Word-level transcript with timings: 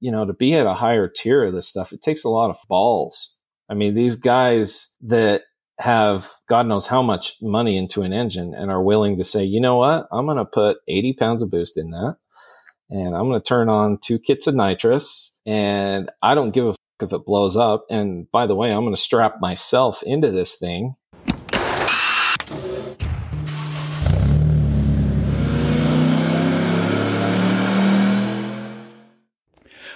you 0.00 0.10
know, 0.10 0.24
to 0.24 0.32
be 0.32 0.54
at 0.54 0.66
a 0.66 0.74
higher 0.74 1.08
tier 1.08 1.44
of 1.44 1.54
this 1.54 1.68
stuff, 1.68 1.92
it 1.92 2.02
takes 2.02 2.24
a 2.24 2.28
lot 2.28 2.50
of 2.50 2.58
balls. 2.68 3.38
I 3.68 3.74
mean, 3.74 3.94
these 3.94 4.16
guys 4.16 4.90
that 5.02 5.42
have 5.78 6.28
God 6.48 6.66
knows 6.66 6.86
how 6.86 7.02
much 7.02 7.36
money 7.40 7.76
into 7.76 8.02
an 8.02 8.12
engine 8.12 8.54
and 8.54 8.70
are 8.70 8.82
willing 8.82 9.16
to 9.18 9.24
say, 9.24 9.44
you 9.44 9.60
know 9.60 9.76
what, 9.76 10.08
I'm 10.12 10.26
going 10.26 10.36
to 10.36 10.44
put 10.44 10.78
80 10.88 11.14
pounds 11.14 11.42
of 11.42 11.50
boost 11.50 11.78
in 11.78 11.90
that 11.90 12.16
and 12.90 13.14
I'm 13.14 13.28
going 13.28 13.40
to 13.40 13.48
turn 13.48 13.68
on 13.68 13.98
two 13.98 14.18
kits 14.18 14.46
of 14.46 14.54
nitrous 14.54 15.32
and 15.46 16.10
I 16.22 16.34
don't 16.34 16.50
give 16.50 16.66
a 16.66 16.74
if 17.02 17.12
it 17.12 17.24
blows 17.24 17.56
up. 17.56 17.86
And 17.90 18.30
by 18.30 18.46
the 18.46 18.54
way, 18.54 18.70
I'm 18.70 18.82
going 18.82 18.94
to 18.94 19.00
strap 19.00 19.36
myself 19.40 20.02
into 20.02 20.30
this 20.30 20.56
thing 20.56 20.96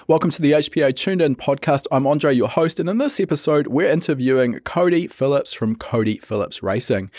Welcome 0.07 0.29
to 0.29 0.41
the 0.43 0.51
HPA 0.51 0.95
Tuned 0.95 1.19
In 1.19 1.35
podcast. 1.35 1.87
I'm 1.91 2.05
Andre, 2.05 2.31
your 2.31 2.47
host, 2.47 2.79
and 2.79 2.87
in 2.87 2.99
this 2.99 3.19
episode, 3.19 3.65
we're 3.65 3.89
interviewing 3.89 4.59
Cody 4.59 5.07
Phillips 5.07 5.51
from 5.51 5.75
Cody 5.75 6.19
Phillips 6.19 6.61
Racing. 6.61 7.09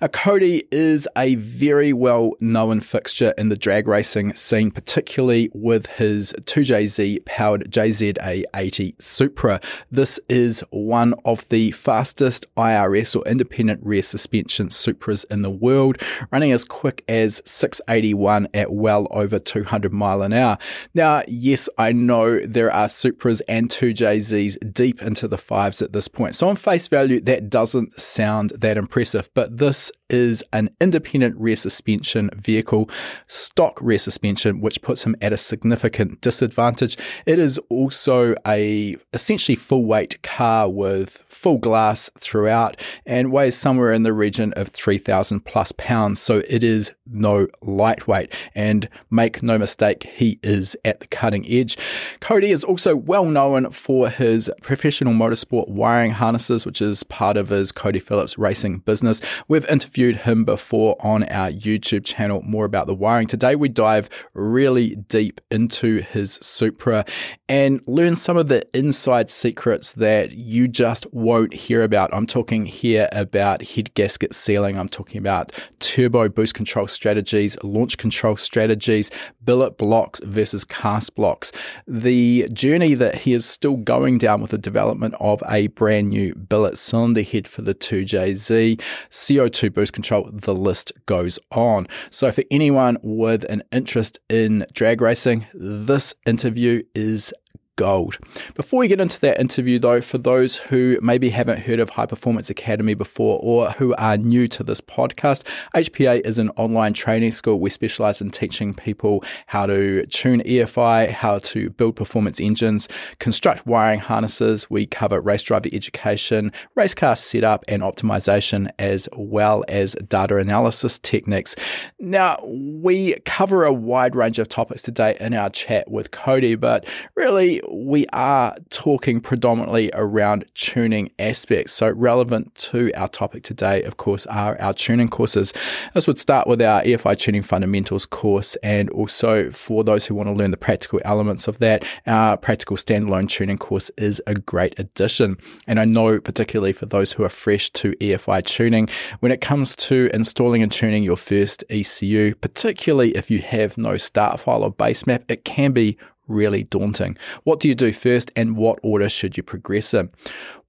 Now, 0.00 0.06
Cody 0.06 0.62
is 0.70 1.08
a 1.16 1.34
very 1.34 1.92
well 1.92 2.34
known 2.38 2.80
fixture 2.80 3.34
in 3.36 3.48
the 3.48 3.56
drag 3.56 3.88
racing 3.88 4.36
scene, 4.36 4.70
particularly 4.70 5.50
with 5.52 5.86
his 5.86 6.32
2JZ 6.42 7.24
powered 7.24 7.72
JZA 7.72 8.44
80 8.54 8.94
Supra. 9.00 9.60
This 9.90 10.20
is 10.28 10.62
one 10.70 11.14
of 11.24 11.44
the 11.48 11.72
fastest 11.72 12.46
IRS 12.54 13.16
or 13.16 13.26
independent 13.26 13.84
rear 13.84 14.04
suspension 14.04 14.68
Supras 14.68 15.24
in 15.28 15.42
the 15.42 15.50
world, 15.50 16.00
running 16.30 16.52
as 16.52 16.64
quick 16.64 17.02
as 17.08 17.42
681 17.46 18.46
at 18.54 18.70
well 18.70 19.08
over 19.10 19.40
200 19.40 19.92
mile 19.92 20.22
an 20.22 20.32
hour. 20.32 20.56
Now, 20.94 21.24
yes, 21.26 21.68
I 21.76 21.90
know 21.90 22.27
there 22.46 22.72
are 22.72 22.86
Supras 22.86 23.40
and 23.48 23.68
2JZs 23.68 24.72
deep 24.72 25.02
into 25.02 25.28
the 25.28 25.38
fives 25.38 25.82
at 25.82 25.92
this 25.92 26.08
point. 26.08 26.34
So 26.34 26.48
on 26.48 26.56
face 26.56 26.88
value, 26.88 27.20
that 27.22 27.50
doesn't 27.50 28.00
sound 28.00 28.52
that 28.56 28.76
impressive, 28.76 29.28
but 29.34 29.58
this 29.58 29.90
is 30.10 30.44
an 30.52 30.70
independent 30.80 31.36
rear 31.38 31.56
suspension 31.56 32.30
vehicle, 32.34 32.88
stock 33.26 33.78
rear 33.80 33.98
suspension, 33.98 34.60
which 34.60 34.82
puts 34.82 35.04
him 35.04 35.16
at 35.20 35.32
a 35.32 35.36
significant 35.36 36.20
disadvantage. 36.20 36.96
It 37.26 37.38
is 37.38 37.58
also 37.68 38.34
a 38.46 38.96
essentially 39.12 39.56
full 39.56 39.84
weight 39.84 40.22
car 40.22 40.68
with 40.68 41.22
full 41.28 41.58
glass 41.58 42.10
throughout 42.18 42.76
and 43.06 43.30
weighs 43.30 43.56
somewhere 43.56 43.92
in 43.92 44.02
the 44.02 44.12
region 44.12 44.52
of 44.54 44.68
3,000 44.68 45.40
plus 45.40 45.72
pounds. 45.72 46.20
So 46.20 46.42
it 46.48 46.64
is 46.64 46.92
no 47.06 47.46
lightweight. 47.62 48.32
And 48.54 48.88
make 49.10 49.42
no 49.42 49.58
mistake, 49.58 50.08
he 50.14 50.38
is 50.42 50.76
at 50.84 51.00
the 51.00 51.06
cutting 51.06 51.46
edge. 51.48 51.76
Cody 52.20 52.50
is 52.50 52.64
also 52.64 52.96
well 52.96 53.24
known 53.24 53.70
for 53.70 54.08
his 54.08 54.50
professional 54.62 55.12
motorsport 55.12 55.68
wiring 55.68 56.12
harnesses, 56.12 56.66
which 56.66 56.82
is 56.82 57.02
part 57.04 57.36
of 57.36 57.48
his 57.50 57.72
Cody 57.72 57.98
Phillips 57.98 58.38
racing 58.38 58.78
business. 58.78 59.20
We've 59.46 59.66
interviewed 59.66 59.97
him 59.98 60.44
before 60.44 60.96
on 61.00 61.24
our 61.24 61.50
YouTube 61.50 62.04
channel 62.04 62.40
more 62.42 62.64
about 62.64 62.86
the 62.86 62.94
wiring. 62.94 63.26
Today, 63.26 63.56
we 63.56 63.68
dive 63.68 64.08
really 64.32 64.94
deep 64.94 65.40
into 65.50 66.02
his 66.02 66.38
Supra 66.40 67.04
and 67.48 67.80
learn 67.88 68.14
some 68.14 68.36
of 68.36 68.46
the 68.46 68.64
inside 68.72 69.28
secrets 69.28 69.92
that 69.92 70.30
you 70.30 70.68
just 70.68 71.12
won't 71.12 71.52
hear 71.52 71.82
about. 71.82 72.14
I'm 72.14 72.26
talking 72.26 72.64
here 72.64 73.08
about 73.10 73.66
head 73.66 73.92
gasket 73.94 74.36
sealing, 74.36 74.78
I'm 74.78 74.88
talking 74.88 75.18
about 75.18 75.50
turbo 75.80 76.28
boost 76.28 76.54
control 76.54 76.86
strategies, 76.86 77.56
launch 77.64 77.98
control 77.98 78.36
strategies, 78.36 79.10
billet 79.44 79.76
blocks 79.78 80.20
versus 80.20 80.64
cast 80.64 81.16
blocks. 81.16 81.50
The 81.88 82.48
journey 82.52 82.94
that 82.94 83.16
he 83.16 83.32
is 83.32 83.44
still 83.44 83.76
going 83.76 84.18
down 84.18 84.42
with 84.42 84.52
the 84.52 84.58
development 84.58 85.16
of 85.18 85.42
a 85.48 85.66
brand 85.68 86.10
new 86.10 86.36
billet 86.36 86.78
cylinder 86.78 87.22
head 87.22 87.48
for 87.48 87.62
the 87.62 87.74
2JZ, 87.74 88.80
CO2 89.10 89.74
boost 89.74 89.87
control, 89.90 90.28
the 90.32 90.54
list 90.54 90.92
goes 91.06 91.38
on. 91.52 91.86
So, 92.10 92.30
for 92.32 92.44
anyone 92.50 92.98
with 93.02 93.44
an 93.44 93.62
interest 93.72 94.18
in 94.28 94.66
drag 94.72 95.00
racing, 95.00 95.46
this 95.54 96.14
interview 96.26 96.82
is 96.94 97.32
gold. 97.78 98.18
Before 98.56 98.80
we 98.80 98.88
get 98.88 99.00
into 99.00 99.20
that 99.20 99.38
interview, 99.38 99.78
though, 99.78 100.00
for 100.00 100.18
those 100.18 100.56
who 100.56 100.98
maybe 101.00 101.30
haven't 101.30 101.60
heard 101.60 101.78
of 101.78 101.90
High 101.90 102.06
Performance 102.06 102.50
Academy 102.50 102.92
before 102.92 103.38
or 103.40 103.70
who 103.70 103.94
are 103.94 104.18
new 104.18 104.48
to 104.48 104.64
this 104.64 104.80
podcast, 104.80 105.44
HPA 105.76 106.20
is 106.26 106.38
an 106.38 106.50
online 106.56 106.92
training 106.92 107.30
school. 107.30 107.60
We 107.60 107.70
specialize 107.70 108.20
in 108.20 108.30
teaching 108.30 108.74
people 108.74 109.22
how 109.46 109.66
to 109.66 110.04
tune 110.06 110.42
EFI, 110.42 111.10
how 111.10 111.38
to 111.38 111.70
build 111.70 111.94
performance 111.94 112.40
engines, 112.40 112.88
construct 113.20 113.64
wiring 113.64 114.00
harnesses. 114.00 114.68
We 114.68 114.84
cover 114.84 115.20
race 115.20 115.44
driver 115.44 115.68
education, 115.72 116.52
race 116.74 116.94
car 116.94 117.14
setup 117.14 117.64
and 117.68 117.82
optimization, 117.82 118.70
as 118.80 119.08
well 119.16 119.64
as 119.68 119.94
data 120.08 120.38
analysis 120.38 120.98
techniques. 120.98 121.54
Now, 122.00 122.42
we 122.44 123.14
cover 123.24 123.64
a 123.64 123.72
wide 123.72 124.16
range 124.16 124.40
of 124.40 124.48
topics 124.48 124.82
today 124.82 125.16
in 125.20 125.32
our 125.32 125.48
chat 125.48 125.88
with 125.88 126.10
Cody, 126.10 126.56
but 126.56 126.84
really, 127.14 127.62
we 127.72 128.06
are 128.12 128.56
talking 128.70 129.20
predominantly 129.20 129.90
around 129.94 130.44
tuning 130.54 131.10
aspects. 131.18 131.72
So, 131.72 131.90
relevant 131.90 132.54
to 132.56 132.92
our 132.94 133.08
topic 133.08 133.42
today, 133.42 133.82
of 133.82 133.96
course, 133.96 134.26
are 134.26 134.60
our 134.60 134.74
tuning 134.74 135.08
courses. 135.08 135.52
This 135.94 136.06
would 136.06 136.18
start 136.18 136.46
with 136.46 136.60
our 136.62 136.82
EFI 136.82 137.16
Tuning 137.18 137.42
Fundamentals 137.42 138.06
course, 138.06 138.56
and 138.62 138.90
also 138.90 139.50
for 139.50 139.84
those 139.84 140.06
who 140.06 140.14
want 140.14 140.28
to 140.28 140.32
learn 140.32 140.50
the 140.50 140.56
practical 140.56 141.00
elements 141.04 141.48
of 141.48 141.58
that, 141.58 141.84
our 142.06 142.36
practical 142.36 142.76
standalone 142.76 143.28
tuning 143.28 143.58
course 143.58 143.90
is 143.96 144.22
a 144.26 144.34
great 144.34 144.78
addition. 144.78 145.36
And 145.66 145.80
I 145.80 145.84
know, 145.84 146.20
particularly 146.20 146.72
for 146.72 146.86
those 146.86 147.12
who 147.12 147.24
are 147.24 147.28
fresh 147.28 147.70
to 147.70 147.92
EFI 147.92 148.44
tuning, 148.44 148.88
when 149.20 149.32
it 149.32 149.40
comes 149.40 149.76
to 149.76 150.10
installing 150.12 150.62
and 150.62 150.72
tuning 150.72 151.02
your 151.02 151.16
first 151.16 151.64
ECU, 151.70 152.34
particularly 152.36 153.10
if 153.12 153.30
you 153.30 153.40
have 153.40 153.78
no 153.78 153.96
start 153.96 154.40
file 154.40 154.62
or 154.62 154.70
base 154.70 155.06
map, 155.06 155.24
it 155.28 155.44
can 155.44 155.72
be 155.72 155.98
really 156.28 156.64
daunting. 156.64 157.16
What 157.44 157.60
do 157.60 157.68
you 157.68 157.74
do 157.74 157.92
first 157.92 158.30
and 158.36 158.56
what 158.56 158.78
order 158.82 159.08
should 159.08 159.36
you 159.36 159.42
progress 159.42 159.94
in? 159.94 160.10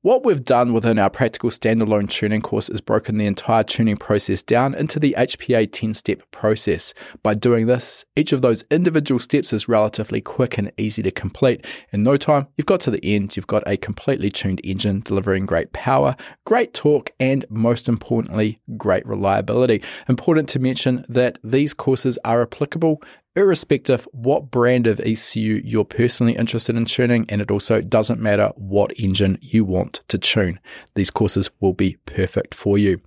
What 0.01 0.23
we've 0.23 0.45
done 0.45 0.71
within 0.71 0.97
our 0.97 1.09
practical 1.09 1.49
standalone 1.49 2.09
tuning 2.09 2.41
course 2.41 2.69
is 2.69 2.79
broken 2.79 3.17
the 3.17 3.25
entire 3.25 3.63
tuning 3.63 3.97
process 3.97 4.41
down 4.41 4.73
into 4.73 4.97
the 4.97 5.13
HPA 5.17 5.69
10 5.69 5.93
step 5.93 6.21
process. 6.31 6.93
By 7.21 7.33
doing 7.33 7.67
this, 7.67 8.05
each 8.15 8.31
of 8.31 8.41
those 8.41 8.63
individual 8.71 9.19
steps 9.19 9.51
is 9.51 9.67
relatively 9.67 10.21
quick 10.21 10.57
and 10.57 10.71
easy 10.77 11.03
to 11.03 11.11
complete. 11.11 11.65
In 11.91 12.01
no 12.03 12.15
time, 12.15 12.47
you've 12.55 12.65
got 12.65 12.79
to 12.81 12.91
the 12.91 13.03
end, 13.03 13.35
you've 13.35 13.47
got 13.47 13.67
a 13.67 13.75
completely 13.75 14.29
tuned 14.29 14.61
engine 14.63 15.01
delivering 15.01 15.45
great 15.45 15.73
power, 15.73 16.15
great 16.45 16.73
torque, 16.73 17.11
and 17.19 17.43
most 17.49 17.89
importantly, 17.89 18.61
great 18.77 19.05
reliability. 19.05 19.83
Important 20.07 20.47
to 20.47 20.59
mention 20.59 21.05
that 21.09 21.39
these 21.43 21.73
courses 21.73 22.17
are 22.23 22.41
applicable 22.41 23.01
irrespective 23.39 24.07
what 24.11 24.51
brand 24.51 24.85
of 24.85 24.99
ECU 24.99 25.61
you're 25.63 25.85
personally 25.85 26.35
interested 26.35 26.75
in 26.75 26.85
tuning, 26.85 27.25
and 27.29 27.41
it 27.41 27.49
also 27.49 27.79
doesn't 27.81 28.19
matter 28.19 28.51
what 28.55 28.91
engine 28.99 29.37
you 29.41 29.63
want 29.63 30.01
to 30.09 30.17
tune. 30.17 30.59
These 30.95 31.09
courses 31.09 31.49
will 31.61 31.73
be 31.73 31.97
perfect 32.05 32.53
for 32.53 32.77
you. 32.77 33.01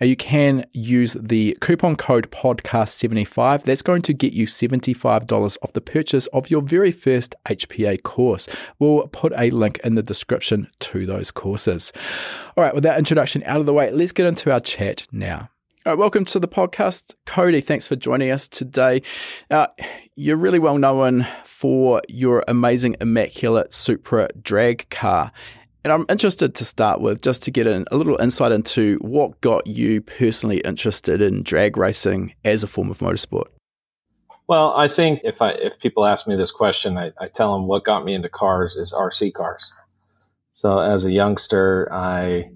Now 0.00 0.06
you 0.06 0.16
can 0.16 0.64
use 0.72 1.14
the 1.20 1.58
coupon 1.60 1.96
code 1.96 2.30
podcast75. 2.30 3.62
That's 3.62 3.82
going 3.82 4.02
to 4.02 4.14
get 4.14 4.32
you 4.32 4.46
$75 4.46 5.58
off 5.62 5.72
the 5.72 5.80
purchase 5.80 6.26
of 6.28 6.50
your 6.50 6.62
very 6.62 6.90
first 6.90 7.34
HPA 7.46 8.02
course. 8.02 8.48
We'll 8.78 9.08
put 9.08 9.32
a 9.36 9.50
link 9.50 9.78
in 9.84 9.94
the 9.94 10.02
description 10.02 10.68
to 10.80 11.04
those 11.04 11.30
courses. 11.30 11.92
All 12.56 12.64
right, 12.64 12.74
with 12.74 12.84
that 12.84 12.98
introduction 12.98 13.42
out 13.44 13.60
of 13.60 13.66
the 13.66 13.74
way, 13.74 13.90
let's 13.90 14.12
get 14.12 14.26
into 14.26 14.50
our 14.50 14.60
chat 14.60 15.06
now. 15.12 15.50
Right, 15.86 15.96
welcome 15.96 16.24
to 16.24 16.40
the 16.40 16.48
podcast, 16.48 17.14
Cody. 17.26 17.60
Thanks 17.60 17.86
for 17.86 17.94
joining 17.94 18.32
us 18.32 18.48
today. 18.48 19.02
Uh, 19.48 19.68
you're 20.16 20.36
really 20.36 20.58
well 20.58 20.78
known 20.78 21.28
for 21.44 22.02
your 22.08 22.42
amazing, 22.48 22.96
immaculate 23.00 23.72
Supra 23.72 24.28
drag 24.42 24.90
car. 24.90 25.30
And 25.84 25.92
I'm 25.92 26.04
interested 26.08 26.56
to 26.56 26.64
start 26.64 27.00
with 27.00 27.22
just 27.22 27.44
to 27.44 27.52
get 27.52 27.68
a 27.68 27.84
little 27.92 28.16
insight 28.16 28.50
into 28.50 28.98
what 29.00 29.40
got 29.42 29.68
you 29.68 30.00
personally 30.00 30.58
interested 30.64 31.22
in 31.22 31.44
drag 31.44 31.76
racing 31.76 32.34
as 32.44 32.64
a 32.64 32.66
form 32.66 32.90
of 32.90 32.98
motorsport. 32.98 33.46
Well, 34.48 34.74
I 34.76 34.88
think 34.88 35.20
if 35.22 35.40
I 35.40 35.50
if 35.50 35.78
people 35.78 36.04
ask 36.04 36.26
me 36.26 36.34
this 36.34 36.50
question, 36.50 36.98
I, 36.98 37.12
I 37.20 37.28
tell 37.28 37.52
them 37.52 37.68
what 37.68 37.84
got 37.84 38.04
me 38.04 38.14
into 38.14 38.28
cars 38.28 38.74
is 38.74 38.92
RC 38.92 39.34
cars. 39.34 39.72
So 40.52 40.80
as 40.80 41.04
a 41.04 41.12
youngster, 41.12 41.88
I 41.92 42.50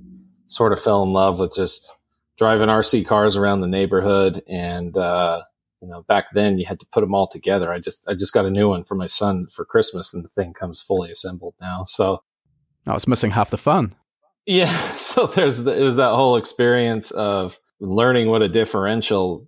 sort 0.48 0.72
of 0.72 0.82
fell 0.82 1.04
in 1.04 1.12
love 1.12 1.38
with 1.38 1.54
just 1.54 1.94
driving 2.40 2.68
RC 2.68 3.06
cars 3.06 3.36
around 3.36 3.60
the 3.60 3.66
neighborhood. 3.66 4.42
And, 4.48 4.96
uh, 4.96 5.42
you 5.82 5.88
know, 5.88 6.04
back 6.08 6.32
then 6.32 6.58
you 6.58 6.64
had 6.64 6.80
to 6.80 6.86
put 6.90 7.02
them 7.02 7.14
all 7.14 7.28
together. 7.28 7.70
I 7.70 7.80
just, 7.80 8.08
I 8.08 8.14
just 8.14 8.32
got 8.32 8.46
a 8.46 8.50
new 8.50 8.70
one 8.70 8.82
for 8.82 8.94
my 8.94 9.04
son 9.04 9.46
for 9.52 9.66
Christmas 9.66 10.14
and 10.14 10.24
the 10.24 10.28
thing 10.30 10.54
comes 10.54 10.80
fully 10.80 11.10
assembled 11.10 11.54
now. 11.60 11.84
So, 11.84 12.22
oh, 12.86 12.94
it's 12.94 13.06
missing 13.06 13.32
half 13.32 13.50
the 13.50 13.58
fun. 13.58 13.94
Yeah. 14.46 14.72
So 14.96 15.26
there's, 15.26 15.64
the, 15.64 15.72
there's 15.72 15.96
that 15.96 16.14
whole 16.14 16.36
experience 16.36 17.10
of 17.10 17.58
learning 17.78 18.28
what 18.28 18.42
a 18.42 18.48
differential 18.48 19.46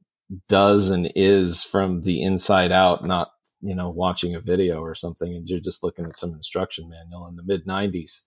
does 0.49 0.91
and 0.91 1.11
is 1.15 1.62
from 1.62 2.03
the 2.03 2.23
inside 2.23 2.73
out, 2.73 3.06
not 3.06 3.29
you 3.62 3.75
know, 3.75 3.89
watching 3.89 4.35
a 4.35 4.41
video 4.41 4.81
or 4.81 4.94
something 4.94 5.33
and 5.35 5.49
you're 5.49 5.61
just 5.61 5.83
looking 5.83 6.05
at 6.05 6.17
some 6.17 6.35
instruction 6.35 6.91
manual 6.91 7.27
in 7.29 7.37
the 7.37 7.43
mid 7.43 7.65
90s. 7.65 8.23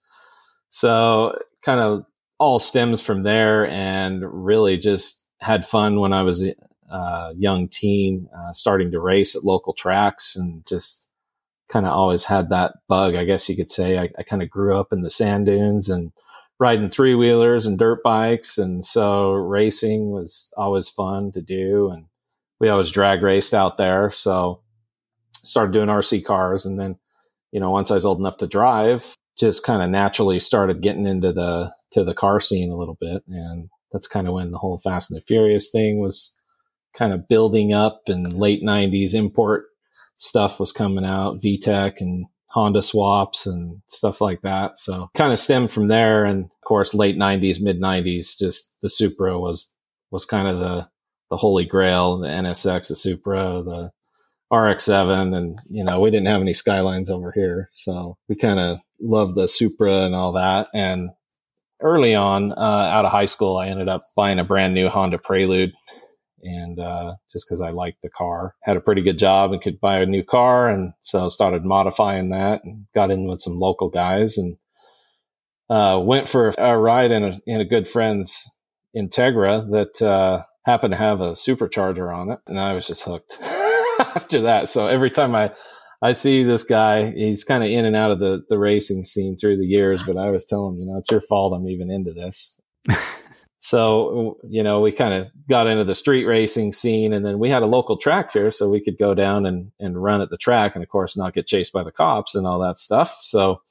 So, 0.69 1.38
kind 1.63 1.79
of 1.79 2.06
all 2.37 2.59
stems 2.59 3.01
from 3.01 3.23
there 3.23 3.67
and 3.67 4.23
really 4.23 4.77
just 4.77 5.25
had 5.39 5.65
fun 5.65 5.99
when 5.99 6.13
I 6.13 6.23
was 6.23 6.43
a 6.43 6.55
uh, 6.89 7.33
young 7.37 7.67
teen, 7.67 8.29
uh, 8.37 8.53
starting 8.53 8.91
to 8.91 8.99
race 8.99 9.35
at 9.35 9.43
local 9.43 9.73
tracks 9.73 10.35
and 10.35 10.65
just 10.67 11.09
kind 11.67 11.85
of 11.85 11.93
always 11.93 12.25
had 12.25 12.49
that 12.49 12.73
bug, 12.87 13.15
I 13.15 13.25
guess 13.25 13.49
you 13.49 13.55
could 13.55 13.71
say. 13.71 13.97
I, 13.97 14.09
I 14.17 14.23
kind 14.23 14.43
of 14.43 14.49
grew 14.49 14.77
up 14.77 14.93
in 14.93 15.01
the 15.01 15.09
sand 15.09 15.47
dunes 15.47 15.89
and 15.89 16.11
riding 16.59 16.89
three 16.89 17.15
wheelers 17.15 17.65
and 17.65 17.77
dirt 17.77 18.03
bikes. 18.03 18.57
And 18.57 18.83
so 18.83 19.33
racing 19.33 20.11
was 20.11 20.53
always 20.55 20.89
fun 20.89 21.31
to 21.33 21.41
do. 21.41 21.89
And 21.89 22.05
we 22.59 22.69
always 22.69 22.91
drag 22.91 23.21
raced 23.21 23.53
out 23.53 23.77
there. 23.77 24.11
So 24.11 24.61
started 25.43 25.73
doing 25.73 25.89
RC 25.89 26.23
cars. 26.23 26.65
And 26.65 26.79
then, 26.79 26.97
you 27.51 27.59
know, 27.59 27.71
once 27.71 27.91
I 27.91 27.95
was 27.95 28.05
old 28.05 28.19
enough 28.19 28.38
to 28.38 28.47
drive, 28.47 29.15
just 29.38 29.63
kind 29.63 29.81
of 29.81 29.89
naturally 29.89 30.39
started 30.39 30.81
getting 30.81 31.05
into 31.05 31.33
the, 31.33 31.75
to 31.95 32.03
the 32.03 32.13
car 32.13 32.39
scene 32.39 32.71
a 32.71 32.77
little 32.77 32.97
bit. 33.00 33.24
And 33.27 33.69
that's 33.92 34.07
kind 34.07 34.27
of 34.27 34.33
when 34.33 34.51
the 34.51 34.57
whole 34.57 34.77
Fast 34.77 35.09
and 35.09 35.18
the 35.18 35.25
Furious 35.25 35.69
thing 35.71 36.00
was 36.00 36.33
kind 36.94 37.13
of 37.13 37.27
building 37.27 37.74
up 37.74 38.03
and 38.07 38.31
late 38.33 38.63
90s 38.63 39.13
import 39.13 39.65
stuff 40.18 40.59
was 40.59 40.71
coming 40.71 41.06
out, 41.06 41.42
VTEC 41.42 41.95
and 42.00 42.25
Honda 42.51 42.81
swaps 42.81 43.45
and 43.45 43.81
stuff 43.88 44.21
like 44.21 44.42
that. 44.42 44.77
So 44.77 45.09
kind 45.13 45.33
of 45.33 45.39
stemmed 45.39 45.71
from 45.71 45.88
there. 45.88 46.24
And 46.25 46.45
of 46.45 46.68
course, 46.68 46.94
late 46.94 47.18
90s, 47.18 47.62
mid 47.62 47.81
90s, 47.81 48.38
just 48.38 48.77
the 48.81 48.89
Supra 48.89 49.39
was 49.39 49.74
was 50.12 50.25
kind 50.25 50.48
of 50.48 50.59
the 50.59 50.88
the 51.30 51.38
holy 51.38 51.65
grail, 51.65 52.19
the 52.19 52.27
NSX, 52.27 52.89
the 52.89 52.95
Supra, 52.95 53.63
the 53.63 53.91
RX-7, 54.56 55.36
and 55.36 55.59
you 55.69 55.83
know 55.83 56.00
we 56.00 56.12
didn't 56.12 56.27
have 56.27 56.41
any 56.41 56.53
Skylines 56.53 57.09
over 57.09 57.31
here, 57.31 57.69
so 57.74 58.18
we 58.30 58.36
kind 58.36 58.59
of 58.59 58.80
loved 59.01 59.36
the 59.36 59.48
Supra 59.48 60.06
and 60.06 60.15
all 60.15 60.31
that. 60.33 60.68
And 60.74 61.09
early 61.81 62.16
on, 62.16 62.51
uh, 62.54 62.56
out 62.56 63.06
of 63.06 63.12
high 63.12 63.25
school, 63.25 63.57
I 63.57 63.68
ended 63.68 63.89
up 63.89 64.01
buying 64.16 64.39
a 64.39 64.44
brand 64.44 64.74
new 64.74 64.89
Honda 64.89 65.18
Prelude. 65.18 65.74
And 66.44 66.80
uh, 66.80 67.16
just 67.31 67.48
because 67.48 67.62
I 67.62 67.72
liked 67.72 68.04
the 68.04 68.10
car, 68.10 68.54
had 68.62 68.77
a 68.77 68.81
pretty 68.81 69.01
good 69.01 69.18
job 69.18 69.51
and 69.51 69.62
could 69.62 69.80
buy 69.80 70.00
a 70.00 70.06
new 70.06 70.24
car, 70.24 70.69
and 70.69 70.94
so 71.01 71.27
started 71.27 71.66
modifying 71.66 72.30
that 72.30 72.63
and 72.63 72.86
got 72.94 73.10
in 73.10 73.27
with 73.27 73.42
some 73.42 73.57
local 73.57 73.89
guys 73.89 74.38
and 74.38 74.57
uh, 75.69 76.00
went 76.04 76.30
for 76.30 76.54
a 76.57 76.77
ride 76.77 77.12
in 77.12 77.24
a 77.24 77.39
in 77.48 77.62
a 77.62 77.66
good 77.66 77.88
friend's 77.88 78.54
Integra 78.95 79.69
that 79.72 80.06
uh, 80.06 80.44
happened 80.66 80.92
to 80.92 80.98
have 80.98 81.19
a 81.19 81.31
supercharger 81.31 82.16
on 82.16 82.30
it, 82.30 82.39
and 82.45 82.60
I 82.60 82.74
was 82.74 82.86
just 82.86 83.04
hooked 83.04 83.39
after 84.00 84.42
that. 84.42 84.69
So 84.69 84.88
every 84.88 85.10
time 85.10 85.33
I 85.33 85.51
I 86.05 86.13
see 86.13 86.43
this 86.43 86.63
guy, 86.63 87.11
he's 87.11 87.43
kind 87.43 87.63
of 87.63 87.69
in 87.69 87.85
and 87.85 87.95
out 87.95 88.11
of 88.11 88.19
the 88.19 88.43
the 88.47 88.59
racing 88.59 89.03
scene 89.05 89.37
through 89.37 89.57
the 89.57 89.65
years, 89.65 90.03
but 90.05 90.17
I 90.17 90.29
was 90.29 90.45
telling 90.45 90.75
him, 90.75 90.79
you 90.79 90.85
know, 90.85 90.97
it's 90.97 91.11
your 91.11 91.21
fault 91.21 91.53
I'm 91.55 91.67
even 91.67 91.89
into 91.89 92.13
this. 92.13 92.61
So, 93.65 94.37
you 94.47 94.61
know, 94.61 94.79
we 94.81 94.91
kind 94.91 95.15
of 95.15 95.31
got 95.49 95.65
into 95.65 95.83
the 95.83 95.95
street 95.95 96.25
racing 96.25 96.71
scene 96.71 97.11
and 97.13 97.25
then 97.25 97.39
we 97.39 97.49
had 97.49 97.63
a 97.63 97.65
local 97.65 97.97
track 97.97 98.31
here 98.31 98.51
so 98.51 98.69
we 98.69 98.79
could 98.79 98.95
go 98.95 99.15
down 99.15 99.47
and, 99.47 99.71
and 99.79 99.99
run 100.03 100.21
at 100.21 100.29
the 100.29 100.37
track 100.37 100.75
and 100.75 100.83
of 100.83 100.89
course 100.91 101.17
not 101.17 101.33
get 101.33 101.47
chased 101.47 101.73
by 101.73 101.81
the 101.81 101.91
cops 101.91 102.35
and 102.35 102.45
all 102.45 102.59
that 102.59 102.77
stuff. 102.77 103.17
So 103.23 103.63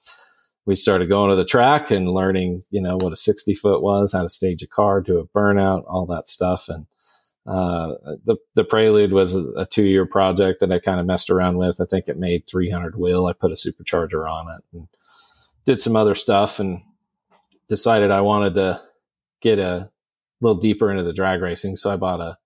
we 0.67 0.75
started 0.75 1.09
going 1.09 1.31
to 1.31 1.37
the 1.37 1.45
track 1.45 1.93
and 1.93 2.11
learning, 2.11 2.63
you 2.71 2.83
know, 2.83 2.97
what 2.97 3.13
a 3.13 3.17
60 3.17 3.55
foot 3.55 3.83
was, 3.85 4.13
how 4.13 4.23
to 4.23 4.29
stage 4.29 4.65
a 4.65 4.67
car, 4.67 5.01
do 5.01 5.21
a 5.21 5.29
burnout, 5.29 5.85
all 5.87 6.07
that 6.07 6.27
stuff. 6.27 6.69
And, 6.69 6.87
uh, 7.47 7.95
the, 8.25 8.37
the 8.55 8.65
prelude 8.65 9.13
was 9.13 9.35
a, 9.35 9.45
a 9.57 9.67
two 9.67 9.85
year 9.85 10.07
project 10.07 10.61
that 10.61 10.73
I 10.73 10.79
kind 10.79 11.01
of 11.01 11.07
messed 11.07 11.31
around 11.31 11.59
with. 11.59 11.81
I 11.81 11.85
think 11.85 12.09
it 12.09 12.19
made 12.19 12.47
300 12.49 12.97
wheel. 12.97 13.27
I 13.27 13.33
put 13.33 13.53
a 13.53 13.55
supercharger 13.55 14.31
on 14.31 14.47
it 14.55 14.65
and 14.73 14.89
did 15.65 15.81
some 15.81 15.97
other 15.97 16.15
stuff 16.15 16.59
and 16.59 16.83
decided 17.69 18.11
I 18.11 18.21
wanted 18.23 18.55
to, 18.55 18.83
get 19.45 19.59
a 19.61 19.91
little 20.41 20.59
deeper 20.59 20.91
into 20.91 21.05
the 21.05 21.13
drag 21.13 21.41
racing. 21.41 21.77
So 21.77 21.93
I 21.93 21.97
bought 21.97 22.21
a, 22.21 22.39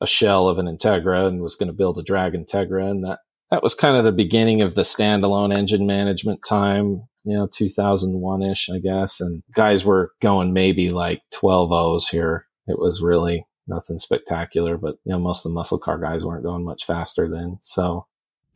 a 0.00 0.06
shell 0.06 0.48
of 0.48 0.58
an 0.58 0.66
Integra 0.66 1.28
and 1.28 1.42
was 1.42 1.54
going 1.54 1.68
to 1.68 1.74
build 1.74 1.98
a 1.98 2.02
drag 2.02 2.32
Integra. 2.32 2.90
And 2.90 3.04
that, 3.04 3.20
that 3.50 3.62
was 3.62 3.74
kind 3.74 3.96
of 3.96 4.04
the 4.04 4.10
beginning 4.10 4.62
of 4.62 4.74
the 4.74 4.82
standalone 4.82 5.54
engine 5.54 5.86
management 5.86 6.40
time, 6.44 7.04
you 7.24 7.36
know, 7.36 7.46
2001 7.46 8.42
ish, 8.42 8.70
I 8.70 8.78
guess. 8.78 9.20
And 9.20 9.42
guys 9.54 9.84
were 9.84 10.12
going 10.20 10.52
maybe 10.52 10.88
like 10.88 11.20
12 11.32 11.70
O's 11.70 12.08
here. 12.08 12.46
It 12.66 12.78
was 12.78 13.02
really 13.02 13.44
nothing 13.70 13.98
spectacular, 13.98 14.76
but 14.76 14.96
you 15.04 15.12
know, 15.12 15.18
most 15.18 15.46
of 15.46 15.50
the 15.50 15.54
muscle 15.54 15.78
car 15.78 15.98
guys 15.98 16.24
weren't 16.24 16.44
going 16.44 16.64
much 16.64 16.84
faster 16.84 17.28
then. 17.28 17.58
So 17.62 18.06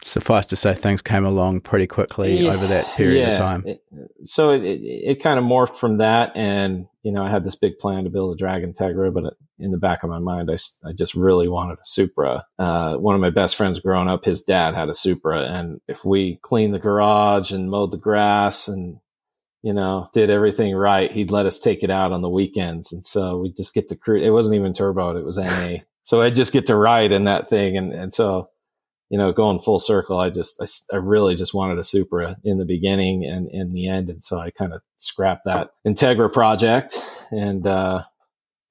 suffice 0.02 0.46
to 0.46 0.56
say, 0.56 0.74
things 0.74 1.02
came 1.02 1.24
along 1.24 1.60
pretty 1.60 1.86
quickly 1.86 2.44
yeah, 2.44 2.52
over 2.52 2.66
that 2.66 2.86
period 2.96 3.20
yeah. 3.20 3.30
of 3.30 3.36
time. 3.36 3.64
It, 3.66 3.82
so 4.22 4.50
it, 4.50 4.62
it, 4.62 4.80
it, 4.82 5.22
kind 5.22 5.38
of 5.38 5.44
morphed 5.44 5.76
from 5.76 5.98
that. 5.98 6.32
And, 6.34 6.86
you 7.02 7.12
know, 7.12 7.24
I 7.24 7.30
had 7.30 7.44
this 7.44 7.56
big 7.56 7.78
plan 7.78 8.04
to 8.04 8.10
build 8.10 8.34
a 8.34 8.38
Dragon 8.38 8.72
Integra, 8.72 9.12
but 9.12 9.34
in 9.58 9.70
the 9.70 9.78
back 9.78 10.02
of 10.02 10.10
my 10.10 10.18
mind, 10.18 10.50
I, 10.50 10.56
I 10.86 10.92
just 10.92 11.14
really 11.14 11.48
wanted 11.48 11.78
a 11.78 11.84
Supra. 11.84 12.44
Uh, 12.58 12.96
one 12.96 13.14
of 13.14 13.20
my 13.20 13.30
best 13.30 13.56
friends 13.56 13.80
growing 13.80 14.08
up, 14.08 14.24
his 14.24 14.42
dad 14.42 14.74
had 14.74 14.88
a 14.88 14.94
Supra. 14.94 15.42
And 15.42 15.80
if 15.88 16.04
we 16.04 16.38
cleaned 16.42 16.74
the 16.74 16.78
garage 16.78 17.52
and 17.52 17.70
mowed 17.70 17.92
the 17.92 17.98
grass 17.98 18.68
and, 18.68 18.98
you 19.64 19.72
know, 19.72 20.10
did 20.12 20.28
everything 20.28 20.76
right, 20.76 21.10
he'd 21.10 21.30
let 21.30 21.46
us 21.46 21.58
take 21.58 21.82
it 21.82 21.88
out 21.88 22.12
on 22.12 22.20
the 22.20 22.28
weekends. 22.28 22.92
And 22.92 23.02
so 23.02 23.38
we 23.38 23.50
just 23.50 23.72
get 23.72 23.88
to 23.88 23.96
cruise. 23.96 24.22
It 24.22 24.28
wasn't 24.28 24.56
even 24.56 24.74
turbo, 24.74 25.16
it 25.16 25.24
was 25.24 25.38
NA. 25.38 25.76
so 26.02 26.20
I'd 26.20 26.34
just 26.34 26.52
get 26.52 26.66
to 26.66 26.76
ride 26.76 27.12
in 27.12 27.24
that 27.24 27.48
thing. 27.48 27.78
And, 27.78 27.90
and 27.90 28.12
so, 28.12 28.50
you 29.08 29.16
know, 29.16 29.32
going 29.32 29.60
full 29.60 29.80
circle, 29.80 30.20
I 30.20 30.28
just, 30.28 30.60
I, 30.60 30.66
I, 30.94 30.98
really 30.98 31.34
just 31.34 31.54
wanted 31.54 31.78
a 31.78 31.82
Supra 31.82 32.36
in 32.44 32.58
the 32.58 32.66
beginning 32.66 33.24
and 33.24 33.48
in 33.50 33.72
the 33.72 33.88
end. 33.88 34.10
And 34.10 34.22
so 34.22 34.38
I 34.38 34.50
kind 34.50 34.74
of 34.74 34.82
scrapped 34.98 35.46
that 35.46 35.70
Integra 35.86 36.30
project 36.30 36.98
and, 37.30 37.66
uh, 37.66 38.02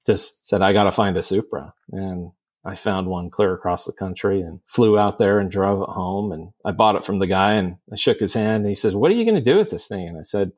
just 0.06 0.48
said, 0.48 0.62
I 0.62 0.74
got 0.74 0.84
to 0.84 0.92
find 0.92 1.18
a 1.18 1.24
Supra. 1.24 1.74
And 1.92 2.34
I 2.64 2.76
found 2.76 3.08
one 3.08 3.32
clear 3.32 3.52
across 3.56 3.86
the 3.86 3.94
country 3.94 4.42
and 4.42 4.60
flew 4.68 5.00
out 5.00 5.18
there 5.18 5.40
and 5.40 5.50
drove 5.50 5.82
it 5.82 5.92
home. 5.92 6.32
And 6.32 6.52
I 6.64 6.72
bought 6.72 6.98
it 6.98 7.06
from 7.06 7.18
the 7.18 7.26
guy 7.26 7.54
and 7.54 7.78
I 7.92 7.96
shook 7.96 8.20
his 8.20 8.36
hand 8.36 8.62
and 8.62 8.68
he 8.68 8.76
says, 8.76 8.96
what 8.96 9.10
are 9.10 9.16
you 9.16 9.26
going 9.26 9.44
to 9.44 9.52
do 9.52 9.58
with 9.58 9.72
this 9.72 9.88
thing? 9.88 10.08
And 10.08 10.20
I 10.20 10.22
said, 10.22 10.52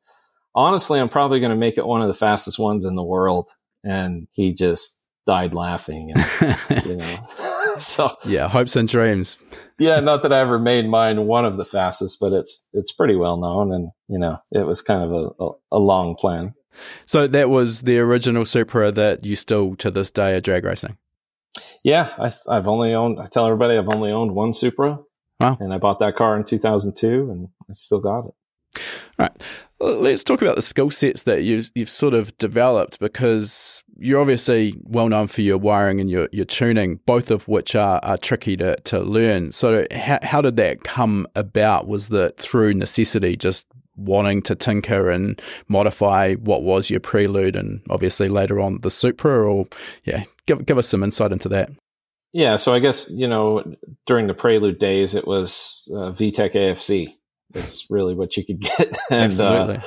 honestly, 0.56 1.00
I'm 1.00 1.10
probably 1.10 1.40
going 1.40 1.52
to 1.52 1.56
make 1.56 1.78
it 1.78 1.86
one 1.86 2.02
of 2.02 2.08
the 2.08 2.14
fastest 2.14 2.58
ones 2.58 2.86
in 2.86 2.96
the 2.96 3.04
world. 3.04 3.50
And 3.84 4.28
he 4.32 4.54
just 4.54 5.04
died 5.28 5.54
laughing. 5.54 6.12
And, 6.16 6.86
you 6.86 6.96
know, 6.96 7.20
so 7.78 8.16
yeah, 8.26 8.50
hopes 8.50 8.76
and 8.76 8.88
dreams 8.88 9.38
yeah, 9.78 10.00
not 10.00 10.24
that 10.24 10.32
I 10.32 10.40
ever 10.40 10.58
made 10.58 10.88
mine 10.88 11.28
one 11.28 11.46
of 11.46 11.58
the 11.58 11.66
fastest, 11.66 12.20
but 12.20 12.32
it's 12.32 12.68
it's 12.74 12.92
pretty 12.92 13.16
well 13.16 13.38
known, 13.38 13.74
and 13.74 13.90
you 14.08 14.18
know, 14.18 14.40
it 14.52 14.66
was 14.66 14.82
kind 14.82 15.04
of 15.04 15.12
a, 15.12 15.44
a, 15.44 15.52
a 15.74 15.80
long 15.80 16.16
plan. 16.16 16.54
So 17.06 17.28
that 17.28 17.50
was 17.50 17.82
the 17.82 18.00
original 18.00 18.46
Supra 18.46 18.92
that 18.92 19.26
you 19.26 19.36
still 19.36 19.76
to 19.78 19.92
this 19.92 20.12
day 20.12 20.36
are 20.36 20.42
drag 20.42 20.66
racing. 20.66 20.98
Yeah, 21.84 22.14
I, 22.18 22.54
have 22.54 22.68
only 22.68 22.94
owned. 22.94 23.20
I 23.20 23.28
tell 23.28 23.46
everybody 23.46 23.78
I've 23.78 23.94
only 23.94 24.12
owned 24.12 24.34
one 24.34 24.54
Supra. 24.54 25.00
Wow. 25.42 25.58
And 25.60 25.74
I 25.74 25.78
bought 25.78 26.00
that 26.00 26.16
car 26.16 26.38
in 26.38 26.46
2002, 26.46 27.30
and 27.30 27.50
I 27.70 27.74
still 27.74 28.00
got 28.00 28.26
it. 28.26 28.34
All 29.20 29.26
right. 29.26 29.44
Let's 29.80 30.24
talk 30.24 30.42
about 30.42 30.56
the 30.56 30.62
skill 30.62 30.90
sets 30.90 31.24
that 31.24 31.44
you've, 31.44 31.70
you've 31.76 31.90
sort 31.90 32.14
of 32.14 32.38
developed 32.38 33.00
because 33.00 33.84
you're 33.98 34.22
obviously 34.22 34.74
well 34.84 35.10
known 35.10 35.28
for 35.28 35.42
your 35.42 35.58
wiring 35.58 36.00
and 36.00 36.10
your, 36.10 36.30
your 36.32 36.46
tuning, 36.46 37.02
both 37.06 37.30
of 37.30 37.48
which 37.48 37.76
are, 37.76 38.00
are 38.04 38.18
tricky 38.18 38.56
to, 38.58 38.78
to 38.78 39.00
learn. 39.00 39.52
So, 39.52 39.86
how, 39.92 40.20
how 40.22 40.42
did 40.42 40.56
that 40.58 40.84
come 40.84 41.28
about? 41.36 41.88
Was 41.88 42.10
that 42.10 42.38
through 42.38 42.74
necessity, 42.74 43.36
just 43.36 43.66
wanting 43.98 44.42
to 44.44 44.56
tinker 44.56 45.10
and 45.10 45.42
modify 45.68 46.36
what 46.36 46.64
was 46.64 46.90
your 46.90 47.00
prelude 47.00 47.56
and 47.56 47.82
obviously 47.90 48.30
later 48.30 48.62
on 48.62 48.80
the 48.82 48.92
Supra? 48.92 49.46
Or, 49.46 49.66
yeah, 50.06 50.24
give, 50.46 50.66
give 50.66 50.78
us 50.78 50.88
some 50.88 51.04
insight 51.04 51.34
into 51.34 51.50
that. 51.50 51.70
Yeah, 52.32 52.58
so 52.58 52.74
I 52.74 52.80
guess, 52.80 53.10
you 53.10 53.28
know, 53.28 53.64
during 54.06 54.28
the 54.28 54.34
prelude 54.34 54.78
days, 54.78 55.16
it 55.16 55.26
was 55.26 55.84
uh, 55.90 56.12
VTEC 56.12 56.54
AFC 56.54 57.16
is 57.54 57.86
really 57.90 58.16
what 58.16 58.36
you 58.38 58.46
could 58.46 58.60
get. 58.78 58.98
and, 59.10 59.12
uh, 59.12 59.16
Absolutely. 59.16 59.78
Uh, 59.78 59.82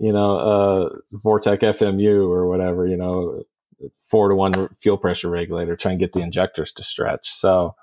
you 0.00 0.12
know, 0.12 0.36
uh, 0.36 0.88
Vortech 1.24 1.60
FMU 1.60 2.28
or 2.28 2.48
whatever, 2.48 2.86
you 2.86 2.96
know, 2.96 3.44
four 3.98 4.28
to 4.28 4.34
one 4.34 4.68
fuel 4.80 4.98
pressure 4.98 5.30
regulator, 5.30 5.76
try 5.76 5.92
and 5.92 6.00
get 6.00 6.12
the 6.12 6.20
injectors 6.20 6.72
to 6.72 6.82
stretch. 6.82 7.30
So, 7.30 7.76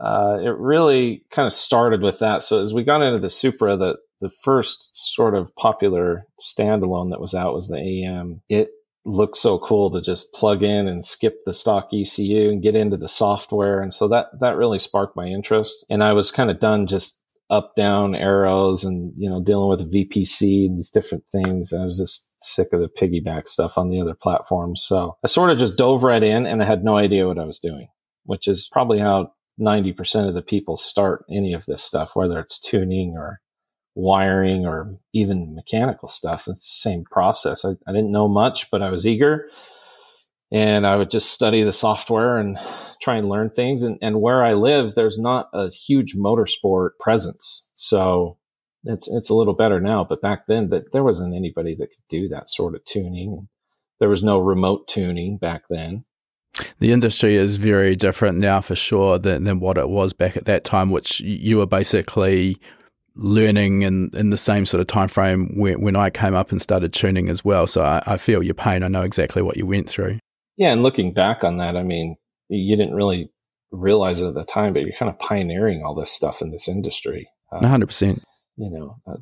uh, 0.00 0.38
it 0.40 0.56
really 0.58 1.24
kind 1.30 1.46
of 1.46 1.52
started 1.52 2.02
with 2.02 2.18
that. 2.18 2.42
So 2.42 2.60
as 2.60 2.74
we 2.74 2.82
got 2.82 3.02
into 3.02 3.20
the 3.20 3.30
Supra, 3.30 3.76
the, 3.76 3.96
the 4.20 4.30
first 4.30 4.96
sort 4.96 5.34
of 5.34 5.54
popular 5.54 6.26
standalone 6.40 7.10
that 7.10 7.20
was 7.20 7.34
out 7.34 7.54
was 7.54 7.68
the 7.68 7.76
AEM. 7.76 8.40
It 8.48 8.70
looked 9.04 9.36
so 9.36 9.58
cool 9.58 9.90
to 9.90 10.00
just 10.00 10.32
plug 10.32 10.62
in 10.62 10.88
and 10.88 11.04
skip 11.04 11.44
the 11.44 11.52
stock 11.52 11.90
ECU 11.92 12.50
and 12.50 12.62
get 12.62 12.74
into 12.74 12.96
the 12.96 13.08
software. 13.08 13.80
And 13.80 13.92
so 13.92 14.08
that, 14.08 14.28
that 14.40 14.56
really 14.56 14.78
sparked 14.78 15.14
my 15.14 15.26
interest. 15.26 15.84
And 15.90 16.02
I 16.02 16.12
was 16.12 16.32
kind 16.32 16.50
of 16.50 16.58
done 16.58 16.86
just 16.86 17.20
up 17.50 17.74
down 17.76 18.14
arrows 18.14 18.84
and 18.84 19.12
you 19.16 19.28
know 19.28 19.42
dealing 19.42 19.68
with 19.68 19.92
VPC 19.92 20.66
and 20.66 20.78
these 20.78 20.90
different 20.90 21.24
things. 21.30 21.72
I 21.72 21.84
was 21.84 21.98
just 21.98 22.30
sick 22.40 22.72
of 22.72 22.80
the 22.80 22.88
piggyback 22.88 23.48
stuff 23.48 23.78
on 23.78 23.90
the 23.90 24.00
other 24.00 24.14
platforms. 24.14 24.82
So 24.82 25.16
I 25.24 25.28
sort 25.28 25.50
of 25.50 25.58
just 25.58 25.76
dove 25.76 26.02
right 26.02 26.22
in 26.22 26.46
and 26.46 26.62
I 26.62 26.66
had 26.66 26.84
no 26.84 26.96
idea 26.96 27.26
what 27.26 27.38
I 27.38 27.44
was 27.44 27.58
doing, 27.58 27.88
which 28.24 28.48
is 28.48 28.68
probably 28.70 28.98
how 28.98 29.32
90% 29.60 30.28
of 30.28 30.34
the 30.34 30.42
people 30.42 30.76
start 30.76 31.24
any 31.30 31.52
of 31.52 31.64
this 31.66 31.82
stuff, 31.82 32.16
whether 32.16 32.38
it's 32.38 32.60
tuning 32.60 33.14
or 33.16 33.40
wiring 33.94 34.66
or 34.66 34.98
even 35.12 35.54
mechanical 35.54 36.08
stuff. 36.08 36.48
It's 36.48 36.82
the 36.82 36.90
same 36.90 37.04
process. 37.04 37.64
I, 37.64 37.70
I 37.86 37.92
didn't 37.92 38.12
know 38.12 38.28
much, 38.28 38.70
but 38.70 38.82
I 38.82 38.90
was 38.90 39.06
eager 39.06 39.48
and 40.52 40.86
I 40.86 40.96
would 40.96 41.10
just 41.10 41.30
study 41.32 41.62
the 41.62 41.72
software 41.72 42.38
and 42.38 42.58
try 43.02 43.16
and 43.16 43.28
learn 43.28 43.50
things. 43.50 43.82
And, 43.82 43.98
and 44.00 44.20
where 44.20 44.44
I 44.44 44.54
live, 44.54 44.94
there's 44.94 45.18
not 45.18 45.48
a 45.52 45.68
huge 45.68 46.14
motorsport 46.14 46.90
presence. 47.00 47.68
So 47.74 48.38
it's, 48.84 49.08
it's 49.08 49.30
a 49.30 49.34
little 49.34 49.54
better 49.54 49.80
now, 49.80 50.04
but 50.04 50.22
back 50.22 50.46
then 50.46 50.68
that 50.68 50.92
there 50.92 51.04
wasn't 51.04 51.34
anybody 51.34 51.74
that 51.76 51.88
could 51.88 52.04
do 52.08 52.28
that 52.28 52.48
sort 52.48 52.74
of 52.74 52.84
tuning. 52.84 53.48
There 54.00 54.08
was 54.08 54.22
no 54.22 54.38
remote 54.38 54.88
tuning 54.88 55.38
back 55.38 55.64
then. 55.68 56.04
The 56.78 56.92
industry 56.92 57.36
is 57.36 57.56
very 57.56 57.96
different 57.96 58.38
now 58.38 58.60
for 58.60 58.76
sure 58.76 59.18
than, 59.18 59.44
than 59.44 59.58
what 59.58 59.76
it 59.76 59.88
was 59.88 60.12
back 60.12 60.36
at 60.36 60.44
that 60.44 60.64
time, 60.64 60.90
which 60.90 61.20
you 61.20 61.56
were 61.56 61.66
basically 61.66 62.60
learning 63.16 63.82
in, 63.82 64.10
in 64.12 64.30
the 64.30 64.36
same 64.36 64.66
sort 64.66 64.80
of 64.80 64.86
time 64.86 65.08
frame 65.08 65.52
when, 65.56 65.80
when 65.80 65.96
I 65.96 66.10
came 66.10 66.34
up 66.34 66.52
and 66.52 66.60
started 66.60 66.92
tuning 66.92 67.28
as 67.28 67.44
well. 67.44 67.66
So 67.66 67.82
I, 67.82 68.02
I 68.06 68.16
feel 68.18 68.42
your 68.42 68.54
pain. 68.54 68.82
I 68.82 68.88
know 68.88 69.02
exactly 69.02 69.42
what 69.42 69.56
you 69.56 69.66
went 69.66 69.88
through. 69.88 70.18
Yeah, 70.56 70.72
and 70.72 70.82
looking 70.82 71.12
back 71.12 71.44
on 71.44 71.58
that, 71.58 71.76
I 71.76 71.82
mean, 71.82 72.16
you 72.48 72.76
didn't 72.76 72.94
really 72.94 73.30
realize 73.72 74.22
it 74.22 74.28
at 74.28 74.34
the 74.34 74.44
time, 74.44 74.72
but 74.72 74.82
you're 74.82 74.96
kind 74.96 75.10
of 75.10 75.18
pioneering 75.18 75.82
all 75.84 75.94
this 75.94 76.12
stuff 76.12 76.40
in 76.40 76.50
this 76.50 76.68
industry. 76.68 77.28
Uh, 77.52 77.60
100%. 77.60 78.22
You 78.56 78.70
know, 78.70 78.96
uh, 79.06 79.16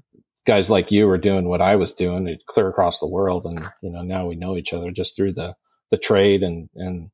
guys 0.47 0.71
like 0.71 0.91
you 0.91 1.07
were 1.07 1.19
doing 1.19 1.49
what 1.49 1.63
I 1.63 1.77
was 1.77 1.93
doing, 1.93 2.37
clear 2.47 2.69
across 2.69 3.01
the 3.01 3.09
world, 3.09 3.47
and 3.47 3.59
you 3.83 3.91
know 3.91 4.03
now 4.03 4.27
we 4.27 4.37
know 4.37 4.57
each 4.57 4.73
other 4.73 4.91
just 4.91 5.17
through 5.17 5.33
the 5.33 5.55
the 5.91 5.97
trade 5.97 6.43
and 6.43 6.69
and 6.75 7.11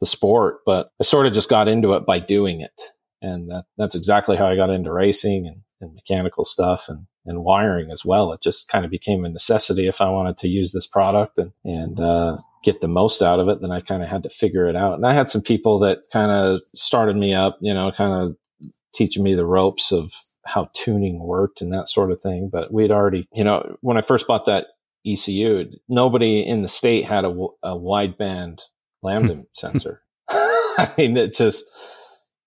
the 0.00 0.06
sport. 0.06 0.58
But 0.66 0.90
I 1.00 1.04
sort 1.04 1.26
of 1.26 1.32
just 1.32 1.48
got 1.48 1.68
into 1.68 1.94
it 1.94 2.04
by 2.06 2.18
doing 2.18 2.60
it, 2.60 2.78
and 3.22 3.50
that 3.50 3.64
that's 3.78 3.94
exactly 3.94 4.36
how 4.36 4.46
I 4.46 4.56
got 4.56 4.70
into 4.70 4.92
racing 4.92 5.46
and, 5.46 5.62
and 5.80 5.94
mechanical 5.94 6.44
stuff 6.44 6.88
and 6.88 7.06
and 7.24 7.44
wiring 7.44 7.90
as 7.90 8.04
well. 8.04 8.32
It 8.32 8.42
just 8.42 8.68
kind 8.68 8.84
of 8.84 8.90
became 8.90 9.24
a 9.24 9.30
necessity 9.30 9.86
if 9.86 10.00
I 10.00 10.10
wanted 10.10 10.36
to 10.38 10.48
use 10.48 10.72
this 10.72 10.86
product 10.86 11.38
and 11.38 11.52
and 11.64 11.98
uh, 11.98 12.36
get 12.64 12.80
the 12.80 12.88
most 12.88 13.22
out 13.22 13.38
of 13.38 13.48
it. 13.48 13.60
Then 13.60 13.70
I 13.70 13.80
kind 13.80 14.02
of 14.02 14.08
had 14.08 14.22
to 14.22 14.30
figure 14.30 14.66
it 14.66 14.74
out. 14.74 14.94
And 14.94 15.06
I 15.06 15.12
had 15.12 15.30
some 15.30 15.42
people 15.42 15.78
that 15.80 15.98
kind 16.12 16.30
of 16.30 16.60
started 16.74 17.16
me 17.16 17.34
up, 17.34 17.58
you 17.60 17.74
know, 17.74 17.92
kind 17.92 18.12
of 18.12 18.70
teaching 18.94 19.22
me 19.22 19.34
the 19.34 19.46
ropes 19.46 19.92
of 19.92 20.12
how 20.46 20.70
tuning 20.74 21.20
worked 21.20 21.60
and 21.60 21.72
that 21.72 21.88
sort 21.88 22.10
of 22.10 22.20
thing. 22.20 22.48
But 22.50 22.72
we'd 22.72 22.90
already, 22.90 23.28
you 23.32 23.44
know, 23.44 23.76
when 23.82 23.96
I 23.96 24.00
first 24.00 24.26
bought 24.26 24.46
that 24.46 24.68
ECU, 25.06 25.66
nobody 25.88 26.40
in 26.40 26.62
the 26.62 26.68
state 26.68 27.04
had 27.04 27.24
a, 27.24 27.30
a 27.62 27.76
wideband 27.76 28.60
lambda 29.02 29.44
sensor. 29.54 30.02
I 30.30 30.92
mean, 30.96 31.16
it 31.16 31.34
just, 31.34 31.64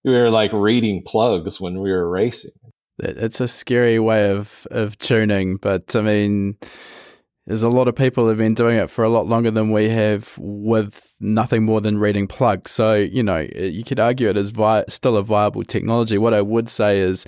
we 0.03 0.11
were 0.11 0.29
like 0.29 0.51
reading 0.51 1.03
plugs 1.05 1.61
when 1.61 1.79
we 1.79 1.91
were 1.91 2.09
racing. 2.09 2.51
It's 2.99 3.39
a 3.39 3.47
scary 3.47 3.99
way 3.99 4.31
of, 4.31 4.65
of 4.71 4.97
tuning, 4.97 5.57
but 5.57 5.95
I 5.95 6.01
mean, 6.01 6.57
there's 7.47 7.63
a 7.63 7.69
lot 7.69 7.87
of 7.87 7.95
people 7.95 8.27
have 8.27 8.37
been 8.37 8.53
doing 8.53 8.77
it 8.77 8.89
for 8.91 9.05
a 9.05 9.09
lot 9.09 9.25
longer 9.25 9.49
than 9.49 9.71
we 9.71 9.87
have 9.87 10.33
with 10.37 11.13
nothing 11.19 11.63
more 11.63 11.81
than 11.81 11.97
reading 11.97 12.27
plugs. 12.27 12.71
So, 12.71 12.93
you 12.93 13.23
know, 13.23 13.47
eh, 13.55 13.65
you 13.65 13.83
could 13.83 13.99
argue 13.99 14.29
it 14.29 14.37
is 14.37 14.51
vi- 14.51 14.85
still 14.87 15.17
a 15.17 15.23
viable 15.23 15.63
technology. 15.63 16.17
What 16.17 16.33
I 16.33 16.41
would 16.41 16.69
say 16.69 16.99
is 16.99 17.25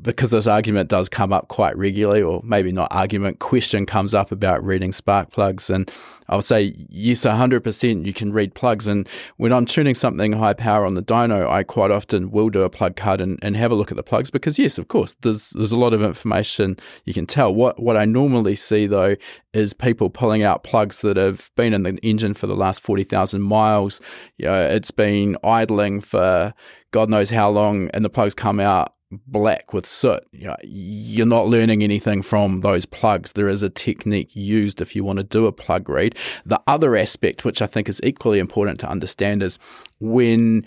because 0.00 0.30
this 0.30 0.46
argument 0.46 0.88
does 0.88 1.08
come 1.08 1.32
up 1.32 1.48
quite 1.48 1.76
regularly, 1.76 2.22
or 2.22 2.40
maybe 2.42 2.72
not 2.72 2.88
argument, 2.90 3.38
question 3.38 3.84
comes 3.84 4.14
up 4.14 4.32
about 4.32 4.64
reading 4.64 4.92
spark 4.92 5.30
plugs. 5.30 5.68
And 5.68 5.90
I'll 6.28 6.42
say, 6.42 6.74
yes, 6.88 7.24
100% 7.24 8.06
you 8.06 8.12
can 8.12 8.32
read 8.32 8.54
plugs. 8.54 8.86
And 8.86 9.08
when 9.36 9.52
I'm 9.52 9.66
tuning 9.66 9.94
something 9.94 10.32
high 10.32 10.54
power 10.54 10.86
on 10.86 10.94
the 10.94 11.02
dyno, 11.02 11.48
I 11.48 11.62
quite 11.62 11.90
often 11.90 12.30
will 12.30 12.48
do 12.48 12.62
a 12.62 12.70
plug 12.70 12.96
cut 12.96 13.20
and, 13.20 13.38
and 13.42 13.56
have 13.56 13.70
a 13.70 13.74
look 13.74 13.90
at 13.90 13.96
the 13.96 14.02
plugs 14.02 14.30
because, 14.30 14.58
yes, 14.58 14.78
of 14.78 14.88
course, 14.88 15.14
there's 15.22 15.50
there's 15.50 15.72
a 15.72 15.76
lot 15.76 15.92
of 15.92 16.02
information 16.02 16.78
you 17.04 17.14
can 17.14 17.26
tell. 17.26 17.54
What, 17.54 17.80
what 17.80 17.96
I 17.96 18.04
normally 18.06 18.56
see, 18.56 18.86
though, 18.86 19.16
is 19.52 19.72
people 19.72 20.10
pulling 20.10 20.42
out 20.42 20.62
plugs 20.62 21.00
that 21.00 21.16
have 21.16 21.50
been 21.56 21.72
in 21.72 21.82
the 21.82 21.96
engine 22.02 22.34
for 22.34 22.46
the 22.46 22.56
last 22.56 22.82
40,000 22.82 23.25
thousand 23.26 23.42
miles. 23.42 24.00
You 24.38 24.46
know, 24.46 24.68
it's 24.68 24.90
been 24.90 25.36
idling 25.42 26.00
for 26.00 26.54
God 26.92 27.10
knows 27.10 27.30
how 27.30 27.50
long, 27.50 27.90
and 27.92 28.04
the 28.04 28.10
plugs 28.10 28.34
come 28.34 28.60
out 28.60 28.92
black 29.26 29.72
with 29.72 29.86
soot. 29.86 30.24
You 30.32 30.48
know, 30.48 30.56
you're 30.62 31.26
not 31.26 31.46
learning 31.46 31.82
anything 31.82 32.22
from 32.22 32.60
those 32.60 32.86
plugs. 32.86 33.32
There 33.32 33.48
is 33.48 33.62
a 33.62 33.70
technique 33.70 34.34
used 34.34 34.80
if 34.80 34.96
you 34.96 35.04
want 35.04 35.18
to 35.18 35.24
do 35.24 35.46
a 35.46 35.52
plug 35.52 35.88
read. 35.88 36.16
The 36.44 36.60
other 36.66 36.96
aspect, 36.96 37.44
which 37.44 37.60
I 37.60 37.66
think 37.66 37.88
is 37.88 38.00
equally 38.02 38.38
important 38.38 38.80
to 38.80 38.88
understand, 38.88 39.42
is 39.42 39.58
when 40.00 40.64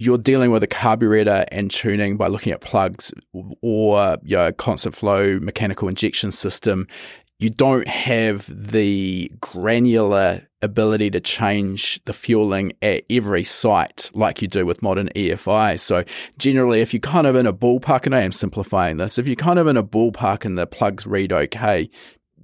you're 0.00 0.18
dealing 0.18 0.52
with 0.52 0.62
a 0.62 0.68
carburetor 0.68 1.44
and 1.50 1.70
tuning 1.70 2.16
by 2.16 2.28
looking 2.28 2.52
at 2.52 2.60
plugs 2.60 3.12
or 3.32 4.16
you 4.22 4.36
know, 4.36 4.52
constant 4.52 4.94
flow 4.94 5.40
mechanical 5.40 5.88
injection 5.88 6.30
system, 6.30 6.86
you 7.38 7.50
don't 7.50 7.86
have 7.86 8.50
the 8.50 9.30
granular 9.40 10.42
ability 10.60 11.08
to 11.10 11.20
change 11.20 12.00
the 12.04 12.12
fueling 12.12 12.72
at 12.82 13.04
every 13.08 13.44
site 13.44 14.10
like 14.12 14.42
you 14.42 14.48
do 14.48 14.66
with 14.66 14.82
modern 14.82 15.08
EFI. 15.10 15.78
So 15.78 16.02
generally, 16.36 16.80
if 16.80 16.92
you're 16.92 17.00
kind 17.00 17.28
of 17.28 17.36
in 17.36 17.46
a 17.46 17.52
ballpark, 17.52 18.06
and 18.06 18.14
I 18.14 18.22
am 18.22 18.32
simplifying 18.32 18.96
this, 18.96 19.18
if 19.18 19.26
you're 19.28 19.36
kind 19.36 19.60
of 19.60 19.68
in 19.68 19.76
a 19.76 19.84
ballpark 19.84 20.44
and 20.44 20.58
the 20.58 20.66
plugs 20.66 21.06
read 21.06 21.32
okay, 21.32 21.88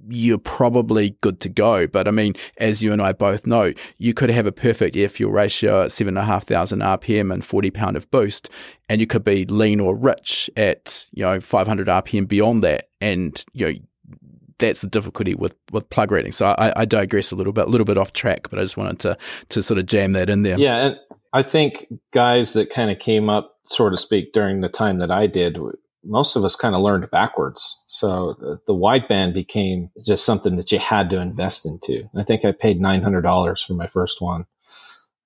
you're 0.07 0.37
probably 0.37 1.17
good 1.21 1.39
to 1.41 1.49
go. 1.49 1.87
But 1.87 2.07
I 2.07 2.11
mean, 2.11 2.35
as 2.57 2.81
you 2.81 2.93
and 2.93 3.01
I 3.01 3.11
both 3.11 3.45
know, 3.45 3.73
you 3.97 4.13
could 4.13 4.29
have 4.29 4.45
a 4.45 4.51
perfect 4.51 4.95
air 4.95 5.09
fuel 5.09 5.31
ratio 5.31 5.83
at 5.83 5.91
seven 5.91 6.15
and 6.15 6.23
a 6.23 6.25
half 6.25 6.45
thousand 6.45 6.79
RPM 6.79 7.33
and 7.33 7.43
40 7.43 7.71
pound 7.71 7.97
of 7.97 8.09
boost, 8.11 8.49
and 8.87 9.01
you 9.01 9.07
could 9.07 9.25
be 9.25 9.45
lean 9.45 9.79
or 9.79 9.95
rich 9.95 10.49
at, 10.55 11.07
you 11.11 11.23
know, 11.25 11.41
500 11.41 11.87
RPM 11.87 12.27
beyond 12.27 12.63
that. 12.63 12.89
And, 13.01 13.43
you 13.53 13.65
know, 13.65 13.73
that's 14.59 14.81
the 14.81 14.87
difficulty 14.87 15.35
with, 15.35 15.55
with 15.71 15.89
plug 15.89 16.11
reading. 16.11 16.31
So 16.31 16.47
I, 16.47 16.81
I 16.81 16.85
digress 16.85 17.31
a 17.31 17.35
little 17.35 17.53
bit, 17.53 17.67
a 17.67 17.69
little 17.69 17.85
bit 17.85 17.97
off 17.97 18.13
track, 18.13 18.49
but 18.49 18.59
I 18.59 18.61
just 18.61 18.77
wanted 18.77 18.99
to 18.99 19.17
to 19.49 19.63
sort 19.63 19.79
of 19.79 19.85
jam 19.85 20.13
that 20.13 20.29
in 20.29 20.43
there. 20.43 20.57
Yeah, 20.57 20.77
and 20.77 20.99
I 21.33 21.43
think 21.43 21.87
guys 22.13 22.53
that 22.53 22.69
kind 22.69 22.89
of 22.89 22.99
came 22.99 23.29
up, 23.29 23.55
so 23.65 23.89
to 23.89 23.97
speak, 23.97 24.33
during 24.33 24.61
the 24.61 24.69
time 24.69 24.99
that 24.99 25.11
I 25.11 25.27
did, 25.27 25.57
most 26.03 26.35
of 26.35 26.45
us 26.45 26.55
kind 26.55 26.75
of 26.75 26.81
learned 26.81 27.09
backwards. 27.11 27.81
So 27.87 28.35
the, 28.39 28.59
the 28.67 28.75
wideband 28.75 29.33
became 29.33 29.89
just 30.05 30.25
something 30.25 30.55
that 30.55 30.71
you 30.71 30.79
had 30.79 31.09
to 31.09 31.19
invest 31.19 31.65
into. 31.65 32.09
I 32.15 32.23
think 32.23 32.45
I 32.45 32.51
paid 32.51 32.79
nine 32.79 33.01
hundred 33.01 33.21
dollars 33.21 33.61
for 33.61 33.73
my 33.73 33.87
first 33.87 34.21
one, 34.21 34.45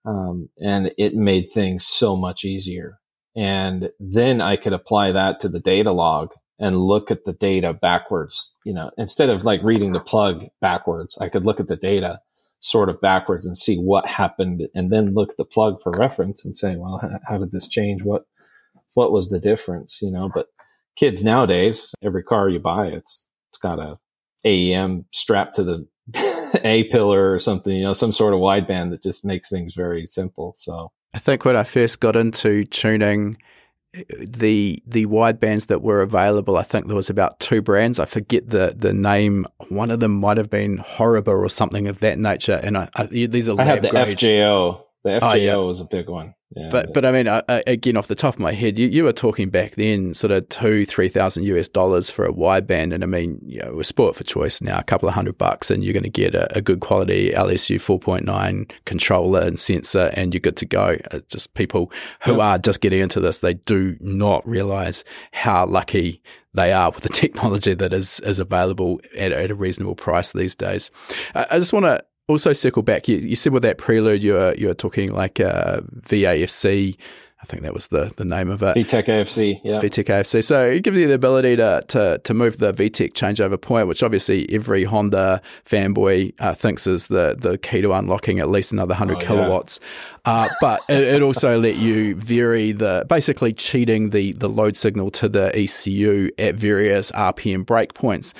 um, 0.05 0.50
and 0.59 0.91
it 0.98 1.13
made 1.13 1.51
things 1.51 1.86
so 1.86 2.15
much 2.15 2.45
easier. 2.45 3.00
And 3.36 3.89
then 4.00 4.41
I 4.41 4.55
could 4.55 4.74
apply 4.74 5.12
that 5.12 5.39
to 5.41 5.50
the 5.50 5.59
data 5.59 5.91
log 5.91 6.33
and 6.60 6.78
look 6.78 7.10
at 7.10 7.25
the 7.25 7.34
data 7.34 7.74
backwards. 7.74 8.56
You 8.66 8.74
know, 8.74 8.92
instead 8.98 9.30
of 9.30 9.44
like 9.44 9.63
reading 9.63 9.94
the 9.94 10.00
plug 10.00 10.46
backwards, 10.62 11.18
I 11.20 11.30
could 11.30 11.46
look 11.46 11.60
at 11.60 11.68
the 11.68 11.75
data 11.75 12.22
sort 12.60 12.89
of 12.89 13.00
backwards 13.00 13.46
and 13.46 13.58
see 13.58 13.78
what 13.78 14.06
happened 14.06 14.68
and 14.75 14.92
then 14.92 15.13
look 15.13 15.32
at 15.32 15.38
the 15.38 15.46
plug 15.46 15.82
for 15.82 15.92
reference 15.98 16.44
and 16.44 16.56
say, 16.58 16.75
well, 16.75 17.01
how 17.25 17.38
did 17.38 17.51
this 17.51 17.68
change? 17.68 18.04
What, 18.04 18.25
what 18.94 19.12
was 19.12 19.30
the 19.30 19.39
difference? 19.39 20.01
You 20.01 20.12
know, 20.12 20.30
but 20.34 20.48
kids 20.98 21.24
nowadays, 21.24 21.94
every 22.04 22.24
car 22.24 22.50
you 22.50 22.60
buy, 22.60 22.88
it's, 22.88 23.25
it's 23.50 23.60
got 23.60 23.80
a 23.80 23.98
AEM 24.46 25.06
strapped 25.12 25.56
to 25.56 25.63
the 25.63 25.88
A 26.63 26.86
pillar 26.86 27.32
or 27.32 27.39
something, 27.39 27.75
you 27.75 27.84
know, 27.84 27.94
some 27.94 28.12
sort 28.12 28.34
of 28.34 28.39
wideband 28.39 28.89
that 28.89 29.04
just 29.04 29.24
makes 29.24 29.50
things 29.50 29.75
very 29.75 30.08
simple. 30.08 30.54
So 30.56 30.92
I 31.13 31.20
think 31.20 31.46
when 31.46 31.56
I 31.56 31.63
first 31.63 32.00
got 32.00 32.16
into 32.16 32.63
tuning, 32.63 33.38
the 33.93 34.84
the 34.86 35.05
wide 35.08 35.39
bands 35.39 35.65
that 35.65 35.81
were 35.81 36.01
available, 36.01 36.58
I 36.58 36.63
think 36.63 36.88
there 36.88 36.96
was 36.96 37.10
about 37.10 37.39
two 37.39 37.62
brands. 37.62 38.00
I 38.00 38.05
forget 38.05 38.50
the 38.50 38.74
the 38.77 38.93
name. 38.93 39.48
One 39.69 39.91
of 39.91 40.00
them 40.00 40.19
might 40.19 40.38
have 40.38 40.50
been 40.50 40.77
Horiba 40.77 41.27
or 41.27 41.50
something 41.50 41.88
of 41.88 42.00
that 42.00 42.19
nature. 42.19 42.60
And 42.62 42.77
I, 42.77 42.89
I 42.96 43.05
these 43.05 43.50
are 43.50 43.60
I 43.60 43.63
had 43.63 43.81
the 43.81 43.89
grade. 43.89 44.17
FJO. 44.17 44.84
The 45.03 45.10
FJO 45.12 45.19
oh, 45.22 45.34
yeah. 45.34 45.55
was 45.55 45.79
a 45.79 45.86
big 45.86 46.10
one. 46.10 46.36
Yeah, 46.56 46.70
but 46.72 46.94
but 46.96 47.06
I 47.06 47.12
mean, 47.12 47.27
I, 47.27 47.44
again, 47.68 47.96
off 47.96 48.08
the 48.08 48.15
top 48.15 48.34
of 48.34 48.39
my 48.39 48.53
head, 48.53 48.79
you, 48.79 48.88
you 48.88 49.03
were 49.03 49.13
talking 49.13 49.51
back 49.51 49.75
then, 49.75 50.15
sort 50.15 50.32
of 50.32 50.50
two 50.50 50.84
three 50.84 51.08
thousand 51.08 51.44
US 51.44 51.68
dollars 51.68 52.10
for 52.10 52.25
a 52.25 52.34
wideband, 52.34 52.91
and 52.91 53.03
I 53.03 53.08
mean, 53.08 53.39
you 53.46 53.60
know, 53.62 53.74
we're 53.75 53.84
sport 53.84 54.15
for 54.15 54.24
choice 54.24 54.60
now, 54.60 54.79
a 54.79 54.84
couple 54.84 55.08
of 55.08 55.13
hundred 55.13 55.38
bucks, 55.38 55.70
and 55.70 55.84
you're 55.84 55.94
going 55.94 56.03
to 56.03 56.10
get 56.10 56.34
a, 56.34 56.58
a, 56.58 56.62
good 56.62 56.79
quality 56.79 57.29
LSU 57.29 57.79
four 57.79 58.00
point 58.00 58.25
nine 58.25 58.65
controller 58.86 59.41
and 59.41 59.60
sensor, 59.60 60.10
and 60.15 60.34
you're 60.34 60.39
good 60.39 60.58
to 60.58 60.65
go. 60.65 60.98
It's 61.12 61.32
just 61.32 61.53
people 61.53 61.91
who 62.24 62.39
are 62.39 62.58
just 62.58 62.82
getting 62.82 63.00
into 63.00 63.20
this, 63.20 63.39
they 63.39 63.53
do 63.53 63.96
not 64.00 64.48
realize 64.48 65.03
how 65.32 65.68
lucky 65.68 66.20
they 66.56 66.72
are 66.72 66.89
with 66.89 67.03
the 67.03 67.10
technology 67.13 67.75
that 67.75 67.94
is 67.94 68.20
is 68.22 68.39
available 68.39 69.00
at, 69.15 69.32
at 69.32 69.51
a 69.51 69.56
reasonable 69.56 69.96
price 69.96 70.32
these 70.32 70.56
days. 70.56 70.89
I, 71.36 71.46
I 71.51 71.60
just 71.60 71.74
want 71.74 71.86
to 71.86 72.03
also 72.29 72.53
circle 72.53 72.83
back. 72.83 73.07
You, 73.07 73.17
you 73.17 73.36
said 73.36 73.51
with 73.51 73.63
that 73.63 73.77
prelude, 73.77 74.24
you 74.24 74.33
were 74.33 74.53
you 74.55 74.67
were 74.67 74.74
talking 74.74 75.12
like 75.12 75.39
a 75.39 75.83
VAFC 76.03 76.98
I 77.41 77.45
think 77.45 77.63
that 77.63 77.74
was 77.74 77.88
the, 77.88 78.12
the 78.17 78.25
name 78.25 78.50
of 78.50 78.62
it. 78.62 78.75
VTEC 78.75 79.05
AFC, 79.05 79.62
yeah. 79.63 79.79
VTEC 79.79 80.05
AFC. 80.05 80.43
So 80.43 80.65
it 80.65 80.83
gives 80.83 80.98
you 80.98 81.07
the 81.07 81.13
ability 81.13 81.55
to, 81.55 81.81
to, 81.88 82.17
to 82.17 82.33
move 82.33 82.57
the 82.57 82.74
VTEC 82.74 83.13
changeover 83.13 83.59
point, 83.59 83.88
which 83.88 84.03
obviously 84.03 84.45
every 84.53 84.83
Honda 84.83 85.41
fanboy 85.65 86.33
uh, 86.39 86.53
thinks 86.53 86.86
is 86.86 87.07
the, 87.07 87.38
the 87.39 87.57
key 87.57 87.79
to 87.79 87.93
unlocking 87.93 88.39
at 88.39 88.50
least 88.50 88.74
another 88.74 88.91
100 88.91 89.17
oh, 89.17 89.19
kilowatts. 89.21 89.79
Yeah. 90.25 90.31
Uh, 90.33 90.50
but 90.59 90.81
it, 90.89 91.00
it, 91.00 91.21
also 91.21 91.57
let 91.57 91.77
you 91.77 92.15
vary 92.15 92.74
the, 92.74 93.05
basically 93.07 93.53
cheating 93.53 94.09
the, 94.09 94.33
the 94.33 94.50
load 94.50 94.75
signal 94.75 95.09
to 95.12 95.29
the 95.29 95.48
ECU 95.57 96.29
at 96.38 96.55
various 96.55 97.09
RPM 97.13 97.63
breakpoints 97.63 98.33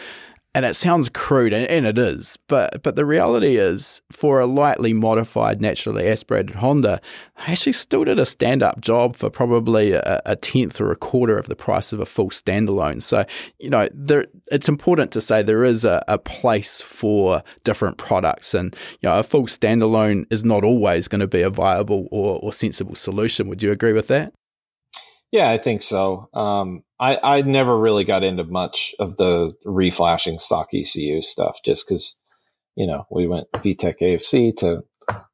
and 0.56 0.65
it 0.65 0.75
sounds 0.75 1.10
crude, 1.10 1.53
and, 1.53 1.86
it 1.86 2.00
is, 2.00 2.38
but 2.48 2.82
but 2.82 2.96
the 2.96 3.06
reality 3.06 3.58
is, 3.58 4.01
for 4.12 4.39
a 4.39 4.48
lightly 4.48 4.94
modified, 4.94 5.62
naturally 5.62 6.08
aspirated 6.08 6.56
Honda, 6.56 7.00
I 7.38 7.51
actually 7.51 7.74
still 7.74 8.03
did 8.03 8.18
a 8.18 8.25
stand-up 8.25 8.82
job 8.82 9.15
for 9.15 9.29
probably 9.29 9.91
a, 9.91 10.22
a, 10.25 10.36
tenth 10.36 10.82
or 10.82 10.91
a 10.91 10.96
quarter 10.96 11.38
of 11.38 11.46
the 11.48 11.56
price 11.56 11.94
of 11.94 12.00
a 12.00 12.06
full 12.06 12.29
standalone. 12.29 13.03
So 13.03 13.25
you 13.60 13.70
know, 13.70 13.88
there, 13.94 14.25
it's 14.51 14.68
important 14.68 15.12
to 15.12 15.22
say 15.22 15.44
there 15.44 15.63
is 15.63 15.86
a, 15.86 16.03
a 16.08 16.18
place 16.18 16.82
for 16.82 17.44
different 17.63 17.98
products, 17.98 18.56
and 18.56 18.75
you 19.01 19.10
know, 19.10 19.20
a 19.20 19.24
full 19.24 19.46
standalone 19.46 20.25
is 20.32 20.44
not 20.44 20.63
always 20.63 21.08
going 21.08 21.22
to 21.22 21.27
be 21.27 21.41
a 21.41 21.51
viable 21.51 22.08
or, 22.12 22.39
or 22.39 22.53
sensible 22.53 22.96
solution. 22.96 23.48
Would 23.50 23.62
you 23.62 23.72
agree 23.72 23.94
with 23.94 24.08
that? 24.08 24.34
Yeah, 25.31 25.50
I 25.50 25.57
think 25.57 25.83
so. 25.83 26.27
Um, 26.33 26.83
I, 27.00 27.17
I 27.21 27.41
never 27.41 27.77
really 27.77 28.03
got 28.03 28.24
into 28.24 28.43
much 28.43 28.95
of 29.00 29.17
the 29.17 29.53
reflashing 29.65 30.41
stock 30.41 30.69
ECU 30.74 31.21
stuff 31.21 31.59
just 31.63 31.88
because, 31.88 32.19
you 32.75 32.88
know, 32.88 33.05
we 33.12 33.27
went 33.27 33.51
VTEC 33.53 34.00
AFC 34.01 34.55
to 34.57 34.83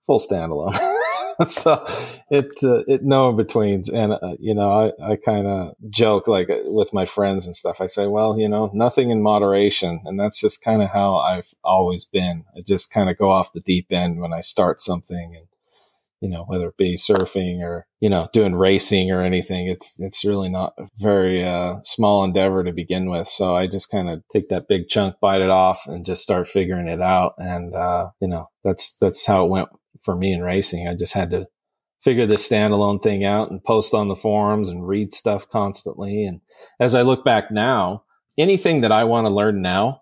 full 0.05 0.19
standalone. 0.19 0.77
so 1.47 1.85
it, 2.29 2.51
uh, 2.61 2.83
it 2.87 3.03
no 3.03 3.29
in 3.29 3.37
betweens. 3.37 3.89
And, 3.89 4.13
uh, 4.13 4.35
you 4.37 4.53
know, 4.53 4.91
I, 5.01 5.11
I 5.11 5.15
kind 5.15 5.47
of 5.47 5.75
joke 5.89 6.27
like 6.27 6.49
uh, 6.49 6.59
with 6.65 6.93
my 6.93 7.05
friends 7.05 7.45
and 7.45 7.55
stuff. 7.55 7.79
I 7.79 7.85
say, 7.85 8.07
well, 8.07 8.37
you 8.37 8.49
know, 8.49 8.69
nothing 8.73 9.11
in 9.11 9.23
moderation. 9.23 10.01
And 10.03 10.19
that's 10.19 10.41
just 10.41 10.61
kind 10.61 10.81
of 10.81 10.89
how 10.89 11.17
I've 11.17 11.53
always 11.63 12.03
been. 12.03 12.43
I 12.55 12.61
just 12.61 12.91
kind 12.91 13.09
of 13.09 13.17
go 13.17 13.31
off 13.31 13.53
the 13.53 13.61
deep 13.61 13.87
end 13.91 14.19
when 14.19 14.33
I 14.33 14.41
start 14.41 14.81
something 14.81 15.35
and, 15.37 15.47
you 16.21 16.29
know, 16.29 16.43
whether 16.47 16.69
it 16.69 16.77
be 16.77 16.95
surfing 16.95 17.61
or, 17.61 17.85
you 17.99 18.09
know, 18.09 18.27
doing 18.33 18.55
racing 18.55 19.11
or 19.11 19.21
anything. 19.21 19.67
It's, 19.67 19.99
it's 19.99 20.25
really 20.25 20.49
not 20.49 20.73
a 20.77 20.87
very 20.97 21.45
uh, 21.47 21.75
small 21.83 22.23
endeavor 22.23 22.63
to 22.63 22.71
begin 22.71 23.09
with. 23.09 23.27
So 23.27 23.55
I 23.55 23.67
just 23.67 23.91
kind 23.91 24.09
of 24.09 24.23
take 24.31 24.49
that 24.49 24.67
big 24.67 24.87
chunk, 24.87 25.19
bite 25.19 25.41
it 25.41 25.49
off 25.49 25.83
and 25.87 26.05
just 26.05 26.23
start 26.23 26.47
figuring 26.47 26.87
it 26.87 27.01
out. 27.01 27.33
And, 27.37 27.75
uh, 27.75 28.09
you 28.21 28.27
know, 28.27 28.49
that's, 28.63 28.95
that's 28.99 29.25
how 29.25 29.45
it 29.45 29.49
went 29.49 29.69
for 30.03 30.15
me 30.15 30.33
in 30.33 30.41
racing. 30.41 30.87
I 30.87 30.95
just 30.95 31.13
had 31.13 31.31
to 31.31 31.47
figure 32.01 32.25
this 32.27 32.47
standalone 32.47 33.01
thing 33.01 33.25
out 33.25 33.49
and 33.49 33.63
post 33.63 33.93
on 33.93 34.07
the 34.07 34.15
forums 34.15 34.69
and 34.69 34.87
read 34.87 35.13
stuff 35.13 35.49
constantly. 35.49 36.23
And 36.23 36.41
as 36.79 36.93
I 36.93 37.01
look 37.01 37.25
back 37.25 37.51
now, 37.51 38.03
anything 38.37 38.81
that 38.81 38.91
I 38.91 39.03
want 39.05 39.25
to 39.25 39.33
learn 39.33 39.61
now, 39.61 40.01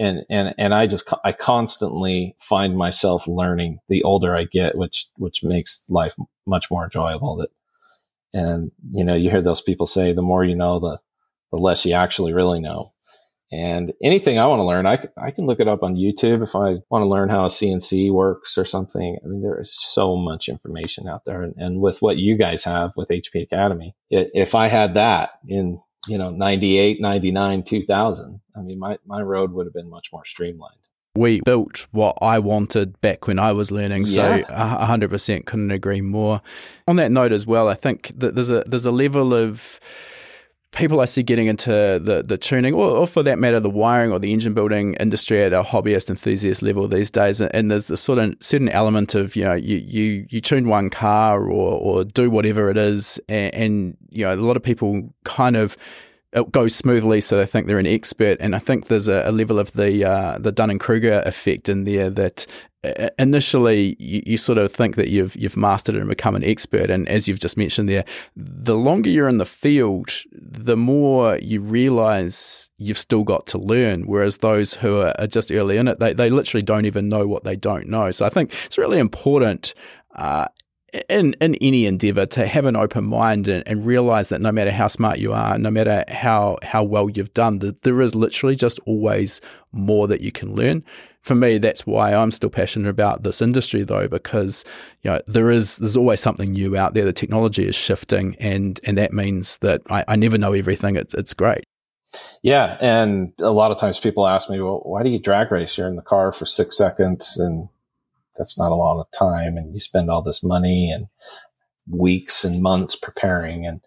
and 0.00 0.24
and 0.30 0.54
and 0.58 0.74
I 0.74 0.86
just 0.86 1.12
I 1.24 1.32
constantly 1.32 2.34
find 2.40 2.76
myself 2.76 3.28
learning 3.28 3.78
the 3.88 4.02
older 4.02 4.34
I 4.34 4.44
get, 4.44 4.76
which 4.76 5.06
which 5.16 5.44
makes 5.44 5.84
life 5.88 6.16
much 6.46 6.70
more 6.70 6.84
enjoyable. 6.84 7.36
That 7.36 7.50
and 8.32 8.72
you 8.92 9.04
know 9.04 9.14
you 9.14 9.30
hear 9.30 9.42
those 9.42 9.60
people 9.60 9.86
say 9.86 10.12
the 10.12 10.22
more 10.22 10.42
you 10.42 10.56
know 10.56 10.80
the 10.80 10.98
the 11.52 11.58
less 11.58 11.84
you 11.84 11.92
actually 11.92 12.32
really 12.32 12.60
know. 12.60 12.90
And 13.52 13.92
anything 14.02 14.38
I 14.38 14.46
want 14.46 14.60
to 14.60 14.64
learn, 14.64 14.86
I, 14.86 14.96
I 15.20 15.32
can 15.32 15.44
look 15.44 15.58
it 15.58 15.66
up 15.66 15.82
on 15.82 15.96
YouTube 15.96 16.40
if 16.40 16.54
I 16.54 16.78
want 16.88 17.02
to 17.02 17.08
learn 17.08 17.30
how 17.30 17.44
a 17.44 17.48
CNC 17.48 18.12
works 18.12 18.56
or 18.56 18.64
something. 18.64 19.18
I 19.22 19.26
mean, 19.26 19.42
there 19.42 19.58
is 19.58 19.76
so 19.76 20.14
much 20.14 20.48
information 20.48 21.08
out 21.08 21.24
there. 21.24 21.42
And, 21.42 21.54
and 21.56 21.80
with 21.80 22.00
what 22.00 22.16
you 22.16 22.36
guys 22.36 22.62
have 22.62 22.92
with 22.96 23.08
HP 23.08 23.42
Academy, 23.42 23.96
it, 24.08 24.30
if 24.34 24.54
I 24.54 24.68
had 24.68 24.94
that 24.94 25.30
in 25.48 25.80
you 26.06 26.18
know 26.18 26.30
98 26.30 27.00
99 27.00 27.62
2000 27.62 28.40
i 28.56 28.60
mean 28.60 28.78
my, 28.78 28.98
my 29.06 29.20
road 29.20 29.52
would 29.52 29.66
have 29.66 29.74
been 29.74 29.90
much 29.90 30.12
more 30.12 30.24
streamlined 30.24 30.80
we 31.16 31.40
built 31.40 31.86
what 31.90 32.16
I 32.22 32.38
wanted 32.38 33.00
back 33.00 33.26
when 33.26 33.38
I 33.38 33.50
was 33.50 33.72
learning. 33.72 34.06
So 34.06 34.36
yeah. 34.36 34.86
100% 34.86 35.44
couldn't 35.44 35.72
agree 35.72 36.00
more. 36.00 36.40
On 36.86 36.96
that 36.96 37.10
note 37.10 37.32
as 37.32 37.46
well, 37.46 37.68
I 37.68 37.74
think 37.74 38.12
that 38.16 38.36
there's 38.36 38.50
a 38.50 38.62
there's 38.66 38.86
a 38.86 38.92
level 38.92 39.34
of 39.34 39.80
people 40.72 41.00
I 41.00 41.04
see 41.04 41.22
getting 41.22 41.46
into 41.46 41.70
the, 41.70 42.22
the 42.24 42.38
tuning, 42.38 42.74
or, 42.74 42.88
or, 42.88 43.06
for 43.06 43.22
that 43.22 43.38
matter, 43.38 43.58
the 43.60 43.70
wiring 43.70 44.12
or 44.12 44.18
the 44.18 44.32
engine 44.32 44.54
building 44.54 44.94
industry 44.94 45.42
at 45.42 45.52
a 45.52 45.62
hobbyist 45.62 46.08
enthusiast 46.08 46.62
level 46.62 46.86
these 46.86 47.10
days. 47.10 47.40
And 47.40 47.70
there's 47.70 47.90
a 47.90 47.96
sort 47.96 48.18
of 48.18 48.34
certain 48.40 48.68
element 48.68 49.14
of 49.14 49.34
you 49.36 49.44
know 49.44 49.54
you 49.54 49.78
you 49.78 50.26
you 50.28 50.40
tune 50.40 50.68
one 50.68 50.90
car 50.90 51.42
or 51.44 51.72
or 51.80 52.04
do 52.04 52.30
whatever 52.30 52.70
it 52.70 52.76
is, 52.76 53.20
and, 53.28 53.54
and 53.54 53.96
you 54.10 54.24
know 54.24 54.34
a 54.34 54.36
lot 54.36 54.56
of 54.56 54.62
people 54.62 55.12
kind 55.24 55.56
of 55.56 55.76
it 56.32 56.52
goes 56.52 56.74
smoothly, 56.74 57.20
so 57.20 57.36
they 57.36 57.46
think 57.46 57.66
they're 57.66 57.78
an 57.78 57.86
expert. 57.86 58.36
And 58.40 58.54
I 58.54 58.60
think 58.60 58.86
there's 58.86 59.08
a, 59.08 59.24
a 59.26 59.32
level 59.32 59.58
of 59.58 59.72
the 59.72 60.04
uh, 60.04 60.38
the 60.38 60.52
Dunning 60.52 60.78
Kruger 60.78 61.22
effect 61.26 61.68
in 61.68 61.84
there 61.84 62.10
that 62.10 62.46
initially 63.18 63.94
you, 63.98 64.22
you, 64.24 64.36
sort 64.38 64.56
of 64.56 64.72
think 64.72 64.96
that 64.96 65.08
you've 65.08 65.36
you've 65.36 65.56
mastered 65.56 65.94
it 65.94 65.98
and 65.98 66.08
become 66.08 66.34
an 66.34 66.42
expert 66.42 66.88
and 66.88 67.06
as 67.10 67.28
you've 67.28 67.38
just 67.38 67.58
mentioned 67.58 67.90
there 67.90 68.04
the 68.34 68.74
longer 68.74 69.10
you're 69.10 69.28
in 69.28 69.36
the 69.36 69.44
field 69.44 70.10
the 70.32 70.76
more 70.76 71.36
you 71.42 71.60
realize 71.60 72.70
you've 72.78 72.96
still 72.96 73.22
got 73.22 73.46
to 73.46 73.58
learn 73.58 74.06
whereas 74.06 74.38
those 74.38 74.74
who 74.74 74.98
are, 74.98 75.14
are 75.18 75.26
just 75.26 75.52
early 75.52 75.76
in 75.76 75.88
it 75.88 75.98
they, 75.98 76.14
they 76.14 76.30
literally 76.30 76.62
don't 76.62 76.86
even 76.86 77.08
know 77.08 77.26
what 77.26 77.44
they 77.44 77.54
don't 77.54 77.86
know 77.86 78.10
so 78.10 78.24
i 78.24 78.30
think 78.30 78.50
it's 78.64 78.78
really 78.78 78.98
important 78.98 79.74
uh, 80.16 80.46
in 81.08 81.34
in 81.40 81.54
any 81.56 81.86
endeavor 81.86 82.26
to 82.26 82.46
have 82.46 82.64
an 82.64 82.76
open 82.76 83.04
mind 83.04 83.46
and, 83.46 83.66
and, 83.66 83.84
realize 83.84 84.28
that 84.30 84.40
no 84.40 84.50
matter 84.50 84.72
how 84.72 84.88
smart 84.88 85.18
you 85.18 85.32
are, 85.32 85.56
no 85.58 85.70
matter 85.70 86.04
how 86.08 86.58
how 86.62 86.82
well 86.82 87.08
you've 87.08 87.32
done, 87.32 87.60
that 87.60 87.82
there 87.82 88.00
is 88.00 88.14
literally 88.14 88.56
just 88.56 88.80
always 88.86 89.40
more 89.72 90.08
that 90.08 90.20
you 90.20 90.32
can 90.32 90.54
learn. 90.54 90.82
For 91.22 91.34
me, 91.34 91.58
that's 91.58 91.86
why 91.86 92.14
I'm 92.14 92.30
still 92.30 92.48
passionate 92.48 92.88
about 92.88 93.24
this 93.24 93.42
industry, 93.42 93.82
though, 93.82 94.08
because 94.08 94.64
you 95.02 95.10
know 95.10 95.20
there 95.26 95.50
is 95.50 95.76
there's 95.76 95.96
always 95.96 96.20
something 96.20 96.52
new 96.52 96.76
out 96.76 96.94
there. 96.94 97.04
The 97.04 97.12
technology 97.12 97.66
is 97.66 97.76
shifting, 97.76 98.36
and 98.40 98.80
and 98.84 98.96
that 98.96 99.12
means 99.12 99.58
that 99.58 99.82
I, 99.90 100.04
I 100.08 100.16
never 100.16 100.38
know 100.38 100.54
everything. 100.54 100.96
It's 100.96 101.12
it's 101.14 101.34
great. 101.34 101.64
Yeah, 102.42 102.76
and 102.80 103.32
a 103.38 103.50
lot 103.50 103.70
of 103.70 103.78
times 103.78 103.98
people 103.98 104.26
ask 104.26 104.48
me, 104.48 104.60
"Well, 104.60 104.80
why 104.84 105.02
do 105.02 105.10
you 105.10 105.20
drag 105.20 105.52
race? 105.52 105.76
You're 105.76 105.88
in 105.88 105.96
the 105.96 106.02
car 106.02 106.32
for 106.32 106.46
six 106.46 106.76
seconds 106.76 107.38
and 107.38 107.68
that's 108.40 108.58
not 108.58 108.72
a 108.72 108.74
lot 108.74 108.98
of 108.98 109.06
time 109.10 109.58
and 109.58 109.74
you 109.74 109.80
spend 109.80 110.10
all 110.10 110.22
this 110.22 110.42
money 110.42 110.90
and 110.90 111.08
weeks 111.86 112.42
and 112.42 112.62
months 112.62 112.96
preparing 112.96 113.66
and 113.66 113.82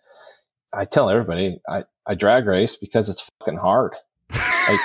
i 0.74 0.86
tell 0.86 1.10
everybody 1.10 1.60
i, 1.68 1.84
I 2.06 2.14
drag 2.14 2.46
race 2.46 2.76
because 2.76 3.10
it's 3.10 3.28
fucking 3.40 3.58
hard 3.58 3.96
like, 4.30 4.80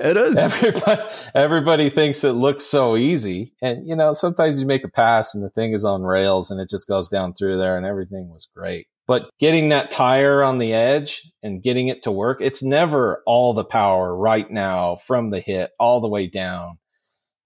it 0.00 0.16
is. 0.16 0.36
Everybody, 0.36 1.02
everybody 1.34 1.90
thinks 1.90 2.24
it 2.24 2.32
looks 2.32 2.64
so 2.64 2.96
easy. 2.96 3.54
And 3.62 3.86
you 3.86 3.96
know 3.96 4.12
sometimes 4.12 4.60
you 4.60 4.66
make 4.66 4.84
a 4.84 4.88
pass 4.88 5.34
and 5.34 5.44
the 5.44 5.50
thing 5.50 5.72
is 5.72 5.84
on 5.84 6.02
rails 6.02 6.50
and 6.50 6.60
it 6.60 6.68
just 6.68 6.88
goes 6.88 7.08
down 7.08 7.34
through 7.34 7.58
there 7.58 7.76
and 7.76 7.86
everything 7.86 8.28
was 8.28 8.48
great. 8.54 8.86
But 9.06 9.28
getting 9.38 9.68
that 9.68 9.90
tire 9.90 10.42
on 10.42 10.58
the 10.58 10.72
edge 10.72 11.30
and 11.42 11.62
getting 11.62 11.88
it 11.88 12.02
to 12.04 12.10
work 12.10 12.40
it's 12.40 12.62
never 12.62 13.22
all 13.26 13.52
the 13.52 13.64
power 13.64 14.14
right 14.14 14.50
now 14.50 14.96
from 14.96 15.30
the 15.30 15.40
hit 15.40 15.70
all 15.78 16.00
the 16.00 16.08
way 16.08 16.26
down. 16.26 16.78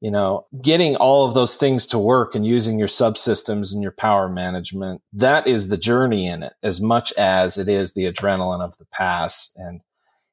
You 0.00 0.12
know, 0.12 0.46
getting 0.62 0.94
all 0.94 1.26
of 1.26 1.34
those 1.34 1.56
things 1.56 1.84
to 1.88 1.98
work 1.98 2.36
and 2.36 2.46
using 2.46 2.78
your 2.78 2.86
subsystems 2.86 3.72
and 3.72 3.82
your 3.82 3.90
power 3.90 4.28
management, 4.28 5.02
that 5.12 5.48
is 5.48 5.68
the 5.68 5.76
journey 5.76 6.28
in 6.28 6.44
it 6.44 6.52
as 6.62 6.80
much 6.80 7.12
as 7.14 7.58
it 7.58 7.68
is 7.68 7.94
the 7.94 8.04
adrenaline 8.04 8.60
of 8.60 8.78
the 8.78 8.86
pass. 8.92 9.52
And, 9.56 9.80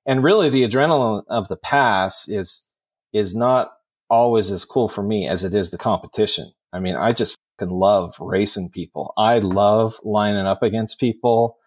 and 0.05 0.23
really 0.23 0.49
the 0.49 0.67
adrenaline 0.67 1.23
of 1.27 1.47
the 1.47 1.57
pass 1.57 2.27
is, 2.27 2.69
is 3.13 3.35
not 3.35 3.71
always 4.09 4.51
as 4.51 4.65
cool 4.65 4.87
for 4.87 5.03
me 5.03 5.27
as 5.27 5.43
it 5.43 5.53
is 5.53 5.71
the 5.71 5.77
competition. 5.77 6.51
I 6.71 6.79
mean, 6.79 6.95
I 6.95 7.13
just 7.13 7.37
can 7.57 7.69
love 7.69 8.15
racing 8.19 8.69
people. 8.69 9.13
I 9.17 9.39
love 9.39 9.99
lining 10.03 10.45
up 10.45 10.61
against 10.61 10.99
people 10.99 11.57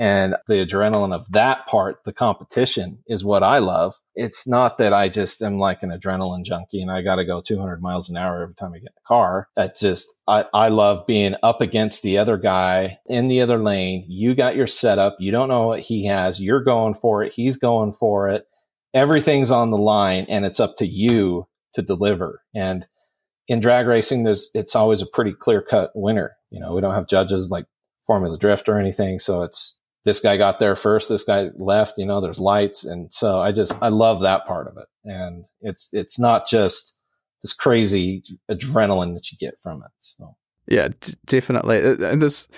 and 0.00 0.34
the 0.48 0.64
adrenaline 0.64 1.14
of 1.14 1.30
that 1.30 1.66
part, 1.66 1.98
the 2.06 2.12
competition 2.14 3.00
is 3.06 3.22
what 3.22 3.42
I 3.42 3.58
love. 3.58 4.00
It's 4.14 4.48
not 4.48 4.78
that 4.78 4.94
I 4.94 5.10
just 5.10 5.42
am 5.42 5.58
like 5.58 5.82
an 5.82 5.90
adrenaline 5.90 6.42
junkie 6.42 6.80
and 6.80 6.90
I 6.90 7.02
got 7.02 7.16
to 7.16 7.26
go 7.26 7.42
200 7.42 7.82
miles 7.82 8.08
an 8.08 8.16
hour 8.16 8.42
every 8.42 8.54
time 8.54 8.72
I 8.72 8.78
get 8.78 8.84
in 8.84 9.04
a 9.04 9.06
car. 9.06 9.48
It 9.58 9.76
just, 9.78 10.08
I, 10.26 10.46
I 10.54 10.68
love 10.70 11.06
being 11.06 11.34
up 11.42 11.60
against 11.60 12.02
the 12.02 12.16
other 12.16 12.38
guy 12.38 12.98
in 13.04 13.28
the 13.28 13.42
other 13.42 13.58
lane. 13.58 14.06
You 14.08 14.34
got 14.34 14.56
your 14.56 14.66
setup. 14.66 15.18
You 15.20 15.32
don't 15.32 15.50
know 15.50 15.66
what 15.66 15.80
he 15.80 16.06
has. 16.06 16.40
You're 16.40 16.64
going 16.64 16.94
for 16.94 17.22
it. 17.22 17.34
He's 17.34 17.58
going 17.58 17.92
for 17.92 18.30
it. 18.30 18.46
Everything's 18.94 19.50
on 19.50 19.70
the 19.70 19.76
line 19.76 20.24
and 20.30 20.46
it's 20.46 20.60
up 20.60 20.78
to 20.78 20.86
you 20.86 21.46
to 21.74 21.82
deliver. 21.82 22.40
And 22.54 22.86
in 23.48 23.60
drag 23.60 23.86
racing, 23.86 24.22
there's, 24.22 24.48
it's 24.54 24.74
always 24.74 25.02
a 25.02 25.06
pretty 25.06 25.34
clear 25.34 25.60
cut 25.60 25.90
winner. 25.94 26.38
You 26.48 26.58
know, 26.58 26.72
we 26.72 26.80
don't 26.80 26.94
have 26.94 27.06
judges 27.06 27.50
like 27.50 27.66
Formula 28.06 28.38
Drift 28.38 28.66
or 28.66 28.78
anything. 28.78 29.18
So 29.18 29.42
it's, 29.42 29.76
this 30.04 30.20
guy 30.20 30.36
got 30.36 30.58
there 30.58 30.76
first, 30.76 31.08
this 31.08 31.24
guy 31.24 31.50
left, 31.56 31.98
you 31.98 32.06
know, 32.06 32.20
there's 32.20 32.40
lights. 32.40 32.84
And 32.84 33.12
so 33.12 33.40
I 33.40 33.52
just, 33.52 33.74
I 33.82 33.88
love 33.88 34.20
that 34.20 34.46
part 34.46 34.66
of 34.66 34.76
it. 34.76 34.86
And 35.04 35.44
it's, 35.60 35.90
it's 35.92 36.18
not 36.18 36.48
just 36.48 36.96
this 37.42 37.52
crazy 37.52 38.22
adrenaline 38.50 39.14
that 39.14 39.30
you 39.30 39.38
get 39.38 39.54
from 39.62 39.82
it. 39.82 39.90
So. 39.98 40.36
Yeah, 40.66 40.88
d- 41.00 41.14
definitely. 41.26 41.82
Uh, 41.82 41.96
uh, 42.00 42.12
and 42.12 42.22
this, 42.22 42.48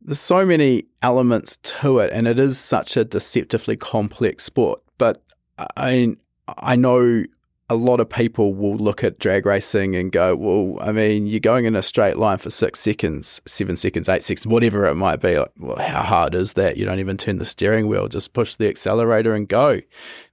there's 0.00 0.20
so 0.20 0.44
many 0.44 0.84
elements 1.02 1.56
to 1.58 1.98
it, 1.98 2.10
and 2.12 2.26
it 2.26 2.38
is 2.38 2.58
such 2.58 2.96
a 2.96 3.04
deceptively 3.04 3.76
complex 3.76 4.44
sport. 4.44 4.82
But 4.98 5.22
uh, 5.58 5.66
I 5.76 6.16
I 6.46 6.76
know 6.76 7.24
a 7.70 7.74
lot 7.74 7.98
of 7.98 8.08
people 8.08 8.54
will 8.54 8.76
look 8.76 9.02
at 9.02 9.18
drag 9.18 9.46
racing 9.46 9.96
and 9.96 10.12
go, 10.12 10.36
well, 10.36 10.78
I 10.86 10.92
mean, 10.92 11.26
you're 11.26 11.40
going 11.40 11.64
in 11.64 11.74
a 11.74 11.82
straight 11.82 12.18
line 12.18 12.36
for 12.36 12.50
six 12.50 12.78
seconds, 12.78 13.40
seven 13.46 13.76
seconds, 13.76 14.08
eight 14.08 14.22
seconds, 14.22 14.46
whatever 14.46 14.84
it 14.84 14.94
might 14.96 15.20
be. 15.20 15.38
Like, 15.38 15.52
well, 15.58 15.76
how 15.76 16.02
hard 16.02 16.34
is 16.34 16.52
that? 16.54 16.76
You 16.76 16.84
don't 16.84 17.00
even 17.00 17.16
turn 17.16 17.38
the 17.38 17.44
steering 17.46 17.88
wheel, 17.88 18.08
just 18.08 18.34
push 18.34 18.54
the 18.54 18.68
accelerator 18.68 19.34
and 19.34 19.48
go. 19.48 19.80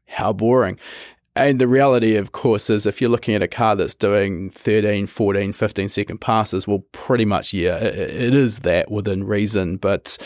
How 0.08 0.34
boring. 0.34 0.78
And 1.34 1.62
the 1.62 1.68
reality, 1.68 2.18
of 2.18 2.34
course, 2.34 2.70
is 2.70 2.86
if 2.86 3.00
you're 3.00 3.10
looking 3.10 3.36
at 3.36 3.42
a 3.42 3.48
car 3.48 3.78
that's 3.78 3.96
doing 3.96 4.50
13, 4.50 5.08
14, 5.08 5.54
15 5.54 5.90
second 5.90 6.20
passes, 6.20 6.68
well, 6.68 6.84
pretty 6.92 7.24
much, 7.24 7.54
yeah, 7.54 7.78
it, 7.78 7.96
it 7.96 8.36
is 8.36 8.60
that 8.60 8.92
within 8.92 9.24
reason. 9.24 9.78
But 9.78 10.18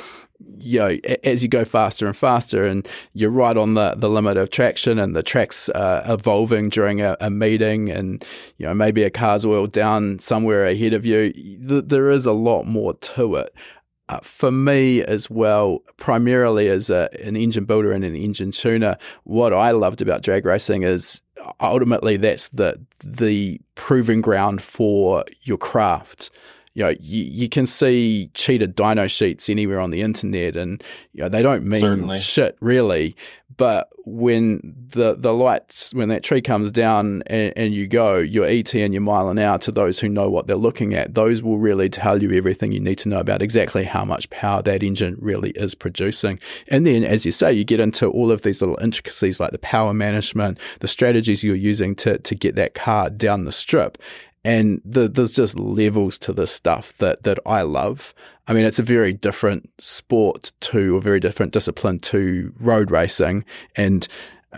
you 0.57 0.79
know, 0.79 0.97
as 1.23 1.43
you 1.43 1.49
go 1.49 1.65
faster 1.65 2.07
and 2.07 2.15
faster, 2.15 2.65
and 2.65 2.87
you're 3.13 3.29
right 3.29 3.55
on 3.55 3.73
the, 3.73 3.95
the 3.95 4.09
limit 4.09 4.37
of 4.37 4.49
traction, 4.49 4.99
and 4.99 5.15
the 5.15 5.23
track's 5.23 5.69
uh, 5.69 6.03
evolving 6.07 6.69
during 6.69 7.01
a, 7.01 7.15
a, 7.19 7.29
meeting, 7.29 7.89
and 7.89 8.23
you 8.57 8.65
know 8.65 8.73
maybe 8.73 9.03
a 9.03 9.09
car's 9.09 9.45
oiled 9.45 9.71
down 9.71 10.19
somewhere 10.19 10.65
ahead 10.65 10.93
of 10.93 11.05
you. 11.05 11.31
Th- 11.33 11.85
there 11.85 12.09
is 12.09 12.25
a 12.25 12.33
lot 12.33 12.63
more 12.63 12.93
to 12.93 13.35
it. 13.35 13.53
Uh, 14.07 14.19
for 14.21 14.51
me 14.51 15.01
as 15.01 15.29
well, 15.31 15.79
primarily 15.97 16.67
as 16.67 16.91
a, 16.91 17.09
an 17.23 17.35
engine 17.35 17.65
builder 17.65 17.91
and 17.91 18.05
an 18.05 18.15
engine 18.15 18.51
tuner, 18.51 18.97
what 19.23 19.51
I 19.51 19.71
loved 19.71 19.99
about 19.99 20.21
drag 20.21 20.45
racing 20.45 20.83
is 20.83 21.21
ultimately 21.59 22.17
that's 22.17 22.47
the 22.49 22.79
the 23.03 23.59
proving 23.75 24.21
ground 24.21 24.61
for 24.61 25.25
your 25.43 25.57
craft 25.57 26.29
you 26.75 26.83
know, 26.83 26.93
you, 26.99 27.23
you 27.23 27.49
can 27.49 27.65
see 27.65 28.29
cheated 28.33 28.75
dyno 28.75 29.09
sheets 29.09 29.49
anywhere 29.49 29.79
on 29.79 29.91
the 29.91 30.01
internet 30.01 30.57
and, 30.57 30.83
you 31.13 31.23
know, 31.23 31.29
they 31.29 31.41
don't 31.41 31.65
mean 31.65 31.79
Certainly. 31.79 32.19
shit 32.19 32.57
really. 32.59 33.15
But 33.57 33.89
when 34.03 34.75
the, 34.89 35.15
the 35.15 35.33
lights, 35.33 35.93
when 35.93 36.09
that 36.09 36.23
tree 36.23 36.41
comes 36.41 36.71
down 36.71 37.23
and, 37.27 37.53
and 37.55 37.73
you 37.73 37.87
go, 37.87 38.17
your 38.17 38.45
ET 38.45 38.75
and 38.75 38.93
your 38.93 39.01
mile 39.01 39.29
an 39.29 39.39
hour 39.39 39.57
to 39.59 39.71
those 39.71 39.99
who 39.99 40.09
know 40.09 40.29
what 40.29 40.47
they're 40.47 40.57
looking 40.57 40.93
at, 40.93 41.15
those 41.15 41.41
will 41.41 41.57
really 41.57 41.87
tell 41.87 42.21
you 42.21 42.33
everything 42.33 42.73
you 42.73 42.81
need 42.81 42.97
to 42.97 43.09
know 43.09 43.19
about 43.19 43.41
exactly 43.41 43.85
how 43.85 44.03
much 44.03 44.29
power 44.29 44.61
that 44.63 44.83
engine 44.83 45.15
really 45.19 45.51
is 45.51 45.73
producing. 45.73 46.39
And 46.67 46.85
then, 46.85 47.05
as 47.05 47.25
you 47.25 47.31
say, 47.31 47.53
you 47.53 47.63
get 47.63 47.79
into 47.79 48.07
all 48.07 48.31
of 48.31 48.41
these 48.41 48.61
little 48.61 48.77
intricacies 48.81 49.39
like 49.39 49.51
the 49.51 49.59
power 49.59 49.93
management, 49.93 50.59
the 50.81 50.89
strategies 50.89 51.41
you're 51.41 51.55
using 51.55 51.95
to, 51.95 52.17
to 52.17 52.35
get 52.35 52.55
that 52.55 52.73
car 52.73 53.09
down 53.09 53.45
the 53.45 53.53
strip 53.53 53.97
and 54.45 54.79
the, 54.85 55.09
there's 55.09 55.31
just 55.31 55.57
levels 55.57 56.19
to 56.19 56.31
this 56.31 56.51
stuff 56.51 56.93
that 56.99 57.23
that 57.23 57.39
I 57.45 57.63
love. 57.63 58.13
I 58.47 58.53
mean, 58.53 58.63
it's 58.63 58.77
a 58.77 58.83
very 58.83 59.11
different 59.11 59.71
sport 59.79 60.51
to, 60.61 60.97
a 60.97 61.01
very 61.01 61.19
different 61.19 61.51
discipline 61.51 61.97
to 61.99 62.53
road 62.59 62.91
racing, 62.91 63.43
and 63.75 64.07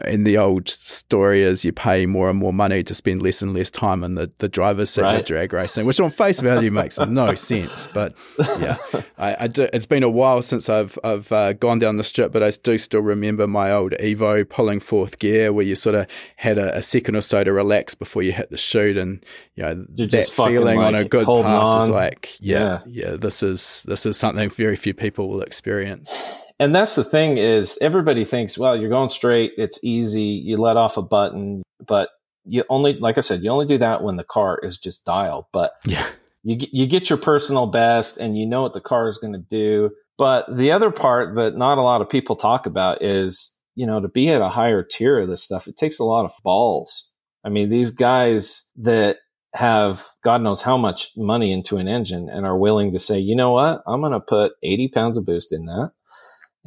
in 0.06 0.24
the 0.24 0.38
old 0.38 0.70
story 0.70 1.42
is 1.42 1.64
you 1.64 1.72
pay 1.72 2.06
more 2.06 2.30
and 2.30 2.38
more 2.38 2.54
money 2.54 2.84
to 2.84 2.94
spend 2.94 3.22
less 3.22 3.42
and 3.42 3.54
less 3.54 3.72
time 3.72 4.04
in 4.04 4.16
the, 4.16 4.32
the 4.40 4.50
driver's 4.50 4.90
seat 4.90 5.02
right. 5.02 5.20
of 5.20 5.26
drag 5.26 5.54
racing, 5.54 5.86
which 5.86 6.00
on 6.00 6.10
face 6.10 6.40
value 6.40 6.72
makes 6.72 7.00
no 7.00 7.36
sense. 7.36 7.88
But 7.88 8.16
yeah, 8.60 8.78
I, 9.18 9.36
I 9.42 9.48
do, 9.48 9.68
it's 9.74 9.86
been 9.86 10.04
a 10.04 10.10
while 10.10 10.42
since 10.42 10.70
I've 10.70 10.98
I've 11.04 11.32
uh, 11.32 11.54
gone 11.54 11.80
down 11.80 11.98
the 11.98 12.04
strip, 12.04 12.32
but 12.32 12.44
I 12.44 12.52
do 12.52 12.78
still 12.78 13.02
remember 13.02 13.48
my 13.48 13.72
old 13.72 13.94
Evo 13.94 14.48
pulling 14.48 14.80
fourth 14.80 15.20
gear, 15.20 15.54
where 15.54 15.66
you 15.66 15.76
sort 15.76 15.96
of 15.96 16.08
had 16.38 16.58
a, 16.58 16.78
a 16.78 16.82
second 16.82 17.16
or 17.16 17.22
so 17.22 17.44
to 17.44 17.54
relax 17.54 17.96
before 17.96 18.24
you 18.24 18.34
hit 18.34 18.50
the 18.50 18.58
chute, 18.58 18.98
and 18.98 19.24
you 19.56 19.64
know 19.64 19.86
You're 19.96 20.08
that 20.08 20.30
feeling 20.30 20.78
like 20.78 20.88
on 20.88 20.96
a 20.96 21.06
good 21.06 21.26
pass 21.26 21.68
on. 21.68 21.82
is 21.84 21.90
like, 21.90 22.36
yeah, 22.40 22.80
yeah, 22.88 23.10
yeah, 23.10 23.16
this 23.16 23.44
is 23.44 23.84
this 23.88 24.06
is 24.06 24.18
something 24.18 24.50
very 24.50 24.76
few 24.76 24.94
people 24.94 25.30
will 25.30 25.42
experience 25.42 26.18
and 26.60 26.74
that's 26.74 26.96
the 26.96 27.04
thing 27.04 27.38
is 27.38 27.78
everybody 27.82 28.26
thinks, 28.26 28.58
well, 28.58 28.76
you're 28.76 28.90
going 28.90 29.10
straight. 29.10 29.54
It's 29.58 29.80
easy. 29.84 30.24
You 30.24 30.58
let 30.58 30.78
off 30.78 30.98
a 30.98 31.02
button, 31.02 31.64
but 31.86 32.10
you 32.46 32.64
only, 32.70 32.94
like 32.94 33.18
I 33.18 33.22
said, 33.22 33.44
you 33.44 33.52
only 33.52 33.68
do 33.68 33.78
that 33.78 34.02
when 34.02 34.16
the 34.16 34.24
car 34.24 34.60
is 34.64 34.78
just 34.78 35.06
dialed. 35.06 35.46
But 35.54 35.74
yeah, 35.86 36.08
you 36.44 36.58
you 36.72 36.88
get 36.88 37.10
your 37.10 37.20
personal 37.20 37.68
best, 37.68 38.18
and 38.18 38.38
you 38.38 38.46
know 38.46 38.62
what 38.62 38.74
the 38.74 38.82
car 38.82 39.08
is 39.08 39.18
going 39.18 39.34
to 39.34 39.40
do. 39.40 39.92
But 40.18 40.46
the 40.56 40.72
other 40.72 40.90
part 40.90 41.36
that 41.36 41.56
not 41.56 41.78
a 41.78 41.84
lot 41.84 42.02
of 42.02 42.10
people 42.10 42.36
talk 42.36 42.66
about 42.66 43.04
is, 43.04 43.56
you 43.76 43.86
know, 43.86 44.00
to 44.00 44.08
be 44.08 44.30
at 44.30 44.42
a 44.42 44.50
higher 44.50 44.82
tier 44.82 45.20
of 45.20 45.30
this 45.30 45.44
stuff, 45.44 45.68
it 45.68 45.78
takes 45.78 46.00
a 46.00 46.06
lot 46.06 46.26
of 46.26 46.32
balls. 46.44 47.14
I 47.44 47.50
mean, 47.50 47.70
these 47.70 47.92
guys 47.92 48.64
that 48.78 49.18
have 49.54 50.06
God 50.24 50.42
knows 50.42 50.64
how 50.64 50.78
much 50.78 51.12
money 51.16 51.52
into 51.52 51.78
an 51.78 51.88
engine 51.88 52.30
and 52.30 52.48
are 52.48 52.58
willing 52.58 52.94
to 52.94 53.00
say, 53.00 53.20
you 53.20 53.36
know 53.36 53.52
what, 53.52 53.84
I'm 53.86 54.02
going 54.02 54.12
to 54.12 54.20
put 54.20 54.54
80 54.64 54.88
pounds 54.90 55.18
of 55.18 55.26
boost 55.26 55.54
in 55.54 55.66
that 55.66 55.92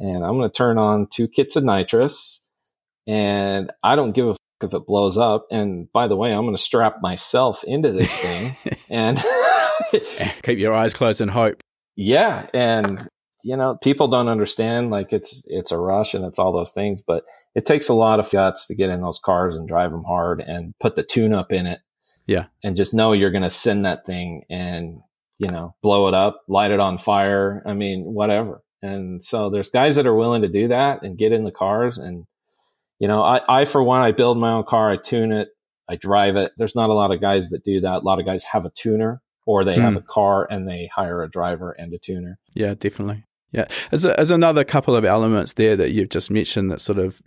and 0.01 0.25
I'm 0.25 0.35
going 0.37 0.49
to 0.49 0.57
turn 0.57 0.79
on 0.79 1.07
two 1.07 1.27
kits 1.27 1.55
of 1.55 1.63
nitrous 1.63 2.43
and 3.07 3.71
I 3.83 3.95
don't 3.95 4.13
give 4.13 4.27
a 4.27 4.33
fuck 4.33 4.39
if 4.63 4.73
it 4.73 4.87
blows 4.87 5.15
up. 5.15 5.45
And 5.51 5.91
by 5.93 6.07
the 6.07 6.15
way, 6.15 6.33
I'm 6.33 6.41
going 6.41 6.55
to 6.55 6.61
strap 6.61 6.97
myself 7.01 7.63
into 7.65 7.91
this 7.91 8.17
thing 8.17 8.57
and 8.89 9.23
keep 10.43 10.57
your 10.57 10.73
eyes 10.73 10.95
closed 10.95 11.21
and 11.21 11.29
hope. 11.29 11.61
Yeah. 11.95 12.47
And, 12.51 13.07
you 13.43 13.55
know, 13.55 13.77
people 13.83 14.07
don't 14.07 14.27
understand 14.27 14.89
like 14.89 15.13
it's, 15.13 15.45
it's 15.47 15.71
a 15.71 15.77
rush 15.77 16.15
and 16.15 16.25
it's 16.25 16.39
all 16.39 16.51
those 16.51 16.71
things, 16.71 17.03
but 17.05 17.23
it 17.53 17.67
takes 17.67 17.87
a 17.87 17.93
lot 17.93 18.19
of 18.19 18.31
guts 18.31 18.65
to 18.67 18.75
get 18.75 18.89
in 18.89 19.01
those 19.01 19.19
cars 19.23 19.55
and 19.55 19.67
drive 19.67 19.91
them 19.91 20.03
hard 20.03 20.41
and 20.41 20.73
put 20.79 20.95
the 20.95 21.03
tune 21.03 21.33
up 21.33 21.51
in 21.51 21.67
it. 21.67 21.79
Yeah. 22.25 22.45
And 22.63 22.75
just 22.75 22.93
know 22.93 23.13
you're 23.13 23.29
going 23.29 23.43
to 23.43 23.51
send 23.51 23.85
that 23.85 24.07
thing 24.07 24.45
and, 24.49 25.01
you 25.37 25.49
know, 25.49 25.75
blow 25.83 26.07
it 26.07 26.15
up, 26.15 26.41
light 26.47 26.71
it 26.71 26.79
on 26.79 26.97
fire. 26.97 27.61
I 27.67 27.73
mean, 27.75 28.03
whatever. 28.03 28.63
And 28.81 29.23
so 29.23 29.49
there's 29.49 29.69
guys 29.69 29.95
that 29.95 30.07
are 30.07 30.15
willing 30.15 30.41
to 30.41 30.47
do 30.47 30.69
that 30.69 31.03
and 31.03 31.17
get 31.17 31.31
in 31.31 31.43
the 31.43 31.51
cars. 31.51 31.97
And, 31.97 32.25
you 32.99 33.07
know, 33.07 33.21
I, 33.21 33.41
I, 33.47 33.65
for 33.65 33.83
one, 33.83 34.01
I 34.01 34.11
build 34.11 34.37
my 34.37 34.51
own 34.51 34.63
car, 34.63 34.91
I 34.91 34.97
tune 34.97 35.31
it, 35.31 35.49
I 35.87 35.95
drive 35.95 36.35
it. 36.35 36.51
There's 36.57 36.75
not 36.75 36.89
a 36.89 36.93
lot 36.93 37.11
of 37.11 37.21
guys 37.21 37.49
that 37.49 37.63
do 37.63 37.81
that. 37.81 38.01
A 38.01 38.05
lot 38.05 38.19
of 38.19 38.25
guys 38.25 38.43
have 38.45 38.65
a 38.65 38.71
tuner 38.71 39.21
or 39.45 39.63
they 39.63 39.75
mm. 39.75 39.81
have 39.81 39.93
hmm. 39.93 39.99
a 39.99 40.03
car 40.03 40.47
and 40.49 40.67
they 40.67 40.89
hire 40.93 41.23
a 41.23 41.29
driver 41.29 41.71
and 41.71 41.93
a 41.93 41.97
tuner. 41.97 42.39
Yeah, 42.53 42.73
definitely. 42.73 43.25
Yeah, 43.51 43.65
as, 43.91 44.05
a, 44.05 44.13
there's 44.15 44.31
another 44.31 44.63
couple 44.63 44.95
of 44.95 45.03
elements 45.03 45.53
there 45.53 45.75
that 45.75 45.91
you've 45.91 46.09
just 46.09 46.31
mentioned 46.31 46.71
that 46.71 46.79
sort 46.79 46.97
of 46.97 47.21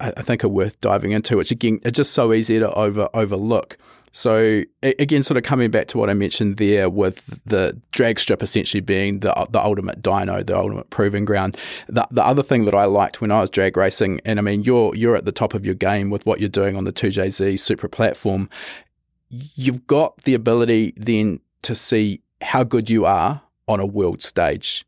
I, 0.00 0.12
I 0.16 0.22
think 0.22 0.44
are 0.44 0.48
worth 0.48 0.80
diving 0.80 1.10
into, 1.10 1.36
which 1.36 1.50
again 1.50 1.80
are 1.84 1.90
just 1.90 2.12
so 2.12 2.32
easy 2.32 2.60
to 2.60 2.72
over 2.74 3.08
overlook. 3.12 3.76
So 4.14 4.62
again, 4.84 5.24
sort 5.24 5.36
of 5.36 5.42
coming 5.42 5.72
back 5.72 5.88
to 5.88 5.98
what 5.98 6.08
I 6.08 6.14
mentioned 6.14 6.56
there, 6.56 6.88
with 6.88 7.40
the 7.44 7.76
drag 7.90 8.20
strip 8.20 8.44
essentially 8.44 8.80
being 8.80 9.18
the 9.18 9.32
the 9.50 9.60
ultimate 9.60 10.02
dyno, 10.02 10.46
the 10.46 10.56
ultimate 10.56 10.88
proving 10.90 11.24
ground. 11.24 11.56
The 11.88 12.06
the 12.12 12.24
other 12.24 12.44
thing 12.44 12.64
that 12.66 12.76
I 12.76 12.84
liked 12.84 13.20
when 13.20 13.32
I 13.32 13.40
was 13.40 13.50
drag 13.50 13.76
racing, 13.76 14.20
and 14.24 14.38
I 14.38 14.42
mean 14.42 14.62
you're 14.62 14.94
you're 14.94 15.16
at 15.16 15.24
the 15.24 15.32
top 15.32 15.52
of 15.52 15.66
your 15.66 15.74
game 15.74 16.10
with 16.10 16.24
what 16.26 16.38
you're 16.38 16.48
doing 16.48 16.76
on 16.76 16.84
the 16.84 16.92
2JZ 16.92 17.58
Supra 17.58 17.88
platform. 17.88 18.48
You've 19.30 19.84
got 19.88 20.16
the 20.22 20.34
ability 20.34 20.94
then 20.96 21.40
to 21.62 21.74
see 21.74 22.22
how 22.40 22.62
good 22.62 22.88
you 22.88 23.04
are 23.04 23.42
on 23.66 23.80
a 23.80 23.86
world 23.86 24.22
stage 24.22 24.86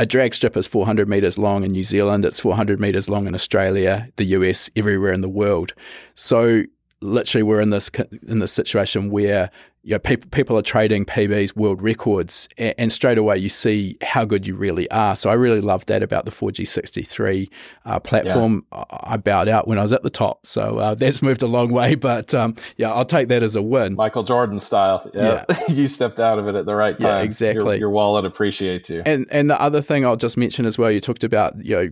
a 0.00 0.06
drag 0.06 0.32
strip 0.32 0.56
is 0.56 0.66
400 0.66 1.08
meters 1.08 1.38
long 1.38 1.64
in 1.64 1.72
New 1.72 1.82
Zealand, 1.82 2.24
it's 2.24 2.38
400 2.38 2.78
meters 2.80 3.08
long 3.08 3.26
in 3.26 3.34
Australia, 3.34 4.08
the 4.14 4.26
US, 4.26 4.70
everywhere 4.76 5.12
in 5.12 5.22
the 5.22 5.28
world. 5.28 5.74
So 6.14 6.62
literally 7.00 7.42
we're 7.42 7.60
in 7.60 7.70
this 7.70 7.90
in 8.26 8.40
this 8.40 8.52
situation 8.52 9.10
where 9.10 9.50
you 9.88 9.94
know, 9.94 9.98
people 10.00 10.28
people 10.30 10.58
are 10.58 10.62
trading 10.62 11.06
PBs, 11.06 11.56
world 11.56 11.80
records, 11.80 12.48
and, 12.58 12.74
and, 12.76 12.92
straight 12.92 13.16
away 13.16 13.38
you 13.38 13.48
see 13.48 13.96
how 14.02 14.24
good 14.24 14.46
you 14.46 14.54
really 14.54 14.90
are. 14.90 15.16
So 15.16 15.30
I 15.30 15.34
really 15.34 15.62
love 15.62 15.86
that 15.86 16.02
about 16.02 16.26
the 16.26 16.30
4G63 16.30 17.48
uh, 17.86 18.00
platform. 18.00 18.66
Yeah. 18.70 18.84
I 18.90 19.16
bowed 19.16 19.48
out 19.48 19.66
when 19.66 19.78
I 19.78 19.82
was 19.82 19.92
at 19.92 20.02
the 20.02 20.10
top, 20.10 20.46
so 20.46 20.78
uh, 20.78 20.94
that's 20.94 21.22
moved 21.22 21.42
a 21.42 21.46
long 21.46 21.70
way. 21.70 21.94
But 21.94 22.34
um, 22.34 22.56
yeah, 22.76 22.92
I'll 22.92 23.06
take 23.06 23.28
that 23.28 23.42
as 23.42 23.56
a 23.56 23.62
win. 23.62 23.94
Michael 23.94 24.24
Jordan 24.24 24.58
style. 24.58 25.08
Yeah, 25.14 25.44
yeah. 25.48 25.56
you 25.68 25.88
stepped 25.88 26.20
out 26.20 26.38
of 26.38 26.48
it 26.48 26.54
at 26.54 26.66
the 26.66 26.74
right 26.74 26.98
time. 26.98 27.10
Yeah, 27.10 27.22
exactly. 27.22 27.76
Your, 27.76 27.76
your 27.76 27.90
wallet 27.90 28.26
appreciates 28.26 28.90
you. 28.90 29.02
And 29.06 29.26
and 29.30 29.48
the 29.48 29.60
other 29.60 29.80
thing 29.80 30.04
I'll 30.04 30.16
just 30.16 30.36
mention 30.36 30.66
as 30.66 30.76
well, 30.76 30.90
you 30.90 31.00
talked 31.00 31.24
about 31.24 31.64
you 31.64 31.76
know 31.76 31.90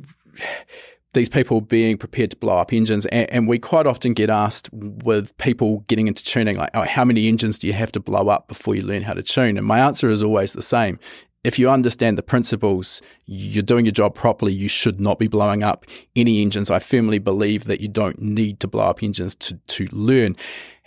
these 1.17 1.29
people 1.29 1.61
being 1.61 1.99
prepared 1.99 2.31
to 2.31 2.37
blow 2.37 2.59
up 2.59 2.73
engines. 2.73 3.07
And, 3.07 3.29
and, 3.31 3.49
we 3.49 3.59
quite 3.59 3.87
often 3.87 4.13
get 4.13 4.31
asked 4.31 4.69
with 4.73 5.37
people 5.39 5.81
getting 5.89 6.07
into 6.07 6.23
tuning, 6.23 6.57
like, 6.57 6.71
oh, 6.75 6.83
how 6.83 7.05
many 7.05 7.27
engines 7.27 7.59
do 7.59 7.67
you 7.67 7.73
have 7.73 7.91
to 7.93 8.01
blow 8.01 8.29
up 8.29 8.47
before 8.47 8.75
you 8.75 8.83
learn 8.83 9.03
how 9.03 9.15
to 9.15 9.23
tune? 9.23 9.57
And 9.57 9.67
my 9.67 9.81
answer 9.81 10.11
is 10.11 10.23
always 10.23 10.53
the 10.53 10.63
same. 10.63 11.01
If 11.43 11.59
you 11.59 11.71
understand 11.71 12.19
the 12.19 12.23
principles, 12.23 13.01
you're 13.25 13.63
doing 13.63 13.85
your 13.85 13.93
job 13.93 14.15
properly, 14.15 14.53
you 14.53 14.69
should 14.69 15.01
not 15.01 15.19
be 15.19 15.29
blowing 15.29 15.63
up 15.63 15.87
any 16.15 16.43
engines. 16.43 16.71
I 16.71 16.81
firmly 16.81 17.19
believe 17.19 17.65
that 17.65 17.81
you 17.81 17.89
don't 17.89 18.21
need 18.21 18.61
to 18.61 18.69
blow 18.69 18.85
up 18.85 19.03
engines 19.03 19.35
to, 19.37 19.55
to 19.55 19.87
learn. 19.93 20.37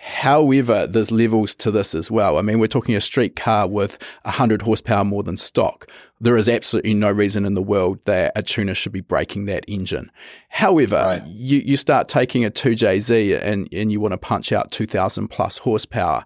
However, 0.01 0.88
there's 0.88 1.12
levels 1.12 1.53
to 1.55 1.71
this 1.71 1.93
as 1.93 2.09
well. 2.09 2.38
I 2.38 2.41
mean, 2.41 2.59
we're 2.59 2.67
talking 2.67 2.95
a 2.95 3.01
street 3.01 3.35
car 3.35 3.67
with 3.67 4.01
100 4.23 4.62
horsepower 4.62 5.03
more 5.03 5.23
than 5.23 5.35
stock. 5.35 5.89
There 6.21 6.38
is 6.38 6.47
absolutely 6.47 6.93
no 6.93 7.12
reason 7.12 7.45
in 7.45 7.53
the 7.53 7.62
world 7.62 7.99
that 8.05 8.31
a 8.33 8.41
tuner 8.41 8.73
should 8.73 8.93
be 8.93 9.01
breaking 9.01 9.43
that 9.45 9.65
engine. 9.67 10.09
However, 10.47 11.03
right. 11.05 11.27
you, 11.27 11.59
you 11.59 11.75
start 11.75 12.07
taking 12.07 12.45
a 12.45 12.49
2JZ 12.49 13.41
and, 13.43 13.67
and 13.73 13.91
you 13.91 13.99
want 13.99 14.13
to 14.13 14.17
punch 14.17 14.53
out 14.53 14.71
2000 14.71 15.27
plus 15.27 15.57
horsepower. 15.59 16.23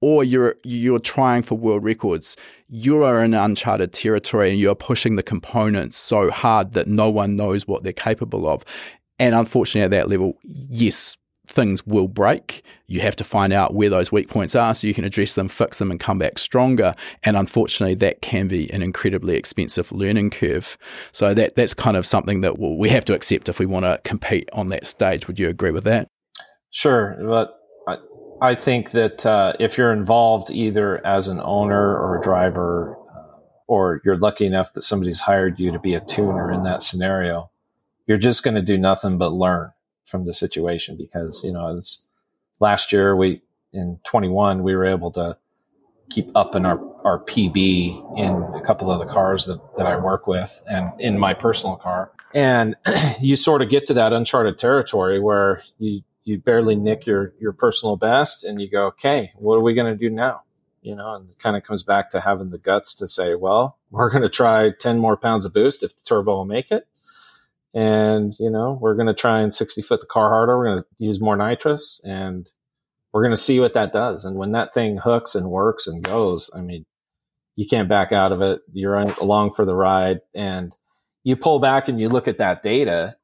or 0.00 0.22
you're 0.22 0.56
you're 0.62 0.98
trying 0.98 1.42
for 1.42 1.56
world 1.56 1.84
records, 1.84 2.36
you 2.68 3.02
are 3.02 3.24
in 3.24 3.34
uncharted 3.34 3.92
territory 3.92 4.50
and 4.50 4.60
you're 4.60 4.74
pushing 4.74 5.16
the 5.16 5.22
components 5.22 5.96
so 5.96 6.30
hard 6.30 6.72
that 6.74 6.86
no 6.86 7.08
one 7.08 7.36
knows 7.36 7.66
what 7.66 7.84
they're 7.84 7.92
capable 7.92 8.46
of. 8.46 8.64
And 9.18 9.34
unfortunately, 9.34 9.84
at 9.84 9.90
that 9.90 10.08
level, 10.08 10.38
yes, 10.44 11.16
things 11.58 11.84
will 11.84 12.06
break. 12.06 12.62
You 12.86 13.00
have 13.00 13.16
to 13.16 13.24
find 13.24 13.52
out 13.52 13.74
where 13.74 13.90
those 13.90 14.12
weak 14.12 14.28
points 14.28 14.54
are 14.54 14.74
so 14.76 14.86
you 14.86 14.94
can 14.94 15.04
address 15.04 15.34
them, 15.34 15.48
fix 15.48 15.78
them, 15.78 15.90
and 15.90 15.98
come 15.98 16.16
back 16.16 16.38
stronger. 16.38 16.94
And 17.24 17.36
unfortunately, 17.36 17.96
that 17.96 18.22
can 18.22 18.46
be 18.46 18.72
an 18.72 18.80
incredibly 18.80 19.34
expensive 19.34 19.90
learning 19.90 20.30
curve. 20.30 20.78
So 21.10 21.34
that 21.34 21.56
that's 21.56 21.74
kind 21.74 21.96
of 21.96 22.06
something 22.06 22.42
that 22.42 22.60
we 22.60 22.88
have 22.90 23.04
to 23.06 23.14
accept 23.14 23.48
if 23.48 23.58
we 23.58 23.66
want 23.66 23.86
to 23.86 24.00
compete 24.04 24.48
on 24.52 24.68
that 24.68 24.86
stage. 24.86 25.26
Would 25.26 25.40
you 25.40 25.48
agree 25.48 25.72
with 25.72 25.82
that? 25.84 26.06
Sure, 26.70 27.16
but 27.26 27.54
I 28.40 28.54
think 28.54 28.92
that 28.92 29.26
uh, 29.26 29.54
if 29.58 29.76
you're 29.76 29.92
involved 29.92 30.52
either 30.52 31.04
as 31.04 31.26
an 31.26 31.40
owner 31.40 31.96
or 31.98 32.18
a 32.18 32.22
driver, 32.22 32.96
uh, 33.12 33.40
or 33.66 34.00
you're 34.04 34.16
lucky 34.16 34.46
enough 34.46 34.74
that 34.74 34.84
somebody's 34.84 35.18
hired 35.18 35.58
you 35.58 35.72
to 35.72 35.80
be 35.80 35.94
a 35.94 36.00
tuner 36.00 36.52
in 36.52 36.62
that 36.62 36.84
scenario, 36.84 37.50
you're 38.06 38.16
just 38.16 38.44
going 38.44 38.54
to 38.54 38.62
do 38.62 38.78
nothing 38.78 39.18
but 39.18 39.32
learn 39.32 39.72
from 40.08 40.24
the 40.24 40.34
situation 40.34 40.96
because, 40.96 41.44
you 41.44 41.52
know, 41.52 41.76
it's 41.76 42.04
last 42.60 42.92
year 42.92 43.14
we, 43.14 43.42
in 43.72 44.00
21, 44.04 44.62
we 44.62 44.74
were 44.74 44.86
able 44.86 45.12
to 45.12 45.36
keep 46.10 46.30
up 46.34 46.54
in 46.54 46.64
our, 46.64 46.80
our 47.04 47.18
PB 47.24 48.18
in 48.18 48.54
a 48.54 48.64
couple 48.64 48.90
of 48.90 48.98
the 48.98 49.12
cars 49.12 49.44
that, 49.46 49.60
that 49.76 49.86
I 49.86 49.96
work 49.96 50.26
with 50.26 50.62
and 50.66 50.90
in 50.98 51.18
my 51.18 51.34
personal 51.34 51.76
car. 51.76 52.10
And 52.34 52.76
you 53.20 53.36
sort 53.36 53.62
of 53.62 53.68
get 53.68 53.86
to 53.88 53.94
that 53.94 54.12
uncharted 54.12 54.58
territory 54.58 55.20
where 55.20 55.62
you, 55.78 56.02
you 56.28 56.36
barely 56.36 56.76
nick 56.76 57.06
your 57.06 57.32
your 57.40 57.52
personal 57.52 57.96
best 57.96 58.44
and 58.44 58.60
you 58.60 58.70
go 58.70 58.86
okay 58.88 59.32
what 59.36 59.54
are 59.54 59.62
we 59.62 59.72
going 59.72 59.90
to 59.90 59.98
do 59.98 60.10
now 60.10 60.42
you 60.82 60.94
know 60.94 61.14
and 61.14 61.30
it 61.30 61.38
kind 61.38 61.56
of 61.56 61.62
comes 61.62 61.82
back 61.82 62.10
to 62.10 62.20
having 62.20 62.50
the 62.50 62.58
guts 62.58 62.94
to 62.94 63.08
say 63.08 63.34
well 63.34 63.78
we're 63.90 64.10
going 64.10 64.22
to 64.22 64.28
try 64.28 64.70
10 64.70 64.98
more 64.98 65.16
pounds 65.16 65.46
of 65.46 65.54
boost 65.54 65.82
if 65.82 65.96
the 65.96 66.02
turbo 66.02 66.36
will 66.36 66.44
make 66.44 66.70
it 66.70 66.86
and 67.74 68.34
you 68.38 68.50
know 68.50 68.78
we're 68.80 68.94
going 68.94 69.06
to 69.06 69.14
try 69.14 69.40
and 69.40 69.54
60 69.54 69.82
foot 69.82 70.00
the 70.00 70.06
car 70.06 70.30
harder. 70.30 70.56
We're 70.56 70.66
going 70.66 70.80
to 70.80 70.86
use 70.98 71.20
more 71.20 71.36
nitrous 71.36 72.00
and 72.04 72.50
we're 73.12 73.22
going 73.22 73.34
to 73.34 73.40
see 73.40 73.60
what 73.60 73.74
that 73.74 73.92
does. 73.92 74.24
And 74.24 74.36
when 74.36 74.52
that 74.52 74.74
thing 74.74 74.98
hooks 74.98 75.34
and 75.34 75.50
works 75.50 75.86
and 75.86 76.02
goes 76.02 76.50
i 76.54 76.60
mean 76.60 76.84
you 77.58 77.66
can't 77.66 77.88
back 77.88 78.12
out 78.12 78.30
of 78.30 78.40
it. 78.40 78.60
You're 78.72 78.94
along 78.94 79.54
for 79.54 79.64
the 79.64 79.74
ride. 79.74 80.20
And 80.32 80.72
you 81.24 81.34
pull 81.34 81.58
back 81.58 81.88
and 81.88 82.00
you 82.00 82.08
look 82.08 82.28
at 82.28 82.38
that 82.38 82.62
data 82.62 83.16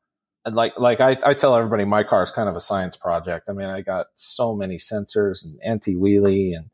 and 0.44 0.56
like 0.56 0.76
like 0.76 1.00
I, 1.00 1.16
I 1.24 1.34
tell 1.34 1.54
everybody 1.54 1.84
my 1.84 2.02
car 2.02 2.24
is 2.24 2.32
kind 2.32 2.48
of 2.48 2.56
a 2.56 2.60
science 2.60 2.96
project. 2.96 3.48
I 3.48 3.52
mean, 3.52 3.68
I 3.68 3.80
got 3.80 4.06
so 4.16 4.52
many 4.52 4.76
sensors 4.76 5.44
and 5.44 5.56
anti 5.64 5.94
wheelie 5.94 6.56
and 6.56 6.70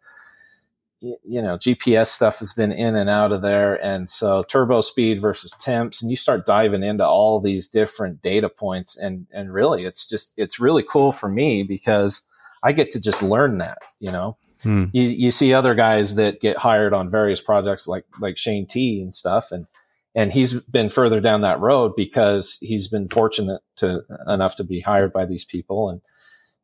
you 1.01 1.41
know 1.41 1.57
GPS 1.57 2.09
stuff 2.09 2.39
has 2.41 2.53
been 2.53 2.73
in 2.73 2.95
and 2.95 3.09
out 3.09 3.33
of 3.33 3.43
there, 3.43 3.75
and 3.75 4.11
so 4.11 4.43
turbo 4.43 4.81
speed 4.81 5.21
versus 5.21 5.53
temps, 5.53 6.03
and 6.03 6.11
you 6.11 6.17
start 6.17 6.47
diving 6.47 6.83
into 6.83 7.07
all 7.07 7.41
these 7.41 7.69
different 7.69 8.21
data 8.23 8.49
points, 8.49 8.97
and 8.97 9.27
and 9.33 9.53
really, 9.53 9.85
it's 9.85 10.07
just 10.07 10.33
it's 10.37 10.61
really 10.61 10.83
cool 10.83 11.13
for 11.13 11.29
me 11.29 11.63
because 11.63 12.23
I 12.63 12.73
get 12.73 12.91
to 12.93 13.01
just 13.01 13.23
learn 13.23 13.59
that. 13.59 13.79
You 13.99 14.13
know, 14.13 14.37
hmm. 14.63 14.87
you 14.93 15.03
you 15.03 15.31
see 15.31 15.55
other 15.55 15.75
guys 15.75 16.17
that 16.17 16.41
get 16.41 16.59
hired 16.59 16.93
on 16.93 17.11
various 17.11 17.41
projects 17.41 17.89
like 17.89 18.05
like 18.21 18.37
Shane 18.37 18.67
T 18.67 19.01
and 19.01 19.15
stuff, 19.15 19.53
and 19.53 19.67
and 20.15 20.33
he's 20.33 20.55
been 20.63 20.91
further 20.91 21.21
down 21.21 21.41
that 21.43 21.61
road 21.61 21.95
because 21.97 22.59
he's 22.61 22.89
been 22.89 23.09
fortunate 23.09 23.63
to 23.77 24.05
enough 24.27 24.57
to 24.57 24.65
be 24.65 24.81
hired 24.81 25.13
by 25.13 25.25
these 25.25 25.45
people 25.45 25.89
and 25.89 26.03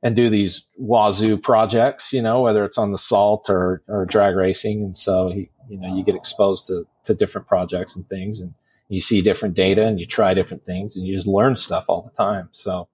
and 0.03 0.15
do 0.15 0.29
these 0.29 0.67
wazoo 0.77 1.37
projects 1.37 2.13
you 2.13 2.23
know 2.23 2.41
whether 2.41 2.65
it's 2.65 2.79
on 2.79 2.93
the 2.93 2.99
salt 2.99 3.49
or 3.49 3.83
or 3.89 4.05
drag 4.05 4.37
racing 4.37 4.83
and 4.83 4.97
so 4.97 5.31
he 5.31 5.49
you 5.69 5.79
know 5.79 5.95
you 5.95 6.05
get 6.05 6.15
exposed 6.15 6.67
to 6.67 6.87
to 7.05 7.15
different 7.15 7.47
projects 7.47 7.97
and 7.97 8.09
things 8.09 8.41
and 8.41 8.55
you 8.89 9.01
see 9.01 9.21
different 9.21 9.55
data 9.55 9.85
and 9.85 9.99
you 9.99 10.07
try 10.07 10.33
different 10.35 10.65
things 10.65 10.97
and 10.97 11.07
you 11.07 11.15
just 11.15 11.27
learn 11.27 11.57
stuff 11.57 11.87
all 11.89 12.03
the 12.03 12.17
time 12.17 12.49
so 12.53 12.89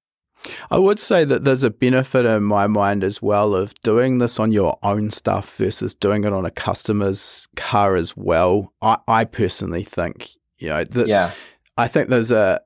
I 0.72 0.78
would 0.78 0.98
say 0.98 1.24
that 1.24 1.44
there's 1.44 1.62
a 1.62 1.70
benefit 1.70 2.26
in 2.26 2.42
my 2.42 2.66
mind 2.66 3.04
as 3.04 3.22
well 3.22 3.54
of 3.54 3.74
doing 3.82 4.18
this 4.18 4.40
on 4.40 4.50
your 4.50 4.76
own 4.82 5.12
stuff 5.12 5.56
versus 5.56 5.94
doing 5.94 6.24
it 6.24 6.32
on 6.32 6.44
a 6.44 6.50
customer's 6.50 7.46
car 7.54 7.94
as 7.94 8.16
well. 8.16 8.72
I, 8.82 8.98
I 9.06 9.24
personally 9.24 9.84
think 9.84 10.32
you 10.62 10.68
know, 10.68 10.84
the, 10.84 11.06
yeah. 11.06 11.32
I 11.76 11.88
think 11.88 12.08
there's 12.08 12.30
a, 12.30 12.60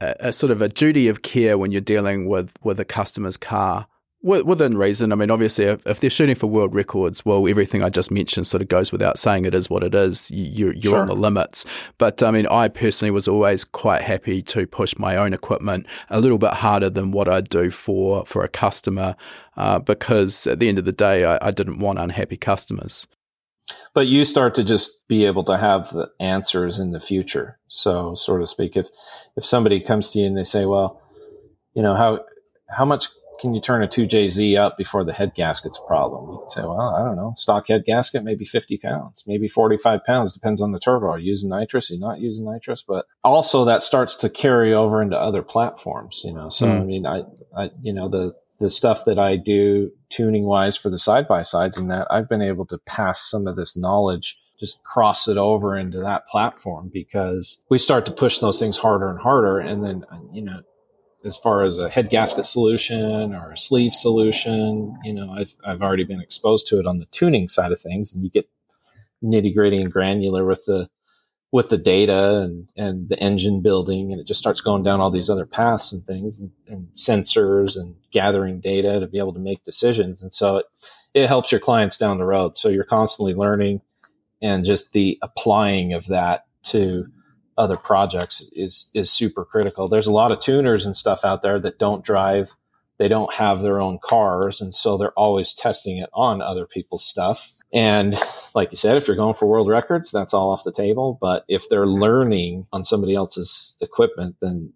a, 0.00 0.14
a 0.20 0.32
sort 0.32 0.50
of 0.50 0.62
a 0.62 0.68
duty 0.68 1.08
of 1.08 1.22
care 1.22 1.58
when 1.58 1.70
you're 1.72 1.80
dealing 1.80 2.26
with 2.26 2.52
with 2.62 2.80
a 2.80 2.84
customer's 2.84 3.36
car 3.36 3.86
within 4.20 4.76
reason. 4.76 5.12
I 5.12 5.14
mean, 5.14 5.30
obviously, 5.30 5.66
if, 5.66 5.86
if, 5.86 6.00
they're 6.00 6.10
shooting 6.10 6.34
for 6.34 6.48
world 6.48 6.74
records, 6.74 7.24
well, 7.24 7.46
everything 7.48 7.82
I 7.82 7.88
just 7.88 8.10
mentioned 8.10 8.46
sort 8.46 8.62
of 8.62 8.68
goes 8.68 8.90
without 8.90 9.18
saying. 9.18 9.44
It 9.44 9.54
is 9.54 9.70
what 9.70 9.84
it 9.84 9.94
is. 9.94 10.30
You're, 10.30 10.72
you're 10.72 10.92
sure. 10.92 11.00
on 11.00 11.06
the 11.06 11.14
limits. 11.14 11.64
But 11.98 12.22
I 12.22 12.30
mean, 12.30 12.46
I 12.48 12.68
personally 12.68 13.10
was 13.10 13.28
always 13.28 13.64
quite 13.64 14.02
happy 14.02 14.42
to 14.42 14.66
push 14.66 14.98
my 14.98 15.16
own 15.16 15.32
equipment 15.32 15.86
a 16.10 16.20
little 16.20 16.38
bit 16.38 16.54
harder 16.54 16.90
than 16.90 17.12
what 17.12 17.28
I'd 17.28 17.48
do 17.48 17.70
for 17.70 18.26
for 18.26 18.42
a 18.42 18.48
customer, 18.48 19.14
uh, 19.56 19.78
because 19.78 20.46
at 20.46 20.58
the 20.58 20.68
end 20.68 20.78
of 20.78 20.84
the 20.84 20.92
day, 20.92 21.24
I, 21.24 21.38
I 21.40 21.50
didn't 21.50 21.78
want 21.78 21.98
unhappy 21.98 22.36
customers 22.36 23.06
but 23.94 24.06
you 24.06 24.24
start 24.24 24.54
to 24.54 24.64
just 24.64 25.06
be 25.08 25.24
able 25.24 25.44
to 25.44 25.58
have 25.58 25.90
the 25.90 26.10
answers 26.20 26.78
in 26.78 26.92
the 26.92 27.00
future. 27.00 27.58
So 27.68 28.14
so 28.14 28.38
to 28.38 28.46
speak 28.46 28.76
if 28.76 28.88
if 29.36 29.44
somebody 29.44 29.80
comes 29.80 30.10
to 30.10 30.20
you 30.20 30.26
and 30.26 30.36
they 30.36 30.44
say 30.44 30.64
well 30.64 31.00
you 31.74 31.82
know 31.82 31.94
how 31.94 32.20
how 32.70 32.84
much 32.84 33.08
can 33.40 33.54
you 33.54 33.60
turn 33.60 33.84
a 33.84 33.86
2jz 33.86 34.58
up 34.58 34.76
before 34.76 35.04
the 35.04 35.12
head 35.12 35.32
gasket's 35.34 35.78
a 35.78 35.86
problem? 35.86 36.32
You 36.32 36.38
can 36.40 36.50
say 36.50 36.62
well 36.62 36.80
i 36.80 37.04
don't 37.04 37.16
know. 37.16 37.34
Stock 37.36 37.68
head 37.68 37.84
gasket 37.84 38.24
maybe 38.24 38.44
50 38.44 38.78
pounds 38.78 39.24
maybe 39.26 39.48
45 39.48 40.04
pounds 40.04 40.32
depends 40.32 40.60
on 40.60 40.72
the 40.72 40.80
turbo. 40.80 41.10
Are 41.10 41.18
you 41.18 41.30
using 41.30 41.50
nitrous? 41.50 41.90
Are 41.90 41.94
you 41.94 42.00
not 42.00 42.20
using 42.20 42.44
nitrous? 42.44 42.82
But 42.82 43.06
also 43.24 43.64
that 43.64 43.82
starts 43.82 44.14
to 44.16 44.28
carry 44.28 44.72
over 44.74 45.02
into 45.02 45.18
other 45.18 45.42
platforms 45.42 46.22
you 46.24 46.32
know? 46.32 46.48
So 46.48 46.66
mm. 46.66 46.80
i 46.80 46.84
mean 46.84 47.06
I, 47.06 47.22
I 47.56 47.70
you 47.82 47.92
know 47.92 48.08
the 48.08 48.34
the 48.58 48.70
stuff 48.70 49.04
that 49.04 49.18
I 49.18 49.36
do 49.36 49.92
tuning 50.10 50.44
wise 50.44 50.76
for 50.76 50.90
the 50.90 50.98
side 50.98 51.28
by 51.28 51.42
sides 51.42 51.76
and 51.76 51.90
that 51.90 52.06
I've 52.10 52.28
been 52.28 52.42
able 52.42 52.66
to 52.66 52.78
pass 52.78 53.20
some 53.20 53.46
of 53.46 53.56
this 53.56 53.76
knowledge, 53.76 54.36
just 54.58 54.82
cross 54.82 55.28
it 55.28 55.36
over 55.36 55.76
into 55.76 56.00
that 56.00 56.26
platform 56.26 56.90
because 56.92 57.62
we 57.70 57.78
start 57.78 58.04
to 58.06 58.12
push 58.12 58.38
those 58.38 58.58
things 58.58 58.78
harder 58.78 59.08
and 59.10 59.20
harder. 59.20 59.58
And 59.60 59.84
then, 59.84 60.04
you 60.32 60.42
know, 60.42 60.62
as 61.24 61.36
far 61.36 61.64
as 61.64 61.78
a 61.78 61.88
head 61.88 62.10
gasket 62.10 62.46
solution 62.46 63.34
or 63.34 63.52
a 63.52 63.56
sleeve 63.56 63.94
solution, 63.94 64.96
you 65.04 65.12
know, 65.12 65.30
I've, 65.30 65.56
I've 65.64 65.82
already 65.82 66.04
been 66.04 66.20
exposed 66.20 66.66
to 66.68 66.78
it 66.78 66.86
on 66.86 66.98
the 66.98 67.06
tuning 67.06 67.48
side 67.48 67.70
of 67.70 67.80
things 67.80 68.12
and 68.12 68.24
you 68.24 68.30
get 68.30 68.48
nitty 69.22 69.54
gritty 69.54 69.80
and 69.80 69.92
granular 69.92 70.44
with 70.44 70.64
the, 70.66 70.88
with 71.50 71.70
the 71.70 71.78
data 71.78 72.40
and, 72.40 72.68
and 72.76 73.08
the 73.08 73.18
engine 73.18 73.62
building 73.62 74.12
and 74.12 74.20
it 74.20 74.26
just 74.26 74.40
starts 74.40 74.60
going 74.60 74.82
down 74.82 75.00
all 75.00 75.10
these 75.10 75.30
other 75.30 75.46
paths 75.46 75.92
and 75.92 76.04
things 76.06 76.40
and, 76.40 76.50
and 76.66 76.88
sensors 76.94 77.76
and 77.76 77.94
gathering 78.10 78.60
data 78.60 79.00
to 79.00 79.06
be 79.06 79.18
able 79.18 79.32
to 79.32 79.38
make 79.38 79.64
decisions. 79.64 80.22
And 80.22 80.32
so 80.32 80.58
it, 80.58 80.66
it 81.14 81.26
helps 81.26 81.50
your 81.50 81.60
clients 81.60 81.96
down 81.96 82.18
the 82.18 82.24
road. 82.24 82.56
So 82.56 82.68
you're 82.68 82.84
constantly 82.84 83.34
learning 83.34 83.80
and 84.42 84.64
just 84.64 84.92
the 84.92 85.18
applying 85.22 85.94
of 85.94 86.06
that 86.06 86.44
to 86.64 87.06
other 87.56 87.76
projects 87.76 88.48
is, 88.52 88.90
is 88.92 89.10
super 89.10 89.44
critical. 89.44 89.88
There's 89.88 90.06
a 90.06 90.12
lot 90.12 90.30
of 90.30 90.40
tuners 90.40 90.84
and 90.84 90.96
stuff 90.96 91.24
out 91.24 91.40
there 91.40 91.58
that 91.60 91.78
don't 91.78 92.04
drive. 92.04 92.56
They 92.98 93.08
don't 93.08 93.34
have 93.34 93.62
their 93.62 93.80
own 93.80 93.98
cars. 94.02 94.60
And 94.60 94.74
so 94.74 94.98
they're 94.98 95.12
always 95.12 95.54
testing 95.54 95.96
it 95.96 96.10
on 96.12 96.42
other 96.42 96.66
people's 96.66 97.06
stuff 97.06 97.57
and 97.72 98.16
like 98.54 98.70
you 98.70 98.76
said, 98.76 98.96
if 98.96 99.06
you're 99.06 99.16
going 99.16 99.34
for 99.34 99.46
world 99.46 99.68
records, 99.68 100.10
that's 100.10 100.32
all 100.32 100.50
off 100.50 100.64
the 100.64 100.72
table. 100.72 101.18
But 101.20 101.44
if 101.48 101.68
they're 101.68 101.86
learning 101.86 102.66
on 102.72 102.84
somebody 102.84 103.14
else's 103.14 103.76
equipment, 103.80 104.36
then 104.40 104.72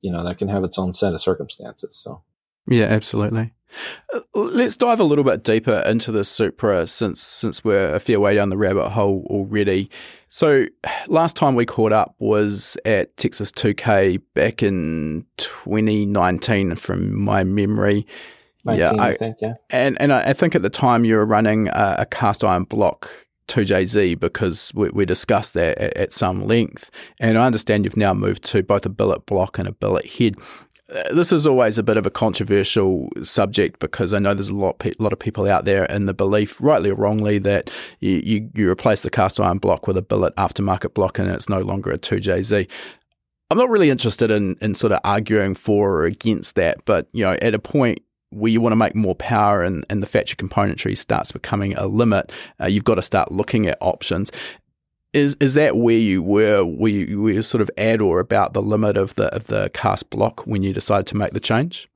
you 0.00 0.12
know 0.12 0.24
that 0.24 0.38
can 0.38 0.48
have 0.48 0.64
its 0.64 0.78
own 0.78 0.92
set 0.92 1.14
of 1.14 1.20
circumstances. 1.20 1.96
So 1.96 2.22
yeah, 2.66 2.84
absolutely. 2.84 3.52
Uh, 4.12 4.20
let's 4.34 4.76
dive 4.76 5.00
a 5.00 5.04
little 5.04 5.24
bit 5.24 5.42
deeper 5.42 5.82
into 5.86 6.12
the 6.12 6.24
Supra 6.24 6.86
since 6.86 7.20
since 7.20 7.64
we're 7.64 7.94
a 7.94 8.00
fair 8.00 8.20
way 8.20 8.34
down 8.34 8.50
the 8.50 8.56
rabbit 8.56 8.90
hole 8.90 9.26
already. 9.30 9.90
So 10.28 10.66
last 11.06 11.36
time 11.36 11.54
we 11.54 11.64
caught 11.64 11.92
up 11.92 12.14
was 12.18 12.76
at 12.84 13.16
Texas 13.16 13.52
2K 13.52 14.20
back 14.34 14.62
in 14.62 15.26
2019 15.36 16.76
from 16.76 17.20
my 17.20 17.44
memory. 17.44 18.06
19, 18.64 18.96
yeah, 18.96 19.02
I, 19.02 19.08
I, 19.08 19.16
think, 19.16 19.36
yeah. 19.40 19.54
And 19.70 20.00
and 20.00 20.12
I 20.12 20.32
think 20.32 20.54
at 20.54 20.62
the 20.62 20.70
time 20.70 21.04
you 21.04 21.16
were 21.16 21.26
running 21.26 21.68
a, 21.68 21.96
a 22.00 22.06
cast 22.06 22.42
iron 22.42 22.64
block 22.64 23.10
2JZ 23.48 24.18
because 24.18 24.72
we, 24.74 24.88
we 24.90 25.04
discussed 25.04 25.54
that 25.54 25.78
at, 25.78 25.96
at, 25.96 26.12
some 26.12 26.46
length. 26.46 26.90
And 27.20 27.38
I 27.38 27.46
understand 27.46 27.84
you've 27.84 27.96
now 27.96 28.14
moved 28.14 28.44
to 28.44 28.62
both 28.62 28.86
a 28.86 28.90
billet 28.90 29.26
block 29.26 29.58
and 29.58 29.68
a 29.68 29.72
billet 29.72 30.06
head. 30.06 30.36
Uh, 30.94 31.14
this 31.14 31.32
is 31.32 31.46
always 31.46 31.78
a 31.78 31.82
bit 31.82 31.96
of 31.96 32.06
a 32.06 32.10
controversial 32.10 33.08
subject 33.22 33.80
because 33.80 34.14
I 34.14 34.18
know 34.18 34.34
there's 34.34 34.50
a 34.50 34.54
lot, 34.54 34.78
pe- 34.78 34.92
lot 34.98 35.12
of 35.12 35.18
people 35.18 35.48
out 35.48 35.64
there 35.64 35.84
in 35.86 36.04
the 36.06 36.14
belief, 36.14 36.60
rightly 36.60 36.90
or 36.90 36.94
wrongly, 36.94 37.38
that 37.38 37.70
you, 38.00 38.22
you, 38.24 38.50
you 38.54 38.70
replace 38.70 39.02
the 39.02 39.10
cast 39.10 39.40
iron 39.40 39.58
block 39.58 39.86
with 39.86 39.96
a 39.96 40.02
billet 40.02 40.34
aftermarket 40.36 40.94
block 40.94 41.18
and 41.18 41.30
it's 41.30 41.48
no 41.48 41.60
longer 41.60 41.90
a 41.90 41.98
2JZ. 41.98 42.68
I'm 43.50 43.58
not 43.58 43.68
really 43.70 43.90
interested 43.90 44.30
in, 44.30 44.56
in 44.60 44.74
sort 44.74 44.92
of 44.92 45.00
arguing 45.04 45.54
for 45.54 46.00
or 46.00 46.04
against 46.06 46.54
that, 46.54 46.84
but 46.86 47.08
you 47.12 47.24
know, 47.24 47.36
at 47.42 47.54
a 47.54 47.58
point 47.58 48.02
where 48.34 48.50
you 48.50 48.60
want 48.60 48.72
to 48.72 48.76
make 48.76 48.94
more 48.94 49.14
power 49.14 49.62
and, 49.62 49.84
and 49.88 50.02
the 50.02 50.06
Thatcher 50.06 50.36
componentry 50.36 50.96
starts 50.96 51.32
becoming 51.32 51.74
a 51.76 51.86
limit, 51.86 52.32
uh, 52.60 52.66
you've 52.66 52.84
got 52.84 52.96
to 52.96 53.02
start 53.02 53.32
looking 53.32 53.66
at 53.66 53.78
options. 53.80 54.30
Is 55.12 55.36
is 55.40 55.54
that 55.54 55.76
where 55.76 55.96
you 55.96 56.22
were? 56.22 56.64
Were 56.64 56.88
you, 56.88 57.22
were 57.22 57.30
you 57.30 57.42
sort 57.42 57.60
of 57.60 57.70
at 57.78 58.00
or 58.00 58.18
about 58.18 58.52
the 58.52 58.62
limit 58.62 58.96
of 58.96 59.14
the 59.14 59.32
of 59.34 59.44
the 59.44 59.70
cast 59.72 60.10
block 60.10 60.44
when 60.44 60.64
you 60.64 60.72
decided 60.72 61.06
to 61.08 61.16
make 61.16 61.32
the 61.32 61.40
change? 61.40 61.88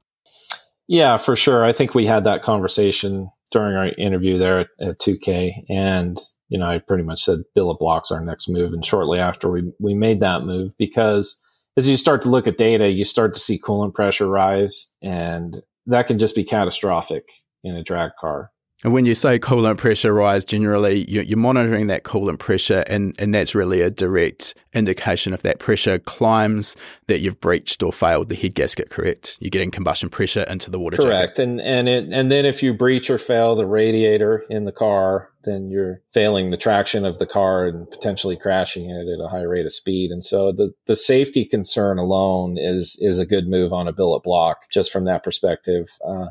Yeah, 0.86 1.16
for 1.16 1.34
sure. 1.34 1.64
I 1.64 1.72
think 1.72 1.94
we 1.94 2.06
had 2.06 2.24
that 2.24 2.42
conversation 2.42 3.30
during 3.50 3.76
our 3.76 3.88
interview 3.98 4.38
there 4.38 4.60
at, 4.60 4.68
at 4.80 5.00
2K, 5.00 5.64
and 5.68 6.18
you 6.48 6.58
know, 6.58 6.66
I 6.66 6.78
pretty 6.78 7.02
much 7.02 7.22
said 7.24 7.40
billet 7.54 7.78
blocks 7.78 8.10
our 8.10 8.24
next 8.24 8.48
move. 8.48 8.72
And 8.72 8.84
shortly 8.84 9.18
after 9.18 9.50
we 9.50 9.72
we 9.80 9.94
made 9.94 10.20
that 10.20 10.44
move, 10.44 10.72
because 10.78 11.40
as 11.76 11.88
you 11.88 11.96
start 11.96 12.22
to 12.22 12.30
look 12.30 12.46
at 12.46 12.56
data, 12.56 12.88
you 12.88 13.04
start 13.04 13.34
to 13.34 13.40
see 13.40 13.60
coolant 13.60 13.94
pressure 13.94 14.28
rise, 14.28 14.90
and 15.02 15.60
that 15.88 16.06
can 16.06 16.18
just 16.18 16.34
be 16.34 16.44
catastrophic 16.44 17.24
in 17.64 17.74
a 17.74 17.82
drag 17.82 18.12
car. 18.20 18.52
And 18.84 18.92
when 18.92 19.06
you 19.06 19.14
say 19.14 19.40
coolant 19.40 19.78
pressure 19.78 20.14
rise, 20.14 20.44
generally 20.44 21.04
you're, 21.10 21.36
monitoring 21.36 21.88
that 21.88 22.04
coolant 22.04 22.38
pressure, 22.38 22.84
and, 22.86 23.12
and 23.18 23.34
that's 23.34 23.52
really 23.52 23.80
a 23.80 23.90
direct 23.90 24.54
indication 24.72 25.32
if 25.32 25.42
that 25.42 25.58
pressure 25.58 25.98
climbs 25.98 26.76
that 27.08 27.18
you've 27.18 27.40
breached 27.40 27.82
or 27.82 27.92
failed 27.92 28.28
the 28.28 28.36
head 28.36 28.54
gasket. 28.54 28.88
Correct? 28.88 29.36
You're 29.40 29.50
getting 29.50 29.72
combustion 29.72 30.10
pressure 30.10 30.44
into 30.44 30.70
the 30.70 30.78
water. 30.78 30.96
Jacket. 30.96 31.08
Correct, 31.08 31.36
jacket. 31.38 31.48
and 31.48 31.60
and 31.60 31.88
it 31.88 32.08
and 32.12 32.30
then 32.30 32.46
if 32.46 32.62
you 32.62 32.72
breach 32.72 33.10
or 33.10 33.18
fail 33.18 33.56
the 33.56 33.66
radiator 33.66 34.44
in 34.48 34.64
the 34.64 34.72
car, 34.72 35.30
then 35.48 35.70
you're 35.70 36.02
failing 36.12 36.50
the 36.50 36.56
traction 36.56 37.04
of 37.04 37.18
the 37.18 37.26
car 37.26 37.66
and 37.66 37.90
potentially 37.90 38.36
crashing 38.36 38.90
it 38.90 39.08
at 39.08 39.24
a 39.24 39.28
high 39.28 39.42
rate 39.42 39.66
of 39.66 39.72
speed. 39.72 40.10
And 40.10 40.24
so 40.24 40.52
the 40.52 40.74
the 40.86 40.96
safety 40.96 41.44
concern 41.44 41.98
alone 41.98 42.56
is 42.58 42.98
is 43.00 43.18
a 43.18 43.26
good 43.26 43.48
move 43.48 43.72
on 43.72 43.88
a 43.88 43.92
billet 43.92 44.22
block 44.22 44.70
just 44.70 44.92
from 44.92 45.04
that 45.04 45.24
perspective. 45.24 45.98
Uh, 46.06 46.28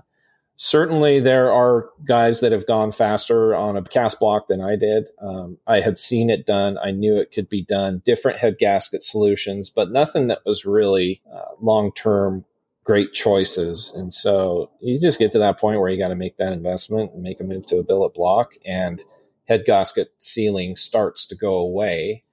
certainly 0.58 1.20
there 1.20 1.52
are 1.52 1.90
guys 2.06 2.42
that 2.42 2.52
have 2.52 2.68
gone 2.68 2.92
faster 2.92 3.56
on 3.56 3.78
a 3.78 3.84
cast 3.84 4.20
block 4.20 4.48
than 4.48 4.60
I 4.60 4.76
did. 4.76 5.10
Um, 5.22 5.60
I 5.66 5.80
had 5.80 5.98
seen 5.98 6.30
it 6.30 6.46
done. 6.46 6.78
I 6.84 6.92
knew 6.92 7.18
it 7.18 7.32
could 7.32 7.48
be 7.48 7.64
done. 7.64 8.02
Different 8.04 8.40
head 8.40 8.58
gasket 8.58 9.04
solutions, 9.04 9.70
but 9.70 9.92
nothing 9.92 10.28
that 10.28 10.42
was 10.46 10.66
really 10.66 11.22
uh, 11.32 11.54
long 11.62 11.94
term 11.94 12.44
great 12.88 13.14
choices. 13.14 13.94
And 13.96 14.12
so 14.12 14.72
you 14.82 15.00
just 15.00 15.20
get 15.20 15.32
to 15.34 15.40
that 15.40 15.60
point 15.60 15.80
where 15.80 15.90
you 15.90 16.00
got 16.00 16.08
to 16.08 16.16
make 16.16 16.38
that 16.38 16.54
investment 16.54 17.14
and 17.14 17.22
make 17.22 17.40
a 17.40 17.44
move 17.44 17.68
to 17.68 17.78
a 17.78 17.84
billet 17.84 18.16
block 18.16 18.54
and 18.66 19.04
head 19.46 19.64
gasket 19.66 20.14
sealing 20.18 20.76
starts 20.76 21.26
to 21.28 21.36
go 21.36 21.56
away 21.56 22.24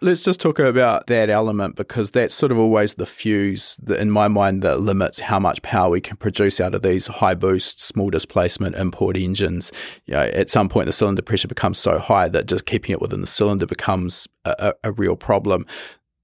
Let's 0.00 0.24
just 0.24 0.40
talk 0.40 0.58
about 0.58 1.06
that 1.06 1.30
element 1.30 1.76
because 1.76 2.10
that's 2.10 2.34
sort 2.34 2.52
of 2.52 2.58
always 2.58 2.94
the 2.94 3.06
fuse 3.06 3.76
that, 3.82 4.00
in 4.00 4.10
my 4.10 4.28
mind, 4.28 4.62
that 4.62 4.80
limits 4.80 5.20
how 5.20 5.38
much 5.38 5.62
power 5.62 5.90
we 5.90 6.00
can 6.00 6.16
produce 6.16 6.60
out 6.60 6.74
of 6.74 6.82
these 6.82 7.06
high 7.06 7.34
boost, 7.34 7.82
small 7.82 8.10
displacement 8.10 8.76
import 8.76 9.16
engines. 9.16 9.72
You 10.06 10.14
know, 10.14 10.22
at 10.22 10.50
some 10.50 10.68
point, 10.68 10.86
the 10.86 10.92
cylinder 10.92 11.22
pressure 11.22 11.48
becomes 11.48 11.78
so 11.78 11.98
high 11.98 12.28
that 12.28 12.46
just 12.46 12.66
keeping 12.66 12.92
it 12.92 13.00
within 13.00 13.20
the 13.20 13.26
cylinder 13.26 13.66
becomes 13.66 14.28
a, 14.44 14.54
a, 14.58 14.88
a 14.88 14.92
real 14.92 15.16
problem. 15.16 15.66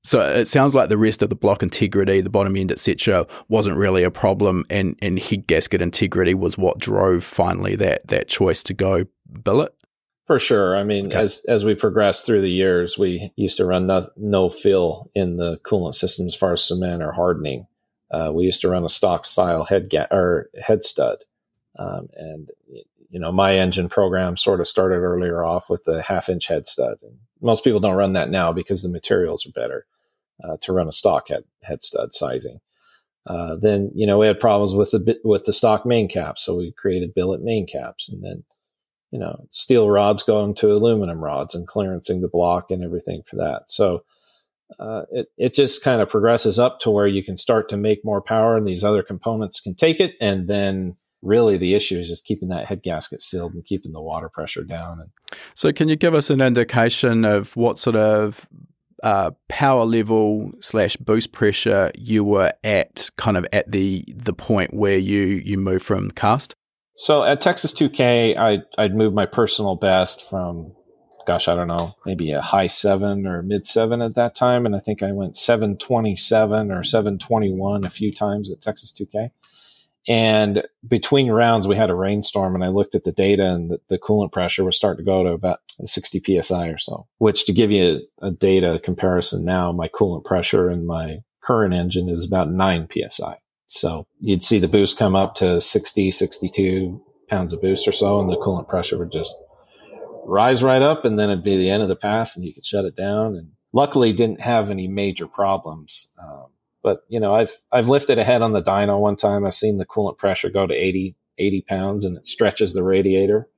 So 0.05 0.21
it 0.21 0.49
sounds 0.49 0.75
like 0.75 0.89
the 0.89 0.99
rest 0.99 1.23
of 1.23 1.29
the 1.29 1.37
block 1.37 1.63
integrity, 1.63 2.21
the 2.21 2.31
bottom 2.31 2.57
end, 2.57 2.73
etc., 2.73 3.27
wasn't 3.49 3.77
really 3.77 4.03
a 4.03 4.11
problem, 4.11 4.65
and 4.69 4.99
and 5.01 5.19
head 5.19 5.47
gasket 5.47 5.81
integrity 5.81 6.35
was 6.35 6.59
what 6.59 6.79
drove 6.79 7.23
finally 7.23 7.77
that 7.77 8.07
that 8.09 8.29
choice 8.29 8.63
to 8.65 8.75
go 8.75 9.07
billet. 9.45 9.75
For 10.27 10.39
sure. 10.39 10.77
I 10.77 10.85
mean, 10.85 11.07
okay. 11.07 11.19
as 11.19 11.45
as 11.49 11.65
we 11.65 11.75
progressed 11.75 12.27
through 12.27 12.43
the 12.43 12.51
years, 12.51 12.99
we 12.99 13.33
used 13.37 13.57
to 13.59 13.67
run 13.67 13.87
no, 13.87 14.09
no 14.17 14.51
fill 14.51 15.11
in 15.15 15.37
the 15.37 15.59
coolant 15.59 15.95
system 15.95 16.27
as 16.27 16.35
far 16.35 16.53
as 16.53 16.65
cement 16.65 17.03
or 17.03 17.13
hardening. 17.13 17.67
Uh, 18.11 18.31
we 18.33 18.45
used 18.45 18.61
to 18.61 18.69
run 18.69 18.85
a 18.85 18.89
stock 18.89 19.25
style 19.25 19.65
head 19.65 19.89
ga- 19.89 20.09
or 20.11 20.49
head 20.61 20.85
stud, 20.85 21.25
um, 21.79 22.09
and 22.15 22.51
you 23.11 23.21
know 23.21 23.31
my 23.31 23.57
engine 23.57 23.89
program 23.89 24.37
sort 24.37 24.61
of 24.61 24.67
started 24.67 24.97
earlier 24.97 25.45
off 25.45 25.71
with 25.71 25.85
the 25.85 26.03
half 26.03 26.29
inch 26.29 26.47
head 26.47 26.67
stud. 26.67 26.99
And 27.03 27.19
most 27.43 27.65
people 27.65 27.81
don't 27.81 27.97
run 27.97 28.15
that 28.15 28.31
now 28.31 28.53
because 28.53 28.83
the 28.83 28.89
materials 28.89 29.47
are 29.47 29.53
better 29.53 29.87
uh, 30.43 30.57
to 30.63 30.73
run 30.73 30.89
a 30.89 30.93
stock 30.93 31.29
head 31.29 31.45
head 31.63 31.83
stud 31.83 32.15
sizing. 32.15 32.61
Uh, 33.27 33.57
then 33.57 33.91
you 33.95 34.07
know 34.07 34.19
we 34.19 34.27
had 34.27 34.41
problems 34.41 34.75
with 34.75 34.91
the 34.91 35.21
with 35.25 35.45
the 35.45 35.53
stock 35.53 35.85
main 35.85 36.09
caps, 36.09 36.43
so 36.43 36.57
we 36.57 36.73
created 36.73 37.15
billet 37.15 37.43
main 37.43 37.67
caps, 37.67 38.09
and 38.09 38.23
then 38.23 38.45
you 39.13 39.19
know, 39.19 39.47
steel 39.51 39.89
rods 39.89 40.23
going 40.23 40.55
to 40.55 40.73
aluminum 40.73 41.23
rods 41.23 41.55
and 41.55 41.69
clearancing 41.69 42.23
the 42.23 42.29
block 42.29 42.71
and 42.71 42.83
everything 42.83 43.23
for 43.25 43.37
that. 43.37 43.71
So 43.71 44.05
uh, 44.81 45.03
it, 45.13 45.29
it 45.37 45.55
just 45.55 45.85
kind 45.85 46.01
of 46.01 46.09
progresses 46.09 46.59
up 46.59 46.81
to 46.81 46.91
where 46.91 47.07
you 47.07 47.23
can 47.23 47.37
start 47.37 47.69
to 47.69 47.77
make 47.77 48.05
more 48.05 48.23
power 48.23 48.57
and 48.57 48.67
these 48.67 48.83
other 48.83 49.03
components 49.03 49.61
can 49.61 49.75
take 49.75 50.01
it. 50.01 50.15
And 50.19 50.49
then 50.49 50.97
really 51.23 51.57
the 51.57 51.75
issue 51.75 51.99
is 51.99 52.09
just 52.09 52.25
keeping 52.25 52.49
that 52.49 52.67
head 52.67 52.83
gasket 52.83 53.23
sealed 53.23 53.55
and 53.55 53.65
keeping 53.65 53.93
the 53.93 54.01
water 54.01 54.29
pressure 54.29 54.65
down. 54.65 55.01
And 55.01 55.11
so 55.55 55.73
can 55.73 55.89
you 55.89 55.97
give 55.97 56.15
us 56.15 56.31
an 56.31 56.41
indication 56.41 57.25
of 57.25 57.57
what 57.57 57.79
sort 57.79 57.97
of 57.97 58.47
uh, 59.03 59.33
power 59.49 59.85
level 59.85 60.53
slash 60.61 60.97
boost 60.97 61.33
pressure 61.33 61.91
you 61.97 62.23
were 62.23 62.53
at 62.63 63.11
kind 63.17 63.37
of 63.37 63.47
at 63.53 63.71
the 63.71 64.05
the 64.09 64.33
point 64.33 64.73
where 64.73 64.99
you 64.99 65.43
you 65.45 65.59
moved 65.59 65.85
from 65.85 66.11
cast 66.13 66.55
so 66.95 67.25
at 67.25 67.41
Texas 67.41 67.73
2K, 67.73 68.37
I, 68.37 68.59
I'd 68.81 68.95
moved 68.95 69.15
my 69.15 69.27
personal 69.27 69.77
best 69.77 70.29
from, 70.29 70.73
gosh, 71.27 71.49
I 71.49 71.55
don't 71.55 71.69
know, 71.69 71.95
maybe 72.05 72.33
a 72.33 72.43
high 72.43 72.67
seven 72.67 73.27
or 73.27 73.43
mid 73.43 73.67
seven 73.67 74.03
at 74.03 74.15
that 74.15 74.35
time. 74.35 74.67
And 74.67 74.77
I 74.77 74.79
think 74.79 75.03
I 75.03 75.13
went 75.13 75.37
727 75.37 76.71
or 76.71 76.85
721 76.85 77.85
a 77.85 77.91
few 77.91 78.13
times 78.13 78.51
at 78.51 78.61
Texas 78.61 78.93
2K. 78.93 79.31
And 80.09 80.65
between 80.87 81.31
rounds, 81.31 81.69
we 81.69 81.77
had 81.77 81.91
a 81.91 81.95
rainstorm, 81.95 82.55
and 82.55 82.65
I 82.65 82.69
looked 82.69 82.95
at 82.95 83.05
the 83.05 83.13
data, 83.13 83.49
and 83.49 83.71
the, 83.71 83.79
the 83.89 83.99
coolant 83.99 84.33
pressure 84.33 84.65
was 84.65 84.77
starting 84.77 85.05
to 85.05 85.09
go 85.09 85.23
to 85.23 85.31
about 85.31 85.61
60 85.85 86.41
psi 86.41 86.67
or 86.67 86.79
so. 86.79 87.07
Which, 87.19 87.45
to 87.47 87.53
give 87.53 87.71
you 87.71 88.01
a, 88.21 88.27
a 88.27 88.31
data 88.33 88.81
comparison 88.83 89.45
now, 89.45 89.71
my 89.71 89.89
coolant 89.89 90.25
pressure 90.25 90.71
in 90.71 90.87
my 90.87 91.19
current 91.43 91.75
engine 91.75 92.09
is 92.09 92.25
about 92.25 92.51
9 92.51 92.89
psi. 92.91 93.39
So 93.67 94.07
you'd 94.21 94.43
see 94.43 94.59
the 94.59 94.69
boost 94.69 94.99
come 94.99 95.15
up 95.15 95.35
to 95.37 95.61
60, 95.61 96.11
62 96.11 97.03
pounds 97.29 97.53
of 97.53 97.63
boost 97.63 97.87
or 97.87 97.93
so, 97.93 98.21
and 98.21 98.29
the 98.29 98.37
coolant 98.37 98.69
pressure 98.69 98.99
would 98.99 99.13
just 99.13 99.35
rise 100.25 100.63
right 100.63 100.83
up, 100.83 101.05
and 101.05 101.19
then 101.19 101.31
it'd 101.31 101.45
be 101.45 101.57
the 101.57 101.71
end 101.71 101.83
of 101.83 101.89
the 101.89 101.97
pass, 101.97 102.37
and 102.37 102.45
you 102.45 102.53
could 102.53 102.67
shut 102.67 102.85
it 102.85 102.97
down. 102.97 103.37
And 103.37 103.53
luckily, 103.73 104.13
didn't 104.13 104.41
have 104.41 104.71
any 104.71 104.89
major 104.89 105.27
problems. 105.27 106.11
Um, 106.21 106.47
but 106.83 107.03
you 107.09 107.21
know, 107.21 107.35
I've 107.35 107.57
I've 107.71 107.89
lifted 107.89 108.19
a 108.19 108.25
head 108.25 108.43
on 108.43 108.53
the 108.53 108.63
dyno 108.63 109.01
one 109.01 109.17
time. 109.17 109.47
I've 109.47 109.55
seen 109.55 109.79
the 109.79 109.87
coolant 109.87 110.19
pressure 110.19 110.51
go 110.51 110.67
to 110.67 110.75
80, 110.75 111.17
80 111.39 111.61
pounds, 111.63 112.05
and 112.05 112.17
it 112.17 112.27
stretches 112.27 112.73
the 112.73 112.83
radiator. 112.83 113.49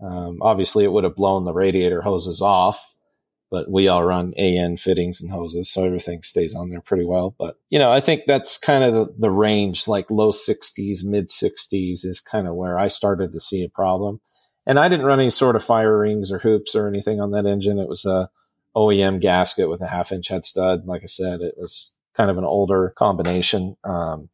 Um, 0.00 0.38
obviously, 0.40 0.84
it 0.84 0.92
would 0.92 1.04
have 1.04 1.16
blown 1.16 1.44
the 1.44 1.52
radiator 1.52 2.02
hoses 2.02 2.40
off, 2.40 2.96
but 3.50 3.70
we 3.70 3.86
all 3.88 4.04
run 4.04 4.32
AN 4.34 4.76
fittings 4.76 5.20
and 5.20 5.30
hoses, 5.30 5.70
so 5.70 5.84
everything 5.84 6.22
stays 6.22 6.54
on 6.54 6.70
there 6.70 6.80
pretty 6.80 7.04
well. 7.04 7.34
But 7.38 7.56
you 7.70 7.78
know, 7.78 7.92
I 7.92 8.00
think 8.00 8.22
that's 8.26 8.58
kind 8.58 8.84
of 8.84 8.92
the, 8.92 9.14
the 9.18 9.30
range, 9.30 9.86
like 9.86 10.10
low 10.10 10.30
60s, 10.30 11.04
mid 11.04 11.28
60s, 11.28 12.04
is 12.04 12.20
kind 12.20 12.48
of 12.48 12.54
where 12.54 12.78
I 12.78 12.88
started 12.88 13.32
to 13.32 13.40
see 13.40 13.62
a 13.64 13.68
problem. 13.68 14.20
And 14.64 14.78
I 14.78 14.88
didn't 14.88 15.06
run 15.06 15.18
any 15.18 15.30
sort 15.30 15.56
of 15.56 15.64
fire 15.64 15.98
rings 15.98 16.30
or 16.30 16.38
hoops 16.38 16.76
or 16.76 16.86
anything 16.86 17.20
on 17.20 17.32
that 17.32 17.46
engine. 17.46 17.80
It 17.80 17.88
was 17.88 18.04
a 18.04 18.30
OEM 18.76 19.20
gasket 19.20 19.68
with 19.68 19.80
a 19.80 19.88
half 19.88 20.12
inch 20.12 20.28
head 20.28 20.44
stud. 20.44 20.86
Like 20.86 21.02
I 21.02 21.06
said, 21.06 21.40
it 21.40 21.54
was 21.58 21.94
kind 22.16 22.30
of 22.30 22.38
an 22.38 22.44
older 22.44 22.92
combination. 22.96 23.76
Um, 23.84 24.28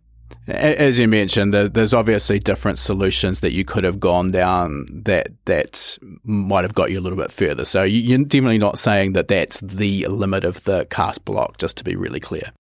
as 0.47 0.99
you 0.99 1.09
mentioned, 1.09 1.53
there's 1.53 1.95
obviously 1.95 2.39
different 2.39 2.79
solutions 2.79 3.41
that 3.41 3.53
you 3.53 3.65
could 3.65 3.85
have 3.85 4.01
gone 4.01 4.31
down 4.31 4.87
that 5.05 5.29
that 5.45 5.99
might 6.25 6.65
have 6.65 6.75
got 6.75 6.91
you 6.91 6.99
a 6.99 7.03
little 7.03 7.19
bit 7.19 7.33
further. 7.33 7.65
So 7.65 7.83
you're 7.83 8.19
definitely 8.19 8.59
not 8.59 8.79
saying 8.79 9.13
that 9.13 9.29
that's 9.29 9.61
the 9.61 10.07
limit 10.07 10.45
of 10.45 10.65
the 10.65 10.87
cast 10.87 11.25
block. 11.25 11.59
Just 11.59 11.77
to 11.79 11.85
be 11.85 11.97
really 11.97 12.21
clear. 12.21 12.53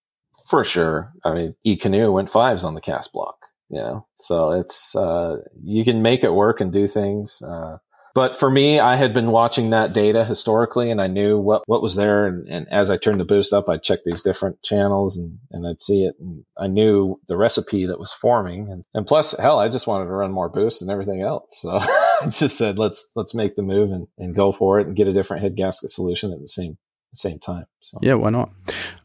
For 0.48 0.64
sure. 0.64 1.12
I 1.24 1.34
mean, 1.34 1.54
Ekanoo 1.66 2.12
went 2.12 2.30
fives 2.30 2.64
on 2.64 2.74
the 2.74 2.80
cast 2.80 3.12
block. 3.12 3.36
You 3.70 3.80
know, 3.80 4.06
so 4.16 4.52
it's 4.52 4.96
uh, 4.96 5.36
you 5.62 5.84
can 5.84 6.00
make 6.00 6.24
it 6.24 6.30
work 6.32 6.60
and 6.60 6.72
do 6.72 6.88
things. 6.88 7.42
Uh, 7.42 7.76
but 8.14 8.36
for 8.36 8.50
me, 8.50 8.80
I 8.80 8.96
had 8.96 9.12
been 9.12 9.30
watching 9.30 9.70
that 9.70 9.92
data 9.92 10.24
historically 10.24 10.90
and 10.90 11.00
I 11.00 11.06
knew 11.06 11.38
what, 11.38 11.62
what 11.66 11.82
was 11.82 11.96
there. 11.96 12.26
And, 12.26 12.48
and 12.48 12.66
as 12.70 12.90
I 12.90 12.96
turned 12.96 13.20
the 13.20 13.24
boost 13.24 13.52
up, 13.52 13.68
I'd 13.68 13.82
check 13.82 14.00
these 14.04 14.22
different 14.22 14.62
channels 14.62 15.16
and, 15.16 15.38
and 15.50 15.66
I'd 15.66 15.80
see 15.80 16.04
it. 16.04 16.16
And 16.18 16.44
I 16.56 16.66
knew 16.66 17.20
the 17.28 17.36
recipe 17.36 17.86
that 17.86 17.98
was 17.98 18.12
forming. 18.12 18.70
And, 18.70 18.84
and 18.94 19.06
plus, 19.06 19.36
hell, 19.38 19.58
I 19.58 19.68
just 19.68 19.86
wanted 19.86 20.06
to 20.06 20.12
run 20.12 20.32
more 20.32 20.48
boost 20.48 20.82
and 20.82 20.90
everything 20.90 21.22
else. 21.22 21.60
So 21.60 21.78
I 21.80 22.28
just 22.30 22.56
said, 22.56 22.78
let's, 22.78 23.12
let's 23.14 23.34
make 23.34 23.56
the 23.56 23.62
move 23.62 23.92
and, 23.92 24.06
and 24.18 24.34
go 24.34 24.52
for 24.52 24.80
it 24.80 24.86
and 24.86 24.96
get 24.96 25.08
a 25.08 25.12
different 25.12 25.42
head 25.42 25.56
gasket 25.56 25.90
solution 25.90 26.32
at 26.32 26.40
the 26.40 26.48
same, 26.48 26.78
same 27.14 27.38
time. 27.38 27.66
So. 27.80 27.98
Yeah, 28.02 28.14
why 28.14 28.30
not? 28.30 28.50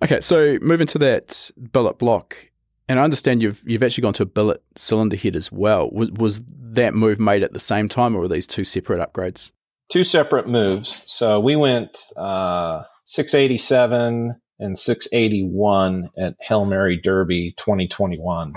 Okay, 0.03 0.21
so 0.21 0.57
moving 0.61 0.87
to 0.87 0.99
that 0.99 1.51
billet 1.71 1.97
block, 1.97 2.37
and 2.87 2.99
I 2.99 3.03
understand 3.03 3.41
you've 3.41 3.61
you've 3.65 3.83
actually 3.83 4.03
gone 4.03 4.13
to 4.13 4.23
a 4.23 4.27
billet 4.27 4.63
cylinder 4.75 5.15
head 5.15 5.35
as 5.35 5.51
well. 5.51 5.89
Was 5.91 6.11
was 6.11 6.41
that 6.47 6.93
move 6.93 7.19
made 7.19 7.43
at 7.43 7.53
the 7.53 7.59
same 7.59 7.87
time, 7.89 8.15
or 8.15 8.19
were 8.19 8.27
these 8.27 8.47
two 8.47 8.65
separate 8.65 8.99
upgrades? 8.99 9.51
Two 9.89 10.03
separate 10.03 10.47
moves. 10.47 11.03
So 11.05 11.39
we 11.39 11.55
went 11.55 11.99
uh, 12.17 12.83
687 13.05 14.35
and 14.59 14.77
681 14.77 16.09
at 16.17 16.35
Hail 16.41 16.65
Mary 16.65 16.99
Derby 16.99 17.53
2021. 17.57 18.53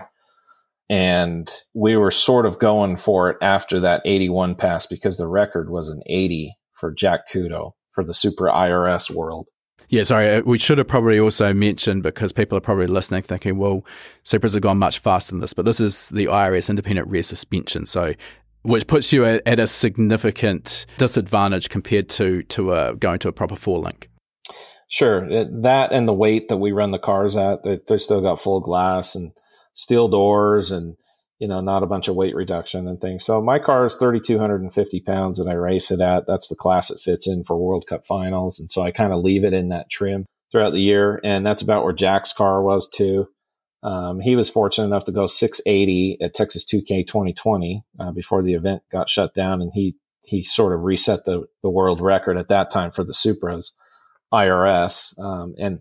And 0.88 1.52
we 1.74 1.96
were 1.96 2.12
sort 2.12 2.46
of 2.46 2.60
going 2.60 2.96
for 2.96 3.28
it 3.30 3.38
after 3.42 3.80
that 3.80 4.02
81 4.04 4.54
pass 4.54 4.86
because 4.86 5.16
the 5.16 5.26
record 5.26 5.68
was 5.68 5.88
an 5.88 6.00
80 6.06 6.56
for 6.72 6.92
Jack 6.92 7.28
Kudo 7.28 7.72
for 7.90 8.04
the 8.04 8.14
Supra 8.14 8.52
IRS 8.52 9.10
world. 9.10 9.48
Yeah, 9.88 10.02
sorry, 10.02 10.30
uh, 10.30 10.42
we 10.44 10.58
should 10.58 10.78
have 10.78 10.88
probably 10.88 11.20
also 11.20 11.54
mentioned 11.54 12.02
because 12.02 12.32
people 12.32 12.58
are 12.58 12.62
probably 12.62 12.86
listening 12.86 13.22
thinking, 13.22 13.56
well, 13.56 13.84
Supras 14.24 14.54
have 14.54 14.62
gone 14.62 14.78
much 14.78 14.98
faster 14.98 15.32
than 15.32 15.40
this, 15.40 15.54
but 15.54 15.64
this 15.64 15.80
is 15.80 16.08
the 16.08 16.26
IRS 16.26 16.68
independent 16.68 17.08
rear 17.08 17.22
suspension. 17.22 17.86
So 17.86 18.14
which 18.66 18.88
puts 18.88 19.12
you 19.12 19.24
at, 19.24 19.42
at, 19.46 19.60
a 19.60 19.66
significant 19.66 20.86
disadvantage 20.98 21.70
compared 21.70 22.08
to 22.08 22.42
to 22.44 22.72
uh, 22.72 22.92
going 22.94 23.20
to 23.20 23.28
a 23.28 23.32
proper 23.32 23.54
four 23.54 23.78
link. 23.78 24.10
Sure, 24.88 25.28
that 25.62 25.92
and 25.92 26.06
the 26.06 26.12
weight 26.12 26.48
that 26.48 26.56
we 26.56 26.72
run 26.72 26.90
the 26.90 26.98
cars 26.98 27.36
at, 27.36 27.62
they, 27.62 27.78
they 27.88 27.98
still 27.98 28.20
got 28.20 28.40
full 28.40 28.60
glass 28.60 29.14
and 29.14 29.32
steel 29.72 30.08
doors, 30.08 30.72
and 30.72 30.96
you 31.38 31.48
know, 31.48 31.60
not 31.60 31.82
a 31.82 31.86
bunch 31.86 32.08
of 32.08 32.16
weight 32.16 32.34
reduction 32.34 32.88
and 32.88 33.00
things. 33.00 33.24
So 33.24 33.42
my 33.42 33.58
car 33.58 33.86
is 33.86 33.96
thirty 33.96 34.20
two 34.20 34.38
hundred 34.38 34.62
and 34.62 34.72
fifty 34.72 35.00
pounds, 35.00 35.38
and 35.38 35.50
I 35.50 35.54
race 35.54 35.90
it 35.90 36.00
at. 36.00 36.26
That's 36.26 36.48
the 36.48 36.56
class 36.56 36.90
it 36.90 37.00
fits 37.00 37.26
in 37.26 37.44
for 37.44 37.56
World 37.56 37.86
Cup 37.86 38.06
finals, 38.06 38.58
and 38.58 38.70
so 38.70 38.82
I 38.82 38.90
kind 38.90 39.12
of 39.12 39.22
leave 39.22 39.44
it 39.44 39.52
in 39.52 39.68
that 39.68 39.90
trim 39.90 40.26
throughout 40.52 40.72
the 40.72 40.80
year, 40.80 41.20
and 41.24 41.44
that's 41.44 41.62
about 41.62 41.84
where 41.84 41.92
Jack's 41.92 42.32
car 42.32 42.62
was 42.62 42.88
too. 42.88 43.28
Um, 43.82 44.20
he 44.20 44.34
was 44.34 44.50
fortunate 44.50 44.86
enough 44.86 45.04
to 45.04 45.12
go 45.12 45.26
680 45.26 46.18
at 46.20 46.34
Texas 46.34 46.64
2K 46.64 47.06
2020 47.06 47.84
uh, 48.00 48.10
before 48.10 48.42
the 48.42 48.54
event 48.54 48.82
got 48.90 49.08
shut 49.08 49.34
down, 49.34 49.60
and 49.60 49.70
he 49.74 49.96
he 50.24 50.42
sort 50.42 50.72
of 50.72 50.82
reset 50.82 51.24
the 51.24 51.44
the 51.62 51.70
world 51.70 52.00
record 52.00 52.36
at 52.36 52.48
that 52.48 52.70
time 52.70 52.90
for 52.90 53.04
the 53.04 53.12
Supras 53.12 53.72
IRS. 54.32 55.18
Um, 55.18 55.54
and 55.58 55.80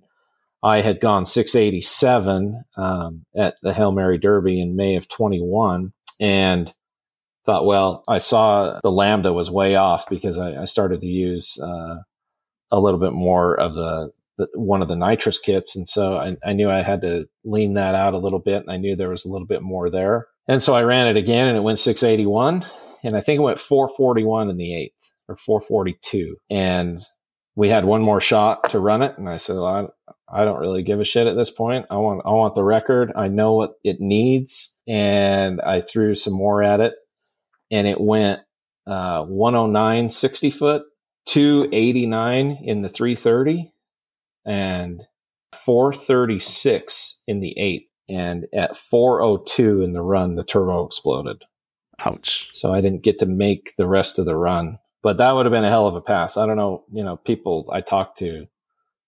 I 0.63 0.81
had 0.81 0.99
gone 0.99 1.25
687 1.25 2.63
um, 2.77 3.25
at 3.35 3.55
the 3.61 3.73
Hail 3.73 3.91
Mary 3.91 4.17
Derby 4.17 4.59
in 4.59 4.75
May 4.75 4.95
of 4.95 5.07
21, 5.07 5.93
and 6.19 6.73
thought, 7.45 7.65
well, 7.65 8.03
I 8.07 8.17
saw 8.17 8.79
the 8.81 8.91
Lambda 8.91 9.31
was 9.31 9.51
way 9.51 9.75
off 9.75 10.09
because 10.09 10.39
I, 10.39 10.61
I 10.61 10.65
started 10.65 11.01
to 11.01 11.07
use 11.07 11.59
uh, 11.61 11.97
a 12.71 12.79
little 12.79 12.99
bit 12.99 13.13
more 13.13 13.53
of 13.59 13.75
the 13.75 14.11
the, 14.37 14.47
one 14.53 14.81
of 14.81 14.87
the 14.87 14.95
nitrous 14.95 15.39
kits. 15.39 15.75
And 15.75 15.87
so 15.87 16.17
I, 16.17 16.35
I, 16.45 16.53
knew 16.53 16.69
I 16.69 16.81
had 16.81 17.01
to 17.01 17.25
lean 17.43 17.75
that 17.75 17.95
out 17.95 18.13
a 18.13 18.17
little 18.17 18.39
bit. 18.39 18.61
And 18.61 18.71
I 18.71 18.77
knew 18.77 18.95
there 18.95 19.09
was 19.09 19.25
a 19.25 19.29
little 19.29 19.47
bit 19.47 19.61
more 19.61 19.89
there. 19.89 20.27
And 20.47 20.61
so 20.61 20.75
I 20.75 20.83
ran 20.83 21.07
it 21.07 21.17
again 21.17 21.47
and 21.47 21.57
it 21.57 21.61
went 21.61 21.79
681. 21.79 22.65
And 23.03 23.15
I 23.15 23.21
think 23.21 23.39
it 23.39 23.43
went 23.43 23.59
441 23.59 24.49
in 24.49 24.57
the 24.57 24.75
eighth 24.75 25.11
or 25.27 25.35
442. 25.35 26.37
And 26.49 27.01
we 27.55 27.69
had 27.69 27.85
one 27.85 28.01
more 28.01 28.19
shot 28.19 28.69
to 28.71 28.79
run 28.79 29.01
it. 29.01 29.17
And 29.17 29.29
I 29.29 29.37
said, 29.37 29.55
well, 29.55 29.93
I, 30.07 30.11
I 30.27 30.43
don't 30.43 30.59
really 30.59 30.83
give 30.83 30.99
a 30.99 31.05
shit 31.05 31.27
at 31.27 31.35
this 31.35 31.51
point. 31.51 31.85
I 31.89 31.97
want, 31.97 32.21
I 32.25 32.31
want 32.31 32.55
the 32.55 32.63
record. 32.63 33.11
I 33.15 33.27
know 33.27 33.53
what 33.53 33.75
it 33.83 33.99
needs. 33.99 34.75
And 34.87 35.61
I 35.61 35.81
threw 35.81 36.15
some 36.15 36.33
more 36.33 36.61
at 36.63 36.79
it 36.79 36.93
and 37.71 37.87
it 37.87 37.99
went, 37.99 38.41
uh, 38.87 39.23
109, 39.25 40.09
60 40.09 40.49
foot, 40.51 40.83
289 41.25 42.59
in 42.63 42.81
the 42.81 42.89
330 42.89 43.71
and 44.45 45.01
436 45.53 47.23
in 47.27 47.39
the 47.39 47.57
eight, 47.57 47.89
And 48.07 48.45
at 48.53 48.77
402 48.77 49.81
in 49.81 49.93
the 49.93 50.03
run, 50.03 50.35
the 50.35 50.43
turbo 50.43 50.85
exploded. 50.85 51.43
Ouch. 51.99 52.49
So 52.53 52.71
I 52.73 52.81
didn't 52.81 53.03
get 53.03 53.17
to 53.19 53.25
make 53.25 53.75
the 53.77 53.87
rest 53.87 54.19
of 54.19 54.25
the 54.25 54.35
run. 54.35 54.77
But 55.01 55.17
that 55.17 55.31
would 55.31 55.45
have 55.45 55.53
been 55.53 55.63
a 55.63 55.69
hell 55.69 55.87
of 55.87 55.95
a 55.95 56.01
pass. 56.01 56.37
I 56.37 56.45
don't 56.45 56.57
know, 56.57 56.83
you 56.91 57.03
know, 57.03 57.15
people 57.15 57.69
I 57.71 57.81
talked 57.81 58.19
to, 58.19 58.47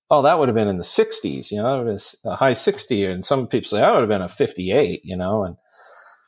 oh, 0.10 0.22
that 0.22 0.40
would 0.40 0.48
have 0.48 0.56
been 0.56 0.68
in 0.68 0.78
the 0.78 0.84
60s, 0.84 1.52
you 1.52 1.62
know, 1.62 1.82
it 1.82 1.92
was 1.92 2.20
a 2.26 2.36
high 2.36 2.54
60. 2.54 3.06
And 3.06 3.26
some 3.26 3.48
people 3.48 3.68
say, 3.68 3.80
oh, 3.80 3.82
that 3.82 3.92
would 3.94 4.02
have 4.02 4.10
been 4.10 4.22
a 4.22 4.30
58, 4.30 5.02
you 5.04 5.18
know, 5.18 5.44
and 5.44 5.58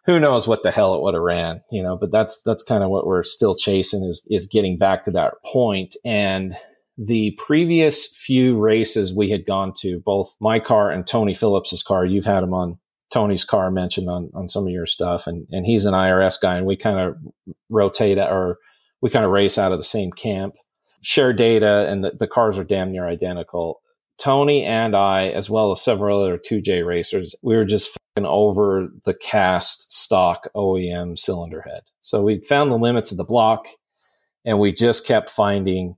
who 0.05 0.19
knows 0.19 0.47
what 0.47 0.63
the 0.63 0.71
hell 0.71 0.95
it 0.95 1.01
would 1.01 1.13
have 1.13 1.23
ran, 1.23 1.61
you 1.71 1.83
know, 1.83 1.95
but 1.95 2.11
that's, 2.11 2.41
that's 2.41 2.63
kind 2.63 2.83
of 2.83 2.89
what 2.89 3.05
we're 3.05 3.23
still 3.23 3.55
chasing 3.55 4.03
is, 4.03 4.25
is 4.29 4.47
getting 4.47 4.77
back 4.77 5.03
to 5.03 5.11
that 5.11 5.35
point. 5.45 5.95
And 6.03 6.55
the 6.97 7.37
previous 7.37 8.07
few 8.07 8.57
races 8.57 9.13
we 9.13 9.29
had 9.29 9.45
gone 9.45 9.73
to, 9.79 10.01
both 10.05 10.35
my 10.41 10.59
car 10.59 10.91
and 10.91 11.07
Tony 11.07 11.33
Phillips's 11.33 11.83
car, 11.83 12.05
you've 12.05 12.25
had 12.25 12.43
him 12.43 12.53
on 12.53 12.79
Tony's 13.11 13.45
car 13.45 13.71
mentioned 13.71 14.09
on, 14.09 14.29
on 14.33 14.47
some 14.47 14.65
of 14.65 14.73
your 14.73 14.85
stuff, 14.85 15.25
and, 15.25 15.47
and 15.51 15.65
he's 15.65 15.85
an 15.85 15.93
IRS 15.93 16.39
guy, 16.39 16.57
and 16.57 16.65
we 16.65 16.75
kind 16.75 16.99
of 16.99 17.15
rotate 17.69 18.17
or 18.17 18.57
we 19.01 19.09
kind 19.09 19.25
of 19.25 19.31
race 19.31 19.57
out 19.57 19.71
of 19.71 19.79
the 19.79 19.83
same 19.83 20.11
camp, 20.11 20.55
share 21.01 21.33
data, 21.33 21.87
and 21.89 22.03
the, 22.03 22.11
the 22.11 22.27
cars 22.27 22.57
are 22.57 22.63
damn 22.63 22.91
near 22.91 23.07
identical. 23.07 23.81
Tony 24.19 24.63
and 24.65 24.95
I, 24.95 25.29
as 25.29 25.49
well 25.49 25.71
as 25.71 25.81
several 25.81 26.21
other 26.21 26.37
2J 26.37 26.85
racers, 26.85 27.35
we 27.41 27.55
were 27.55 27.65
just 27.65 27.97
fucking 28.15 28.27
over 28.27 28.89
the 29.05 29.13
cast 29.13 29.91
stock 29.93 30.49
OEM 30.55 31.17
cylinder 31.17 31.61
head. 31.61 31.83
So 32.01 32.21
we 32.21 32.41
found 32.41 32.71
the 32.71 32.75
limits 32.75 33.11
of 33.11 33.17
the 33.17 33.23
block 33.23 33.67
and 34.43 34.59
we 34.59 34.73
just 34.73 35.07
kept 35.07 35.29
finding 35.29 35.95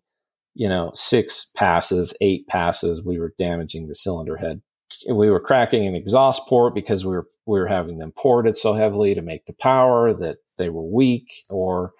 you 0.54 0.68
know, 0.68 0.91
six 0.93 1.49
passes, 1.56 2.16
eight 2.22 2.47
passes, 2.47 3.04
we 3.04 3.20
were 3.20 3.34
damaging 3.38 3.88
the 3.88 3.95
cylinder 3.95 4.38
head. 4.38 4.62
We 5.10 5.30
were 5.30 5.39
cracking 5.39 5.88
an 5.88 5.95
exhaust 5.95 6.45
port 6.47 6.76
because 6.76 7.06
we 7.06 7.14
were 7.14 7.28
we 7.45 7.60
were 7.60 7.68
having 7.68 7.97
them 7.97 8.12
ported 8.12 8.58
so 8.58 8.74
heavily 8.74 9.16
to 9.16 9.22
make 9.22 9.45
the 9.45 9.54
power 9.54 10.14
that 10.14 10.38
they 10.58 10.70
were 10.70 10.84
weak, 10.84 11.32
or 11.49 11.93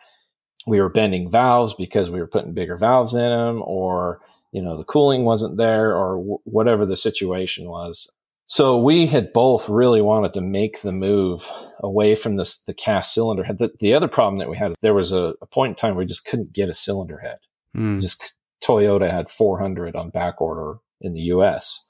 we 0.68 0.82
were 0.82 0.90
bending 0.90 1.30
valves 1.30 1.74
because 1.74 2.10
we 2.10 2.20
were 2.20 2.28
putting 2.28 2.54
bigger 2.54 2.78
valves 2.78 3.14
in 3.14 3.22
them, 3.22 3.62
or 3.64 4.20
you 4.52 4.62
know 4.62 4.78
the 4.78 4.84
cooling 4.84 5.24
wasn't 5.26 5.58
there, 5.58 5.96
or 5.96 6.18
w- 6.18 6.40
whatever 6.44 6.86
the 6.86 6.98
situation 6.98 7.70
was. 7.70 8.12
So 8.46 8.78
we 8.78 9.08
had 9.08 9.32
both 9.32 9.70
really 9.70 10.02
wanted 10.02 10.34
to 10.34 10.42
make 10.42 10.82
the 10.82 10.92
move 10.92 11.50
away 11.80 12.16
from 12.16 12.36
this 12.36 12.62
the 12.62 12.74
cast 12.74 13.14
cylinder 13.14 13.44
head. 13.44 13.60
The, 13.60 13.72
the 13.80 13.94
other 13.94 14.10
problem 14.10 14.40
that 14.40 14.50
we 14.50 14.58
had 14.58 14.72
is 14.72 14.78
there 14.82 14.94
was 14.94 15.12
a, 15.12 15.34
a 15.42 15.46
point 15.46 15.72
in 15.72 15.76
time 15.76 15.96
where 15.96 16.04
we 16.04 16.08
just 16.08 16.26
couldn't 16.26 16.54
get 16.54 16.70
a 16.70 16.74
cylinder 16.74 17.20
head. 17.20 17.38
Mm. 17.76 18.02
Just 18.02 18.34
Toyota 18.62 19.10
had 19.10 19.30
400 19.30 19.96
on 19.96 20.10
back 20.10 20.42
order 20.42 20.80
in 21.00 21.14
the 21.14 21.22
US. 21.22 21.86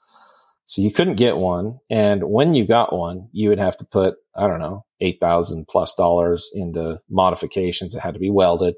So 0.66 0.80
you 0.80 0.92
couldn't 0.92 1.16
get 1.16 1.36
one. 1.36 1.80
And 1.90 2.24
when 2.24 2.54
you 2.54 2.66
got 2.66 2.94
one, 2.94 3.28
you 3.32 3.48
would 3.48 3.58
have 3.58 3.76
to 3.78 3.84
put, 3.84 4.16
I 4.34 4.46
don't 4.46 4.60
know, 4.60 4.84
8,000 5.00 5.66
plus 5.68 5.94
dollars 5.94 6.50
into 6.54 7.00
modifications. 7.10 7.94
It 7.94 8.00
had 8.00 8.14
to 8.14 8.20
be 8.20 8.30
welded. 8.30 8.76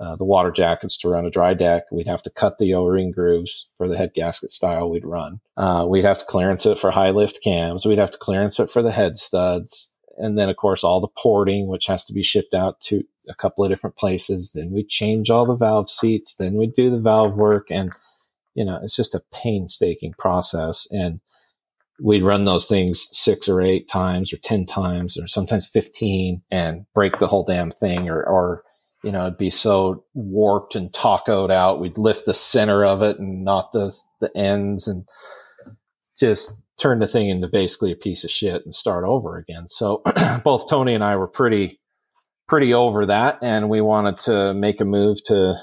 Uh, 0.00 0.16
the 0.16 0.24
water 0.24 0.50
jackets 0.50 0.98
to 0.98 1.08
run 1.08 1.24
a 1.24 1.30
dry 1.30 1.54
deck. 1.54 1.84
We'd 1.92 2.08
have 2.08 2.22
to 2.22 2.30
cut 2.30 2.58
the 2.58 2.74
O-ring 2.74 3.12
grooves 3.12 3.68
for 3.76 3.88
the 3.88 3.96
head 3.96 4.10
gasket 4.12 4.50
style 4.50 4.90
we'd 4.90 5.04
run. 5.04 5.40
Uh, 5.56 5.86
we'd 5.88 6.04
have 6.04 6.18
to 6.18 6.24
clearance 6.24 6.66
it 6.66 6.78
for 6.78 6.90
high 6.90 7.10
lift 7.10 7.38
cams. 7.44 7.86
We'd 7.86 7.98
have 7.98 8.10
to 8.10 8.18
clearance 8.18 8.58
it 8.58 8.70
for 8.70 8.82
the 8.82 8.90
head 8.90 9.18
studs. 9.18 9.92
And 10.18 10.36
then, 10.36 10.48
of 10.48 10.56
course, 10.56 10.82
all 10.82 11.00
the 11.00 11.08
porting, 11.08 11.68
which 11.68 11.86
has 11.86 12.02
to 12.04 12.12
be 12.12 12.22
shipped 12.22 12.54
out 12.54 12.80
to 12.82 13.04
a 13.28 13.34
couple 13.34 13.64
of 13.64 13.70
different 13.70 13.96
places. 13.96 14.50
Then 14.52 14.72
we 14.72 14.84
change 14.84 15.30
all 15.30 15.46
the 15.46 15.54
valve 15.54 15.88
seats. 15.88 16.34
Then 16.34 16.54
we 16.54 16.66
do 16.66 16.90
the 16.90 16.98
valve 16.98 17.36
work. 17.36 17.70
And, 17.70 17.92
you 18.54 18.64
know, 18.64 18.78
it's 18.82 18.96
just 18.96 19.14
a 19.14 19.22
painstaking 19.32 20.14
process. 20.18 20.86
And 20.90 21.20
we'd 22.00 22.22
run 22.22 22.44
those 22.44 22.66
things 22.66 23.08
six 23.12 23.48
or 23.48 23.60
eight 23.60 23.88
times 23.88 24.32
or 24.32 24.36
10 24.38 24.66
times 24.66 25.16
or 25.16 25.26
sometimes 25.26 25.66
15 25.66 26.42
and 26.50 26.86
break 26.94 27.18
the 27.18 27.28
whole 27.28 27.44
damn 27.44 27.70
thing 27.70 28.08
or, 28.08 28.22
or, 28.22 28.62
you 29.02 29.12
know, 29.12 29.26
it'd 29.26 29.38
be 29.38 29.50
so 29.50 30.04
warped 30.14 30.74
and 30.74 30.90
tacoed 30.92 31.50
out. 31.50 31.80
We'd 31.80 31.98
lift 31.98 32.26
the 32.26 32.34
center 32.34 32.84
of 32.84 33.02
it 33.02 33.18
and 33.18 33.44
not 33.44 33.72
the, 33.72 33.94
the 34.20 34.36
ends 34.36 34.88
and 34.88 35.06
just 36.18 36.52
turn 36.80 36.98
the 36.98 37.06
thing 37.06 37.28
into 37.28 37.48
basically 37.48 37.92
a 37.92 37.96
piece 37.96 38.24
of 38.24 38.30
shit 38.30 38.64
and 38.64 38.74
start 38.74 39.04
over 39.04 39.36
again. 39.36 39.68
So 39.68 40.02
both 40.44 40.68
Tony 40.68 40.94
and 40.94 41.04
I 41.04 41.16
were 41.16 41.28
pretty, 41.28 41.80
pretty 42.48 42.74
over 42.74 43.06
that, 43.06 43.38
and 43.42 43.68
we 43.68 43.80
wanted 43.80 44.18
to 44.20 44.54
make 44.54 44.80
a 44.80 44.84
move 44.84 45.22
to 45.24 45.56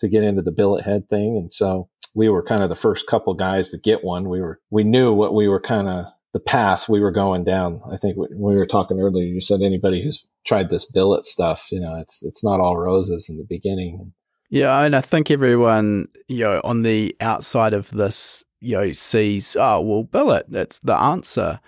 to 0.00 0.08
get 0.08 0.22
into 0.22 0.42
the 0.42 0.52
billet 0.52 0.84
head 0.84 1.08
thing, 1.08 1.36
and 1.36 1.52
so 1.52 1.88
we 2.18 2.28
were 2.28 2.42
kind 2.42 2.64
of 2.64 2.68
the 2.68 2.74
first 2.74 3.06
couple 3.06 3.32
guys 3.32 3.68
to 3.68 3.78
get 3.78 4.02
one. 4.02 4.28
We 4.28 4.40
were 4.40 4.60
we 4.70 4.82
knew 4.82 5.12
what 5.12 5.32
we 5.32 5.46
were 5.46 5.60
kind 5.60 5.88
of 5.88 6.06
the 6.32 6.40
path 6.40 6.88
we 6.88 6.98
were 6.98 7.12
going 7.12 7.44
down. 7.44 7.80
I 7.92 7.96
think 7.96 8.16
when 8.16 8.28
we 8.36 8.56
were 8.56 8.66
talking 8.66 8.98
earlier, 8.98 9.24
you 9.24 9.40
said 9.40 9.62
anybody 9.62 10.02
who's 10.02 10.26
tried 10.44 10.68
this 10.68 10.84
billet 10.84 11.26
stuff, 11.26 11.68
you 11.70 11.78
know, 11.78 11.94
it's 11.94 12.24
it's 12.24 12.42
not 12.42 12.58
all 12.58 12.76
roses 12.76 13.28
in 13.28 13.38
the 13.38 13.46
beginning. 13.48 14.12
Yeah, 14.50 14.80
and 14.80 14.96
I 14.96 15.00
think 15.00 15.30
everyone, 15.30 16.08
you 16.26 16.42
know, 16.42 16.60
on 16.64 16.82
the 16.82 17.14
outside 17.20 17.72
of 17.72 17.88
this, 17.92 18.44
you 18.60 18.76
know, 18.76 18.92
sees, 18.92 19.56
oh 19.58 19.80
well, 19.80 20.02
billet, 20.02 20.46
that's 20.48 20.80
the 20.80 20.96
answer. 20.96 21.60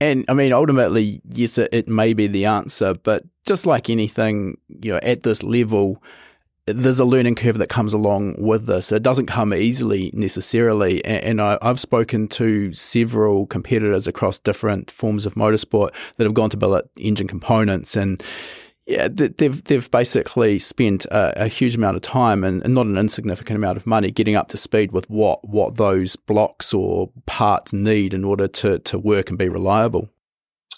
And 0.00 0.24
I 0.28 0.34
mean, 0.34 0.52
ultimately, 0.52 1.20
yes, 1.30 1.58
it, 1.58 1.70
it 1.72 1.88
may 1.88 2.12
be 2.12 2.28
the 2.28 2.44
answer, 2.44 2.94
but 2.94 3.24
just 3.44 3.66
like 3.66 3.90
anything, 3.90 4.58
you 4.68 4.92
know, 4.92 5.00
at 5.02 5.24
this 5.24 5.42
level, 5.42 6.00
there's 6.66 6.98
a 6.98 7.04
learning 7.04 7.36
curve 7.36 7.58
that 7.58 7.68
comes 7.68 7.92
along 7.92 8.34
with 8.38 8.66
this. 8.66 8.90
It 8.90 9.02
doesn't 9.02 9.26
come 9.26 9.54
easily 9.54 10.10
necessarily. 10.12 11.04
And, 11.04 11.40
I, 11.40 11.58
have 11.62 11.78
spoken 11.78 12.26
to 12.28 12.72
several 12.74 13.46
competitors 13.46 14.08
across 14.08 14.38
different 14.38 14.90
forms 14.90 15.26
of 15.26 15.34
motorsport 15.34 15.90
that 16.16 16.24
have 16.24 16.34
gone 16.34 16.50
to 16.50 16.56
billet 16.56 16.90
engine 16.96 17.28
components 17.28 17.96
and 17.96 18.22
yeah, 18.86 19.08
they've 19.10 19.64
they've 19.64 19.90
basically 19.90 20.60
spent 20.60 21.06
a, 21.06 21.46
a 21.46 21.48
huge 21.48 21.74
amount 21.74 21.96
of 21.96 22.02
time 22.02 22.44
and, 22.44 22.62
and, 22.62 22.72
not 22.72 22.86
an 22.86 22.96
insignificant 22.96 23.56
amount 23.56 23.76
of 23.76 23.84
money 23.84 24.12
getting 24.12 24.36
up 24.36 24.48
to 24.50 24.56
speed 24.56 24.92
with 24.92 25.10
what 25.10 25.46
what 25.48 25.76
those 25.76 26.14
blocks 26.14 26.72
or 26.72 27.10
parts 27.26 27.72
need 27.72 28.14
in 28.14 28.24
order 28.24 28.46
to 28.46 28.78
to 28.78 28.96
work 28.96 29.28
and 29.28 29.38
be 29.38 29.48
reliable. 29.48 30.08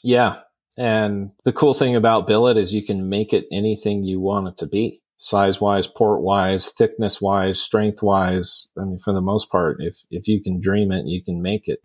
Yeah, 0.03 0.39
And 0.79 1.33
the 1.45 1.53
cool 1.53 1.75
thing 1.75 1.97
about 1.97 2.27
billet 2.27 2.57
is 2.57 2.73
you 2.73 2.83
can 2.83 3.11
make 3.11 3.35
it 3.35 3.45
anything 3.53 4.05
you 4.05 4.21
want 4.21 4.49
it 4.49 4.57
to 4.59 4.67
be 4.67 5.03
size 5.19 5.61
wise, 5.61 5.87
port 5.87 6.23
wise, 6.23 6.69
thickness 6.69 7.21
wise, 7.21 7.61
strength 7.61 8.03
wise. 8.03 8.69
I 8.79 8.85
mean, 8.85 8.99
for 8.99 9.13
the 9.13 9.21
most 9.21 9.51
part, 9.51 9.79
if, 9.81 10.05
if 10.11 10.29
you 10.29 10.43
can 10.43 10.61
dream 10.61 10.93
it, 10.93 11.07
you 11.07 11.23
can 11.23 11.43
make 11.43 11.69
it. 11.69 11.83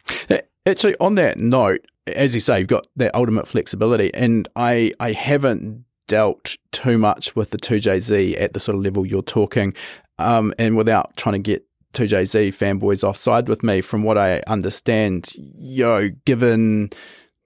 Actually, 0.65 0.95
on 0.99 1.15
that 1.15 1.39
note, 1.39 1.86
as 2.07 2.34
you 2.34 2.39
say, 2.39 2.59
you've 2.59 2.67
got 2.67 2.88
that 2.95 3.13
ultimate 3.15 3.47
flexibility. 3.47 4.13
And 4.13 4.47
I, 4.55 4.93
I 4.99 5.11
haven't 5.11 5.84
dealt 6.07 6.57
too 6.71 6.97
much 6.97 7.36
with 7.36 7.49
the 7.49 7.57
2JZ 7.57 8.39
at 8.39 8.53
the 8.53 8.59
sort 8.59 8.77
of 8.77 8.84
level 8.84 9.05
you're 9.05 9.21
talking. 9.21 9.73
Um, 10.19 10.53
and 10.57 10.77
without 10.77 11.17
trying 11.17 11.34
to 11.34 11.39
get 11.39 11.65
2JZ 11.93 12.55
fanboys 12.55 13.03
offside 13.03 13.49
with 13.49 13.63
me, 13.63 13.81
from 13.81 14.03
what 14.03 14.17
I 14.17 14.41
understand, 14.47 15.34
you 15.36 15.86
know, 15.86 16.09
given 16.25 16.91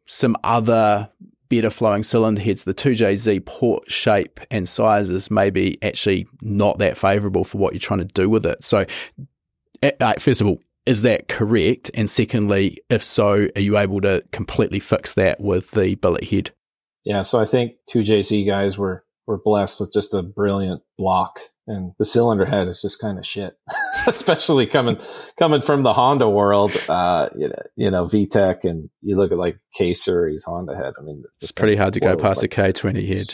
some 0.05 0.35
other 0.43 1.09
better 1.49 1.69
flowing 1.69 2.03
cylinder 2.03 2.41
heads, 2.41 2.63
the 2.63 2.73
2JZ 2.73 3.45
port 3.45 3.89
shape 3.91 4.39
and 4.51 4.67
sizes 4.67 5.31
may 5.31 5.49
be 5.49 5.77
actually 5.83 6.27
not 6.41 6.79
that 6.79 6.97
favorable 6.97 7.43
for 7.43 7.57
what 7.57 7.73
you're 7.73 7.79
trying 7.79 7.99
to 7.99 8.05
do 8.05 8.29
with 8.29 8.45
it. 8.45 8.63
So, 8.63 8.85
uh, 9.83 10.13
first 10.19 10.41
of 10.41 10.47
all, 10.47 10.59
is 10.85 11.01
that 11.01 11.27
correct? 11.27 11.91
And 11.93 12.09
secondly, 12.09 12.79
if 12.89 13.03
so, 13.03 13.47
are 13.55 13.61
you 13.61 13.77
able 13.77 14.01
to 14.01 14.23
completely 14.31 14.79
fix 14.79 15.13
that 15.13 15.39
with 15.41 15.71
the 15.71 15.95
billet 15.95 16.25
head? 16.25 16.51
Yeah, 17.03 17.21
so 17.21 17.39
I 17.39 17.45
think 17.45 17.73
2JZ 17.93 18.47
guys 18.47 18.77
were 18.77 19.05
were 19.27 19.37
blessed 19.37 19.81
with 19.81 19.91
just 19.93 20.13
a 20.13 20.23
brilliant 20.23 20.81
block 20.97 21.39
and 21.67 21.93
the 21.99 22.05
cylinder 22.05 22.45
head 22.45 22.67
is 22.67 22.81
just 22.81 22.99
kind 22.99 23.17
of 23.19 23.25
shit, 23.25 23.57
especially 24.07 24.65
coming 24.65 24.97
coming 25.37 25.61
from 25.61 25.83
the 25.83 25.93
Honda 25.93 26.29
world. 26.29 26.71
Uh, 26.87 27.29
you 27.35 27.49
know, 27.49 27.61
you 27.75 27.91
know, 27.91 28.05
VTEC, 28.05 28.63
and 28.63 28.89
you 29.01 29.17
look 29.17 29.31
at 29.31 29.37
like 29.37 29.59
K 29.73 29.93
series 29.93 30.45
Honda 30.45 30.75
head. 30.75 30.93
I 30.97 31.03
mean, 31.03 31.23
it's 31.41 31.51
pretty 31.51 31.75
hard 31.75 31.93
to 31.93 31.99
go 31.99 32.15
past 32.15 32.37
like, 32.37 32.45
a 32.45 32.47
K 32.47 32.71
twenty 32.71 33.05
head. 33.05 33.33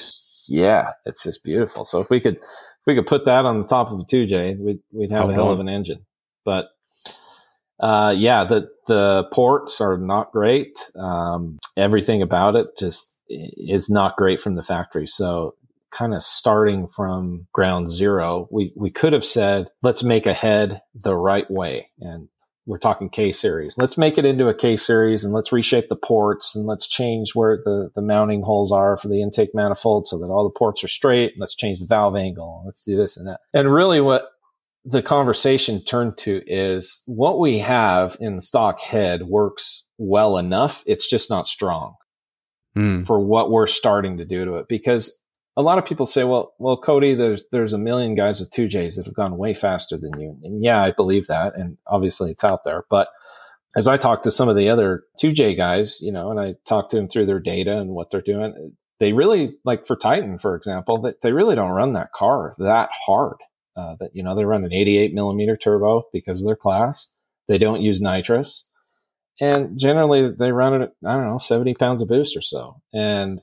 Yeah, 0.50 0.92
it's 1.06 1.24
just 1.24 1.44
beautiful. 1.44 1.86
So 1.86 2.02
if 2.02 2.10
we 2.10 2.20
could 2.20 2.36
if 2.36 2.88
we 2.88 2.96
could 2.96 3.08
put 3.08 3.26
that 3.26 3.46
on 3.46 3.62
the 3.62 3.68
top 3.68 3.92
of 3.92 4.00
a 4.00 4.04
two 4.04 4.26
J, 4.26 4.56
we'd 4.56 4.80
we'd 4.92 5.12
have 5.12 5.30
a 5.30 5.34
hell 5.34 5.48
on. 5.48 5.54
of 5.54 5.60
an 5.60 5.70
engine. 5.70 6.06
But 6.44 6.70
uh, 7.80 8.16
yeah, 8.18 8.44
the 8.44 8.70
the 8.88 9.26
ports 9.32 9.80
are 9.80 9.98
not 9.98 10.32
great. 10.32 10.80
Um, 10.96 11.60
everything 11.78 12.22
about 12.22 12.56
it 12.56 12.68
just 12.78 13.20
is 13.30 13.90
not 13.90 14.18
great 14.18 14.40
from 14.40 14.56
the 14.56 14.64
factory. 14.64 15.08
So 15.08 15.56
kind 15.94 16.14
of 16.14 16.24
starting 16.24 16.88
from 16.88 17.48
ground 17.54 17.89
zero. 17.89 18.48
We, 18.52 18.74
we 18.76 18.89
could 18.89 19.14
have 19.14 19.26
said, 19.26 19.68
let's 19.82 20.04
make 20.04 20.26
a 20.26 20.34
head 20.34 20.82
the 20.94 21.16
right 21.16 21.50
way. 21.50 21.89
And 22.00 22.28
we're 22.66 22.80
talking 22.80 23.10
K 23.10 23.32
series. 23.32 23.78
Let's 23.78 23.98
make 23.98 24.18
it 24.18 24.26
into 24.26 24.48
a 24.48 24.54
K 24.54 24.78
series 24.78 25.24
and 25.24 25.34
let's 25.34 25.52
reshape 25.52 25.89
the 25.89 25.96
ports 25.96 26.56
and 26.56 26.66
let's 26.66 26.88
change 26.88 27.36
where 27.36 27.58
the, 27.64 27.91
the 27.94 28.02
mounting 28.02 28.41
holes 28.41 28.72
are 28.72 28.98
for 28.98 29.10
the 29.10 29.22
intake 29.22 29.54
manifold 29.54 30.08
so 30.08 30.18
that 30.18 30.28
all 30.28 30.44
the 30.44 30.58
ports 30.58 30.84
are 30.84 30.89
straight. 30.89 31.34
Let's 31.38 31.56
change 31.56 31.80
the 31.80 31.88
valve 31.88 32.16
angle. 32.16 32.64
Let's 32.66 32.84
do 32.84 32.96
this 32.96 33.18
and 33.18 33.28
that. 33.28 33.41
And 33.54 33.74
really 33.74 34.02
what 34.02 34.30
the 34.86 35.02
conversation 35.02 35.84
turned 35.84 36.18
to 36.20 36.41
is 36.48 37.04
what 37.06 37.39
we 37.39 37.60
have 37.60 38.18
in 38.20 38.39
stock 38.39 38.80
head 38.80 39.24
works 39.24 39.84
well 39.98 40.38
enough. 40.38 40.84
It's 40.86 41.10
just 41.10 41.30
not 41.30 41.48
strong 41.48 41.96
mm. 42.76 43.06
for 43.06 43.20
what 43.20 43.52
we're 43.52 43.68
starting 43.68 44.18
to 44.18 44.26
do 44.26 44.46
to 44.46 44.56
it 44.56 44.68
because 44.68 45.20
a 45.56 45.62
lot 45.62 45.78
of 45.78 45.86
people 45.86 46.06
say, 46.06 46.24
well, 46.24 46.54
well, 46.58 46.78
Cody, 46.78 47.14
there's 47.14 47.43
there's 47.51 47.74
a 47.74 47.78
million 47.78 48.16
guys 48.16 48.39
with 48.39 48.51
two 48.51 48.68
J's 48.68 48.95
that 48.95 49.06
have 49.06 49.16
gone 49.16 49.38
way 49.38 49.54
faster 49.54 49.97
than 49.97 50.20
you, 50.20 50.38
and 50.43 50.64
yeah, 50.64 50.82
I 50.82 50.91
believe 50.91 51.28
that, 51.28 51.56
and 51.56 51.78
obviously 51.88 52.32
it's 52.32 52.43
out 52.43 52.64
there. 52.64 52.86
But 52.89 53.10
as 53.76 53.88
I 53.88 53.97
talk 53.97 54.24
to 54.24 54.32
some 54.32 54.49
of 54.49 54.56
the 54.56 54.70
other 54.70 55.04
two 55.20 55.32
J 55.32 55.56
guys, 55.56 55.99
you 56.01 56.12
know, 56.12 56.32
and 56.32 56.39
I 56.39 56.56
talk 56.68 56.89
to 56.89 56.97
them 56.97 57.08
through 57.08 57.28
their 57.28 57.39
data 57.39 57.78
and 57.80 57.91
what 57.91 58.10
they're 58.12 58.22
doing, 58.22 58.76
they 58.99 59.14
really 59.14 59.56
like 59.64 59.86
for 59.86 59.95
Titan, 59.95 60.38
for 60.38 60.56
example, 60.56 61.01
that 61.01 61.22
they 61.22 61.32
really 61.32 61.56
don't 61.56 61.72
run 61.72 61.93
that 61.93 62.12
car 62.12 62.54
that 62.58 62.89
hard. 63.06 63.38
Uh, 63.76 63.95
that 63.99 64.12
you 64.14 64.24
know 64.24 64.36
they 64.36 64.45
run 64.45 64.64
an 64.64 64.74
88 64.74 65.14
millimeter 65.14 65.58
turbo 65.58 66.04
because 66.14 66.41
of 66.41 66.45
their 66.45 66.56
class. 66.56 67.14
They 67.47 67.58
don't 67.58 67.82
use 67.82 68.01
nitrous, 68.01 68.68
and 69.41 69.80
generally 69.80 70.32
they 70.32 70.51
run 70.51 70.82
it. 70.82 70.91
I 71.06 71.14
don't 71.14 71.28
know, 71.28 71.38
70 71.38 71.74
pounds 71.76 72.01
of 72.01 72.08
boost 72.08 72.38
or 72.38 72.41
so, 72.41 72.82
and 72.93 73.41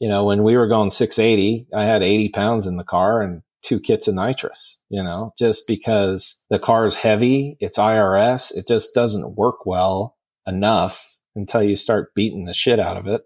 you 0.00 0.08
know, 0.08 0.24
when 0.24 0.42
we 0.42 0.56
were 0.56 0.66
going 0.66 0.90
680, 0.90 1.68
I 1.74 1.84
had 1.84 2.02
80 2.02 2.30
pounds 2.30 2.66
in 2.66 2.76
the 2.76 2.84
car 2.84 3.22
and 3.22 3.42
two 3.62 3.78
kits 3.78 4.08
of 4.08 4.14
nitrous, 4.14 4.80
you 4.88 5.02
know, 5.02 5.32
just 5.38 5.66
because 5.66 6.42
the 6.48 6.58
car 6.58 6.86
is 6.86 6.96
heavy, 6.96 7.56
it's 7.60 7.78
IRS, 7.78 8.56
it 8.56 8.66
just 8.66 8.94
doesn't 8.94 9.36
work 9.36 9.66
well 9.66 10.16
enough 10.46 11.18
until 11.36 11.62
you 11.62 11.76
start 11.76 12.14
beating 12.14 12.46
the 12.46 12.54
shit 12.54 12.80
out 12.80 12.96
of 12.96 13.06
it. 13.06 13.22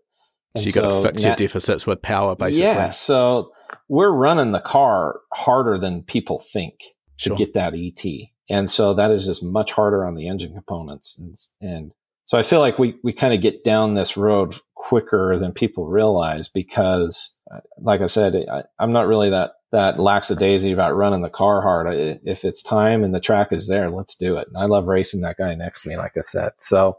And 0.54 0.62
so 0.62 0.66
you 0.66 0.72
got 0.72 1.02
to 1.02 1.08
fix 1.08 1.24
your 1.24 1.36
deficits 1.36 1.86
with 1.86 2.02
power, 2.02 2.34
basically. 2.34 2.66
Yeah. 2.66 2.90
So 2.90 3.52
we're 3.88 4.10
running 4.10 4.52
the 4.52 4.60
car 4.60 5.20
harder 5.32 5.78
than 5.78 6.02
people 6.02 6.42
think 6.52 6.80
to 7.18 7.30
sure. 7.30 7.36
get 7.36 7.54
that 7.54 7.74
ET. 7.74 8.04
And 8.50 8.68
so 8.68 8.94
that 8.94 9.10
is 9.10 9.26
just 9.26 9.42
much 9.42 9.72
harder 9.72 10.04
on 10.04 10.14
the 10.14 10.28
engine 10.28 10.52
components. 10.52 11.18
And, 11.18 11.36
and 11.60 11.92
so 12.24 12.38
I 12.38 12.42
feel 12.42 12.60
like 12.60 12.78
we, 12.78 12.96
we 13.02 13.12
kind 13.12 13.34
of 13.34 13.40
get 13.40 13.64
down 13.64 13.94
this 13.94 14.16
road 14.16 14.54
quicker 14.84 15.38
than 15.38 15.52
people 15.52 15.86
realize 15.86 16.48
because, 16.48 17.34
uh, 17.50 17.60
like 17.80 18.02
I 18.02 18.06
said, 18.06 18.36
I, 18.52 18.64
am 18.82 18.92
not 18.92 19.06
really 19.06 19.30
that 19.30 19.52
that 19.72 19.98
lackadaisy 19.98 20.72
about 20.72 20.94
running 20.94 21.22
the 21.22 21.30
car 21.30 21.62
hard. 21.62 21.88
I, 21.88 22.20
if 22.24 22.44
it's 22.44 22.62
time 22.62 23.02
and 23.02 23.14
the 23.14 23.20
track 23.20 23.50
is 23.50 23.66
there, 23.66 23.90
let's 23.90 24.14
do 24.14 24.36
it. 24.36 24.46
And 24.46 24.56
I 24.56 24.66
love 24.66 24.86
racing 24.86 25.22
that 25.22 25.38
guy 25.38 25.54
next 25.54 25.82
to 25.82 25.88
me, 25.88 25.96
like 25.96 26.12
I 26.16 26.20
said. 26.20 26.52
So, 26.58 26.98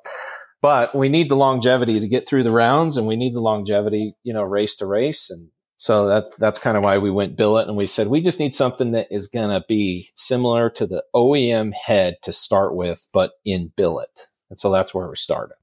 but 0.61 0.95
we 0.95 1.09
need 1.09 1.29
the 1.29 1.37
longevity 1.37 1.99
to 1.99 2.07
get 2.07 2.27
through 2.27 2.43
the 2.43 2.51
rounds, 2.51 2.97
and 2.97 3.05
we 3.05 3.15
need 3.15 3.35
the 3.35 3.39
longevity, 3.39 4.15
you 4.23 4.33
know, 4.33 4.43
race 4.43 4.75
to 4.77 4.87
race, 4.87 5.29
and 5.29 5.49
so 5.77 6.07
that 6.07 6.25
that's 6.39 6.57
kind 6.57 6.77
of 6.77 6.83
why 6.83 6.97
we 6.97 7.11
went 7.11 7.35
billet 7.35 7.67
and 7.67 7.75
we 7.75 7.85
said 7.85 8.07
we 8.07 8.21
just 8.21 8.39
need 8.39 8.55
something 8.55 8.91
that 8.91 9.07
is 9.11 9.27
going 9.27 9.49
to 9.49 9.63
be 9.67 10.09
similar 10.15 10.69
to 10.69 10.87
the 10.87 11.03
OEM 11.13 11.73
head 11.73 12.15
to 12.23 12.31
start 12.33 12.75
with, 12.75 13.07
but 13.11 13.33
in 13.43 13.73
billet. 13.75 14.27
And 14.49 14.59
so 14.59 14.71
that's 14.71 14.93
where 14.93 15.07
we 15.07 15.17
started. 15.17 15.55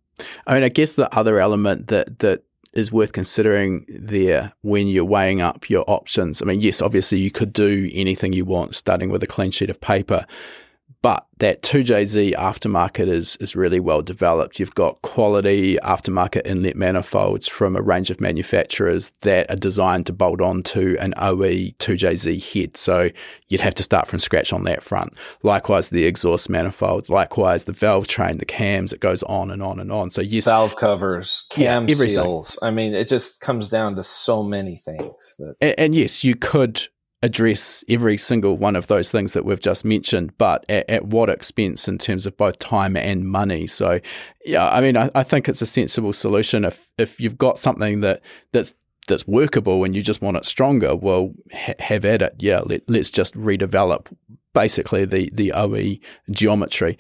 I 0.47 0.55
mean, 0.55 0.63
I 0.63 0.69
guess 0.69 0.95
the 0.95 1.13
other 1.15 1.39
element 1.39 1.89
that 1.89 2.19
that 2.21 2.43
is 2.73 2.91
worth 2.91 3.13
considering 3.13 3.85
there 3.89 4.53
when 4.63 4.89
you're 4.89 5.05
weighing 5.05 5.41
up 5.43 5.69
your 5.69 5.85
options. 5.89 6.41
I 6.41 6.47
mean, 6.47 6.61
yes, 6.61 6.81
obviously 6.81 7.19
you 7.19 7.31
could 7.31 7.53
do 7.53 7.91
anything 7.93 8.33
you 8.33 8.47
want, 8.47 8.75
starting 8.75 9.11
with 9.11 9.23
a 9.23 9.27
clean 9.27 9.51
sheet 9.51 9.69
of 9.69 9.81
paper, 9.81 10.27
but 11.03 11.27
that 11.39 11.63
2JZ 11.63 12.35
aftermarket 12.37 13.09
is 13.09 13.35
is 13.37 13.57
really 13.57 13.81
well 13.81 14.01
developed. 14.01 14.61
You've 14.61 14.77
got 14.77 15.03
quality 15.03 15.77
aftermarket 15.83 16.47
inlet 16.47 16.77
manifolds 16.77 17.49
from 17.49 17.75
a 17.75 17.83
range 17.83 18.11
of 18.11 18.21
manufacturers 18.21 19.13
that 19.23 19.51
are 19.51 19.57
designed 19.57 20.07
to 20.07 20.13
bolt 20.13 20.41
onto 20.41 20.97
an 21.01 21.13
OE 21.17 21.73
2JZ 21.81 22.55
head. 22.55 22.77
So 22.77 23.11
you'd 23.49 23.61
have 23.61 23.75
to 23.75 23.83
start 23.83 24.07
from 24.07 24.21
scratch 24.21 24.53
on 24.53 24.63
that 24.65 24.85
front. 24.85 25.15
Likewise, 25.43 25.89
the 25.89 26.05
exhaust 26.05 26.49
manifolds, 26.49 27.11
likewise 27.11 27.65
the 27.65 27.73
valve 27.73 28.07
train, 28.07 28.39
the 28.39 28.47
cams, 28.47 28.93
it 28.93 29.01
goes 29.01 29.25
on 29.25 29.51
and 29.51 29.63
on 29.63 29.81
and 29.81 29.91
on. 29.91 30.11
So 30.11 30.23
yes, 30.23 30.45
valve 30.45 30.77
covers, 30.77 31.47
cam 31.51 31.89
yeah, 31.89 31.95
seals. 31.97 32.59
I 32.63 32.71
mean, 32.71 32.95
it 32.95 33.09
just 33.09 33.41
comes 33.41 33.69
down 33.69 33.97
to 33.97 34.05
so 34.05 34.45
many 34.45 34.79
things. 34.79 35.35
That- 35.41 35.57
and, 35.61 35.75
and 35.77 35.95
yes, 35.97 36.23
you 36.23 36.37
could 36.37 36.87
address 37.23 37.85
every 37.89 38.17
single 38.17 38.57
one 38.57 38.75
of 38.75 38.89
those 38.89 39.11
things 39.11 39.33
that 39.33 39.45
we've 39.45 39.61
just 39.61 39.85
mentioned, 39.85 40.37
but 40.39 40.65
at, 40.69 40.89
at, 40.91 41.07
what 41.07 41.31
expense 41.31 41.87
in 41.87 41.99
terms 41.99 42.27
of 42.27 42.37
both 42.37 42.59
time 42.59 42.97
and 42.97 43.29
money. 43.29 43.67
So, 43.67 44.01
yeah, 44.45 44.69
I 44.69 44.81
mean, 44.81 44.97
I, 44.97 45.11
I, 45.15 45.23
think 45.23 45.49
it's 45.49 45.63
a 45.63 45.67
sensible 45.67 46.13
solution. 46.13 46.65
If 46.65 46.89
if 46.99 47.21
you've 47.21 47.39
got 47.39 47.59
something 47.59 48.01
that 48.01 48.23
that's 48.53 48.75
that's 49.07 49.27
workable 49.27 49.85
and 49.85 49.95
you 49.95 50.03
just 50.03 50.21
want 50.21 50.37
it 50.37 50.45
stronger, 50.45 50.97
well, 50.97 51.33
ha- 51.53 51.75
have 51.79 52.05
at 52.05 52.23
it. 52.23 52.35
Yeah, 52.39 52.61
let, 52.67 52.83
let's 52.89 53.11
just 53.11 53.35
redevelop 53.35 54.07
basically 54.53 55.05
the 55.05 55.31
the 55.33 55.53
OE 55.53 55.99
geometry. 56.31 56.99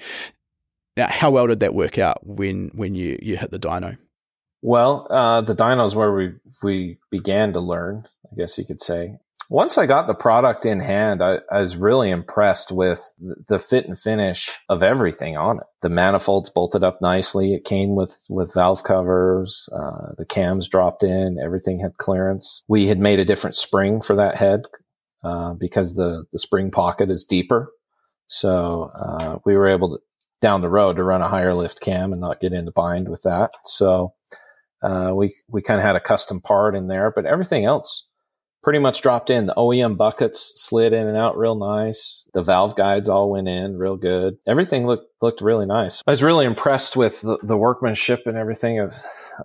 Now, 0.96 1.08
how 1.08 1.30
well 1.30 1.48
did 1.48 1.60
that 1.60 1.74
work 1.74 1.98
out 1.98 2.24
when 2.24 2.70
when 2.74 2.94
you 2.94 3.18
you 3.20 3.38
hit 3.38 3.50
the 3.50 3.58
dyno? 3.58 3.98
Well, 4.64 5.08
uh, 5.10 5.40
the 5.40 5.56
dyno 5.56 5.84
is 5.84 5.96
where 5.96 6.12
we 6.12 6.34
we 6.62 6.98
began 7.10 7.52
to 7.54 7.60
learn, 7.60 8.06
I 8.30 8.36
guess 8.36 8.56
you 8.56 8.64
could 8.64 8.80
say 8.80 9.18
once 9.52 9.76
I 9.76 9.84
got 9.84 10.06
the 10.06 10.14
product 10.14 10.64
in 10.64 10.80
hand, 10.80 11.22
I, 11.22 11.40
I, 11.50 11.60
was 11.60 11.76
really 11.76 12.08
impressed 12.08 12.72
with 12.72 13.12
the 13.18 13.58
fit 13.58 13.86
and 13.86 13.98
finish 13.98 14.48
of 14.70 14.82
everything 14.82 15.36
on 15.36 15.58
it. 15.58 15.66
The 15.82 15.90
manifolds 15.90 16.48
bolted 16.48 16.82
up 16.82 17.02
nicely. 17.02 17.52
It 17.52 17.66
came 17.66 17.94
with, 17.94 18.16
with 18.30 18.54
valve 18.54 18.82
covers. 18.82 19.68
Uh, 19.70 20.14
the 20.16 20.24
cams 20.24 20.68
dropped 20.68 21.04
in. 21.04 21.36
Everything 21.38 21.80
had 21.80 21.98
clearance. 21.98 22.62
We 22.66 22.86
had 22.86 22.98
made 22.98 23.18
a 23.18 23.26
different 23.26 23.54
spring 23.54 24.00
for 24.00 24.16
that 24.16 24.36
head, 24.36 24.62
uh, 25.22 25.52
because 25.52 25.96
the, 25.96 26.24
the 26.32 26.38
spring 26.38 26.70
pocket 26.70 27.10
is 27.10 27.26
deeper. 27.26 27.72
So, 28.28 28.88
uh, 28.98 29.36
we 29.44 29.54
were 29.54 29.68
able 29.68 29.98
to 29.98 30.02
down 30.40 30.62
the 30.62 30.70
road 30.70 30.96
to 30.96 31.04
run 31.04 31.20
a 31.20 31.28
higher 31.28 31.52
lift 31.52 31.82
cam 31.82 32.12
and 32.12 32.22
not 32.22 32.40
get 32.40 32.54
into 32.54 32.72
bind 32.72 33.10
with 33.10 33.20
that. 33.24 33.50
So, 33.66 34.14
uh, 34.82 35.12
we, 35.14 35.34
we 35.46 35.60
kind 35.60 35.78
of 35.78 35.84
had 35.84 35.94
a 35.94 36.00
custom 36.00 36.40
part 36.40 36.74
in 36.74 36.86
there, 36.86 37.12
but 37.14 37.26
everything 37.26 37.66
else, 37.66 38.06
pretty 38.62 38.78
much 38.78 39.02
dropped 39.02 39.30
in. 39.30 39.46
The 39.46 39.54
OEM 39.54 39.96
buckets 39.96 40.52
slid 40.54 40.92
in 40.92 41.06
and 41.06 41.16
out 41.16 41.36
real 41.36 41.54
nice. 41.54 42.28
The 42.32 42.42
valve 42.42 42.76
guides 42.76 43.08
all 43.08 43.30
went 43.30 43.48
in 43.48 43.76
real 43.76 43.96
good. 43.96 44.38
Everything 44.46 44.86
looked 44.86 45.06
looked 45.20 45.40
really 45.40 45.66
nice. 45.66 46.02
I 46.06 46.10
was 46.10 46.22
really 46.22 46.46
impressed 46.46 46.96
with 46.96 47.20
the, 47.22 47.38
the 47.42 47.56
workmanship 47.56 48.22
and 48.26 48.36
everything 48.36 48.78
of 48.78 48.94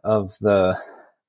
of 0.04 0.38
the 0.40 0.78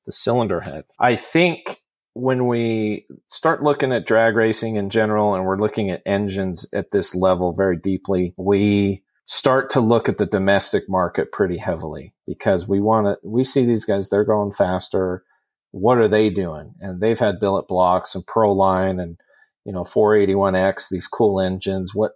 the 0.07 0.13
cylinder 0.13 0.61
head. 0.61 0.85
I 0.99 1.17
think 1.17 1.83
when 2.15 2.47
we 2.47 3.07
start 3.29 3.63
looking 3.63 3.93
at 3.93 4.07
drag 4.07 4.35
racing 4.35 4.77
in 4.77 4.91
general 4.91 5.35
and 5.35 5.45
we're 5.45 5.61
looking 5.61 5.91
at 5.91 6.03
engines 6.05 6.67
at 6.73 6.91
this 6.91 7.15
level 7.15 7.53
very 7.53 7.77
deeply, 7.77 8.35
we 8.37 9.05
start 9.25 9.71
to 9.71 9.81
look 9.81 10.09
at 10.09 10.19
the 10.19 10.27
domestic 10.27 10.89
market 10.89 11.31
pretty 11.31 11.59
heavily 11.59 12.15
because 12.27 12.67
we 12.67 12.81
want 12.81 13.07
to, 13.07 13.29
we 13.29 13.45
see 13.45 13.65
these 13.65 13.85
guys, 13.85 14.09
they're 14.09 14.25
going 14.25 14.51
faster. 14.51 15.23
What 15.71 15.99
are 15.99 16.09
they 16.09 16.31
doing? 16.31 16.75
And 16.81 17.01
they've 17.01 17.19
had 17.19 17.41
billet 17.41 17.69
blocks 17.69 18.15
and 18.15 18.27
Proline 18.27 19.03
and, 19.03 19.19
you 19.65 19.73
know, 19.73 19.83
481X, 19.85 20.89
these 20.91 21.07
cool 21.07 21.41
engines. 21.41 21.95
What, 21.95 22.13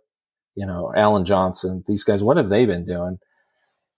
you 0.54 0.66
know, 0.66 0.92
Alan 0.96 1.24
Johnson, 1.24 1.84
these 1.86 2.04
guys, 2.04 2.22
what 2.22 2.36
have 2.36 2.48
they 2.48 2.64
been 2.64 2.84
doing? 2.84 3.18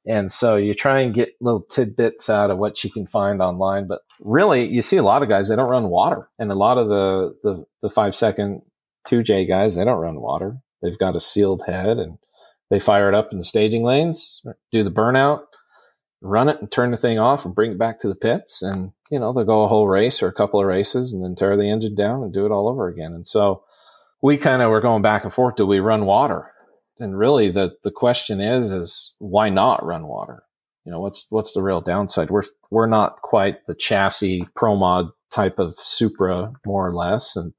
And 0.07 0.30
so 0.30 0.57
you 0.57 0.74
try 0.74 1.00
and 1.00 1.14
get 1.14 1.30
little 1.40 1.62
tidbits 1.62 2.28
out 2.28 2.50
of 2.50 2.59
what 2.59 2.84
you 2.84 2.90
can 2.90 3.07
find 3.07 3.40
online. 3.40 3.86
But 3.86 4.00
really, 4.20 4.66
you 4.66 4.82
see 4.82 4.98
a 4.98 5.02
lot 5.02 5.22
of 5.22 5.28
guys, 5.28 5.48
they 5.48 5.57
don't 5.57 5.70
run 5.70 5.88
water. 5.88 6.28
And 6.38 6.50
a 6.50 6.57
lot 6.57 6.76
of 6.76 6.88
the, 6.88 7.36
the, 7.42 7.64
the 7.80 7.90
five 7.90 8.14
second 8.14 8.62
2J 9.09 9.48
guys, 9.48 9.74
they 9.74 9.84
don't 9.84 10.00
run 10.00 10.20
water. 10.20 10.59
They've 10.82 10.98
got 10.98 11.16
a 11.16 11.20
sealed 11.20 11.62
head 11.66 11.98
and 11.98 12.18
they 12.70 12.78
fire 12.78 13.09
it 13.09 13.14
up 13.14 13.28
in 13.32 13.38
the 13.38 13.44
staging 13.44 13.82
lanes, 13.82 14.42
do 14.72 14.82
the 14.82 14.90
burnout, 14.90 15.44
run 16.20 16.48
it 16.48 16.61
and 16.61 16.70
turn 16.70 16.90
the 16.90 16.96
thing 16.96 17.18
off 17.18 17.44
and 17.44 17.55
bring 17.55 17.72
it 17.72 17.78
back 17.78 18.00
to 18.00 18.09
the 18.09 18.14
pits. 18.14 18.62
And, 18.62 18.92
you 19.14 19.20
know, 19.20 19.32
they'll 19.32 19.44
go 19.44 19.62
a 19.62 19.68
whole 19.68 19.86
race 19.86 20.24
or 20.24 20.26
a 20.26 20.32
couple 20.32 20.58
of 20.58 20.66
races 20.66 21.12
and 21.12 21.22
then 21.22 21.36
tear 21.36 21.56
the 21.56 21.70
engine 21.70 21.94
down 21.94 22.24
and 22.24 22.34
do 22.34 22.44
it 22.44 22.50
all 22.50 22.68
over 22.68 22.88
again. 22.88 23.12
And 23.12 23.28
so 23.28 23.62
we 24.20 24.36
kind 24.36 24.60
of 24.60 24.70
were 24.70 24.80
going 24.80 25.02
back 25.02 25.22
and 25.22 25.32
forth. 25.32 25.54
Do 25.54 25.66
we 25.66 25.78
run 25.78 26.04
water? 26.04 26.50
And 26.98 27.16
really 27.16 27.48
the, 27.48 27.76
the 27.84 27.92
question 27.92 28.40
is, 28.40 28.72
is 28.72 29.14
why 29.20 29.50
not 29.50 29.86
run 29.86 30.08
water? 30.08 30.42
You 30.84 30.90
know, 30.90 30.98
what's, 30.98 31.26
what's 31.30 31.52
the 31.52 31.62
real 31.62 31.80
downside? 31.80 32.28
We're, 32.28 32.42
we're 32.72 32.88
not 32.88 33.22
quite 33.22 33.64
the 33.68 33.76
chassis 33.76 34.48
pro 34.56 34.74
mod 34.74 35.10
type 35.30 35.60
of 35.60 35.76
Supra, 35.76 36.52
more 36.66 36.88
or 36.88 36.92
less. 36.92 37.36
And 37.36 37.52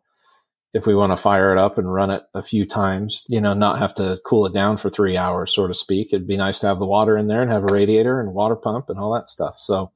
if 0.74 0.86
we 0.86 0.93
want 0.93 1.14
to 1.14 1.18
fire 1.18 1.53
it 1.53 1.58
up 1.58 1.78
and 1.78 1.93
run 1.93 2.12
it 2.12 2.24
a 2.34 2.43
few 2.43 2.66
times, 2.66 3.26
you 3.30 3.39
know, 3.39 3.53
not 3.53 3.80
have 3.80 3.95
to 3.95 4.20
cool 4.26 4.45
it 4.45 4.53
down 4.53 4.76
for 4.76 4.89
three 4.89 5.16
hours, 5.16 5.56
so 5.56 5.68
to 5.68 5.74
speak. 5.74 6.08
It'd 6.12 6.28
be 6.28 6.36
nice 6.36 6.60
to 6.60 6.68
have 6.68 6.80
the 6.80 6.86
water 6.86 7.18
in 7.18 7.28
there 7.28 7.41
and 7.41 7.49
have 7.49 7.64
a 7.64 7.74
radiator 7.74 8.20
and 8.20 8.34
water 8.34 8.58
pump 8.58 8.89
and 8.89 8.99
all 8.99 9.14
that 9.14 9.30
stuff. 9.30 9.58
So 9.58 9.93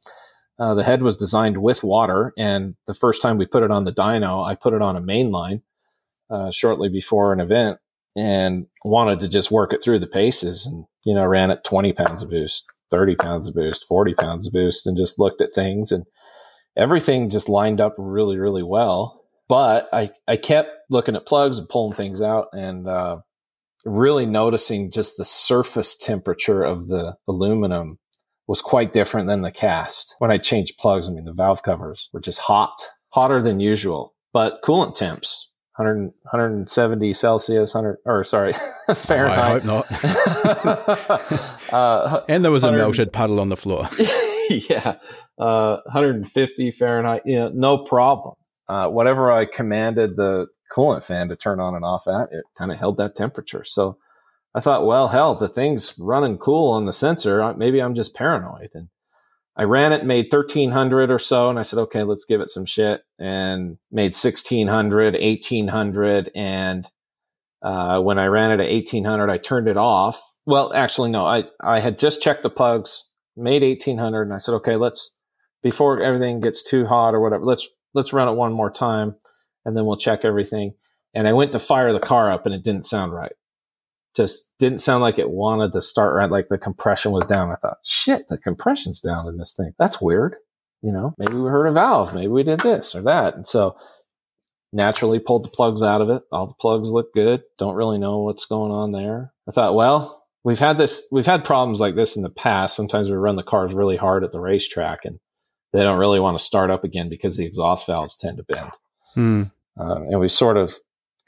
uh, 0.59 0.73
the 0.73 0.83
head 0.83 1.01
was 1.01 1.17
designed 1.17 1.57
with 1.57 1.83
water. 1.83 2.33
And 2.37 2.75
the 2.87 2.93
first 2.93 3.21
time 3.21 3.37
we 3.37 3.45
put 3.45 3.63
it 3.63 3.71
on 3.71 3.85
the 3.85 3.93
dyno, 3.93 4.45
I 4.45 4.55
put 4.55 4.73
it 4.73 4.81
on 4.81 4.95
a 4.95 5.01
Mainline 5.01 5.61
uh, 6.29 6.51
shortly 6.51 6.89
before 6.89 7.33
an 7.33 7.39
event 7.39 7.79
and 8.15 8.67
wanted 8.83 9.19
to 9.21 9.27
just 9.27 9.51
work 9.51 9.73
it 9.73 9.83
through 9.83 9.99
the 9.99 10.07
paces 10.07 10.65
and, 10.65 10.85
you 11.05 11.13
know, 11.13 11.25
ran 11.25 11.51
at 11.51 11.63
20 11.63 11.93
pounds 11.93 12.23
of 12.23 12.29
boost, 12.29 12.65
30 12.91 13.15
pounds 13.15 13.47
of 13.47 13.55
boost, 13.55 13.85
40 13.87 14.13
pounds 14.15 14.47
of 14.47 14.53
boost 14.53 14.85
and 14.85 14.97
just 14.97 15.19
looked 15.19 15.41
at 15.41 15.53
things 15.53 15.91
and 15.91 16.05
everything 16.75 17.29
just 17.29 17.49
lined 17.49 17.79
up 17.79 17.95
really, 17.97 18.37
really 18.37 18.63
well 18.63 19.19
but 19.49 19.89
I, 19.91 20.11
I 20.27 20.37
kept 20.37 20.69
looking 20.89 21.15
at 21.15 21.25
plugs 21.25 21.57
and 21.57 21.67
pulling 21.67 21.93
things 21.93 22.21
out 22.21 22.47
and 22.53 22.87
uh, 22.87 23.17
really 23.83 24.27
noticing 24.27 24.91
just 24.91 25.17
the 25.17 25.25
surface 25.25 25.97
temperature 25.97 26.63
of 26.63 26.87
the 26.87 27.15
aluminum 27.27 27.97
was 28.49 28.61
quite 28.61 28.91
different 28.91 29.27
than 29.27 29.43
the 29.43 29.51
cast. 29.51 30.15
When 30.17 30.31
I 30.31 30.37
changed 30.37 30.77
plugs, 30.79 31.07
I 31.07 31.13
mean, 31.13 31.25
the 31.25 31.33
valve 31.33 31.63
covers 31.63 32.09
were 32.11 32.19
just 32.19 32.39
hot, 32.39 32.83
hotter 33.09 33.41
than 33.41 33.59
usual, 33.59 34.15
but 34.33 34.61
coolant 34.63 34.95
temps, 34.95 35.51
100, 35.77 36.11
170 36.23 37.13
Celsius, 37.13 37.73
100, 37.73 37.99
or 38.05 38.23
sorry, 38.23 38.53
Fahrenheit. 38.93 39.39
I 39.39 39.49
hope 39.51 39.63
not. 39.63 39.85
uh, 41.73 42.21
and 42.27 42.43
there 42.43 42.51
was 42.51 42.63
a 42.63 42.71
melted 42.71 43.13
puddle 43.13 43.39
on 43.39 43.49
the 43.49 43.55
floor. 43.55 43.87
yeah. 44.49 44.95
Uh, 45.37 45.77
150 45.85 46.71
Fahrenheit, 46.71 47.21
you 47.25 47.37
know, 47.37 47.49
no 47.53 47.77
problem 47.77 48.33
uh, 48.69 48.87
whatever 48.87 49.31
I 49.31 49.45
commanded 49.45 50.15
the 50.15 50.47
coolant 50.71 51.03
fan 51.03 51.27
to 51.29 51.35
turn 51.35 51.59
on 51.59 51.73
and 51.73 51.83
off 51.83 52.07
at, 52.07 52.29
it 52.31 52.45
kind 52.57 52.71
of 52.71 52.77
held 52.77 52.97
that 52.97 53.15
temperature. 53.15 53.63
So 53.65 53.97
I 54.55 54.59
thought, 54.59 54.85
well, 54.85 55.09
hell, 55.09 55.35
the 55.35 55.47
thing's 55.47 55.93
running 55.99 56.37
cool 56.37 56.71
on 56.71 56.85
the 56.85 56.93
sensor. 56.93 57.53
Maybe 57.55 57.81
I'm 57.81 57.95
just 57.95 58.15
paranoid. 58.15 58.71
And 58.73 58.89
I 59.55 59.63
ran 59.63 59.93
it, 59.93 60.05
made 60.05 60.31
1300 60.31 61.11
or 61.11 61.19
so. 61.19 61.49
And 61.49 61.59
I 61.59 61.61
said, 61.61 61.79
okay, 61.79 62.03
let's 62.03 62.25
give 62.25 62.41
it 62.41 62.49
some 62.49 62.65
shit 62.65 63.03
and 63.19 63.77
made 63.91 64.15
1600, 64.15 65.13
1800. 65.13 66.31
And, 66.33 66.87
uh, 67.61 68.01
when 68.01 68.17
I 68.17 68.25
ran 68.25 68.51
it 68.51 68.61
at 68.61 68.71
1800, 68.71 69.29
I 69.29 69.37
turned 69.37 69.67
it 69.67 69.77
off. 69.77 70.21
Well, 70.45 70.73
actually, 70.73 71.11
no, 71.11 71.25
I, 71.25 71.43
I 71.61 71.79
had 71.79 71.99
just 71.99 72.23
checked 72.23 72.43
the 72.43 72.49
plugs, 72.49 73.09
made 73.35 73.61
1800 73.61 74.23
and 74.23 74.33
I 74.33 74.37
said, 74.37 74.53
okay, 74.55 74.77
let's, 74.77 75.15
before 75.61 76.01
everything 76.01 76.39
gets 76.39 76.63
too 76.63 76.85
hot 76.85 77.13
or 77.13 77.19
whatever, 77.19 77.45
let's 77.45 77.67
let's 77.93 78.13
run 78.13 78.27
it 78.27 78.35
one 78.35 78.53
more 78.53 78.71
time 78.71 79.15
and 79.65 79.75
then 79.75 79.85
we'll 79.85 79.97
check 79.97 80.23
everything. 80.23 80.73
And 81.13 81.27
I 81.27 81.33
went 81.33 81.51
to 81.53 81.59
fire 81.59 81.91
the 81.91 81.99
car 81.99 82.31
up 82.31 82.45
and 82.45 82.53
it 82.53 82.63
didn't 82.63 82.85
sound 82.85 83.13
right. 83.13 83.33
Just 84.19 84.49
didn't 84.59 84.79
sound 84.79 85.01
like 85.01 85.17
it 85.17 85.29
wanted 85.29 85.71
to 85.71 85.81
start 85.81 86.13
right. 86.13 86.29
Like 86.29 86.49
the 86.49 86.57
compression 86.57 87.13
was 87.13 87.25
down. 87.25 87.51
I 87.51 87.55
thought, 87.55 87.77
shit, 87.85 88.27
the 88.27 88.37
compression's 88.37 88.99
down 88.99 89.29
in 89.29 89.37
this 89.37 89.53
thing. 89.53 89.71
That's 89.79 90.01
weird. 90.01 90.35
You 90.81 90.91
know, 90.91 91.15
maybe 91.17 91.35
we 91.35 91.49
heard 91.49 91.67
a 91.67 91.71
valve. 91.71 92.13
Maybe 92.13 92.27
we 92.27 92.43
did 92.43 92.59
this 92.59 92.93
or 92.95 93.01
that. 93.03 93.35
And 93.35 93.47
so 93.47 93.77
naturally 94.73 95.19
pulled 95.19 95.45
the 95.45 95.49
plugs 95.49 95.81
out 95.81 96.01
of 96.01 96.09
it. 96.09 96.23
All 96.33 96.47
the 96.47 96.53
plugs 96.53 96.91
look 96.91 97.13
good. 97.13 97.43
Don't 97.57 97.75
really 97.75 97.97
know 97.97 98.17
what's 98.19 98.45
going 98.45 98.73
on 98.73 98.91
there. 98.91 99.31
I 99.47 99.51
thought, 99.51 99.73
well, 99.73 100.25
we've 100.43 100.59
had 100.59 100.77
this, 100.77 101.07
we've 101.13 101.25
had 101.25 101.45
problems 101.45 101.79
like 101.79 101.95
this 101.95 102.17
in 102.17 102.23
the 102.23 102.29
past. 102.29 102.75
Sometimes 102.75 103.09
we 103.09 103.15
run 103.15 103.37
the 103.37 103.41
cars 103.43 103.73
really 103.73 103.95
hard 103.95 104.25
at 104.25 104.33
the 104.33 104.41
racetrack 104.41 105.05
and 105.05 105.21
they 105.71 105.81
don't 105.81 105.97
really 105.97 106.19
want 106.19 106.37
to 106.37 106.43
start 106.43 106.71
up 106.71 106.83
again 106.83 107.07
because 107.07 107.37
the 107.37 107.45
exhaust 107.45 107.87
valves 107.87 108.17
tend 108.17 108.35
to 108.35 108.43
bend. 108.43 108.71
Hmm. 109.13 109.43
Uh, 109.79 110.01
and 110.09 110.19
we 110.19 110.27
sort 110.27 110.57
of 110.57 110.75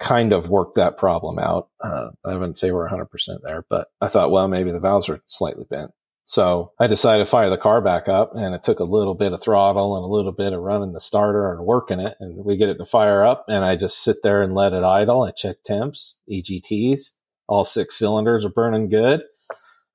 kind 0.02 0.34
of 0.34 0.50
worked 0.50 0.76
that 0.76 0.98
problem 0.98 1.40
out. 1.40 1.70
Uh, 1.80 2.10
I 2.26 2.34
wouldn't 2.34 2.58
say 2.58 2.72
we're 2.72 2.90
100% 2.90 3.08
there, 3.44 3.66
but 3.70 3.88
I 4.02 4.08
thought, 4.08 4.32
well, 4.32 4.48
maybe 4.48 4.72
the 4.72 4.80
valves 4.80 5.08
are 5.08 5.22
slightly 5.28 5.66
bent. 5.70 5.92
So 6.26 6.72
I 6.80 6.88
decided 6.88 7.26
to 7.26 7.30
fire 7.30 7.50
the 7.50 7.58
car 7.58 7.82
back 7.82 8.08
up 8.08 8.32
and 8.36 8.56
it 8.56 8.64
took 8.64 8.80
a 8.80 8.86
little 8.86 9.16
bit 9.16 9.34
of 9.34 9.42
throttle 9.42 9.96
and 9.96 10.04
a 10.04 10.14
little 10.14 10.32
bit 10.32 10.54
of 10.54 10.62
running 10.62 10.94
the 10.94 11.00
starter 11.00 11.52
and 11.52 11.66
working 11.66 12.00
it. 12.00 12.16
And 12.20 12.46
we 12.46 12.58
get 12.58 12.70
it 12.70 12.78
to 12.78 12.86
fire 12.86 13.26
up 13.26 13.46
and 13.50 13.66
I 13.66 13.76
just 13.76 14.02
sit 14.02 14.18
there 14.24 14.42
and 14.42 14.54
let 14.54 14.74
it 14.74 14.84
idle. 14.84 15.24
I 15.24 15.32
check 15.32 15.58
temps, 15.64 16.18
EGTs, 16.30 17.12
all 17.48 17.66
six 17.66 17.98
cylinders 17.98 18.46
are 18.46 18.50
burning 18.50 18.90
good. 18.90 19.22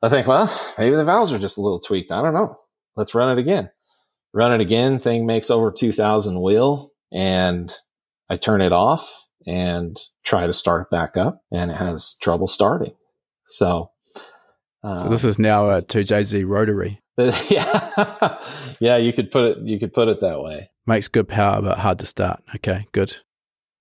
I 0.02 0.08
think, 0.08 0.26
well, 0.26 0.52
maybe 0.78 0.96
the 0.96 1.04
valves 1.04 1.32
are 1.32 1.38
just 1.38 1.56
a 1.56 1.62
little 1.62 1.80
tweaked. 1.80 2.12
I 2.12 2.20
don't 2.22 2.34
know. 2.34 2.58
Let's 2.96 3.14
run 3.14 3.36
it 3.36 3.40
again 3.40 3.70
run 4.36 4.52
it 4.52 4.60
again. 4.60 4.98
Thing 4.98 5.24
makes 5.24 5.50
over 5.50 5.72
2000 5.72 6.40
wheel 6.40 6.92
and 7.10 7.74
I 8.28 8.36
turn 8.36 8.60
it 8.60 8.72
off 8.72 9.25
and 9.46 9.98
try 10.24 10.46
to 10.46 10.52
start 10.52 10.82
it 10.82 10.90
back 10.90 11.16
up 11.16 11.42
and 11.52 11.70
it 11.70 11.76
has 11.76 12.16
trouble 12.20 12.46
starting. 12.46 12.94
So, 13.46 13.90
uh, 14.82 15.04
so 15.04 15.08
this 15.08 15.24
is 15.24 15.38
now 15.38 15.70
a 15.70 15.82
2JZ 15.82 16.46
rotary. 16.46 17.00
yeah. 17.48 18.38
yeah, 18.80 18.96
you 18.96 19.12
could 19.12 19.30
put 19.30 19.44
it 19.44 19.58
you 19.58 19.78
could 19.78 19.94
put 19.94 20.08
it 20.08 20.20
that 20.20 20.40
way. 20.42 20.70
Makes 20.86 21.08
good 21.08 21.28
power 21.28 21.62
but 21.62 21.78
hard 21.78 21.98
to 22.00 22.06
start. 22.06 22.42
Okay, 22.56 22.86
good. 22.92 23.16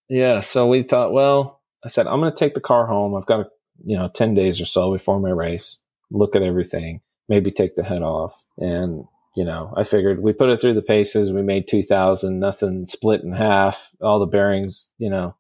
Yeah, 0.08 0.40
so 0.40 0.68
we 0.68 0.84
thought, 0.84 1.12
well, 1.12 1.62
I 1.84 1.88
said 1.88 2.08
I'm 2.08 2.20
going 2.20 2.32
to 2.32 2.38
take 2.38 2.54
the 2.54 2.62
car 2.62 2.86
home. 2.86 3.16
I've 3.16 3.26
got 3.26 3.42
a, 3.42 3.50
you 3.84 3.98
know, 3.98 4.08
10 4.08 4.36
days 4.36 4.62
or 4.62 4.66
so 4.66 4.94
before 4.94 5.20
my 5.20 5.32
race. 5.32 5.82
Look 6.12 6.36
at 6.36 6.44
everything, 6.44 7.02
maybe 7.28 7.52
take 7.52 7.76
the 7.76 7.84
head 7.84 8.04
off 8.04 8.46
and 8.58 9.06
you 9.36 9.44
know, 9.44 9.74
I 9.76 9.84
figured 9.84 10.24
we 10.24 10.32
put 10.32 10.50
it 10.50 10.62
through 10.62 10.76
the 10.76 10.82
paces. 10.82 11.32
We 11.32 11.42
made 11.42 11.68
2000, 11.68 12.40
nothing 12.40 12.86
split 12.86 13.22
in 13.22 13.34
half. 13.34 13.92
All 14.02 14.18
the 14.20 14.26
bearings, 14.26 14.90
you 14.98 15.10
know, 15.10 15.36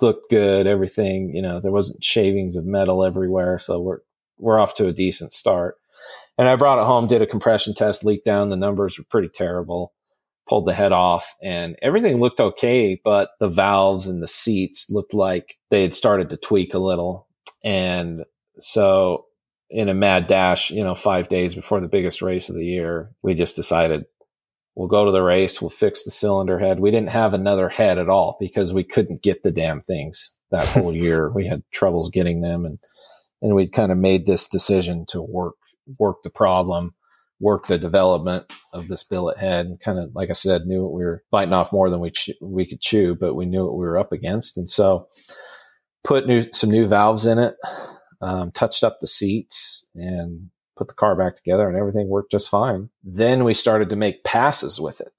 looked 0.00 0.30
good. 0.30 0.66
Everything, 0.66 1.34
you 1.34 1.42
know, 1.42 1.60
there 1.60 1.72
wasn't 1.72 2.04
shavings 2.04 2.56
of 2.56 2.64
metal 2.64 3.04
everywhere. 3.04 3.58
So 3.58 3.80
we're, 3.80 3.98
we're 4.38 4.58
off 4.58 4.74
to 4.76 4.88
a 4.88 4.92
decent 4.92 5.32
start. 5.32 5.76
And 6.36 6.48
I 6.48 6.56
brought 6.56 6.80
it 6.80 6.86
home, 6.86 7.06
did 7.06 7.22
a 7.22 7.26
compression 7.26 7.74
test, 7.74 8.04
leaked 8.04 8.24
down. 8.24 8.50
The 8.50 8.56
numbers 8.56 8.98
were 8.98 9.04
pretty 9.04 9.28
terrible. 9.28 9.92
Pulled 10.46 10.66
the 10.66 10.74
head 10.74 10.92
off 10.92 11.34
and 11.42 11.74
everything 11.80 12.20
looked 12.20 12.38
okay, 12.38 13.00
but 13.02 13.30
the 13.40 13.48
valves 13.48 14.08
and 14.08 14.22
the 14.22 14.28
seats 14.28 14.90
looked 14.90 15.14
like 15.14 15.56
they 15.70 15.80
had 15.80 15.94
started 15.94 16.28
to 16.30 16.36
tweak 16.36 16.74
a 16.74 16.78
little. 16.78 17.26
And 17.64 18.24
so 18.58 19.24
in 19.70 19.88
a 19.88 19.94
mad 19.94 20.26
dash, 20.26 20.70
you 20.70 20.84
know, 20.84 20.94
five 20.94 21.28
days 21.28 21.54
before 21.54 21.80
the 21.80 21.88
biggest 21.88 22.20
race 22.20 22.50
of 22.50 22.56
the 22.56 22.64
year, 22.64 23.10
we 23.22 23.32
just 23.32 23.56
decided 23.56 24.04
we'll 24.74 24.88
go 24.88 25.04
to 25.04 25.12
the 25.12 25.22
race, 25.22 25.60
we'll 25.60 25.70
fix 25.70 26.04
the 26.04 26.10
cylinder 26.10 26.58
head. 26.58 26.80
We 26.80 26.90
didn't 26.90 27.10
have 27.10 27.34
another 27.34 27.68
head 27.68 27.98
at 27.98 28.08
all 28.08 28.36
because 28.40 28.72
we 28.72 28.84
couldn't 28.84 29.22
get 29.22 29.42
the 29.42 29.52
damn 29.52 29.82
things 29.82 30.36
that 30.50 30.66
whole 30.68 30.94
year. 30.94 31.30
We 31.30 31.46
had 31.46 31.62
troubles 31.72 32.10
getting 32.10 32.40
them 32.40 32.64
and 32.64 32.78
and 33.42 33.54
we 33.54 33.68
kind 33.68 33.92
of 33.92 33.98
made 33.98 34.26
this 34.26 34.48
decision 34.48 35.04
to 35.08 35.20
work 35.20 35.54
work 35.98 36.22
the 36.22 36.30
problem, 36.30 36.94
work 37.40 37.66
the 37.66 37.78
development 37.78 38.50
of 38.72 38.88
this 38.88 39.04
billet 39.04 39.38
head 39.38 39.66
and 39.66 39.80
kind 39.80 39.98
of 39.98 40.10
like 40.14 40.30
I 40.30 40.34
said 40.34 40.66
knew 40.66 40.82
what 40.82 40.92
we 40.92 41.04
were 41.04 41.22
biting 41.30 41.52
off 41.52 41.72
more 41.72 41.90
than 41.90 42.00
we 42.00 42.10
ch- 42.10 42.30
we 42.40 42.66
could 42.66 42.80
chew, 42.80 43.14
but 43.14 43.34
we 43.34 43.46
knew 43.46 43.64
what 43.64 43.76
we 43.76 43.84
were 43.84 43.98
up 43.98 44.12
against 44.12 44.56
and 44.56 44.68
so 44.68 45.08
put 46.02 46.26
new 46.26 46.44
some 46.52 46.70
new 46.70 46.86
valves 46.86 47.26
in 47.26 47.38
it 47.38 47.56
um, 48.20 48.50
touched 48.52 48.82
up 48.82 48.98
the 49.00 49.06
seats 49.06 49.86
and 49.94 50.50
put 50.76 50.88
the 50.88 50.94
car 50.94 51.16
back 51.16 51.36
together 51.36 51.68
and 51.68 51.76
everything 51.76 52.08
worked 52.08 52.30
just 52.30 52.48
fine. 52.48 52.90
Then 53.02 53.44
we 53.44 53.54
started 53.54 53.88
to 53.90 53.96
make 53.96 54.24
passes 54.24 54.80
with 54.80 55.00
it. 55.00 55.12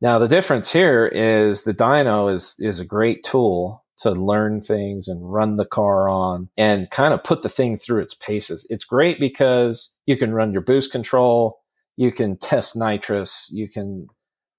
Now 0.00 0.18
the 0.18 0.28
difference 0.28 0.72
here 0.72 1.06
is 1.06 1.62
the 1.62 1.74
dyno 1.74 2.32
is 2.32 2.56
is 2.58 2.80
a 2.80 2.84
great 2.84 3.24
tool 3.24 3.84
to 3.98 4.10
learn 4.10 4.60
things 4.60 5.08
and 5.08 5.32
run 5.32 5.56
the 5.56 5.64
car 5.64 6.08
on 6.08 6.50
and 6.56 6.90
kind 6.90 7.14
of 7.14 7.24
put 7.24 7.42
the 7.42 7.48
thing 7.48 7.78
through 7.78 8.02
its 8.02 8.14
paces. 8.14 8.66
It's 8.68 8.84
great 8.84 9.18
because 9.18 9.94
you 10.04 10.16
can 10.16 10.32
run 10.32 10.52
your 10.52 10.60
boost 10.60 10.92
control, 10.92 11.60
you 11.96 12.12
can 12.12 12.36
test 12.36 12.76
nitrous, 12.76 13.48
you 13.50 13.68
can 13.68 14.08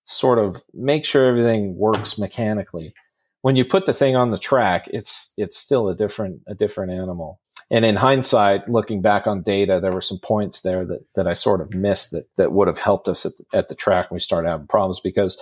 sort 0.05 0.39
of 0.39 0.63
make 0.73 1.05
sure 1.05 1.27
everything 1.27 1.75
works 1.75 2.17
mechanically. 2.17 2.93
When 3.41 3.55
you 3.55 3.63
put 3.63 3.85
the 3.85 3.93
thing 3.93 4.15
on 4.15 4.31
the 4.31 4.37
track, 4.39 4.87
it's 4.87 5.33
it's 5.37 5.57
still 5.57 5.87
a 5.87 5.95
different 5.95 6.41
a 6.47 6.55
different 6.55 6.91
animal. 6.91 7.39
And 7.69 7.83
in 7.83 7.97
hindsight, 7.97 8.69
looking 8.69 9.01
back 9.01 9.27
on 9.27 9.41
data, 9.41 9.79
there 9.81 9.91
were 9.91 10.01
some 10.01 10.19
points 10.19 10.61
there 10.61 10.85
that, 10.85 11.05
that 11.15 11.27
I 11.27 11.33
sort 11.33 11.61
of 11.61 11.73
missed 11.73 12.11
that, 12.11 12.27
that 12.37 12.53
would 12.53 12.67
have 12.67 12.79
helped 12.79 13.09
us 13.09 13.25
at 13.25 13.33
the, 13.37 13.57
at 13.57 13.67
the 13.67 13.75
track 13.75 14.09
when 14.09 14.15
we 14.15 14.21
started 14.21 14.47
having 14.47 14.67
problems 14.67 15.01
because 15.01 15.41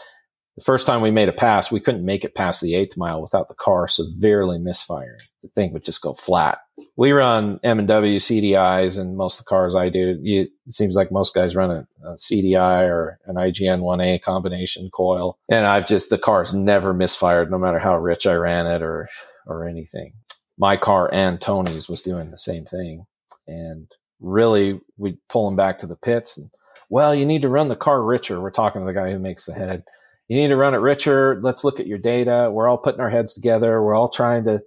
the 0.56 0.64
first 0.64 0.88
time 0.88 1.02
we 1.02 1.12
made 1.12 1.30
a 1.30 1.34
pass, 1.34 1.72
we 1.72 1.82
couldn't 1.82 2.06
make 2.06 2.24
it 2.24 2.34
past 2.34 2.62
the 2.62 2.76
eighth 2.76 2.96
mile 2.96 3.22
without 3.22 3.50
the 3.50 3.56
car 3.56 3.88
severely 3.88 4.58
misfiring. 4.58 5.20
The 5.44 5.50
thing 5.50 5.74
would 5.74 5.84
just 5.84 6.02
go 6.02 6.14
flat. 6.14 6.60
We 6.96 7.12
run 7.12 7.60
M 7.62 7.78
and 7.78 7.88
W 7.88 8.20
CDIs, 8.20 8.98
and 8.98 9.18
most 9.18 9.40
of 9.40 9.46
the 9.46 9.50
cars 9.50 9.76
I 9.76 9.90
do, 9.90 10.18
you, 10.22 10.48
it 10.66 10.74
seems 10.74 10.96
like 10.96 11.12
most 11.12 11.36
guys 11.36 11.56
run 11.56 11.72
a, 11.72 11.88
a 12.06 12.16
CDI 12.16 12.88
or 12.88 13.20
an 13.26 13.36
IGN 13.36 13.82
1A 13.82 14.22
combination 14.22 14.90
coil. 14.92 15.38
And 15.50 15.66
I've 15.66 15.88
just 15.88 16.10
the 16.10 16.18
car's 16.18 16.54
never 16.54 16.94
misfired, 16.94 17.52
no 17.52 17.58
matter 17.58 17.80
how 17.80 17.98
rich 17.98 18.26
I 18.26 18.34
ran 18.34 18.66
it 18.66 18.82
or 18.82 19.10
or 19.46 19.68
anything. 19.68 20.14
My 20.58 20.78
car 20.78 21.14
and 21.14 21.40
Tony's 21.40 21.90
was 21.90 22.02
doing 22.02 22.32
the 22.32 22.38
same 22.38 22.66
thing, 22.66 23.06
and 23.48 23.88
really 24.20 24.80
we 24.98 25.18
pull 25.30 25.48
him 25.48 25.56
back 25.56 25.80
to 25.80 25.88
the 25.88 25.96
pits 25.96 26.38
and 26.38 26.50
well, 26.88 27.16
you 27.16 27.26
need 27.26 27.42
to 27.42 27.50
run 27.50 27.68
the 27.68 27.76
car 27.76 28.02
richer. 28.04 28.40
We're 28.40 28.52
talking 28.52 28.82
to 28.82 28.86
the 28.86 28.94
guy 28.94 29.12
who 29.12 29.18
makes 29.18 29.46
the 29.46 29.54
head 29.54 29.84
you 30.28 30.38
need 30.38 30.48
to 30.48 30.56
run 30.56 30.74
it 30.74 30.78
richer. 30.78 31.40
Let's 31.42 31.64
look 31.64 31.80
at 31.80 31.88
your 31.88 31.98
data. 31.98 32.50
We're 32.52 32.68
all 32.68 32.78
putting 32.78 33.02
our 33.02 33.10
heads 33.10 33.34
together. 33.34 33.82
We're 33.82 33.96
all 33.96 34.10
trying 34.10 34.46
to 34.46 34.62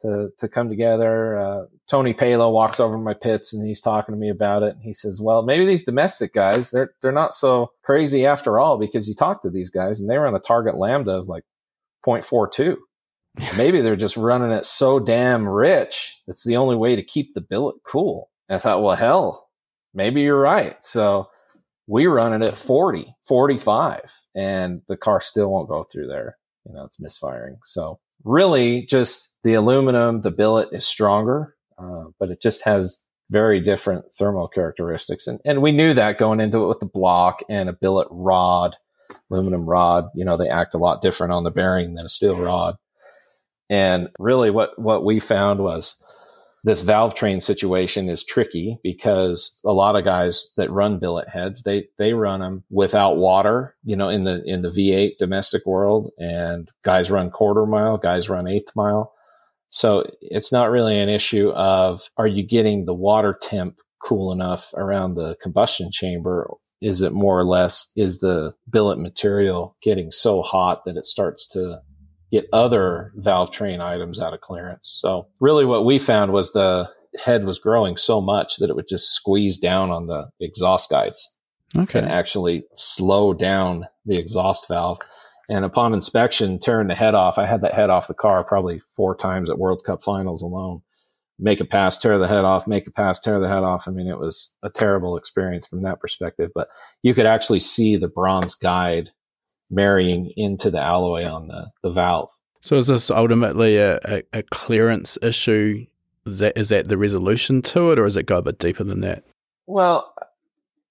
to 0.00 0.30
to 0.38 0.48
come 0.48 0.68
together. 0.68 1.38
Uh, 1.38 1.64
Tony 1.88 2.12
Palo 2.12 2.50
walks 2.50 2.80
over 2.80 2.98
my 2.98 3.14
pits 3.14 3.52
and 3.52 3.66
he's 3.66 3.80
talking 3.80 4.14
to 4.14 4.18
me 4.18 4.30
about 4.30 4.62
it. 4.62 4.74
And 4.74 4.82
he 4.82 4.92
says, 4.92 5.20
"Well, 5.20 5.42
maybe 5.42 5.64
these 5.64 5.84
domestic 5.84 6.32
guys 6.32 6.70
they're 6.70 6.92
they're 7.02 7.12
not 7.12 7.34
so 7.34 7.72
crazy 7.82 8.26
after 8.26 8.58
all 8.58 8.78
because 8.78 9.08
you 9.08 9.14
talk 9.14 9.42
to 9.42 9.50
these 9.50 9.70
guys 9.70 10.00
and 10.00 10.10
they 10.10 10.16
run 10.16 10.34
a 10.34 10.40
target 10.40 10.76
lambda 10.76 11.12
of 11.12 11.28
like 11.28 11.44
0.42. 12.06 12.76
maybe 13.56 13.80
they're 13.80 13.96
just 13.96 14.16
running 14.16 14.52
it 14.52 14.64
so 14.64 14.98
damn 14.98 15.48
rich. 15.48 16.20
It's 16.26 16.44
the 16.44 16.56
only 16.56 16.76
way 16.76 16.96
to 16.96 17.02
keep 17.02 17.34
the 17.34 17.40
billet 17.40 17.76
cool." 17.84 18.30
And 18.48 18.56
I 18.56 18.58
thought, 18.58 18.82
well, 18.82 18.96
hell, 18.96 19.48
maybe 19.94 20.22
you're 20.22 20.40
right. 20.40 20.76
So 20.82 21.28
we 21.86 22.06
run 22.06 22.40
it 22.40 22.46
at 22.46 22.56
40, 22.58 23.14
45, 23.26 24.12
and 24.34 24.82
the 24.88 24.96
car 24.96 25.20
still 25.20 25.50
won't 25.50 25.68
go 25.68 25.84
through 25.84 26.08
there. 26.08 26.36
You 26.66 26.74
know, 26.74 26.84
it's 26.84 27.00
misfiring. 27.00 27.58
So 27.64 28.00
really 28.24 28.86
just 28.86 29.32
the 29.42 29.54
aluminum, 29.54 30.20
the 30.20 30.30
billet 30.30 30.68
is 30.72 30.86
stronger, 30.86 31.54
uh, 31.78 32.04
but 32.18 32.30
it 32.30 32.40
just 32.40 32.64
has 32.64 33.04
very 33.30 33.60
different 33.60 34.12
thermal 34.12 34.48
characteristics. 34.48 35.26
And, 35.26 35.40
and 35.44 35.62
we 35.62 35.72
knew 35.72 35.94
that 35.94 36.18
going 36.18 36.40
into 36.40 36.64
it 36.64 36.68
with 36.68 36.80
the 36.80 36.86
block 36.86 37.40
and 37.48 37.68
a 37.68 37.72
billet 37.72 38.08
rod, 38.10 38.76
aluminum 39.30 39.68
rod, 39.68 40.10
you 40.14 40.24
know, 40.24 40.36
they 40.36 40.48
act 40.48 40.74
a 40.74 40.78
lot 40.78 41.02
different 41.02 41.32
on 41.32 41.44
the 41.44 41.50
bearing 41.50 41.94
than 41.94 42.06
a 42.06 42.10
steel 42.10 42.36
rod. 42.36 42.76
And 43.70 44.08
really 44.18 44.50
what, 44.50 44.78
what 44.78 45.04
we 45.04 45.20
found 45.20 45.60
was 45.60 45.94
this 46.64 46.82
valve 46.82 47.14
train 47.14 47.40
situation 47.40 48.08
is 48.08 48.24
tricky 48.24 48.78
because 48.82 49.58
a 49.64 49.72
lot 49.72 49.96
of 49.96 50.04
guys 50.04 50.48
that 50.56 50.70
run 50.70 50.98
billet 50.98 51.28
heads 51.28 51.62
they 51.62 51.86
they 51.98 52.12
run 52.12 52.40
them 52.40 52.64
without 52.70 53.16
water 53.16 53.74
you 53.82 53.96
know 53.96 54.10
in 54.10 54.24
the 54.24 54.42
in 54.44 54.62
the 54.62 54.68
v8 54.68 55.12
domestic 55.18 55.64
world. 55.64 56.10
And 56.18 56.68
guys 56.82 57.10
run 57.10 57.30
quarter 57.30 57.64
mile 57.64 57.96
guys 57.96 58.28
run 58.28 58.46
eighth 58.46 58.72
mile. 58.76 59.12
So 59.70 60.04
it's 60.20 60.52
not 60.52 60.70
really 60.70 60.98
an 60.98 61.08
issue 61.08 61.50
of 61.50 62.10
are 62.16 62.26
you 62.26 62.42
getting 62.42 62.84
the 62.84 62.94
water 62.94 63.38
temp 63.40 63.78
cool 64.02 64.32
enough 64.32 64.72
around 64.74 65.14
the 65.14 65.36
combustion 65.40 65.90
chamber? 65.92 66.50
Is 66.82 67.02
it 67.02 67.12
more 67.12 67.38
or 67.38 67.44
less 67.44 67.90
is 67.96 68.18
the 68.18 68.54
billet 68.68 68.98
material 68.98 69.76
getting 69.82 70.10
so 70.10 70.42
hot 70.42 70.84
that 70.84 70.96
it 70.96 71.06
starts 71.06 71.46
to 71.48 71.80
get 72.30 72.48
other 72.52 73.12
valve 73.16 73.50
train 73.50 73.80
items 73.80 74.20
out 74.20 74.34
of 74.34 74.40
clearance. 74.40 74.98
So 75.00 75.28
really 75.40 75.64
what 75.64 75.84
we 75.84 75.98
found 75.98 76.32
was 76.32 76.52
the 76.52 76.88
head 77.24 77.44
was 77.44 77.58
growing 77.58 77.96
so 77.96 78.20
much 78.20 78.56
that 78.56 78.70
it 78.70 78.76
would 78.76 78.88
just 78.88 79.12
squeeze 79.12 79.58
down 79.58 79.90
on 79.90 80.06
the 80.06 80.30
exhaust 80.40 80.88
guides. 80.90 81.34
Okay. 81.76 82.00
And 82.00 82.08
actually 82.08 82.64
slow 82.76 83.32
down 83.32 83.86
the 84.04 84.18
exhaust 84.18 84.66
valve. 84.68 85.00
And 85.48 85.64
upon 85.64 85.94
inspection, 85.94 86.58
turn 86.58 86.86
the 86.86 86.94
head 86.94 87.14
off. 87.14 87.38
I 87.38 87.46
had 87.46 87.62
that 87.62 87.74
head 87.74 87.90
off 87.90 88.08
the 88.08 88.14
car 88.14 88.44
probably 88.44 88.78
four 88.78 89.16
times 89.16 89.50
at 89.50 89.58
World 89.58 89.82
Cup 89.84 90.02
finals 90.02 90.42
alone. 90.42 90.82
Make 91.38 91.60
a 91.60 91.64
pass, 91.64 91.96
tear 91.96 92.18
the 92.18 92.28
head 92.28 92.44
off, 92.44 92.66
make 92.66 92.86
a 92.86 92.90
pass, 92.90 93.18
tear 93.18 93.40
the 93.40 93.48
head 93.48 93.64
off. 93.64 93.88
I 93.88 93.92
mean, 93.92 94.06
it 94.06 94.18
was 94.18 94.54
a 94.62 94.70
terrible 94.70 95.16
experience 95.16 95.66
from 95.66 95.82
that 95.82 95.98
perspective, 95.98 96.50
but 96.54 96.68
you 97.02 97.14
could 97.14 97.26
actually 97.26 97.60
see 97.60 97.96
the 97.96 98.08
bronze 98.08 98.54
guide 98.54 99.10
marrying 99.70 100.32
into 100.36 100.70
the 100.70 100.80
alloy 100.80 101.24
on 101.24 101.48
the, 101.48 101.70
the 101.82 101.90
valve. 101.90 102.30
So 102.60 102.76
is 102.76 102.88
this 102.88 103.10
ultimately 103.10 103.76
a, 103.76 103.98
a, 104.04 104.22
a 104.32 104.42
clearance 104.42 105.16
issue? 105.22 105.86
Is 106.26 106.38
that, 106.40 106.58
is 106.58 106.68
that 106.68 106.88
the 106.88 106.98
resolution 106.98 107.62
to 107.62 107.90
it, 107.92 107.98
or 107.98 108.04
does 108.04 108.16
it 108.16 108.26
go 108.26 108.38
a 108.38 108.42
bit 108.42 108.58
deeper 108.58 108.84
than 108.84 109.00
that? 109.00 109.24
Well, 109.66 110.12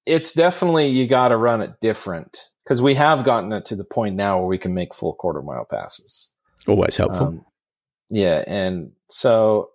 it's 0.05 0.31
definitely 0.31 0.87
you 0.87 1.07
got 1.07 1.27
to 1.27 1.37
run 1.37 1.61
it 1.61 1.79
different 1.81 2.49
because 2.63 2.81
we 2.81 2.95
have 2.95 3.23
gotten 3.23 3.51
it 3.53 3.65
to 3.67 3.75
the 3.75 3.83
point 3.83 4.15
now 4.15 4.39
where 4.39 4.47
we 4.47 4.57
can 4.57 4.73
make 4.73 4.95
full 4.95 5.13
quarter 5.13 5.41
mile 5.41 5.65
passes. 5.69 6.31
Always 6.67 6.97
helpful. 6.97 7.27
Um, 7.27 7.45
yeah, 8.09 8.43
and 8.47 8.91
so 9.09 9.69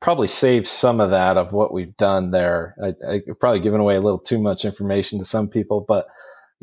probably 0.00 0.28
save 0.28 0.68
some 0.68 1.00
of 1.00 1.10
that 1.10 1.36
of 1.36 1.52
what 1.52 1.72
we've 1.72 1.96
done 1.96 2.30
there. 2.30 2.76
I, 2.82 3.14
I 3.14 3.20
probably 3.40 3.60
given 3.60 3.80
away 3.80 3.96
a 3.96 4.00
little 4.00 4.18
too 4.18 4.38
much 4.38 4.64
information 4.64 5.18
to 5.18 5.24
some 5.24 5.48
people, 5.48 5.80
but 5.80 6.06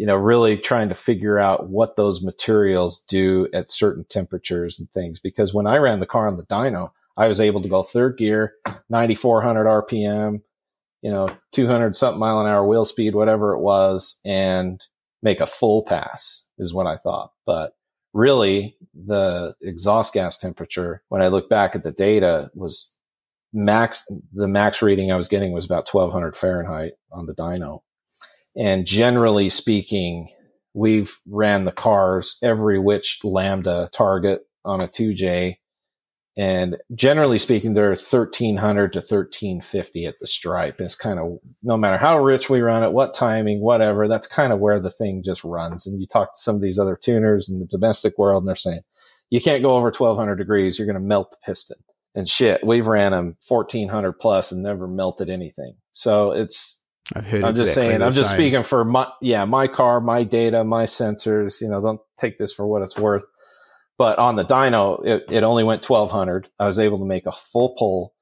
you 0.01 0.07
know, 0.07 0.15
really 0.15 0.57
trying 0.57 0.89
to 0.89 0.95
figure 0.95 1.37
out 1.37 1.69
what 1.69 1.95
those 1.95 2.23
materials 2.23 3.03
do 3.07 3.47
at 3.53 3.69
certain 3.69 4.03
temperatures 4.09 4.79
and 4.79 4.89
things. 4.89 5.19
Because 5.19 5.53
when 5.53 5.67
I 5.67 5.77
ran 5.77 5.99
the 5.99 6.07
car 6.07 6.27
on 6.27 6.37
the 6.37 6.45
dyno, 6.47 6.89
I 7.17 7.27
was 7.27 7.39
able 7.39 7.61
to 7.61 7.69
go 7.69 7.83
third 7.83 8.17
gear, 8.17 8.55
9,400 8.89 9.65
RPM, 9.65 10.41
you 11.03 11.11
know, 11.11 11.29
200 11.51 11.95
something 11.95 12.19
mile 12.19 12.39
an 12.39 12.47
hour 12.47 12.65
wheel 12.65 12.83
speed, 12.83 13.13
whatever 13.13 13.53
it 13.53 13.59
was, 13.59 14.19
and 14.25 14.81
make 15.21 15.39
a 15.39 15.45
full 15.45 15.83
pass 15.83 16.47
is 16.57 16.73
what 16.73 16.87
I 16.87 16.97
thought. 16.97 17.33
But 17.45 17.75
really, 18.11 18.75
the 18.95 19.53
exhaust 19.61 20.15
gas 20.15 20.35
temperature, 20.35 21.03
when 21.09 21.21
I 21.21 21.27
look 21.27 21.47
back 21.47 21.75
at 21.75 21.83
the 21.83 21.91
data, 21.91 22.49
was 22.55 22.91
max. 23.53 24.03
The 24.33 24.47
max 24.47 24.81
reading 24.81 25.11
I 25.11 25.15
was 25.15 25.27
getting 25.27 25.51
was 25.51 25.65
about 25.65 25.87
1200 25.87 26.35
Fahrenheit 26.35 26.93
on 27.11 27.27
the 27.27 27.35
dyno. 27.35 27.81
And 28.55 28.85
generally 28.85 29.49
speaking, 29.49 30.29
we've 30.73 31.17
ran 31.27 31.65
the 31.65 31.71
cars 31.71 32.37
every 32.41 32.79
which 32.79 33.19
Lambda 33.23 33.89
target 33.93 34.41
on 34.65 34.81
a 34.81 34.87
2J. 34.87 35.55
And 36.37 36.77
generally 36.95 37.37
speaking, 37.37 37.73
they're 37.73 37.89
1300 37.89 38.93
to 38.93 38.99
1350 38.99 40.05
at 40.05 40.15
the 40.19 40.27
stripe. 40.27 40.79
It's 40.79 40.95
kind 40.95 41.19
of 41.19 41.39
no 41.61 41.75
matter 41.75 41.97
how 41.97 42.19
rich 42.19 42.49
we 42.49 42.61
run 42.61 42.83
it, 42.83 42.93
what 42.93 43.13
timing, 43.13 43.59
whatever, 43.59 44.07
that's 44.07 44.27
kind 44.27 44.53
of 44.53 44.59
where 44.59 44.79
the 44.79 44.89
thing 44.89 45.23
just 45.23 45.43
runs. 45.43 45.85
And 45.85 45.99
you 45.99 46.07
talk 46.07 46.33
to 46.33 46.39
some 46.39 46.55
of 46.55 46.61
these 46.61 46.79
other 46.79 46.97
tuners 47.01 47.49
in 47.49 47.59
the 47.59 47.65
domestic 47.65 48.17
world 48.17 48.43
and 48.43 48.47
they're 48.47 48.55
saying, 48.55 48.81
you 49.29 49.41
can't 49.41 49.63
go 49.63 49.75
over 49.75 49.87
1200 49.87 50.35
degrees. 50.35 50.77
You're 50.77 50.85
going 50.85 50.93
to 50.93 51.01
melt 51.01 51.31
the 51.31 51.37
piston 51.45 51.77
and 52.15 52.27
shit. 52.27 52.65
We've 52.65 52.87
ran 52.87 53.11
them 53.11 53.37
1400 53.47 54.13
plus 54.13 54.51
and 54.51 54.63
never 54.63 54.87
melted 54.87 55.29
anything. 55.29 55.75
So 55.91 56.31
it's, 56.31 56.80
I've 57.15 57.25
heard 57.25 57.43
I'm 57.43 57.55
just 57.55 57.71
exactly 57.71 57.89
saying, 57.91 58.01
I'm 58.01 58.11
just 58.11 58.29
same. 58.31 58.37
speaking 58.37 58.63
for 58.63 58.85
my, 58.85 59.07
yeah, 59.21 59.45
my 59.45 59.67
car, 59.67 59.99
my 59.99 60.23
data, 60.23 60.63
my 60.63 60.85
sensors, 60.85 61.61
you 61.61 61.69
know, 61.69 61.81
don't 61.81 62.01
take 62.17 62.37
this 62.37 62.53
for 62.53 62.65
what 62.65 62.81
it's 62.81 62.97
worth. 62.97 63.25
But 63.97 64.17
on 64.17 64.35
the 64.35 64.45
dyno, 64.45 65.05
it, 65.05 65.25
it 65.29 65.43
only 65.43 65.63
went 65.63 65.87
1200. 65.87 66.49
I 66.57 66.65
was 66.65 66.79
able 66.79 66.99
to 66.99 67.05
make 67.05 67.25
a 67.25 67.31
full 67.31 67.75
pull. 67.77 68.13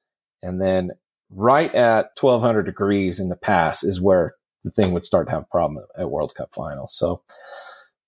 And 0.42 0.60
then 0.60 0.90
right 1.30 1.74
at 1.74 2.10
1200 2.20 2.64
degrees 2.64 3.20
in 3.20 3.28
the 3.28 3.36
pass 3.36 3.82
is 3.82 4.00
where 4.00 4.34
the 4.64 4.70
thing 4.70 4.92
would 4.92 5.04
start 5.04 5.28
to 5.28 5.32
have 5.32 5.42
a 5.42 5.50
problem 5.50 5.84
at 5.96 6.10
World 6.10 6.34
Cup 6.34 6.50
finals. 6.54 6.94
So 6.94 7.22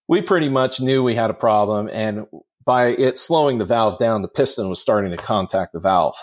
we 0.09 0.21
pretty 0.21 0.49
much 0.49 0.81
knew 0.81 1.03
we 1.03 1.15
had 1.15 1.31
a 1.31 1.35
problem. 1.35 1.89
And 1.91 2.27
by 2.65 2.89
it 2.89 3.19
slowing 3.19 3.59
the 3.59 3.65
valve 3.65 3.99
down, 3.99 4.23
the 4.23 4.29
piston 4.29 4.69
was 4.69 4.81
starting 4.81 5.11
to 5.11 5.17
contact 5.17 5.73
the 5.73 5.81
valve. 5.81 6.17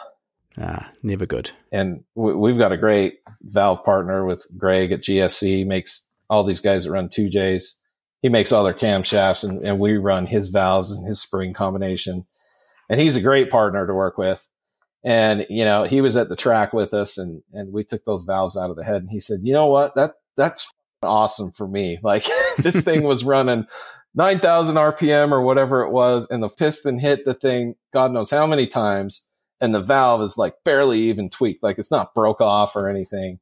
Ah, 0.58 0.92
never 1.04 1.26
good. 1.26 1.52
And 1.72 2.04
we've 2.16 2.58
got 2.58 2.72
a 2.72 2.78
great 2.78 3.20
valve 3.42 3.84
partner 3.84 4.26
with 4.26 4.48
Greg 4.58 4.92
at 4.92 5.02
GSC. 5.02 5.66
Makes 5.66 6.06
all 6.30 6.44
these 6.44 6.60
guys 6.60 6.86
that 6.86 6.92
run 6.92 7.10
two 7.10 7.30
Js. 7.30 7.76
He 8.22 8.30
makes 8.30 8.52
all 8.52 8.64
their 8.64 8.74
camshafts, 8.74 9.48
and, 9.48 9.62
and 9.66 9.80
we 9.80 9.98
run 9.98 10.26
his 10.26 10.50
valves 10.50 10.92
and 10.92 11.08
his 11.08 11.22
spring 11.22 11.54
combination. 11.54 12.26
And 12.90 13.00
he's 13.00 13.16
a 13.16 13.22
great 13.22 13.50
partner 13.50 13.86
to 13.88 13.94
work 13.94 14.18
with. 14.18 14.50
And, 15.04 15.46
you 15.50 15.64
know, 15.64 15.84
he 15.84 16.02
was 16.02 16.18
at 16.18 16.30
the 16.30 16.36
track 16.36 16.74
with 16.74 16.94
us 16.94 17.18
and, 17.18 17.42
and 17.54 17.72
we 17.72 17.84
took 17.84 18.04
those 18.06 18.24
valves 18.24 18.58
out 18.58 18.70
of 18.70 18.76
the 18.76 18.84
head 18.84 19.02
and 19.02 19.10
he 19.10 19.20
said, 19.20 19.40
you 19.44 19.54
know 19.54 19.68
what? 19.68 19.96
That, 19.96 20.16
that's 20.36 20.72
awesome 21.02 21.52
for 21.52 21.68
me. 21.68 22.00
Like 22.04 22.26
this 22.58 22.84
thing 22.84 23.04
was 23.04 23.24
running 23.24 23.66
9,000 24.16 24.76
RPM 24.76 25.32
or 25.32 25.42
whatever 25.42 25.84
it 25.84 25.92
was. 25.92 26.28
And 26.30 26.44
the 26.44 26.50
piston 26.50 27.00
hit 27.00 27.24
the 27.24 27.34
thing, 27.34 27.76
God 27.94 28.12
knows 28.12 28.32
how 28.32 28.46
many 28.46 28.68
times. 28.68 29.26
And 29.62 29.76
the 29.76 29.82
valve 29.82 30.22
is 30.22 30.38
like 30.38 30.56
barely 30.64 31.02
even 31.10 31.30
tweaked. 31.30 31.64
Like 31.64 31.78
it's 31.78 31.92
not 31.92 32.14
broke 32.14 32.42
off 32.42 32.76
or 32.76 32.88
anything 32.88 33.40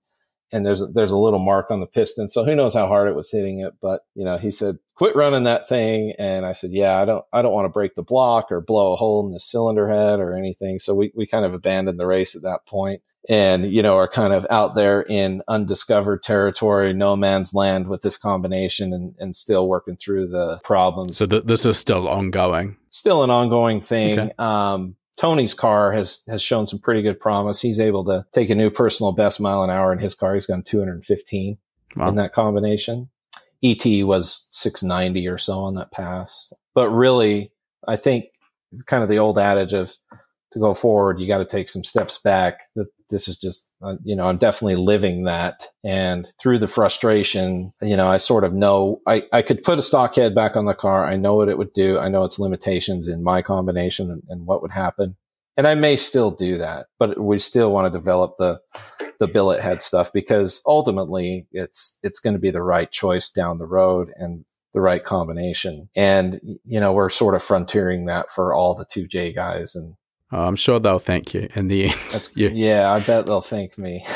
and 0.52 0.66
there's 0.66 0.82
a, 0.82 0.88
there's 0.88 1.12
a 1.12 1.18
little 1.18 1.40
mark 1.40 1.72
on 1.72 1.80
the 1.80 1.86
piston. 1.86 2.28
So 2.28 2.46
who 2.46 2.56
knows 2.56 2.74
how 2.74 2.88
hard 2.88 3.10
it 3.10 3.16
was 3.16 3.32
hitting 3.32 3.60
it? 3.60 3.74
But 3.82 4.02
you 4.16 4.24
know, 4.24 4.38
he 4.38 4.52
said, 4.52 4.78
"Quit 4.96 5.16
running 5.16 5.44
that 5.44 5.68
thing." 5.68 6.14
And 6.18 6.46
I 6.46 6.54
said, 6.54 6.72
"Yeah, 6.72 7.02
I 7.02 7.06
don't 7.06 7.26
I 7.34 7.42
don't 7.42 7.54
want 7.54 7.66
to 7.66 7.70
break 7.70 7.96
the 7.96 8.04
block 8.04 8.52
or 8.52 8.62
blow 8.62 8.94
a 8.94 8.96
hole 8.96 9.26
in 9.26 9.34
the 9.34 9.40
cylinder 9.40 9.90
head 9.90 10.20
or 10.20 10.36
anything." 10.36 10.80
So 10.80 10.94
we 10.96 11.12
we 11.16 11.28
kind 11.28 11.46
of 11.46 11.54
abandoned 11.54 12.00
the 12.00 12.06
race 12.06 12.36
at 12.36 12.44
that 12.44 12.66
point, 12.66 13.02
and 13.28 13.72
you 13.72 13.82
know, 13.82 13.98
are 13.98 14.08
kind 14.08 14.32
of 14.32 14.48
out 14.50 14.76
there 14.76 15.02
in 15.02 15.42
undiscovered 15.48 16.24
territory, 16.24 16.94
no 16.94 17.16
man's 17.16 17.54
land 17.54 17.88
with 17.88 18.02
this 18.02 18.18
combination, 18.18 18.94
and 18.94 19.16
and 19.20 19.36
still 19.36 19.68
working 19.68 19.98
through 19.98 20.28
the 20.28 20.60
problems. 20.64 21.18
So 21.18 21.26
th- 21.26 21.44
this 21.44 21.66
is 21.66 21.78
still 21.78 22.08
ongoing. 22.08 22.78
Still 22.90 23.24
an 23.24 23.30
ongoing 23.30 23.82
thing. 23.82 24.18
Okay. 24.18 24.34
Um, 24.40 24.96
Tony's 25.18 25.54
car 25.54 25.92
has 25.94 26.22
has 26.28 26.42
shown 26.42 26.68
some 26.68 26.80
pretty 26.80 27.02
good 27.02 27.20
promise. 27.20 27.62
He's 27.62 27.80
able 27.80 28.06
to 28.06 28.26
take 28.34 28.50
a 28.50 28.56
new 28.56 28.70
personal 28.70 29.12
best 29.12 29.42
mile 29.42 29.64
an 29.64 29.70
hour 29.70 29.92
in 29.92 30.00
his 30.00 30.16
car. 30.16 30.36
He's 30.36 30.46
gone 30.46 30.64
215 30.64 31.58
wow. 31.96 32.10
in 32.10 32.16
that 32.16 32.34
combination. 32.34 33.10
ET 33.64 33.84
was 34.06 34.48
690 34.52 35.28
or 35.28 35.38
so 35.38 35.60
on 35.60 35.76
that 35.76 35.92
pass. 35.92 36.54
But 36.76 36.90
really, 36.90 37.52
I 37.88 37.96
think 37.96 38.26
kind 38.86 39.02
of 39.02 39.10
the 39.10 39.18
old 39.18 39.40
adage 39.40 39.74
of 39.74 39.96
to 40.52 40.60
go 40.60 40.74
forward, 40.74 41.20
you 41.20 41.28
got 41.28 41.40
to 41.40 41.46
take 41.46 41.70
some 41.70 41.84
steps 41.84 42.20
back. 42.20 42.60
That 42.76 42.88
this 43.10 43.28
is 43.28 43.38
just, 43.38 43.67
uh, 43.82 43.96
you 44.04 44.16
know, 44.16 44.28
I'm 44.28 44.38
definitely 44.38 44.76
living 44.76 45.26
that. 45.26 45.64
And 45.84 46.32
through 46.42 46.60
the 46.60 46.68
frustration, 46.68 47.74
you 47.82 47.96
know, 47.96 48.08
I 48.08 48.18
sort 48.18 48.44
of 48.44 48.54
know 48.54 49.02
I, 49.08 49.24
I 49.32 49.42
could 49.42 49.64
put 49.64 49.80
a 49.80 49.84
stock 49.84 50.16
head 50.16 50.34
back 50.34 50.56
on 50.56 50.66
the 50.66 50.74
car. 50.74 51.06
I 51.06 51.16
know 51.16 51.36
what 51.36 51.50
it 51.50 51.58
would 51.58 51.74
do. 51.74 52.00
I 52.00 52.10
know 52.10 52.24
its 52.24 52.40
limitations 52.40 53.08
in 53.08 53.24
my 53.24 53.42
combination 53.42 54.10
and, 54.10 54.24
and 54.30 54.46
what 54.46 54.62
would 54.62 54.72
happen. 54.72 55.16
And 55.58 55.68
I 55.68 55.76
may 55.76 55.98
still 55.98 56.32
do 56.32 56.58
that, 56.60 56.88
but 57.00 57.20
we 57.20 57.40
still 57.40 57.72
want 57.72 57.92
to 57.92 57.98
develop 57.98 58.36
the, 58.38 58.60
the 59.20 59.28
billet 59.28 59.62
head 59.62 59.82
stuff 59.82 60.14
because 60.14 60.62
ultimately 60.68 61.48
it's, 61.52 61.98
it's 62.04 62.20
going 62.20 62.36
to 62.36 62.40
be 62.40 62.52
the 62.52 62.62
right 62.62 62.92
choice 62.92 63.30
down 63.30 63.58
the 63.58 63.66
road 63.66 64.12
and 64.18 64.46
the 64.74 64.82
right 64.82 65.04
combination. 65.04 65.90
And, 65.96 66.40
you 66.64 66.80
know, 66.80 66.94
we're 66.94 67.10
sort 67.10 67.34
of 67.34 67.44
frontiering 67.44 68.06
that 68.06 68.30
for 68.30 68.54
all 68.54 68.76
the 68.76 68.86
2J 68.86 69.34
guys 69.34 69.76
and, 69.76 69.96
Oh, 70.32 70.46
I'm 70.46 70.58
sure 70.58 70.80
they'll 70.80 71.00
thank 71.00 71.34
you 71.34 71.48
in 71.56 71.68
the 71.68 71.86
end. 71.86 72.30
yeah. 72.36 72.50
yeah, 72.50 72.92
I 72.92 73.00
bet 73.00 73.26
they'll 73.26 73.42
thank 73.42 73.78
me. 73.78 74.04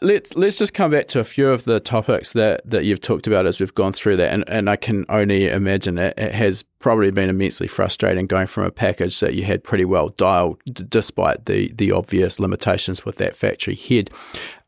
let's 0.00 0.34
let's 0.34 0.58
just 0.58 0.74
come 0.74 0.90
back 0.90 1.08
to 1.08 1.20
a 1.20 1.24
few 1.24 1.50
of 1.50 1.64
the 1.64 1.80
topics 1.80 2.32
that, 2.32 2.68
that 2.68 2.84
you've 2.84 3.00
talked 3.00 3.26
about 3.26 3.46
as 3.46 3.60
we've 3.60 3.74
gone 3.74 3.92
through 3.92 4.16
that, 4.16 4.32
and, 4.32 4.44
and 4.48 4.70
I 4.70 4.76
can 4.76 5.04
only 5.08 5.48
imagine 5.48 5.98
it, 5.98 6.14
it 6.16 6.34
has 6.34 6.62
probably 6.78 7.10
been 7.10 7.28
immensely 7.28 7.66
frustrating 7.66 8.26
going 8.26 8.46
from 8.46 8.64
a 8.64 8.70
package 8.70 9.20
that 9.20 9.34
you 9.34 9.44
had 9.44 9.64
pretty 9.64 9.84
well 9.84 10.10
dialed, 10.10 10.60
d- 10.66 10.84
despite 10.88 11.46
the 11.46 11.72
the 11.74 11.92
obvious 11.92 12.40
limitations 12.40 13.04
with 13.04 13.16
that 13.16 13.36
factory 13.36 13.74
head. 13.74 14.10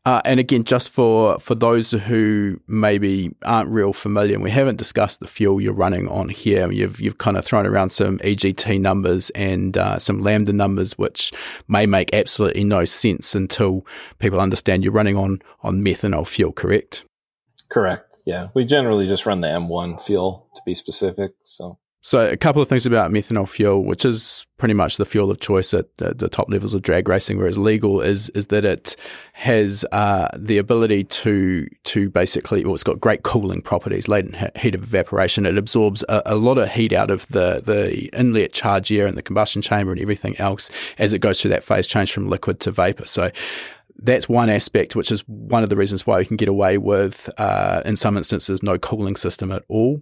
Uh, 0.07 0.21
and 0.23 0.39
again, 0.39 0.63
just 0.63 0.89
for, 0.89 1.37
for 1.37 1.53
those 1.53 1.91
who 1.91 2.57
maybe 2.65 3.35
aren't 3.43 3.69
real 3.69 3.91
familiar, 3.91 4.39
we 4.39 4.49
haven't 4.49 4.77
discussed 4.77 5.19
the 5.19 5.27
fuel 5.27 5.59
you're 5.59 5.73
running 5.73 6.07
on 6.07 6.29
here. 6.29 6.71
You've 6.71 7.01
you've 7.01 7.17
kind 7.17 7.35
of 7.35 7.43
thrown 7.43 7.65
around 7.65 7.89
some 7.89 8.17
EGT 8.19 8.79
numbers 8.79 9.31
and 9.31 9.77
uh, 9.77 9.99
some 9.99 10.23
lambda 10.23 10.53
numbers, 10.53 10.97
which 10.97 11.33
may 11.67 11.85
make 11.85 12.13
absolutely 12.13 12.63
no 12.63 12.85
sense 12.85 13.35
until 13.35 13.85
people 14.17 14.39
understand 14.39 14.81
you're 14.81 14.93
running 14.93 15.17
on 15.17 15.41
on 15.61 15.81
methanol 15.81 16.25
fuel. 16.25 16.53
Correct? 16.53 17.03
Correct. 17.67 18.15
Yeah, 18.25 18.47
we 18.53 18.63
generally 18.63 19.07
just 19.07 19.25
run 19.25 19.41
the 19.41 19.49
M1 19.49 20.01
fuel 20.01 20.47
to 20.55 20.61
be 20.65 20.73
specific. 20.73 21.33
So 21.43 21.79
so, 22.07 22.25
a 22.25 22.37
couple 22.37 22.61
of 22.61 22.69
things 22.69 22.85
about 22.85 23.11
methanol 23.11 23.49
fuel, 23.49 23.83
which 23.83 24.05
is 24.05 24.45
pretty 24.57 24.73
much 24.73 24.95
the 24.95 25.03
fuel 25.03 25.29
of 25.29 25.41
choice 25.41 25.73
at 25.73 25.93
the, 25.97 26.13
the 26.13 26.29
top 26.29 26.49
levels 26.49 26.73
of 26.73 26.81
drag 26.81 27.09
racing, 27.09 27.37
where 27.37 27.47
it's 27.47 27.57
legal, 27.57 27.99
is 27.99 28.29
is 28.29 28.45
that 28.45 28.63
it 28.63 28.95
has 29.33 29.83
uh, 29.91 30.29
the 30.33 30.57
ability 30.57 31.03
to 31.03 31.67
to 31.83 32.09
basically, 32.09 32.63
well, 32.63 32.75
it's 32.75 32.81
got 32.81 33.01
great 33.01 33.23
cooling 33.23 33.61
properties, 33.61 34.07
latent 34.07 34.37
heat 34.57 34.73
of 34.73 34.83
evaporation. 34.83 35.45
It 35.45 35.57
absorbs 35.57 36.05
a, 36.07 36.21
a, 36.27 36.35
lot 36.35 36.57
of 36.57 36.69
heat 36.69 36.93
out 36.93 37.11
of 37.11 37.27
the 37.27 37.61
the 37.61 38.05
inlet 38.17 38.53
charge 38.53 38.89
air 38.89 39.05
and 39.05 39.17
the 39.17 39.21
combustion 39.21 39.61
chamber 39.61 39.91
and 39.91 39.99
everything 39.99 40.39
else 40.39 40.71
as 40.97 41.11
it 41.11 41.19
goes 41.19 41.41
through 41.41 41.49
that 41.49 41.65
phase 41.65 41.87
change 41.87 42.13
from 42.13 42.29
liquid 42.29 42.61
to 42.61 42.71
vapor. 42.71 43.05
So, 43.05 43.31
that's 43.99 44.29
one 44.29 44.49
aspect, 44.49 44.95
which 44.95 45.11
is 45.11 45.21
one 45.27 45.63
of 45.63 45.69
the 45.69 45.75
reasons 45.75 46.05
why 46.05 46.19
we 46.19 46.25
can 46.25 46.37
get 46.37 46.47
away 46.47 46.77
with, 46.77 47.29
uh, 47.37 47.81
in 47.85 47.97
some 47.97 48.17
instances, 48.17 48.61
no 48.61 48.77
cooling 48.77 49.15
system 49.15 49.51
at 49.51 49.63
all. 49.67 50.01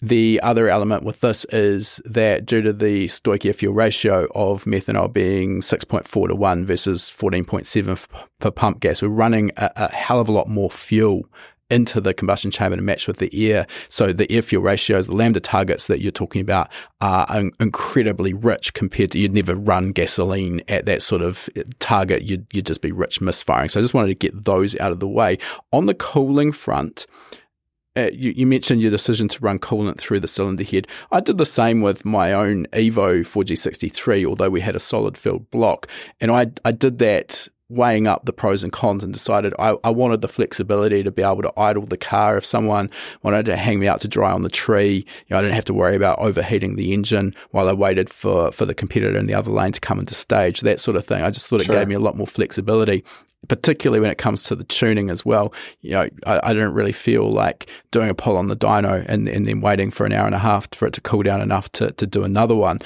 The 0.00 0.40
other 0.42 0.68
element 0.68 1.04
with 1.04 1.20
this 1.20 1.44
is 1.46 2.00
that 2.04 2.46
due 2.46 2.62
to 2.62 2.72
the 2.72 3.06
stoichiofuel 3.06 3.54
fuel 3.54 3.74
ratio 3.74 4.26
of 4.34 4.64
methanol 4.64 5.12
being 5.12 5.60
6.4 5.60 6.28
to 6.28 6.34
1 6.34 6.66
versus 6.66 7.12
14.7 7.16 7.98
for 8.40 8.50
pump 8.50 8.80
gas, 8.80 9.02
we're 9.02 9.08
running 9.08 9.50
a, 9.56 9.70
a 9.76 9.94
hell 9.94 10.20
of 10.20 10.28
a 10.28 10.32
lot 10.32 10.48
more 10.48 10.70
fuel 10.70 11.22
into 11.70 12.00
the 12.00 12.14
combustion 12.14 12.50
chamber 12.50 12.76
to 12.76 12.82
match 12.82 13.06
with 13.06 13.16
the 13.16 13.50
air. 13.50 13.66
So 13.88 14.12
the 14.12 14.30
air 14.30 14.42
fuel 14.42 14.62
ratios, 14.62 15.06
the 15.06 15.14
lambda 15.14 15.40
targets 15.40 15.86
that 15.86 16.00
you're 16.00 16.12
talking 16.12 16.40
about 16.40 16.68
are 17.00 17.26
incredibly 17.60 18.32
rich 18.32 18.74
compared 18.74 19.12
to 19.12 19.18
you'd 19.18 19.34
never 19.34 19.54
run 19.54 19.92
gasoline 19.92 20.62
at 20.68 20.86
that 20.86 21.02
sort 21.02 21.22
of 21.22 21.48
target. 21.78 22.22
You'd, 22.22 22.46
you'd 22.52 22.66
just 22.66 22.82
be 22.82 22.92
rich 22.92 23.20
misfiring. 23.20 23.68
So 23.68 23.80
I 23.80 23.82
just 23.82 23.94
wanted 23.94 24.08
to 24.08 24.14
get 24.14 24.44
those 24.44 24.76
out 24.76 24.92
of 24.92 25.00
the 25.00 25.08
way. 25.08 25.38
On 25.72 25.86
the 25.86 25.94
cooling 25.94 26.52
front, 26.52 27.06
uh, 27.96 28.10
you, 28.12 28.32
you, 28.36 28.46
mentioned 28.46 28.82
your 28.82 28.90
decision 28.90 29.28
to 29.28 29.38
run 29.40 29.58
coolant 29.58 29.98
through 29.98 30.18
the 30.18 30.26
cylinder 30.26 30.64
head. 30.64 30.88
I 31.12 31.20
did 31.20 31.38
the 31.38 31.46
same 31.46 31.80
with 31.80 32.04
my 32.04 32.32
own 32.32 32.66
Evo 32.72 33.20
4G63, 33.20 34.26
although 34.26 34.50
we 34.50 34.62
had 34.62 34.74
a 34.74 34.80
solid 34.80 35.16
filled 35.16 35.48
block. 35.52 35.86
And 36.20 36.32
I, 36.32 36.50
I 36.64 36.72
did 36.72 36.98
that 36.98 37.46
weighing 37.74 38.06
up 38.06 38.24
the 38.24 38.32
pros 38.32 38.62
and 38.62 38.72
cons 38.72 39.04
and 39.04 39.12
decided 39.12 39.52
I, 39.58 39.76
I, 39.84 39.90
wanted 39.90 40.20
the 40.20 40.28
flexibility 40.28 41.02
to 41.02 41.10
be 41.10 41.22
able 41.22 41.42
to 41.42 41.52
idle 41.58 41.86
the 41.86 41.96
car 41.96 42.36
if 42.36 42.44
someone 42.44 42.90
wanted 43.22 43.46
to 43.46 43.56
hang 43.56 43.78
me 43.78 43.88
out 43.88 44.00
to 44.02 44.08
dry 44.08 44.32
on 44.32 44.42
the 44.42 44.48
tree. 44.48 45.04
You 45.06 45.30
know, 45.30 45.38
I 45.38 45.42
didn't 45.42 45.54
have 45.54 45.64
to 45.66 45.74
worry 45.74 45.96
about 45.96 46.18
overheating 46.18 46.76
the 46.76 46.92
engine 46.92 47.34
while 47.50 47.68
I 47.68 47.72
waited 47.72 48.10
for, 48.10 48.52
for 48.52 48.64
the 48.64 48.74
competitor 48.74 49.18
in 49.18 49.26
the 49.26 49.34
other 49.34 49.50
lane 49.50 49.72
to 49.72 49.80
come 49.80 49.98
into 49.98 50.14
stage, 50.14 50.60
that 50.60 50.80
sort 50.80 50.96
of 50.96 51.06
thing. 51.06 51.22
I 51.22 51.30
just 51.30 51.48
thought 51.48 51.60
it 51.60 51.68
gave 51.68 51.88
me 51.88 51.94
a 51.94 52.00
lot 52.00 52.16
more 52.16 52.26
flexibility, 52.26 53.04
particularly 53.48 54.00
when 54.00 54.10
it 54.10 54.18
comes 54.18 54.42
to 54.44 54.54
the 54.54 54.64
tuning 54.64 55.10
as 55.10 55.24
well. 55.24 55.52
You 55.80 55.90
know, 55.92 56.08
I, 56.26 56.40
I 56.42 56.52
didn't 56.52 56.74
really 56.74 56.92
feel 56.92 57.30
like 57.30 57.68
doing 57.90 58.08
a 58.08 58.14
pull 58.14 58.36
on 58.36 58.48
the 58.48 58.56
dyno 58.56 59.04
and, 59.08 59.28
and 59.28 59.46
then 59.46 59.60
waiting 59.60 59.90
for 59.90 60.06
an 60.06 60.12
hour 60.12 60.26
and 60.26 60.34
a 60.34 60.38
half 60.38 60.68
for 60.74 60.86
it 60.86 60.94
to 60.94 61.00
cool 61.00 61.22
down 61.22 61.40
enough 61.40 61.70
to, 61.72 61.92
to 61.92 62.06
do 62.06 62.24
another 62.24 62.54
one 62.54 62.78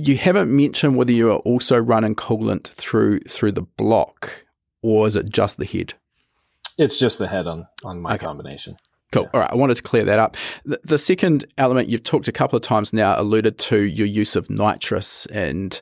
you 0.00 0.16
haven't 0.16 0.54
mentioned 0.54 0.96
whether 0.96 1.12
you 1.12 1.30
are 1.30 1.38
also 1.38 1.78
running 1.78 2.14
coolant 2.14 2.68
through 2.68 3.20
through 3.20 3.52
the 3.52 3.62
block, 3.62 4.44
or 4.82 5.06
is 5.06 5.16
it 5.16 5.30
just 5.30 5.56
the 5.56 5.66
head? 5.66 5.94
It's 6.78 6.98
just 6.98 7.18
the 7.18 7.28
head 7.28 7.46
on 7.46 7.66
on 7.84 8.00
my 8.00 8.14
okay. 8.14 8.26
combination. 8.26 8.76
Cool. 9.12 9.24
Yeah. 9.24 9.30
All 9.34 9.40
right. 9.40 9.50
I 9.50 9.56
wanted 9.56 9.76
to 9.76 9.82
clear 9.82 10.04
that 10.04 10.20
up. 10.20 10.36
The, 10.64 10.80
the, 10.84 10.98
second 10.98 11.44
element 11.58 11.88
you've 11.88 12.04
talked 12.04 12.28
a 12.28 12.32
couple 12.32 12.56
of 12.56 12.62
times 12.62 12.92
now 12.92 13.20
alluded 13.20 13.58
to 13.58 13.82
your 13.82 14.06
use 14.06 14.36
of 14.36 14.48
nitrous, 14.48 15.26
and 15.26 15.80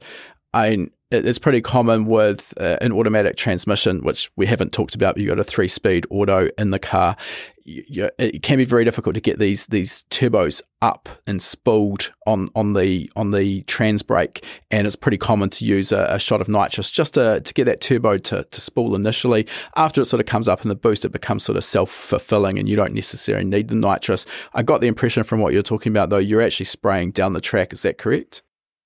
I 0.55 0.89
it's 1.11 1.39
pretty 1.39 1.63
common 1.63 2.05
with 2.05 2.53
uh, 2.59 2.77
an 2.81 2.93
automatic 2.93 3.37
transmission, 3.37 4.03
which 4.03 4.31
we 4.37 4.47
haven't 4.47 4.73
talked 4.73 4.95
about. 4.95 5.17
You've 5.17 5.29
got 5.29 5.39
a 5.39 5.45
three 5.45 5.69
speed 5.69 6.07
auto 6.11 6.51
in 6.59 6.71
the 6.71 6.79
car. 6.79 7.17
You, 7.65 7.85
you, 7.87 8.11
it 8.19 8.43
can 8.43 8.59
be 8.59 8.65
very 8.65 8.85
difficult 8.85 9.15
to 9.15 9.21
get 9.21 9.39
these 9.39 9.67
these 9.67 10.05
turbos 10.11 10.63
up 10.83 11.09
and 11.27 11.43
spooled 11.43 12.13
on, 12.27 12.49
on 12.55 12.75
the 12.75 13.11
on 13.17 13.31
the 13.31 13.63
trans 13.63 14.03
brake, 14.03 14.45
and 14.71 14.87
it's 14.87 14.97
pretty 14.97 15.17
common 15.17 15.49
to 15.51 15.65
use 15.65 15.93
a, 15.93 16.07
a, 16.11 16.19
shot 16.19 16.41
of 16.41 16.49
nitrous 16.49 16.91
just 16.91 17.15
to, 17.15 17.41
to 17.41 17.55
get 17.55 17.65
that 17.65 17.81
turbo 17.81 18.19
to, 18.19 18.45
to 18.45 18.61
spool 18.61 18.95
initially. 18.95 19.47
After 19.77 20.03
it 20.03 20.07
sort 20.07 20.21
of 20.21 20.27
comes 20.27 20.49
up 20.49 20.63
in 20.63 20.69
the 20.69 20.75
boost, 20.75 21.05
it 21.05 21.13
becomes 21.13 21.43
sort 21.45 21.57
of 21.57 21.65
self 21.65 21.91
fulfilling, 21.91 22.59
and 22.59 22.69
you 22.69 22.77
don't 22.77 22.95
necessarily 22.95 23.45
need 23.45 23.69
the 23.69 23.75
nitrous. 23.75 24.27
I 24.53 24.63
got 24.63 24.83
the 24.83 24.89
impression 24.89 25.25
from 25.25 25.41
what 25.41 25.53
you're 25.55 25.63
talking 25.63 25.91
about, 25.93 26.11
though, 26.11 26.19
you're 26.19 26.43
actually 26.43 26.67
spraying 26.67 27.13
down 27.13 27.33
the 27.33 27.41
track. 27.41 27.73
Is 27.73 27.83
that 27.83 27.99
correct? 27.99 28.43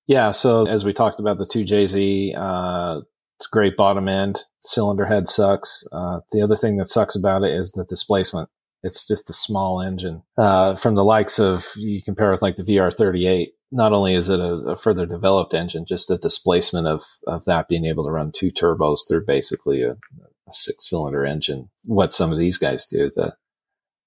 Yeah. 0.06 0.32
So 0.32 0.66
as 0.66 0.84
we 0.84 0.92
talked 0.92 1.20
about 1.20 1.38
the 1.38 1.46
2JZ, 1.46 2.36
uh, 2.36 3.00
it's 3.38 3.46
great 3.48 3.76
bottom 3.76 4.08
end. 4.08 4.44
Cylinder 4.62 5.06
head 5.06 5.28
sucks. 5.28 5.84
Uh, 5.92 6.20
the 6.30 6.42
other 6.42 6.56
thing 6.56 6.76
that 6.76 6.86
sucks 6.86 7.16
about 7.16 7.42
it 7.42 7.52
is 7.52 7.72
the 7.72 7.84
displacement. 7.84 8.48
It's 8.82 9.06
just 9.06 9.30
a 9.30 9.32
small 9.32 9.80
engine. 9.80 10.22
Uh, 10.36 10.74
from 10.76 10.96
the 10.96 11.04
likes 11.04 11.38
of, 11.38 11.66
you 11.76 12.02
compare 12.02 12.30
with 12.30 12.42
like 12.42 12.56
the 12.56 12.64
VR38, 12.64 13.48
not 13.70 13.92
only 13.92 14.14
is 14.14 14.28
it 14.28 14.40
a, 14.40 14.54
a, 14.70 14.76
further 14.76 15.06
developed 15.06 15.54
engine, 15.54 15.86
just 15.88 16.08
the 16.08 16.18
displacement 16.18 16.86
of, 16.86 17.04
of 17.26 17.44
that 17.44 17.68
being 17.68 17.84
able 17.84 18.04
to 18.04 18.10
run 18.10 18.32
two 18.32 18.50
turbos 18.50 19.00
through 19.08 19.24
basically 19.24 19.82
a, 19.82 19.92
a 19.92 20.52
six 20.52 20.88
cylinder 20.88 21.24
engine, 21.24 21.70
what 21.84 22.12
some 22.12 22.32
of 22.32 22.38
these 22.38 22.58
guys 22.58 22.84
do. 22.86 23.10
The, 23.14 23.34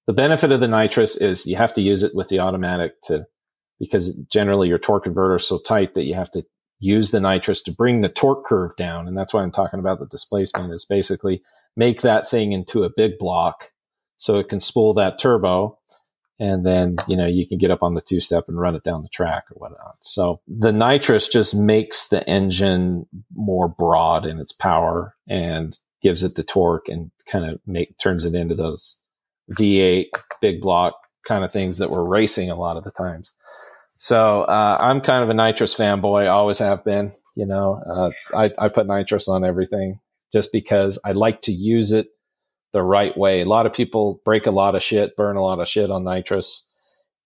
the 0.06 0.12
benefit 0.12 0.52
of 0.52 0.60
the 0.60 0.68
nitrous 0.68 1.16
is 1.16 1.46
you 1.46 1.56
have 1.56 1.74
to 1.74 1.82
use 1.82 2.02
it 2.02 2.14
with 2.14 2.28
the 2.28 2.38
automatic 2.38 3.00
to 3.04 3.26
because 3.78 4.14
generally 4.30 4.68
your 4.68 4.78
torque 4.78 5.04
converter 5.04 5.36
is 5.36 5.46
so 5.46 5.58
tight 5.58 5.94
that 5.94 6.04
you 6.04 6.14
have 6.14 6.30
to 6.32 6.44
use 6.78 7.10
the 7.10 7.20
nitrous 7.20 7.62
to 7.62 7.72
bring 7.72 8.00
the 8.00 8.08
torque 8.08 8.44
curve 8.44 8.76
down. 8.76 9.08
And 9.08 9.16
that's 9.16 9.32
why 9.32 9.42
I'm 9.42 9.52
talking 9.52 9.80
about 9.80 9.98
the 9.98 10.06
displacement 10.06 10.72
is 10.72 10.84
basically 10.84 11.42
make 11.76 12.02
that 12.02 12.28
thing 12.28 12.52
into 12.52 12.84
a 12.84 12.90
big 12.94 13.18
block 13.18 13.70
so 14.18 14.38
it 14.38 14.48
can 14.48 14.60
spool 14.60 14.94
that 14.94 15.18
turbo. 15.18 15.78
And 16.38 16.66
then, 16.66 16.96
you 17.08 17.16
know, 17.16 17.26
you 17.26 17.46
can 17.46 17.56
get 17.56 17.70
up 17.70 17.82
on 17.82 17.94
the 17.94 18.02
two 18.02 18.20
step 18.20 18.44
and 18.48 18.60
run 18.60 18.74
it 18.74 18.82
down 18.82 19.00
the 19.00 19.08
track 19.08 19.44
or 19.50 19.54
whatnot. 19.54 19.96
So 20.00 20.40
the 20.46 20.72
nitrous 20.72 21.28
just 21.28 21.54
makes 21.54 22.08
the 22.08 22.28
engine 22.28 23.06
more 23.34 23.68
broad 23.68 24.26
in 24.26 24.38
its 24.38 24.52
power 24.52 25.14
and 25.26 25.78
gives 26.02 26.22
it 26.22 26.34
the 26.34 26.42
torque 26.42 26.88
and 26.88 27.10
kind 27.30 27.46
of 27.46 27.58
make, 27.66 27.96
turns 27.98 28.26
it 28.26 28.34
into 28.34 28.54
those 28.54 28.98
V8 29.52 30.08
big 30.42 30.60
block 30.60 31.05
kind 31.26 31.44
of 31.44 31.52
things 31.52 31.78
that 31.78 31.90
we're 31.90 32.04
racing 32.04 32.50
a 32.50 32.56
lot 32.56 32.76
of 32.76 32.84
the 32.84 32.90
times. 32.90 33.34
So 33.98 34.42
uh, 34.42 34.78
I'm 34.80 35.00
kind 35.00 35.22
of 35.22 35.30
a 35.30 35.34
nitrous 35.34 35.74
fanboy, 35.74 36.30
always 36.30 36.58
have 36.58 36.84
been. 36.84 37.12
You 37.34 37.46
know, 37.46 37.82
uh, 37.86 38.10
I, 38.36 38.50
I 38.58 38.68
put 38.68 38.86
nitrous 38.86 39.28
on 39.28 39.44
everything 39.44 40.00
just 40.32 40.52
because 40.52 40.98
I 41.04 41.12
like 41.12 41.42
to 41.42 41.52
use 41.52 41.92
it 41.92 42.08
the 42.72 42.82
right 42.82 43.16
way. 43.16 43.40
A 43.40 43.46
lot 43.46 43.66
of 43.66 43.72
people 43.72 44.20
break 44.24 44.46
a 44.46 44.50
lot 44.50 44.74
of 44.74 44.82
shit, 44.82 45.16
burn 45.16 45.36
a 45.36 45.42
lot 45.42 45.60
of 45.60 45.68
shit 45.68 45.90
on 45.90 46.04
nitrous. 46.04 46.64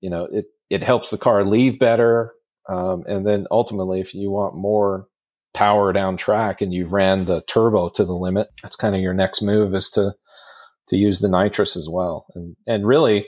You 0.00 0.10
know, 0.10 0.28
it 0.30 0.46
it 0.68 0.82
helps 0.82 1.10
the 1.10 1.18
car 1.18 1.44
leave 1.44 1.78
better, 1.78 2.32
um, 2.68 3.04
and 3.06 3.26
then 3.26 3.46
ultimately, 3.50 4.00
if 4.00 4.14
you 4.14 4.30
want 4.30 4.54
more 4.54 5.06
power 5.52 5.92
down 5.92 6.16
track 6.16 6.60
and 6.60 6.72
you 6.72 6.86
ran 6.86 7.24
the 7.24 7.42
turbo 7.42 7.88
to 7.88 8.04
the 8.04 8.14
limit, 8.14 8.48
that's 8.62 8.76
kind 8.76 8.94
of 8.94 9.00
your 9.00 9.14
next 9.14 9.42
move 9.42 9.74
is 9.74 9.90
to 9.90 10.14
to 10.88 10.96
use 10.96 11.20
the 11.20 11.28
nitrous 11.28 11.76
as 11.76 11.88
well. 11.88 12.26
And 12.34 12.56
and 12.66 12.86
really, 12.86 13.26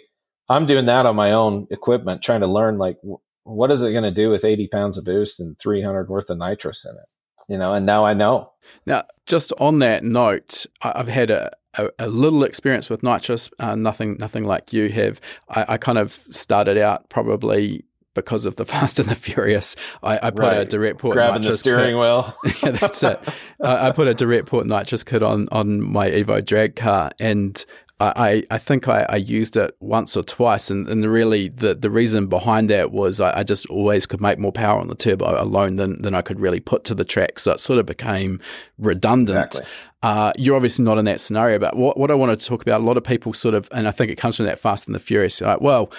I'm 0.52 0.66
doing 0.66 0.86
that 0.86 1.06
on 1.06 1.16
my 1.16 1.32
own 1.32 1.66
equipment, 1.70 2.22
trying 2.22 2.40
to 2.40 2.46
learn 2.46 2.78
like 2.78 2.98
what 3.44 3.70
is 3.70 3.82
it 3.82 3.92
going 3.92 4.04
to 4.04 4.10
do 4.10 4.30
with 4.30 4.44
80 4.44 4.68
pounds 4.68 4.98
of 4.98 5.04
boost 5.04 5.40
and 5.40 5.58
300 5.58 6.08
worth 6.08 6.30
of 6.30 6.38
nitrous 6.38 6.84
in 6.84 6.94
it? 6.94 7.08
You 7.48 7.58
know, 7.58 7.74
and 7.74 7.84
now 7.84 8.04
I 8.04 8.14
know. 8.14 8.52
Now, 8.86 9.04
just 9.26 9.52
on 9.58 9.80
that 9.80 10.04
note, 10.04 10.66
I've 10.80 11.08
had 11.08 11.30
a, 11.30 11.50
a, 11.74 11.88
a 11.98 12.08
little 12.08 12.44
experience 12.44 12.88
with 12.88 13.02
nitrous, 13.02 13.50
uh, 13.58 13.74
nothing, 13.74 14.16
nothing 14.20 14.44
like 14.44 14.72
you 14.72 14.88
have. 14.90 15.20
I, 15.48 15.64
I 15.70 15.76
kind 15.76 15.98
of 15.98 16.20
started 16.30 16.78
out 16.78 17.08
probably 17.08 17.84
because 18.14 18.46
of 18.46 18.56
the 18.56 18.64
Fast 18.66 18.98
and 18.98 19.08
the 19.08 19.16
Furious. 19.16 19.74
I, 20.02 20.18
I 20.22 20.30
put 20.30 20.40
right. 20.40 20.58
a 20.58 20.64
direct 20.64 20.98
port 20.98 21.14
grabbing 21.14 21.42
the 21.42 21.52
steering 21.52 21.92
kit. 21.92 21.98
wheel. 21.98 22.34
yeah, 22.62 22.70
that's 22.70 23.02
it. 23.02 23.18
Uh, 23.60 23.78
I 23.80 23.90
put 23.90 24.06
a 24.06 24.14
direct 24.14 24.46
port 24.46 24.66
nitrous 24.66 25.02
kit 25.02 25.22
on 25.22 25.48
on 25.50 25.80
my 25.80 26.10
Evo 26.10 26.44
drag 26.44 26.76
car, 26.76 27.10
and 27.18 27.64
I, 28.00 28.42
I 28.50 28.58
think 28.58 28.88
I, 28.88 29.06
I, 29.08 29.16
used 29.16 29.56
it 29.56 29.76
once 29.78 30.16
or 30.16 30.24
twice, 30.24 30.70
and, 30.70 30.88
and 30.88 31.04
really 31.04 31.48
the, 31.48 31.74
the 31.74 31.90
reason 31.90 32.26
behind 32.26 32.68
that 32.68 32.90
was 32.90 33.20
I, 33.20 33.38
I, 33.38 33.42
just 33.44 33.66
always 33.66 34.06
could 34.06 34.20
make 34.20 34.40
more 34.40 34.50
power 34.50 34.80
on 34.80 34.88
the 34.88 34.96
turbo 34.96 35.40
alone 35.40 35.76
than, 35.76 36.02
than 36.02 36.12
I 36.14 36.20
could 36.20 36.40
really 36.40 36.58
put 36.58 36.82
to 36.84 36.96
the 36.96 37.04
track. 37.04 37.38
So 37.38 37.52
it 37.52 37.60
sort 37.60 37.78
of 37.78 37.86
became 37.86 38.40
redundant. 38.76 39.54
Exactly. 39.54 39.70
Uh, 40.02 40.32
you're 40.36 40.56
obviously 40.56 40.84
not 40.84 40.98
in 40.98 41.04
that 41.04 41.20
scenario, 41.20 41.60
but 41.60 41.76
what, 41.76 41.96
what 41.96 42.10
I 42.10 42.14
want 42.14 42.38
to 42.38 42.46
talk 42.46 42.60
about, 42.60 42.80
a 42.80 42.84
lot 42.84 42.96
of 42.96 43.04
people 43.04 43.32
sort 43.32 43.54
of, 43.54 43.68
and 43.70 43.86
I 43.86 43.92
think 43.92 44.10
it 44.10 44.16
comes 44.16 44.36
from 44.36 44.46
that 44.46 44.58
Fast 44.58 44.86
and 44.86 44.96
the 44.96 44.98
Furious, 44.98 45.40
like, 45.40 45.60
well, 45.60 45.92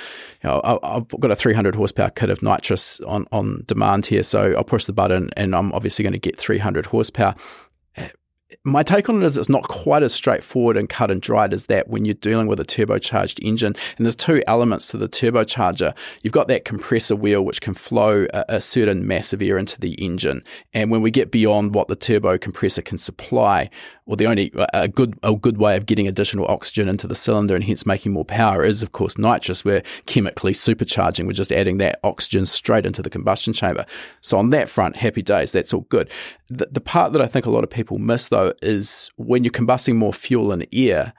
you 0.43 0.49
know, 0.49 0.59
I, 0.83 0.95
have 0.95 1.07
got 1.21 1.31
a 1.31 1.37
300 1.37 1.75
horsepower 1.75 2.09
kit 2.09 2.29
of 2.29 2.43
nitrous 2.43 2.99
on, 3.01 3.27
on 3.31 3.63
demand 3.65 4.07
here, 4.07 4.23
so 4.23 4.53
I'll 4.57 4.65
push 4.65 4.83
the 4.83 4.93
button 4.93 5.29
and 5.37 5.55
I'm 5.55 5.71
obviously 5.71 6.03
going 6.03 6.13
to 6.13 6.19
get 6.19 6.37
300 6.37 6.87
horsepower 6.87 7.33
my 8.65 8.81
take 8.81 9.09
on 9.09 9.21
it 9.21 9.25
is 9.25 9.37
it's 9.37 9.49
not 9.49 9.67
quite 9.67 10.03
as 10.03 10.13
straightforward 10.13 10.77
and 10.77 10.87
cut 10.87 11.11
and 11.11 11.21
dried 11.21 11.53
as 11.53 11.65
that 11.65 11.89
when 11.89 12.05
you're 12.05 12.13
dealing 12.13 12.47
with 12.47 12.61
a 12.61 12.65
turbocharged 12.65 13.43
engine. 13.43 13.75
And 13.97 14.05
there's 14.05 14.15
two 14.15 14.41
elements 14.47 14.87
to 14.89 14.97
the 14.97 15.09
turbocharger. 15.09 15.93
You've 16.21 16.31
got 16.33 16.47
that 16.47 16.63
compressor 16.63 17.15
wheel, 17.17 17.43
which 17.43 17.59
can 17.59 17.73
flow 17.73 18.25
a, 18.33 18.45
a 18.47 18.61
certain 18.61 19.05
mass 19.05 19.33
of 19.33 19.41
air 19.41 19.57
into 19.57 19.81
the 19.81 19.93
engine. 19.95 20.45
And 20.73 20.91
when 20.91 21.01
we 21.01 21.11
get 21.11 21.29
beyond 21.29 21.75
what 21.75 21.89
the 21.89 21.97
turbo 21.97 22.37
compressor 22.37 22.81
can 22.81 22.97
supply, 22.97 23.69
well, 24.05 24.17
the 24.17 24.27
only 24.27 24.51
uh, 24.53 24.67
a 24.73 24.87
good 24.87 25.17
a 25.23 25.35
good 25.35 25.57
way 25.57 25.77
of 25.77 25.85
getting 25.85 26.07
additional 26.07 26.45
oxygen 26.47 26.89
into 26.89 27.07
the 27.07 27.15
cylinder 27.15 27.55
and 27.55 27.63
hence 27.63 27.85
making 27.85 28.11
more 28.11 28.25
power 28.25 28.63
is, 28.63 28.83
of 28.83 28.91
course, 28.91 29.17
nitrous. 29.17 29.63
We're 29.63 29.83
chemically 30.05 30.53
supercharging. 30.53 31.25
We're 31.25 31.33
just 31.33 31.51
adding 31.51 31.77
that 31.77 31.99
oxygen 32.03 32.45
straight 32.45 32.85
into 32.85 33.01
the 33.01 33.09
combustion 33.09 33.53
chamber. 33.53 33.85
So 34.21 34.37
on 34.37 34.49
that 34.49 34.69
front, 34.69 34.97
happy 34.97 35.21
days. 35.21 35.51
That's 35.51 35.73
all 35.73 35.85
good. 35.89 36.11
The, 36.47 36.67
the 36.71 36.81
part 36.81 37.13
that 37.13 37.21
I 37.21 37.27
think 37.27 37.45
a 37.45 37.49
lot 37.49 37.63
of 37.63 37.69
people 37.69 37.97
miss 37.97 38.27
though 38.27 38.53
is 38.61 39.09
when 39.15 39.43
you're 39.43 39.51
combusting 39.51 39.95
more 39.95 40.13
fuel 40.13 40.51
and 40.51 40.67
air 40.73 41.13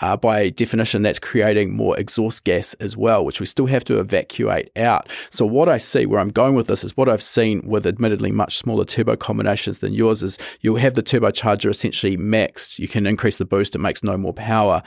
uh, 0.00 0.16
by 0.16 0.50
definition, 0.50 1.02
that's 1.02 1.18
creating 1.18 1.74
more 1.74 1.98
exhaust 1.98 2.44
gas 2.44 2.74
as 2.74 2.96
well, 2.96 3.24
which 3.24 3.40
we 3.40 3.46
still 3.46 3.66
have 3.66 3.84
to 3.84 3.98
evacuate 3.98 4.70
out. 4.76 5.08
So, 5.30 5.44
what 5.44 5.68
I 5.68 5.78
see, 5.78 6.06
where 6.06 6.20
I'm 6.20 6.30
going 6.30 6.54
with 6.54 6.66
this, 6.66 6.84
is 6.84 6.96
what 6.96 7.08
I've 7.08 7.22
seen 7.22 7.62
with 7.66 7.86
admittedly 7.86 8.30
much 8.32 8.56
smaller 8.56 8.84
turbo 8.84 9.16
combinations 9.16 9.78
than 9.78 9.92
yours 9.92 10.22
is 10.22 10.38
you'll 10.60 10.76
have 10.76 10.94
the 10.94 11.02
turbocharger 11.02 11.70
essentially 11.70 12.16
maxed. 12.16 12.78
You 12.78 12.88
can 12.88 13.06
increase 13.06 13.36
the 13.36 13.44
boost, 13.44 13.74
it 13.74 13.78
makes 13.78 14.02
no 14.02 14.16
more 14.16 14.32
power. 14.32 14.82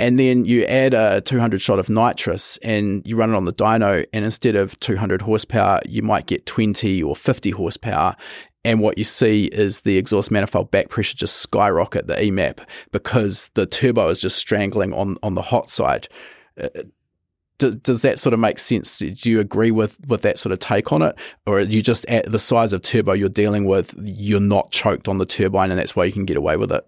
And 0.00 0.18
then 0.18 0.46
you 0.46 0.64
add 0.64 0.94
a 0.94 1.20
200 1.20 1.60
shot 1.60 1.78
of 1.78 1.90
nitrous 1.90 2.56
and 2.62 3.02
you 3.04 3.16
run 3.16 3.34
it 3.34 3.36
on 3.36 3.44
the 3.44 3.52
dyno, 3.52 4.06
and 4.14 4.24
instead 4.24 4.56
of 4.56 4.80
200 4.80 5.20
horsepower, 5.20 5.80
you 5.86 6.02
might 6.02 6.26
get 6.26 6.46
20 6.46 7.02
or 7.02 7.14
50 7.14 7.50
horsepower. 7.50 8.16
And 8.64 8.80
what 8.80 8.98
you 8.98 9.04
see 9.04 9.46
is 9.46 9.82
the 9.82 9.96
exhaust 9.96 10.30
manifold 10.30 10.70
back 10.70 10.90
pressure 10.90 11.16
just 11.16 11.36
skyrocket 11.36 12.06
the 12.06 12.14
EMAP 12.14 12.58
because 12.92 13.50
the 13.54 13.66
turbo 13.66 14.08
is 14.08 14.20
just 14.20 14.36
strangling 14.36 14.92
on, 14.92 15.16
on 15.22 15.34
the 15.34 15.42
hot 15.42 15.70
side. 15.70 16.08
Uh, 16.60 16.68
does, 17.58 17.76
does 17.76 18.02
that 18.02 18.18
sort 18.18 18.34
of 18.34 18.40
make 18.40 18.58
sense? 18.58 18.98
Do 18.98 19.30
you 19.30 19.40
agree 19.40 19.70
with, 19.70 19.96
with 20.06 20.22
that 20.22 20.38
sort 20.38 20.52
of 20.52 20.58
take 20.58 20.92
on 20.92 21.02
it? 21.02 21.14
Or 21.46 21.60
you 21.60 21.80
just 21.80 22.04
at 22.06 22.30
the 22.30 22.38
size 22.38 22.72
of 22.72 22.82
turbo 22.82 23.12
you're 23.12 23.28
dealing 23.28 23.64
with, 23.64 23.94
you're 24.02 24.40
not 24.40 24.72
choked 24.72 25.08
on 25.08 25.18
the 25.18 25.26
turbine 25.26 25.70
and 25.70 25.78
that's 25.78 25.96
why 25.96 26.04
you 26.04 26.12
can 26.12 26.26
get 26.26 26.36
away 26.36 26.56
with 26.56 26.70
it? 26.70 26.84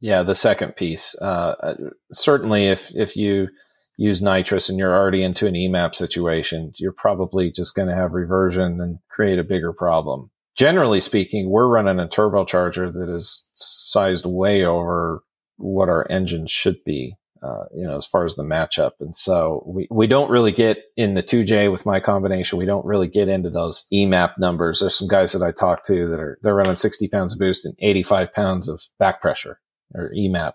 Yeah, 0.00 0.22
the 0.22 0.34
second 0.34 0.74
piece. 0.76 1.14
Uh, 1.20 1.54
uh 1.62 1.74
certainly, 2.12 2.66
if, 2.66 2.94
if 2.94 3.16
you 3.16 3.48
use 3.96 4.20
nitrous 4.20 4.68
and 4.68 4.78
you're 4.78 4.94
already 4.94 5.22
into 5.22 5.46
an 5.46 5.54
EMAP 5.54 5.94
situation, 5.94 6.72
you're 6.76 6.92
probably 6.92 7.52
just 7.52 7.76
going 7.76 7.88
to 7.88 7.94
have 7.94 8.12
reversion 8.14 8.80
and 8.80 8.98
create 9.08 9.38
a 9.38 9.44
bigger 9.44 9.72
problem 9.72 10.30
generally 10.56 11.00
speaking, 11.00 11.50
we're 11.50 11.68
running 11.68 11.98
a 11.98 12.08
turbocharger 12.08 12.92
that 12.92 13.14
is 13.14 13.50
sized 13.54 14.26
way 14.26 14.64
over 14.64 15.22
what 15.56 15.88
our 15.88 16.10
engine 16.10 16.46
should 16.46 16.82
be. 16.84 17.16
Uh, 17.42 17.66
you 17.76 17.86
know, 17.86 17.94
as 17.94 18.06
far 18.06 18.24
as 18.24 18.36
the 18.36 18.42
matchup. 18.42 18.92
And 19.00 19.14
so 19.14 19.62
we, 19.66 19.86
we 19.90 20.06
don't 20.06 20.30
really 20.30 20.50
get 20.50 20.78
in 20.96 21.12
the 21.12 21.22
2J 21.22 21.70
with 21.70 21.84
my 21.84 22.00
combination. 22.00 22.58
We 22.58 22.64
don't 22.64 22.86
really 22.86 23.06
get 23.06 23.28
into 23.28 23.50
those 23.50 23.86
EMAP 23.92 24.38
numbers. 24.38 24.80
There's 24.80 24.96
some 24.96 25.08
guys 25.08 25.32
that 25.32 25.42
I 25.42 25.52
talk 25.52 25.84
to 25.84 26.08
that 26.08 26.18
are, 26.18 26.38
they're 26.40 26.54
running 26.54 26.74
60 26.74 27.06
pounds 27.08 27.34
of 27.34 27.38
boost 27.38 27.66
and 27.66 27.74
85 27.80 28.32
pounds 28.32 28.66
of 28.66 28.84
back 28.98 29.20
pressure 29.20 29.60
or 29.94 30.10
EMAP. 30.16 30.54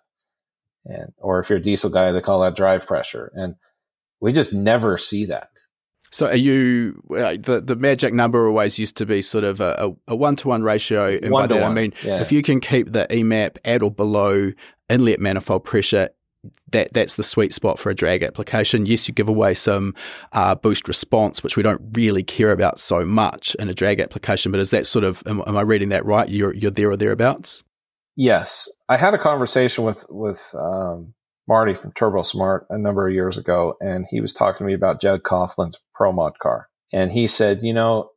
And, 0.86 1.14
or 1.20 1.38
if 1.38 1.52
you're 1.52 1.60
a 1.60 1.62
diesel 1.62 1.92
guy, 1.92 2.12
they 2.12 2.22
call 2.22 2.42
that 2.42 2.56
drive 2.56 2.88
pressure. 2.88 3.32
And 3.36 3.54
we 4.20 4.34
just 4.34 4.52
never 4.52 4.98
see 4.98 5.26
that. 5.26 5.50
So 6.12 6.28
are 6.28 6.36
you 6.36 7.02
uh, 7.12 7.38
the 7.40 7.62
the 7.64 7.76
magic 7.76 8.14
number 8.14 8.48
always 8.48 8.80
used 8.80 8.98
to 8.98 9.06
be 9.06 9.22
sort 9.22 9.44
of 9.44 9.60
a, 9.62 9.94
a 10.08 10.16
one 10.16 10.36
to 10.38 10.48
one 10.48 10.64
ratio, 10.64 11.18
and 11.22 11.32
one 11.32 11.48
by 11.48 11.56
that 11.56 11.62
one. 11.62 11.72
I 11.72 11.74
mean 11.74 11.94
yeah. 12.04 12.22
if 12.22 12.32
you 12.32 12.42
can 12.42 12.60
keep 12.60 12.92
the 12.92 13.08
EMAP 13.10 13.58
at 13.64 13.84
or 13.84 13.92
below 13.92 14.52
inlet 14.90 15.20
manifold 15.20 15.64
pressure, 15.64 16.10
that 16.72 16.94
that's 16.94 17.16
the 17.16 17.24
sweet 17.24 17.54
spot 17.54 17.80
for 17.80 17.90
a 17.90 17.96
drag 17.96 18.24
application. 18.24 18.86
Yes, 18.86 19.08
you 19.08 19.14
give 19.14 19.30
away 19.30 19.54
some 19.54 19.94
uh, 20.34 20.56
boost 20.56 20.88
response, 20.88 21.44
which 21.44 21.58
we 21.58 21.64
don't 21.64 21.82
really 21.94 22.24
care 22.24 22.52
about 22.52 22.80
so 22.80 23.06
much 23.06 23.56
in 23.56 23.70
a 23.70 23.74
drag 23.74 24.00
application. 24.00 24.52
But 24.52 24.62
is 24.62 24.72
that 24.72 24.88
sort 24.88 25.06
of 25.06 25.22
am, 25.26 25.42
am 25.46 25.58
I 25.58 25.62
reading 25.62 25.90
that 25.90 26.06
right? 26.06 26.30
You're 26.30 26.54
you're 26.54 26.72
there 26.72 26.92
or 26.92 26.98
thereabouts? 26.98 27.64
Yes, 28.16 28.70
I 28.88 28.98
had 28.98 29.14
a 29.14 29.18
conversation 29.18 29.84
with 29.84 30.06
with 30.10 30.54
um, 30.58 31.14
Marty 31.50 31.74
from 31.74 31.92
Turbosmart 31.94 32.66
a 32.70 32.78
number 32.78 33.08
of 33.08 33.14
years 33.14 33.38
ago, 33.38 33.74
and 33.82 34.06
he 34.10 34.22
was 34.22 34.32
talking 34.32 34.60
to 34.60 34.64
me 34.66 34.76
about 34.76 35.02
Jeg 35.02 35.24
Coughlin's 35.24 35.82
Pro 35.96 36.12
Mod 36.12 36.38
car. 36.40 36.70
And 36.94 37.12
he 37.12 37.26
said, 37.26 37.64
you 37.64 37.74
know, 37.74 38.12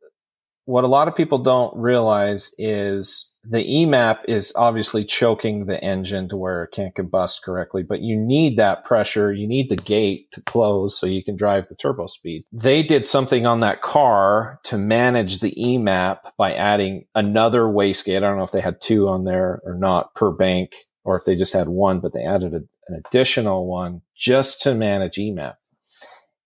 what 0.65 0.83
a 0.83 0.87
lot 0.87 1.07
of 1.07 1.15
people 1.15 1.39
don't 1.39 1.75
realize 1.75 2.53
is 2.57 3.33
the 3.43 3.65
EMAP 3.65 4.19
is 4.27 4.53
obviously 4.55 5.03
choking 5.03 5.65
the 5.65 5.83
engine 5.83 6.29
to 6.29 6.37
where 6.37 6.63
it 6.63 6.71
can't 6.71 6.95
combust 6.95 7.43
correctly, 7.43 7.83
but 7.83 8.01
you 8.01 8.15
need 8.15 8.57
that 8.57 8.85
pressure. 8.85 9.33
You 9.33 9.47
need 9.47 9.69
the 9.69 9.75
gate 9.75 10.31
to 10.31 10.41
close 10.41 10.97
so 10.97 11.07
you 11.07 11.23
can 11.23 11.35
drive 11.35 11.67
the 11.67 11.75
turbo 11.75 12.07
speed. 12.07 12.45
They 12.53 12.83
did 12.83 13.05
something 13.05 13.45
on 13.45 13.59
that 13.59 13.81
car 13.81 14.59
to 14.65 14.77
manage 14.77 15.39
the 15.39 15.53
EMAP 15.57 16.19
by 16.37 16.53
adding 16.53 17.05
another 17.15 17.63
wastegate. 17.63 18.17
I 18.17 18.19
don't 18.21 18.37
know 18.37 18.45
if 18.45 18.51
they 18.51 18.61
had 18.61 18.79
two 18.79 19.09
on 19.09 19.25
there 19.25 19.59
or 19.65 19.73
not 19.73 20.13
per 20.15 20.31
bank 20.31 20.71
or 21.03 21.17
if 21.17 21.25
they 21.25 21.35
just 21.35 21.53
had 21.53 21.67
one, 21.67 21.99
but 21.99 22.13
they 22.13 22.23
added 22.23 22.53
a, 22.53 22.61
an 22.87 23.01
additional 23.05 23.67
one 23.67 24.01
just 24.17 24.61
to 24.61 24.73
manage 24.73 25.15
EMAP. 25.15 25.55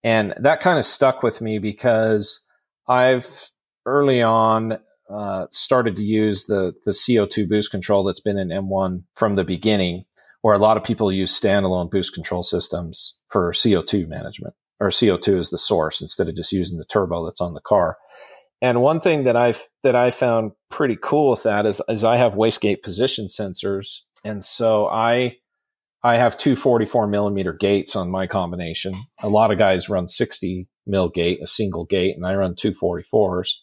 And 0.04 0.34
that 0.38 0.60
kind 0.60 0.78
of 0.78 0.84
stuck 0.84 1.22
with 1.22 1.40
me 1.40 1.58
because 1.58 2.46
I've 2.88 3.50
early 3.84 4.22
on 4.22 4.78
uh, 5.10 5.46
started 5.50 5.96
to 5.96 6.04
use 6.04 6.46
the, 6.46 6.74
the 6.84 6.92
CO2 6.92 7.48
boost 7.48 7.70
control 7.70 8.04
that's 8.04 8.20
been 8.20 8.38
in 8.38 8.48
M1 8.48 9.04
from 9.14 9.34
the 9.34 9.44
beginning, 9.44 10.04
where 10.42 10.54
a 10.54 10.58
lot 10.58 10.76
of 10.76 10.84
people 10.84 11.10
use 11.10 11.38
standalone 11.38 11.90
boost 11.90 12.14
control 12.14 12.42
systems 12.42 13.16
for 13.28 13.52
CO2 13.52 14.06
management 14.06 14.54
or 14.80 14.90
CO2 14.90 15.38
as 15.38 15.50
the 15.50 15.58
source 15.58 16.00
instead 16.00 16.28
of 16.28 16.36
just 16.36 16.52
using 16.52 16.78
the 16.78 16.84
turbo 16.84 17.24
that's 17.24 17.40
on 17.40 17.54
the 17.54 17.60
car. 17.60 17.96
And 18.60 18.82
one 18.82 19.00
thing 19.00 19.24
that 19.24 19.36
I've 19.36 19.68
that 19.82 19.94
I 19.94 20.10
found 20.10 20.52
pretty 20.68 20.98
cool 21.00 21.30
with 21.30 21.44
that 21.44 21.64
is, 21.64 21.80
is 21.88 22.04
I 22.04 22.16
have 22.16 22.34
wastegate 22.34 22.82
position 22.82 23.28
sensors, 23.28 24.00
and 24.24 24.44
so 24.44 24.88
I 24.88 25.37
I 26.02 26.16
have 26.16 26.38
two 26.38 26.54
44 26.54 27.06
millimeter 27.08 27.52
gates 27.52 27.96
on 27.96 28.10
my 28.10 28.26
combination. 28.26 28.94
A 29.20 29.28
lot 29.28 29.50
of 29.50 29.58
guys 29.58 29.88
run 29.88 30.08
60 30.08 30.68
mil 30.86 31.08
gate, 31.08 31.40
a 31.42 31.46
single 31.46 31.84
gate, 31.84 32.16
and 32.16 32.26
I 32.26 32.34
run 32.34 32.54
two 32.54 32.72
44s. 32.72 33.54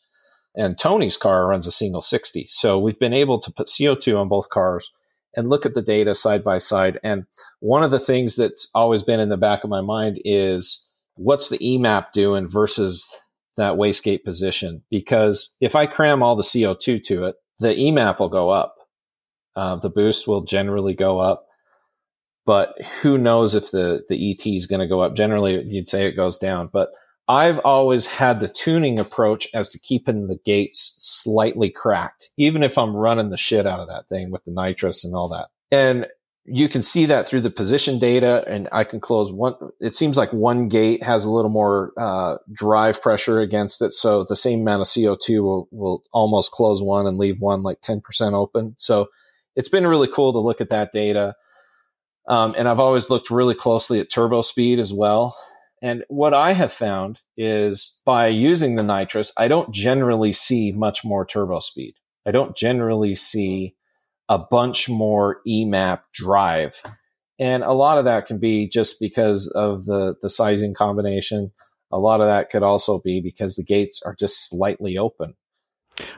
And 0.56 0.78
Tony's 0.78 1.18
car 1.18 1.48
runs 1.48 1.68
a 1.68 1.72
single 1.72 2.02
60. 2.02 2.48
So 2.50 2.80
we've 2.80 3.00
been 3.00 3.14
able 3.14 3.40
to 3.42 3.52
put 3.52 3.68
CO2 3.68 4.18
on 4.18 4.30
both 4.30 4.50
cars 4.50 4.92
and 5.36 5.50
look 5.50 5.66
at 5.66 5.74
the 5.74 5.82
data 5.82 6.16
side 6.16 6.44
by 6.44 6.58
side. 6.58 7.00
And 7.04 7.26
one 7.60 7.84
of 7.84 7.92
the 7.92 8.00
things 8.00 8.36
that's 8.36 8.70
always 8.74 9.04
been 9.04 9.20
in 9.20 9.30
the 9.30 9.38
back 9.38 9.64
of 9.64 9.70
my 9.70 9.82
mind 9.82 10.20
is 10.24 10.90
what's 11.16 11.50
the 11.50 11.58
EMAP 11.58 12.12
doing 12.14 12.50
versus 12.50 13.08
that 13.58 13.74
wastegate 13.74 14.24
position? 14.24 14.84
Because 14.90 15.56
if 15.60 15.76
I 15.76 15.88
cram 15.88 16.24
all 16.24 16.36
the 16.36 16.44
CO2 16.44 17.04
to 17.04 17.26
it, 17.26 17.36
the 17.60 17.74
EMAP 17.74 18.20
will 18.20 18.30
go 18.30 18.50
up. 18.50 18.76
Uh, 19.56 19.76
the 19.78 19.90
boost 19.90 20.28
will 20.28 20.44
generally 20.44 20.94
go 20.94 21.20
up, 21.20 21.45
but 22.46 22.76
who 23.02 23.18
knows 23.18 23.56
if 23.56 23.72
the, 23.72 24.04
the 24.08 24.32
ET 24.32 24.46
is 24.46 24.68
going 24.68 24.82
to 24.82 24.88
go 24.88 25.02
up? 25.02 25.16
Generally, 25.16 25.66
you'd 25.68 25.90
say 25.90 26.08
it 26.08 26.16
goes 26.16 26.38
down, 26.38 26.70
but 26.72 26.90
I've 27.28 27.60
always 27.60 28.06
had 28.06 28.40
the 28.40 28.48
tuning 28.48 29.00
approach 29.00 29.48
as 29.54 29.70
to 29.70 29.80
keeping 29.80 30.28
the 30.28 30.38
gates 30.46 30.96
slightly 31.00 31.72
cracked, 31.72 32.30
even 32.38 32.62
if 32.62 32.78
I'm 32.78 32.96
running 32.96 33.30
the 33.30 33.38
shit 33.38 33.66
out 33.66 33.80
of 33.80 33.88
that 33.88 34.08
thing 34.10 34.30
with 34.30 34.44
the 34.46 34.52
nitrous 34.52 35.04
and 35.04 35.16
all 35.16 35.28
that. 35.30 35.48
And 35.72 36.06
you 36.46 36.70
can 36.70 36.84
see 36.84 37.08
that 37.08 37.28
through 37.28 37.42
the 37.42 37.50
position 37.50 37.98
data 37.98 38.44
and 38.48 38.70
I 38.72 38.84
can 38.84 39.00
close 39.00 39.32
one. 39.32 39.56
It 39.80 39.96
seems 39.96 40.16
like 40.16 40.32
one 40.32 40.70
gate 40.70 41.02
has 41.02 41.26
a 41.26 41.32
little 41.32 41.50
more 41.50 41.92
uh, 41.98 42.38
drive 42.54 43.02
pressure 43.02 43.40
against 43.40 43.82
it. 43.82 43.94
So 43.94 44.24
the 44.24 44.36
same 44.36 44.62
amount 44.62 44.82
of 44.82 44.88
CO2 44.88 45.42
will, 45.42 45.68
will 45.72 46.04
almost 46.14 46.52
close 46.52 46.84
one 46.84 47.08
and 47.08 47.18
leave 47.18 47.42
one 47.42 47.64
like 47.64 47.82
10% 47.82 48.34
open. 48.34 48.76
So 48.78 49.08
it's 49.56 49.70
been 49.70 49.88
really 49.88 50.08
cool 50.08 50.34
to 50.34 50.40
look 50.40 50.62
at 50.62 50.70
that 50.70 50.92
data. 50.92 51.36
Um, 52.28 52.56
and 52.58 52.68
I've 52.68 52.80
always 52.80 53.10
looked 53.10 53.30
really 53.30 53.56
closely 53.56 54.00
at 54.00 54.12
turbo 54.12 54.42
speed 54.42 54.80
as 54.80 54.92
well. 54.92 55.38
And 55.82 56.04
what 56.08 56.34
I 56.34 56.54
have 56.54 56.72
found 56.72 57.20
is 57.38 58.00
by 58.06 58.28
using 58.28 58.76
the 58.76 58.84
nitrous, 58.84 59.32
I 59.38 59.48
don't 59.48 59.72
generally 59.72 60.34
see 60.34 60.72
much 60.72 61.04
more 61.04 61.26
turbo 61.26 61.60
speed. 61.60 61.96
I 62.26 62.32
don't 62.32 62.56
generally 62.56 63.14
see 63.14 63.76
a 64.28 64.40
bunch 64.40 64.90
more 64.90 65.42
EMAP 65.48 66.00
drive. 66.14 66.82
And 67.38 67.64
a 67.64 67.74
lot 67.74 67.98
of 67.98 68.06
that 68.06 68.26
can 68.26 68.40
be 68.40 68.68
just 68.68 69.00
because 69.00 69.48
of 69.48 69.86
the, 69.86 70.16
the 70.22 70.30
sizing 70.30 70.74
combination. 70.74 71.52
A 71.92 72.00
lot 72.00 72.22
of 72.22 72.28
that 72.28 72.50
could 72.50 72.64
also 72.64 73.00
be 73.00 73.22
because 73.22 73.56
the 73.56 73.64
gates 73.64 74.02
are 74.04 74.16
just 74.16 74.50
slightly 74.50 74.98
open. 74.98 75.36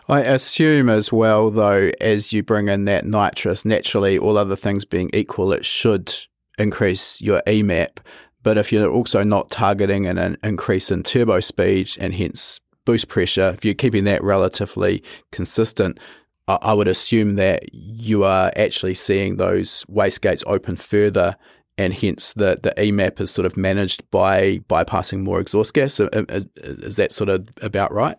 I 0.08 0.22
assume 0.22 0.90
as 0.90 1.12
well, 1.12 1.52
though, 1.52 1.92
as 2.02 2.34
you 2.34 2.44
bring 2.44 2.68
in 2.68 2.86
that 2.86 3.06
nitrous, 3.06 3.64
naturally, 3.64 4.18
all 4.18 4.38
other 4.38 4.56
things 4.56 4.86
being 4.86 5.10
equal, 5.14 5.52
it 5.54 5.66
should 5.66 6.16
increase 6.58 7.22
your 7.22 7.42
EMAP. 7.46 7.98
But 8.44 8.58
if 8.58 8.72
you're 8.72 8.92
also 8.92 9.24
not 9.24 9.52
targeting 9.52 10.08
an 10.08 10.38
increase 10.44 10.90
in 10.90 11.04
turbo 11.04 11.40
speed 11.42 11.92
and 12.00 12.14
hence 12.14 12.60
boost 12.86 13.08
pressure, 13.10 13.50
if 13.50 13.66
you're 13.66 13.74
keeping 13.74 14.06
that 14.06 14.24
relatively 14.24 15.04
consistent, 15.32 16.00
I 16.48 16.74
would 16.74 16.88
assume 16.88 17.36
that 17.36 17.74
you 17.74 18.24
are 18.24 18.54
actually 18.56 18.94
seeing 18.94 19.36
those 19.36 19.84
wastegates 19.92 20.44
open 20.48 20.78
further 20.78 21.36
and 21.78 21.94
hence 21.94 22.34
the, 22.34 22.58
the 22.64 22.74
EMAP 22.78 23.20
is 23.20 23.32
sort 23.32 23.46
of 23.46 23.58
managed 23.58 24.10
by 24.12 24.60
bypassing 24.70 25.20
more 25.20 25.40
exhaust 25.40 25.74
gas. 25.74 26.00
Um, 26.00 26.10
is, 26.30 26.46
is 26.56 26.96
that 26.96 27.12
sort 27.12 27.30
of 27.30 27.50
about 27.62 27.92
right? 27.94 28.18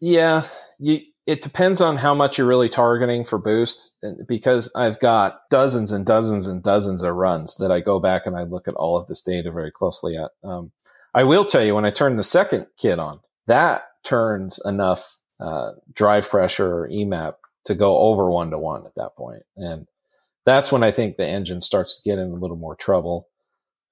Yeah, 0.00 0.46
you, 0.78 1.00
it 1.26 1.42
depends 1.42 1.80
on 1.80 1.96
how 1.96 2.14
much 2.14 2.38
you're 2.38 2.46
really 2.46 2.68
targeting 2.68 3.24
for 3.24 3.38
boost 3.38 3.92
because 4.26 4.70
I've 4.76 5.00
got 5.00 5.40
dozens 5.50 5.90
and 5.90 6.06
dozens 6.06 6.46
and 6.46 6.62
dozens 6.62 7.02
of 7.02 7.14
runs 7.14 7.56
that 7.56 7.72
I 7.72 7.80
go 7.80 7.98
back 7.98 8.26
and 8.26 8.36
I 8.36 8.44
look 8.44 8.68
at 8.68 8.74
all 8.74 8.96
of 8.96 9.08
this 9.08 9.22
data 9.22 9.50
very 9.50 9.72
closely 9.72 10.16
at. 10.16 10.30
Um, 10.44 10.70
I 11.14 11.24
will 11.24 11.44
tell 11.44 11.64
you 11.64 11.74
when 11.74 11.84
I 11.84 11.90
turn 11.90 12.16
the 12.16 12.24
second 12.24 12.66
kit 12.78 12.98
on, 12.98 13.20
that 13.46 13.82
turns 14.04 14.60
enough 14.64 15.18
uh, 15.40 15.72
drive 15.92 16.28
pressure 16.28 16.78
or 16.78 16.88
EMAP 16.88 17.34
to 17.64 17.74
go 17.74 17.98
over 17.98 18.30
one 18.30 18.50
to 18.50 18.58
one 18.58 18.86
at 18.86 18.94
that 18.94 19.16
point. 19.16 19.42
And 19.56 19.88
that's 20.44 20.70
when 20.70 20.84
I 20.84 20.92
think 20.92 21.16
the 21.16 21.26
engine 21.26 21.60
starts 21.60 21.96
to 21.96 22.08
get 22.08 22.18
in 22.18 22.30
a 22.30 22.36
little 22.36 22.56
more 22.56 22.76
trouble 22.76 23.28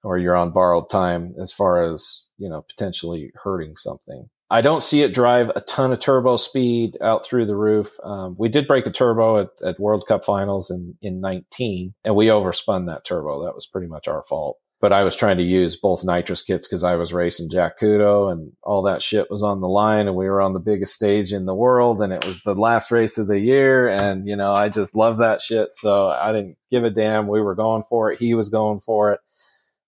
or 0.03 0.17
you're 0.17 0.37
on 0.37 0.51
borrowed 0.51 0.89
time 0.89 1.35
as 1.41 1.51
far 1.51 1.83
as, 1.83 2.25
you 2.37 2.47
know, 2.47 2.61
potentially 2.61 3.31
hurting 3.43 3.75
something. 3.75 4.29
I 4.49 4.61
don't 4.61 4.83
see 4.83 5.01
it 5.01 5.13
drive 5.13 5.51
a 5.55 5.61
ton 5.61 5.91
of 5.91 5.99
turbo 5.99 6.37
speed 6.37 6.97
out 7.01 7.25
through 7.25 7.45
the 7.47 7.55
roof. 7.55 7.91
Um, 8.03 8.35
we 8.37 8.47
did 8.47 8.67
break 8.67 8.85
a 8.85 8.91
turbo 8.91 9.39
at, 9.39 9.49
at 9.65 9.79
World 9.79 10.05
Cup 10.07 10.23
finals 10.23 10.69
in, 10.69 10.95
in 11.01 11.19
19 11.19 11.93
and 12.03 12.15
we 12.15 12.27
overspun 12.27 12.85
that 12.87 13.05
turbo. 13.05 13.43
That 13.43 13.55
was 13.55 13.65
pretty 13.65 13.87
much 13.87 14.07
our 14.07 14.23
fault. 14.23 14.57
But 14.81 14.93
I 14.93 15.03
was 15.03 15.15
trying 15.15 15.37
to 15.37 15.43
use 15.43 15.77
both 15.77 16.03
nitrous 16.03 16.43
kits 16.43 16.67
because 16.67 16.83
I 16.83 16.95
was 16.95 17.13
racing 17.13 17.49
Jack 17.49 17.79
Kudo 17.79 18.31
and 18.31 18.51
all 18.61 18.83
that 18.83 19.01
shit 19.01 19.31
was 19.31 19.41
on 19.41 19.61
the 19.61 19.67
line 19.67 20.07
and 20.07 20.15
we 20.15 20.25
were 20.25 20.41
on 20.41 20.53
the 20.53 20.59
biggest 20.59 20.93
stage 20.93 21.33
in 21.33 21.45
the 21.45 21.55
world 21.55 22.01
and 22.01 22.13
it 22.13 22.25
was 22.25 22.43
the 22.43 22.53
last 22.53 22.91
race 22.91 23.17
of 23.17 23.27
the 23.27 23.39
year. 23.39 23.87
And, 23.87 24.27
you 24.27 24.35
know, 24.35 24.51
I 24.51 24.69
just 24.69 24.95
love 24.95 25.17
that 25.17 25.41
shit. 25.41 25.69
So 25.73 26.09
I 26.09 26.31
didn't 26.33 26.57
give 26.69 26.83
a 26.83 26.91
damn. 26.91 27.27
We 27.27 27.41
were 27.41 27.55
going 27.55 27.83
for 27.89 28.11
it. 28.11 28.19
He 28.19 28.35
was 28.35 28.49
going 28.49 28.81
for 28.81 29.13
it 29.13 29.21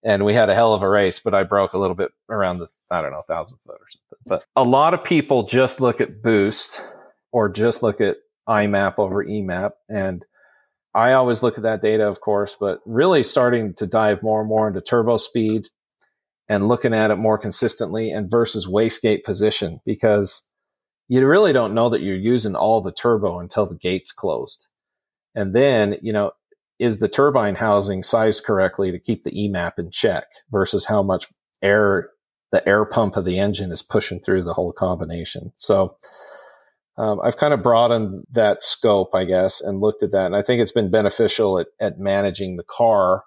and 0.08 0.24
we 0.24 0.34
had 0.34 0.50
a 0.50 0.56
hell 0.56 0.74
of 0.74 0.84
a 0.84 0.90
race, 0.90 1.20
but 1.20 1.34
I 1.34 1.44
broke 1.44 1.74
a 1.74 1.78
little 1.78 1.94
bit 1.96 2.12
around 2.30 2.60
the, 2.60 2.68
I 2.90 3.02
don't 3.02 3.12
know, 3.12 3.22
thousand 3.28 3.58
foot 3.58 3.76
or 3.76 3.90
something. 3.90 4.18
But 4.26 4.46
a 4.56 4.64
lot 4.64 4.94
of 4.94 5.04
people 5.04 5.44
just 5.44 5.82
look 5.82 6.00
at 6.00 6.24
boost 6.24 6.82
or 7.34 7.50
just 7.50 7.84
look 7.84 8.00
at 8.00 8.16
IMAP 8.48 8.94
over 9.00 9.26
EMAP. 9.26 9.72
And 9.90 10.24
I 10.96 11.12
always 11.12 11.44
look 11.44 11.58
at 11.58 11.64
that 11.64 11.82
data, 11.82 12.08
of 12.08 12.22
course, 12.22 12.56
but 12.58 12.80
really 12.86 13.22
starting 13.22 13.74
to 13.74 13.86
dive 13.86 14.24
more 14.24 14.40
and 14.40 14.48
more 14.48 14.70
into 14.70 14.80
turbo 14.80 15.18
speed 15.18 15.68
and 16.48 16.70
looking 16.70 16.94
at 16.94 17.12
it 17.12 17.18
more 17.18 17.38
consistently 17.38 18.10
and 18.10 18.32
versus 18.32 18.66
wastegate 18.66 19.26
position 19.26 19.82
because 19.86 20.44
you 21.10 21.28
really 21.28 21.52
don't 21.52 21.74
know 21.74 21.90
that 21.90 22.02
you're 22.02 22.16
using 22.16 22.56
all 22.56 22.80
the 22.80 22.94
turbo 22.94 23.40
until 23.40 23.66
the 23.66 23.76
gate's 23.76 24.14
closed. 24.14 24.68
And 25.36 25.54
then, 25.54 25.98
you 26.02 26.14
know, 26.14 26.32
is 26.80 27.00
the 27.00 27.08
turbine 27.08 27.56
housing 27.56 28.04
sized 28.04 28.44
correctly 28.44 28.92
to 28.92 29.00
keep 29.00 29.24
the 29.24 29.32
EMAP 29.32 29.74
in 29.78 29.92
check 29.92 30.26
versus 30.52 30.86
how 30.86 31.02
much 31.02 31.28
air 31.62 32.10
the 32.52 32.68
air 32.68 32.86
pump 32.86 33.18
of 33.18 33.26
the 33.26 33.40
engine 33.40 33.72
is 33.72 33.82
pushing 33.82 34.20
through 34.20 34.44
the 34.44 34.54
whole 34.54 34.72
combination. 34.72 35.52
So 35.58 35.98
um, 36.98 37.20
I've 37.22 37.38
kind 37.38 37.54
of 37.54 37.62
broadened 37.62 38.24
that 38.32 38.64
scope, 38.64 39.14
I 39.14 39.26
guess, 39.26 39.60
and 39.60 39.82
looked 39.82 40.02
at 40.02 40.12
that. 40.14 40.28
And 40.28 40.36
I 40.36 40.42
think 40.42 40.62
it's 40.62 40.72
been 40.72 40.90
beneficial 40.90 41.60
at, 41.60 41.68
at 41.80 42.00
managing 42.00 42.56
the 42.56 42.64
car 42.64 43.24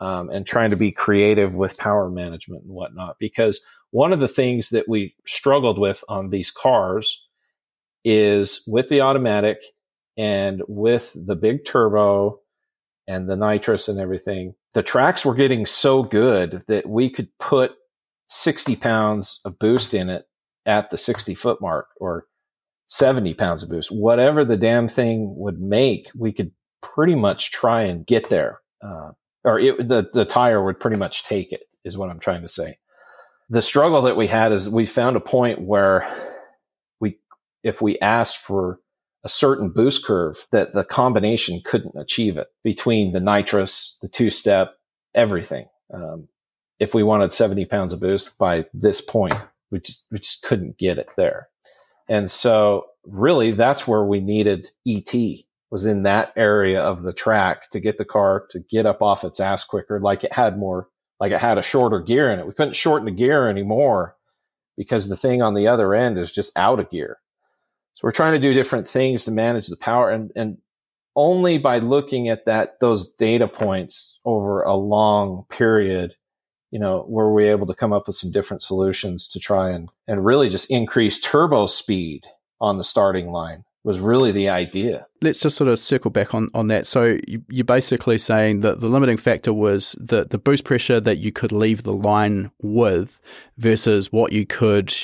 um, 0.00 0.30
and 0.30 0.46
trying 0.46 0.70
to 0.70 0.76
be 0.76 0.92
creative 0.92 1.54
with 1.54 1.78
power 1.78 2.08
management 2.08 2.62
and 2.62 2.72
whatnot. 2.72 3.16
Because 3.18 3.60
one 3.90 4.12
of 4.12 4.20
the 4.20 4.28
things 4.28 4.70
that 4.70 4.88
we 4.88 5.14
struggled 5.26 5.78
with 5.78 6.02
on 6.08 6.30
these 6.30 6.50
cars 6.50 7.26
is 8.04 8.62
with 8.66 8.88
the 8.88 9.00
automatic 9.00 9.58
and 10.16 10.62
with 10.68 11.12
the 11.14 11.36
big 11.36 11.64
turbo 11.66 12.38
and 13.10 13.28
the 13.28 13.36
nitrous 13.36 13.88
and 13.88 13.98
everything, 13.98 14.54
the 14.72 14.84
tracks 14.84 15.24
were 15.24 15.34
getting 15.34 15.66
so 15.66 16.04
good 16.04 16.62
that 16.68 16.88
we 16.88 17.10
could 17.10 17.28
put 17.38 17.72
60 18.28 18.76
pounds 18.76 19.40
of 19.44 19.58
boost 19.58 19.92
in 19.94 20.08
it 20.08 20.26
at 20.64 20.90
the 20.90 20.96
60 20.96 21.34
foot 21.34 21.60
mark 21.60 21.88
or 21.96 22.26
70 22.86 23.34
pounds 23.34 23.64
of 23.64 23.68
boost, 23.68 23.90
whatever 23.90 24.44
the 24.44 24.56
damn 24.56 24.86
thing 24.86 25.34
would 25.36 25.60
make, 25.60 26.08
we 26.16 26.32
could 26.32 26.52
pretty 26.82 27.16
much 27.16 27.50
try 27.50 27.82
and 27.82 28.06
get 28.06 28.30
there. 28.30 28.60
Uh, 28.80 29.10
or 29.44 29.58
it, 29.58 29.88
the, 29.88 30.08
the 30.12 30.24
tire 30.24 30.64
would 30.64 30.78
pretty 30.78 30.96
much 30.96 31.24
take 31.24 31.52
it 31.52 31.62
is 31.84 31.98
what 31.98 32.10
I'm 32.10 32.20
trying 32.20 32.42
to 32.42 32.48
say. 32.48 32.78
The 33.48 33.62
struggle 33.62 34.02
that 34.02 34.16
we 34.16 34.28
had 34.28 34.52
is 34.52 34.68
we 34.68 34.86
found 34.86 35.16
a 35.16 35.20
point 35.20 35.60
where 35.60 36.08
we, 37.00 37.18
if 37.64 37.82
we 37.82 37.98
asked 37.98 38.38
for 38.38 38.78
a 39.24 39.28
certain 39.28 39.70
boost 39.70 40.04
curve 40.04 40.46
that 40.50 40.72
the 40.72 40.84
combination 40.84 41.60
couldn't 41.64 41.96
achieve 41.96 42.36
it 42.36 42.48
between 42.64 43.12
the 43.12 43.20
nitrous, 43.20 43.98
the 44.00 44.08
two 44.08 44.30
step, 44.30 44.74
everything. 45.14 45.66
Um, 45.92 46.28
if 46.78 46.94
we 46.94 47.02
wanted 47.02 47.32
70 47.32 47.66
pounds 47.66 47.92
of 47.92 48.00
boost 48.00 48.38
by 48.38 48.66
this 48.72 49.00
point, 49.00 49.34
we 49.70 49.80
just, 49.80 50.04
we 50.10 50.18
just 50.18 50.42
couldn't 50.42 50.78
get 50.78 50.98
it 50.98 51.10
there. 51.16 51.48
And 52.08 52.30
so 52.30 52.86
really 53.04 53.52
that's 53.52 53.86
where 53.86 54.04
we 54.04 54.20
needed 54.20 54.70
ET 54.86 55.14
was 55.70 55.86
in 55.86 56.02
that 56.02 56.32
area 56.36 56.80
of 56.80 57.02
the 57.02 57.12
track 57.12 57.70
to 57.70 57.78
get 57.78 57.98
the 57.98 58.04
car 58.04 58.46
to 58.50 58.58
get 58.58 58.86
up 58.86 59.02
off 59.02 59.22
its 59.22 59.38
ass 59.38 59.62
quicker. 59.64 60.00
Like 60.00 60.24
it 60.24 60.32
had 60.32 60.58
more, 60.58 60.88
like 61.20 61.30
it 61.32 61.40
had 61.40 61.58
a 61.58 61.62
shorter 61.62 62.00
gear 62.00 62.32
in 62.32 62.40
it. 62.40 62.46
We 62.46 62.54
couldn't 62.54 62.74
shorten 62.74 63.04
the 63.04 63.12
gear 63.12 63.48
anymore 63.48 64.16
because 64.76 65.08
the 65.08 65.16
thing 65.16 65.42
on 65.42 65.54
the 65.54 65.68
other 65.68 65.94
end 65.94 66.18
is 66.18 66.32
just 66.32 66.56
out 66.56 66.80
of 66.80 66.90
gear. 66.90 67.18
So 67.94 68.06
we're 68.06 68.12
trying 68.12 68.32
to 68.32 68.38
do 68.38 68.54
different 68.54 68.88
things 68.88 69.24
to 69.24 69.30
manage 69.30 69.68
the 69.68 69.76
power 69.76 70.10
and, 70.10 70.30
and 70.34 70.58
only 71.16 71.58
by 71.58 71.78
looking 71.78 72.28
at 72.28 72.46
that, 72.46 72.80
those 72.80 73.12
data 73.12 73.48
points 73.48 74.20
over 74.24 74.62
a 74.62 74.74
long 74.74 75.44
period 75.50 76.14
you 76.70 76.78
know, 76.78 77.04
were 77.08 77.32
we 77.32 77.48
able 77.48 77.66
to 77.66 77.74
come 77.74 77.92
up 77.92 78.06
with 78.06 78.16
some 78.16 78.30
different 78.30 78.62
solutions 78.62 79.26
to 79.28 79.40
try 79.40 79.70
and, 79.70 79.88
and 80.06 80.24
really 80.24 80.48
just 80.48 80.70
increase 80.70 81.18
turbo 81.18 81.66
speed 81.66 82.26
on 82.60 82.78
the 82.78 82.84
starting 82.84 83.30
line 83.30 83.64
was 83.82 83.98
really 83.98 84.30
the 84.30 84.48
idea. 84.48 85.06
Let's 85.22 85.40
just 85.40 85.56
sort 85.56 85.68
of 85.68 85.78
circle 85.78 86.10
back 86.10 86.34
on, 86.34 86.48
on 86.52 86.68
that. 86.68 86.86
So 86.86 87.18
you, 87.26 87.42
you're 87.48 87.64
basically 87.64 88.18
saying 88.18 88.60
that 88.60 88.80
the 88.80 88.88
limiting 88.88 89.16
factor 89.16 89.54
was 89.54 89.96
the, 89.98 90.26
the 90.26 90.36
boost 90.36 90.64
pressure 90.64 91.00
that 91.00 91.18
you 91.18 91.32
could 91.32 91.50
leave 91.50 91.82
the 91.82 91.94
line 91.94 92.50
with 92.60 93.20
versus 93.56 94.12
what 94.12 94.32
you 94.32 94.44
could 94.44 94.94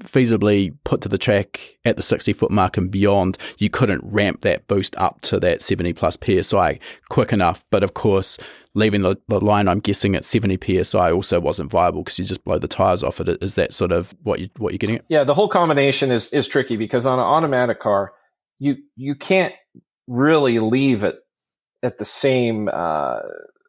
feasibly 0.00 0.74
put 0.84 1.00
to 1.02 1.08
the 1.08 1.18
track 1.18 1.76
at 1.84 1.96
the 1.96 2.02
60 2.02 2.32
foot 2.32 2.50
mark 2.50 2.76
and 2.76 2.90
beyond, 2.90 3.38
you 3.58 3.70
couldn't 3.70 4.02
ramp 4.04 4.42
that 4.42 4.66
boost 4.68 4.96
up 4.96 5.20
to 5.22 5.40
that 5.40 5.62
70 5.62 5.92
plus 5.92 6.16
psi 6.22 6.78
quick 7.08 7.32
enough. 7.32 7.64
But 7.70 7.82
of 7.82 7.94
course, 7.94 8.38
leaving 8.74 9.02
the, 9.02 9.16
the 9.28 9.40
line, 9.40 9.68
I'm 9.68 9.80
guessing 9.80 10.14
at 10.14 10.24
70 10.24 10.84
psi 10.84 11.10
also 11.10 11.40
wasn't 11.40 11.70
viable 11.70 12.02
because 12.02 12.18
you 12.18 12.24
just 12.24 12.44
blow 12.44 12.58
the 12.58 12.68
tires 12.68 13.02
off 13.02 13.20
it. 13.20 13.42
Is 13.42 13.54
that 13.56 13.74
sort 13.74 13.92
of 13.92 14.14
what 14.22 14.40
you 14.40 14.48
what 14.56 14.72
you're 14.72 14.78
getting 14.78 14.96
at? 14.96 15.04
Yeah, 15.08 15.24
the 15.24 15.34
whole 15.34 15.48
combination 15.48 16.10
is 16.10 16.32
is 16.32 16.48
tricky 16.48 16.76
because 16.76 17.06
on 17.06 17.18
an 17.18 17.24
automatic 17.24 17.80
car, 17.80 18.12
you 18.58 18.76
you 18.96 19.14
can't 19.14 19.54
really 20.06 20.58
leave 20.58 21.04
it 21.04 21.16
at 21.82 21.98
the 21.98 22.04
same 22.04 22.68
uh, 22.72 23.20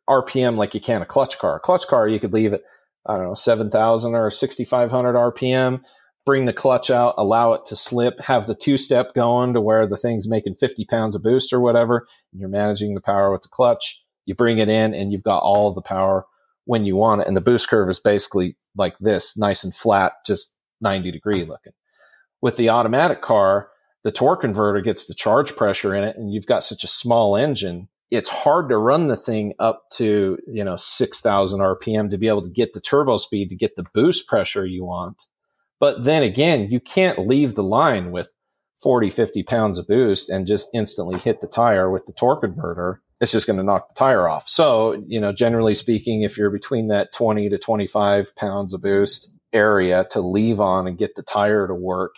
RPM 0.10 0.58
like 0.58 0.74
you 0.74 0.82
can 0.82 1.02
a 1.02 1.06
clutch 1.06 1.38
car. 1.38 1.58
A 1.58 1.60
clutch 1.60 1.88
car, 1.88 2.08
you 2.08 2.20
could 2.20 2.34
leave 2.34 2.54
it 2.54 2.64
I 3.06 3.16
don't 3.16 3.28
know, 3.28 3.34
7,000 3.34 4.14
or 4.14 4.30
6,500 4.30 5.14
RPM 5.14 5.82
bring 6.30 6.46
the 6.46 6.54
clutch 6.54 6.92
out, 6.92 7.16
allow 7.18 7.54
it 7.54 7.66
to 7.66 7.76
slip, 7.76 8.20
have 8.20 8.46
the 8.46 8.54
two 8.54 8.78
step 8.78 9.16
going 9.16 9.52
to 9.52 9.60
where 9.60 9.88
the 9.88 9.98
thing's 9.98 10.28
making 10.28 10.54
50 10.54 10.86
pounds 10.86 11.16
of 11.16 11.24
boost 11.24 11.52
or 11.52 11.60
whatever. 11.60 12.06
And 12.32 12.40
you're 12.40 12.50
managing 12.52 12.94
the 12.94 13.02
power 13.02 13.32
with 13.32 13.42
the 13.42 13.48
clutch. 13.48 14.00
You 14.28 14.36
bring 14.36 14.60
it 14.60 14.70
in 14.70 14.94
and 14.94 15.12
you've 15.12 15.24
got 15.24 15.40
all 15.40 15.74
the 15.74 15.82
power 15.82 16.28
when 16.66 16.86
you 16.86 16.96
want 16.96 17.22
it. 17.22 17.28
And 17.28 17.36
the 17.36 17.42
boost 17.42 17.68
curve 17.68 17.90
is 17.90 18.00
basically 18.00 18.56
like 18.76 18.96
this, 19.00 19.36
nice 19.40 19.64
and 19.64 19.74
flat, 19.74 20.12
just 20.24 20.54
90 20.82 21.10
degree 21.10 21.46
looking. 21.46 21.74
With 22.44 22.58
the 22.58 22.70
automatic 22.70 23.24
car, 23.24 23.70
the 24.04 24.12
torque 24.12 24.42
converter 24.42 24.82
gets 24.82 25.08
the 25.08 25.16
charge 25.16 25.56
pressure 25.56 25.96
in 25.96 26.04
it 26.04 26.16
and 26.16 26.32
you've 26.32 26.46
got 26.46 26.64
such 26.64 26.84
a 26.84 26.88
small 26.88 27.36
engine. 27.38 27.88
It's 28.12 28.30
hard 28.30 28.70
to 28.70 28.78
run 28.78 29.08
the 29.08 29.18
thing 29.18 29.56
up 29.58 29.90
to, 29.94 30.38
you 30.46 30.64
know, 30.64 30.76
6,000 30.76 31.60
RPM 31.60 32.12
to 32.12 32.20
be 32.20 32.28
able 32.28 32.44
to 32.44 32.52
get 32.52 32.74
the 32.74 32.82
turbo 32.82 33.18
speed 33.18 33.50
to 33.50 33.56
get 33.56 33.76
the 33.76 33.86
boost 33.96 34.28
pressure 34.28 34.64
you 34.64 34.86
want 34.86 35.26
but 35.80 36.04
then 36.04 36.24
again, 36.24 36.70
you 36.70 36.80
can't 36.80 37.28
leave 37.28 37.56
the 37.56 37.64
line 37.64 38.12
with 38.12 38.30
40, 38.82 39.10
50 39.10 39.44
pounds 39.44 39.78
of 39.78 39.88
boost 39.88 40.30
and 40.30 40.48
just 40.48 40.70
instantly 40.74 41.20
hit 41.20 41.42
the 41.42 41.48
tire 41.48 41.92
with 41.92 42.06
the 42.06 42.14
torque 42.14 42.42
converter. 42.42 43.02
It's 43.20 43.34
just 43.34 43.48
going 43.48 43.58
to 43.58 43.64
knock 43.64 43.90
the 43.90 44.00
tire 44.00 44.30
off. 44.30 44.48
So, 44.48 45.04
you 45.08 45.20
know, 45.20 45.34
generally 45.34 45.76
speaking, 45.76 46.22
if 46.22 46.38
you're 46.38 46.50
between 46.50 46.88
that 46.88 47.14
20 47.14 47.50
to 47.50 47.58
25 47.58 48.36
pounds 48.36 48.74
of 48.74 48.82
boost 48.82 49.34
area 49.52 50.06
to 50.12 50.22
leave 50.22 50.62
on 50.62 50.88
and 50.88 50.98
get 50.98 51.16
the 51.16 51.24
tire 51.24 51.68
to 51.68 51.74
work, 51.74 52.16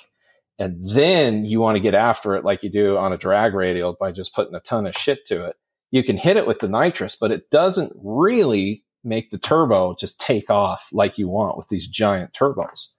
and 0.59 0.87
then 0.87 1.43
you 1.45 1.59
want 1.59 1.75
to 1.75 1.81
get 1.81 1.95
after 1.95 2.35
it 2.35 2.45
like 2.45 2.61
you 2.61 2.69
do 2.69 2.95
on 2.95 3.11
a 3.11 3.17
drag 3.17 3.55
radial 3.55 3.97
by 3.99 4.11
just 4.11 4.35
putting 4.35 4.53
a 4.53 4.59
ton 4.59 4.85
of 4.85 4.95
shit 4.95 5.25
to 5.25 5.45
it. 5.45 5.55
You 5.89 6.03
can 6.03 6.17
hit 6.17 6.37
it 6.37 6.45
with 6.45 6.59
the 6.59 6.69
nitrous, 6.69 7.15
but 7.15 7.31
it 7.31 7.49
doesn't 7.49 7.93
really 7.95 8.83
make 9.03 9.31
the 9.31 9.39
turbo 9.39 9.95
just 9.99 10.19
take 10.19 10.51
off 10.51 10.89
like 10.93 11.17
you 11.17 11.27
want 11.27 11.57
with 11.57 11.69
these 11.69 11.87
giant 11.87 12.33
turbos. 12.33 12.89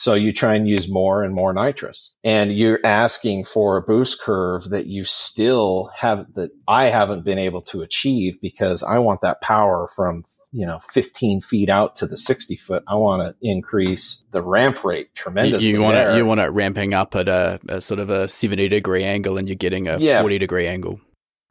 So 0.00 0.14
you 0.14 0.32
try 0.32 0.54
and 0.54 0.66
use 0.66 0.88
more 0.88 1.22
and 1.22 1.34
more 1.34 1.52
nitrous 1.52 2.14
and 2.24 2.56
you're 2.56 2.80
asking 2.86 3.44
for 3.44 3.76
a 3.76 3.82
boost 3.82 4.18
curve 4.18 4.70
that 4.70 4.86
you 4.86 5.04
still 5.04 5.90
have 5.94 6.24
that 6.36 6.52
I 6.66 6.84
haven't 6.84 7.22
been 7.22 7.38
able 7.38 7.60
to 7.64 7.82
achieve 7.82 8.40
because 8.40 8.82
I 8.82 8.96
want 8.96 9.20
that 9.20 9.42
power 9.42 9.88
from, 9.94 10.24
you 10.52 10.66
know, 10.66 10.78
15 10.90 11.42
feet 11.42 11.68
out 11.68 11.96
to 11.96 12.06
the 12.06 12.16
60 12.16 12.56
foot. 12.56 12.82
I 12.88 12.94
want 12.94 13.20
to 13.20 13.36
increase 13.46 14.24
the 14.30 14.40
ramp 14.40 14.84
rate 14.84 15.14
tremendously. 15.14 15.68
You, 15.68 15.74
you 15.74 15.82
want 15.82 15.98
it, 15.98 16.16
you 16.16 16.24
want 16.24 16.40
it 16.40 16.48
ramping 16.48 16.94
up 16.94 17.14
at 17.14 17.28
a, 17.28 17.60
a, 17.68 17.82
sort 17.82 18.00
of 18.00 18.08
a 18.08 18.26
70 18.26 18.68
degree 18.68 19.04
angle 19.04 19.36
and 19.36 19.50
you're 19.50 19.54
getting 19.54 19.86
a 19.86 19.98
yeah. 19.98 20.22
40 20.22 20.38
degree 20.38 20.66
angle. 20.66 20.98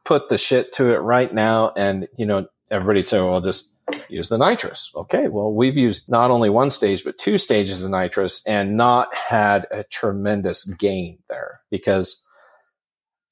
Put 0.04 0.28
the 0.28 0.38
shit 0.38 0.72
to 0.72 0.92
it 0.92 0.98
right 0.98 1.32
now. 1.32 1.72
And, 1.76 2.08
you 2.18 2.26
know, 2.26 2.48
everybody 2.68 3.04
say, 3.04 3.20
well, 3.20 3.40
just 3.40 3.72
use 4.08 4.28
the 4.28 4.38
nitrous. 4.38 4.90
Okay, 4.94 5.28
well, 5.28 5.52
we've 5.52 5.76
used 5.76 6.08
not 6.08 6.30
only 6.30 6.50
one 6.50 6.70
stage, 6.70 7.04
but 7.04 7.18
two 7.18 7.38
stages 7.38 7.84
of 7.84 7.90
nitrous 7.90 8.42
and 8.46 8.76
not 8.76 9.14
had 9.14 9.66
a 9.70 9.84
tremendous 9.84 10.64
gain 10.64 11.18
there 11.28 11.60
because 11.70 12.24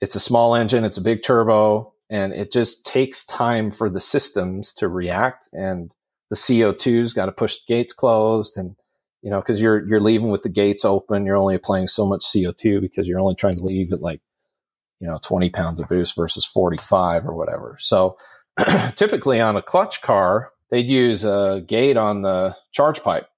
it's 0.01 0.15
a 0.15 0.21
small 0.21 0.55
engine, 0.55 0.85
it's 0.85 0.99
a 0.99 1.03
big 1.03 1.23
turbo, 1.23 1.93
and 2.11 2.33
it 2.33 2.53
just 2.53 2.87
takes 2.87 3.25
time 3.25 3.71
for 3.71 3.91
the 3.91 4.01
systems 4.01 4.73
to 4.75 4.89
react. 4.89 5.49
And 5.53 5.91
the 6.31 6.37
CO2's 6.37 7.13
got 7.13 7.27
to 7.27 7.33
push 7.33 7.57
the 7.57 7.75
gates 7.75 7.95
closed 7.95 8.57
and 8.57 8.77
you 9.23 9.31
know, 9.31 9.41
because 9.41 9.61
you're 9.61 9.87
you're 9.87 10.01
leaving 10.01 10.31
with 10.31 10.43
the 10.43 10.49
gates 10.49 10.85
open, 10.85 11.27
you're 11.27 11.37
only 11.37 11.55
applying 11.55 11.89
so 11.89 12.07
much 12.07 12.25
CO2 12.25 12.81
because 12.81 13.09
you're 13.09 13.19
only 13.19 13.35
trying 13.35 13.55
to 13.55 13.65
leave 13.65 13.93
at 13.93 14.01
like, 14.01 14.21
you 15.01 15.09
know, 15.09 15.19
20 15.23 15.51
pounds 15.51 15.81
of 15.81 15.89
boost 15.89 16.15
versus 16.15 16.45
45 16.45 17.27
or 17.27 17.35
whatever. 17.35 17.77
So 17.81 18.17
typically 18.97 19.41
on 19.41 19.57
a 19.57 19.63
clutch 19.63 20.03
car, 20.03 20.53
they'd 20.71 20.87
use 20.87 21.25
a 21.25 21.63
gate 21.67 21.97
on 21.97 22.23
the 22.23 22.57
charge 22.73 23.03
pipe, 23.03 23.29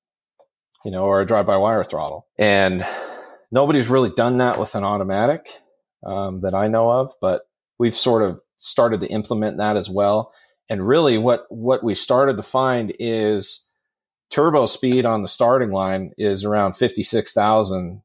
you 0.85 0.91
know, 0.91 1.05
or 1.05 1.21
a 1.21 1.27
drive 1.27 1.47
by 1.47 1.57
wire 1.57 1.85
throttle. 1.85 2.27
And 2.39 2.85
nobody's 3.51 3.89
really 3.89 4.11
done 4.11 4.39
that 4.39 4.59
with 4.59 4.75
an 4.75 4.85
automatic 4.85 5.49
um, 6.07 6.41
that 6.41 6.55
I 6.55 6.69
know 6.69 6.91
of, 6.91 7.13
but 7.21 7.43
we've 7.79 7.95
sort 7.95 8.23
of 8.23 8.41
started 8.59 9.01
to 9.01 9.09
implement 9.09 9.59
that 9.59 9.77
as 9.77 9.91
well. 9.91 10.33
And 10.69 10.87
really, 10.87 11.19
what 11.19 11.47
what 11.49 11.83
we 11.83 11.95
started 11.95 12.37
to 12.37 12.43
find 12.45 12.93
is 13.01 13.69
turbo 14.31 14.67
speed 14.67 15.05
on 15.05 15.23
the 15.23 15.29
starting 15.29 15.73
line 15.73 16.13
is 16.17 16.45
around 16.45 16.75
fifty 16.75 17.03
six 17.03 17.33
thousand 17.33 18.03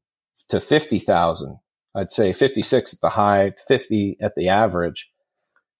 to 0.48 0.60
fifty 0.60 0.98
thousand. 0.98 1.60
I'd 1.94 2.10
say 2.10 2.32
fifty 2.32 2.62
six 2.62 2.92
at 2.92 3.00
the 3.00 3.10
high, 3.10 3.52
fifty 3.68 4.16
at 4.20 4.34
the 4.34 4.48
average, 4.48 5.12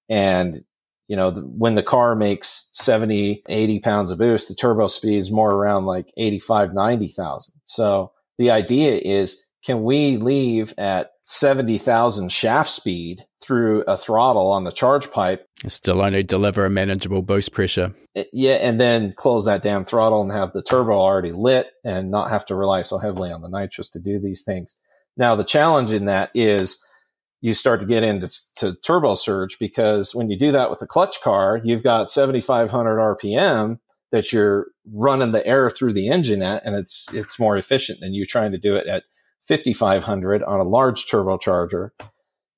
and 0.09 0.63
you 1.09 1.17
know, 1.17 1.31
the, 1.31 1.41
when 1.41 1.75
the 1.75 1.83
car 1.83 2.15
makes 2.15 2.69
70, 2.73 3.43
80 3.49 3.81
pounds 3.81 4.11
of 4.11 4.19
boost, 4.19 4.49
the 4.49 4.55
turbo 4.55 4.89
speed 4.89 5.19
is 5.19 5.31
more 5.31 5.53
around 5.53 5.87
like 5.87 6.13
85, 6.17 6.75
90,000. 6.75 7.55
So 7.65 8.13
the 8.39 8.51
idea 8.51 8.97
is, 8.97 9.43
can 9.65 9.83
we 9.83 10.17
leave 10.17 10.75
at 10.79 11.11
70,000 11.25 12.31
shaft 12.31 12.71
speed 12.71 13.25
through 13.43 13.83
a 13.83 13.97
throttle 13.97 14.51
on 14.51 14.65
the 14.65 14.71
charge 14.71 15.11
pipe? 15.11 15.49
Still 15.67 16.03
only 16.03 16.23
deliver 16.23 16.65
a 16.65 16.71
manageable 16.71 17.23
boost 17.23 17.53
pressure. 17.53 17.95
Eh, 18.15 18.25
yeah. 18.33 18.55
And 18.55 18.81
then 18.81 19.13
close 19.17 19.45
that 19.47 19.63
damn 19.63 19.85
throttle 19.85 20.23
and 20.23 20.31
have 20.31 20.53
the 20.53 20.63
turbo 20.63 20.93
already 20.93 21.33
lit 21.33 21.69
and 21.85 22.11
not 22.11 22.31
have 22.31 22.47
to 22.47 22.55
rely 22.55 22.83
so 22.83 22.99
heavily 22.99 23.33
on 23.33 23.43
the 23.43 23.49
nitrous 23.49 23.89
to 23.91 23.99
do 23.99 24.21
these 24.21 24.43
things. 24.43 24.77
Now, 25.17 25.35
the 25.35 25.45
challenge 25.45 25.93
in 25.93 26.05
that 26.05 26.31
is, 26.35 26.85
you 27.47 27.55
start 27.55 27.79
to 27.79 27.87
get 27.87 28.03
into 28.03 28.29
to 28.57 28.75
turbo 28.75 29.15
surge 29.15 29.57
because 29.61 30.17
when 30.17 30.29
you 30.29 30.37
do 30.37 30.51
that 30.51 30.69
with 30.69 30.83
a 30.83 30.87
clutch 30.87 31.21
car, 31.21 31.61
you've 31.63 31.85
got 31.85 32.11
7,500 32.11 32.99
RPM 32.99 33.79
that 34.11 34.33
you're 34.33 34.67
running 34.93 35.31
the 35.31 35.47
air 35.47 35.71
through 35.71 35.93
the 35.93 36.09
engine 36.09 36.43
at, 36.43 36.67
and 36.67 36.75
it's 36.75 37.07
it's 37.15 37.39
more 37.39 37.57
efficient 37.57 38.01
than 38.01 38.15
you 38.15 38.27
trying 38.27 38.51
to 38.51 38.59
do 38.59 38.75
it 38.75 38.89
at 38.89 39.05
5,500 39.43 40.43
on 40.43 40.59
a 40.59 40.65
large 40.65 41.07
turbocharger. 41.07 41.91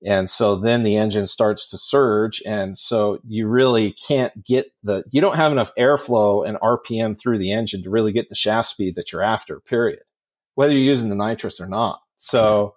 And 0.06 0.30
so 0.30 0.56
then 0.56 0.84
the 0.84 0.96
engine 0.96 1.26
starts 1.26 1.66
to 1.66 1.76
surge. 1.76 2.40
And 2.46 2.78
so 2.78 3.18
you 3.26 3.46
really 3.46 3.92
can't 3.92 4.42
get 4.42 4.68
the, 4.82 5.02
you 5.10 5.20
don't 5.20 5.36
have 5.36 5.50
enough 5.50 5.72
airflow 5.76 6.48
and 6.48 6.56
RPM 6.60 7.20
through 7.20 7.38
the 7.38 7.52
engine 7.52 7.82
to 7.82 7.90
really 7.90 8.12
get 8.12 8.28
the 8.28 8.36
shaft 8.36 8.68
speed 8.68 8.94
that 8.94 9.10
you're 9.10 9.24
after, 9.24 9.58
period, 9.60 9.98
whether 10.54 10.72
you're 10.72 10.82
using 10.82 11.08
the 11.08 11.16
nitrous 11.16 11.60
or 11.60 11.68
not. 11.68 12.00
So 12.16 12.76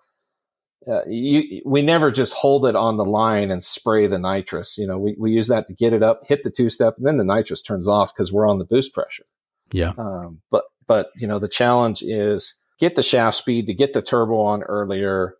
uh, 0.87 1.05
you, 1.07 1.61
we 1.65 1.81
never 1.81 2.11
just 2.11 2.33
hold 2.33 2.65
it 2.65 2.75
on 2.75 2.97
the 2.97 3.05
line 3.05 3.51
and 3.51 3.63
spray 3.63 4.07
the 4.07 4.17
nitrous. 4.17 4.77
You 4.77 4.87
know, 4.87 4.97
we, 4.97 5.15
we 5.17 5.31
use 5.31 5.47
that 5.47 5.67
to 5.67 5.73
get 5.73 5.93
it 5.93 6.01
up, 6.01 6.21
hit 6.25 6.43
the 6.43 6.51
two 6.51 6.69
step, 6.69 6.95
and 6.97 7.05
then 7.05 7.17
the 7.17 7.23
nitrous 7.23 7.61
turns 7.61 7.87
off 7.87 8.13
because 8.13 8.33
we're 8.33 8.47
on 8.47 8.57
the 8.57 8.65
boost 8.65 8.93
pressure. 8.93 9.25
Yeah. 9.71 9.93
Um, 9.97 10.41
but, 10.49 10.63
but, 10.87 11.09
you 11.15 11.27
know, 11.27 11.39
the 11.39 11.47
challenge 11.47 12.01
is 12.01 12.55
get 12.79 12.95
the 12.95 13.03
shaft 13.03 13.37
speed 13.37 13.67
to 13.67 13.73
get 13.73 13.93
the 13.93 14.01
turbo 14.01 14.39
on 14.41 14.63
earlier 14.63 15.35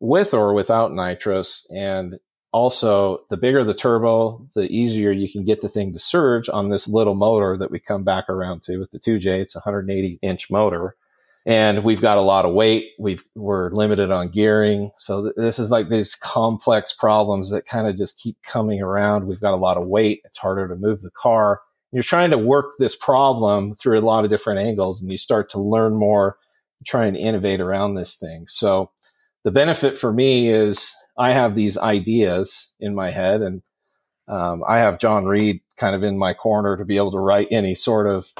with 0.00 0.34
or 0.34 0.52
without 0.52 0.92
nitrous. 0.92 1.66
And 1.70 2.18
also, 2.52 3.20
the 3.30 3.36
bigger 3.36 3.64
the 3.64 3.72
turbo, 3.72 4.46
the 4.54 4.66
easier 4.66 5.12
you 5.12 5.30
can 5.30 5.44
get 5.44 5.62
the 5.62 5.68
thing 5.68 5.92
to 5.92 5.98
surge 5.98 6.50
on 6.50 6.68
this 6.68 6.88
little 6.88 7.14
motor 7.14 7.56
that 7.56 7.70
we 7.70 7.78
come 7.78 8.02
back 8.02 8.28
around 8.28 8.62
to 8.62 8.78
with 8.78 8.90
the 8.90 8.98
2J. 8.98 9.40
It's 9.40 9.54
a 9.54 9.60
180 9.60 10.18
inch 10.22 10.50
motor 10.50 10.96
and 11.44 11.84
we've 11.84 12.00
got 12.00 12.18
a 12.18 12.22
lot 12.22 12.44
of 12.44 12.54
weight. 12.54 12.90
We've, 12.98 13.24
we're 13.34 13.70
limited 13.70 14.10
on 14.10 14.28
gearing. 14.28 14.90
So 14.96 15.22
th- 15.22 15.34
this 15.36 15.58
is 15.58 15.70
like 15.70 15.88
these 15.88 16.14
complex 16.14 16.92
problems 16.92 17.50
that 17.50 17.66
kind 17.66 17.86
of 17.86 17.96
just 17.96 18.18
keep 18.18 18.36
coming 18.42 18.80
around. 18.80 19.26
We've 19.26 19.40
got 19.40 19.54
a 19.54 19.56
lot 19.56 19.76
of 19.76 19.86
weight. 19.86 20.20
It's 20.24 20.38
harder 20.38 20.68
to 20.68 20.76
move 20.76 21.02
the 21.02 21.10
car. 21.10 21.60
You're 21.90 22.02
trying 22.02 22.30
to 22.30 22.38
work 22.38 22.72
this 22.78 22.96
problem 22.96 23.74
through 23.74 23.98
a 23.98 24.00
lot 24.00 24.24
of 24.24 24.30
different 24.30 24.60
angles 24.60 25.02
and 25.02 25.10
you 25.10 25.18
start 25.18 25.50
to 25.50 25.60
learn 25.60 25.94
more, 25.94 26.38
try 26.86 27.06
and 27.06 27.16
innovate 27.16 27.60
around 27.60 27.94
this 27.94 28.16
thing. 28.16 28.46
So 28.48 28.90
the 29.44 29.50
benefit 29.52 29.98
for 29.98 30.12
me 30.12 30.48
is 30.48 30.94
I 31.18 31.32
have 31.32 31.54
these 31.54 31.76
ideas 31.76 32.72
in 32.80 32.94
my 32.94 33.10
head 33.10 33.42
and 33.42 33.62
Um, 34.28 34.62
I 34.66 34.78
have 34.78 35.00
John 35.00 35.26
Reed 35.26 35.60
kind 35.76 35.96
of 35.96 36.04
in 36.04 36.16
my 36.16 36.32
corner 36.32 36.76
to 36.76 36.84
be 36.84 36.96
able 36.96 37.10
to 37.10 37.18
write 37.18 37.48
any 37.50 37.74
sort 37.74 38.06
of 38.06 38.32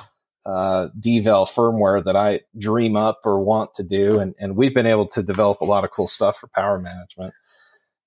uh, 0.44 0.89
devel 0.98 1.47
firmware 1.48 2.05
that 2.05 2.16
I 2.16 2.40
dream 2.59 2.97
up 2.97 3.20
or 3.24 3.43
want 3.43 3.74
to 3.74 3.82
do. 3.82 4.19
And, 4.19 4.35
and 4.39 4.56
we've 4.56 4.74
been 4.74 4.86
able 4.86 5.06
to 5.09 5.23
develop 5.23 5.60
a 5.60 5.64
lot 5.66 5.85
of 5.85 5.90
cool 5.90 6.09
stuff 6.09 6.39
for 6.39 6.48
power 6.48 6.78
management 6.78 7.32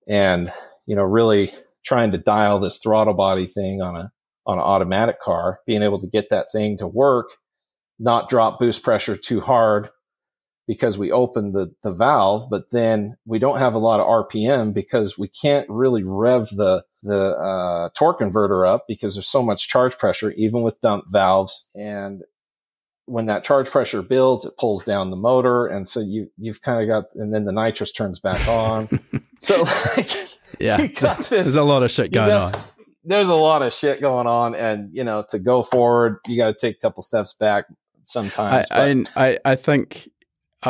and, 0.08 0.52
you 0.86 0.96
know, 0.96 1.04
really 1.04 1.52
trying 1.86 2.12
to 2.12 2.18
dial 2.18 2.60
this 2.60 2.78
throttle 2.78 3.14
body 3.14 3.48
thing 3.48 3.82
on 3.82 3.96
a, 3.96 4.12
on 4.46 4.58
an 4.58 4.64
automatic 4.64 5.22
car, 5.22 5.60
being 5.66 5.82
able 5.82 6.00
to 6.00 6.08
get 6.08 6.30
that 6.30 6.48
thing 6.52 6.78
to 6.78 6.88
work, 6.88 7.30
not 8.00 8.30
drop 8.30 8.60
boost 8.60 8.84
pressure 8.84 9.16
too 9.16 9.42
hard 9.42 9.90
because 10.68 10.98
we 10.98 11.12
open 11.12 11.52
the, 11.52 11.74
the 11.84 11.92
valve, 11.92 12.50
but 12.50 12.72
then 12.72 13.18
we 13.26 13.38
don't 13.38 13.60
have 13.60 13.76
a 13.76 13.80
lot 13.80 14.00
of 14.00 14.08
RPM 14.08 14.74
because 14.74 15.18
we 15.18 15.28
can't 15.28 15.70
really 15.70 16.04
rev 16.04 16.50
the, 16.50 16.84
the 17.04 17.36
uh, 17.38 17.90
torque 17.96 18.18
converter 18.18 18.66
up 18.66 18.86
because 18.88 19.16
there's 19.16 19.28
so 19.28 19.44
much 19.44 19.68
charge 19.68 19.98
pressure, 19.98 20.32
even 20.32 20.64
with 20.64 20.82
dump 20.82 21.06
valves. 21.08 21.68
And 21.76 22.24
when 23.06 23.28
that 23.28 23.44
charge 23.44 23.70
pressure 23.70 24.02
builds, 24.02 24.46
it 24.46 24.58
pulls 24.58 24.84
down 24.84 25.12
the 25.12 25.16
motor. 25.16 25.68
And 25.68 25.88
so 25.88 26.00
you, 26.00 26.32
you've 26.38 26.62
kind 26.62 26.82
of 26.82 26.88
got, 26.88 27.12
and 27.14 27.32
then 27.32 27.46
the 27.46 27.52
nitrous 27.52 27.92
turns 27.92 28.20
back 28.20 28.48
on. 28.48 28.90
so 29.40 29.62
like, 29.96 30.16
yeah, 30.60 30.78
this, 30.78 31.28
there's 31.28 31.56
a 31.56 31.64
lot 31.64 31.84
of 31.84 31.92
shit 31.92 32.12
going 32.12 32.32
on. 32.32 32.54
There's 33.04 33.30
a 33.30 33.36
lot 33.36 33.62
of 33.62 33.72
shit 33.72 34.02
going 34.02 34.26
on. 34.26 34.56
And, 34.56 34.90
you 34.92 35.04
know, 35.04 35.24
to 35.30 35.38
go 35.38 35.62
forward, 35.62 36.18
you 36.26 36.38
got 36.38 36.48
to 36.48 36.56
take 36.60 36.78
a 36.78 36.80
couple 36.80 37.04
steps 37.04 37.36
back 37.36 37.66
sometimes. 38.04 38.66
I, 38.72 39.04
I, 39.16 39.38
I 39.46 39.56
think 39.56 40.10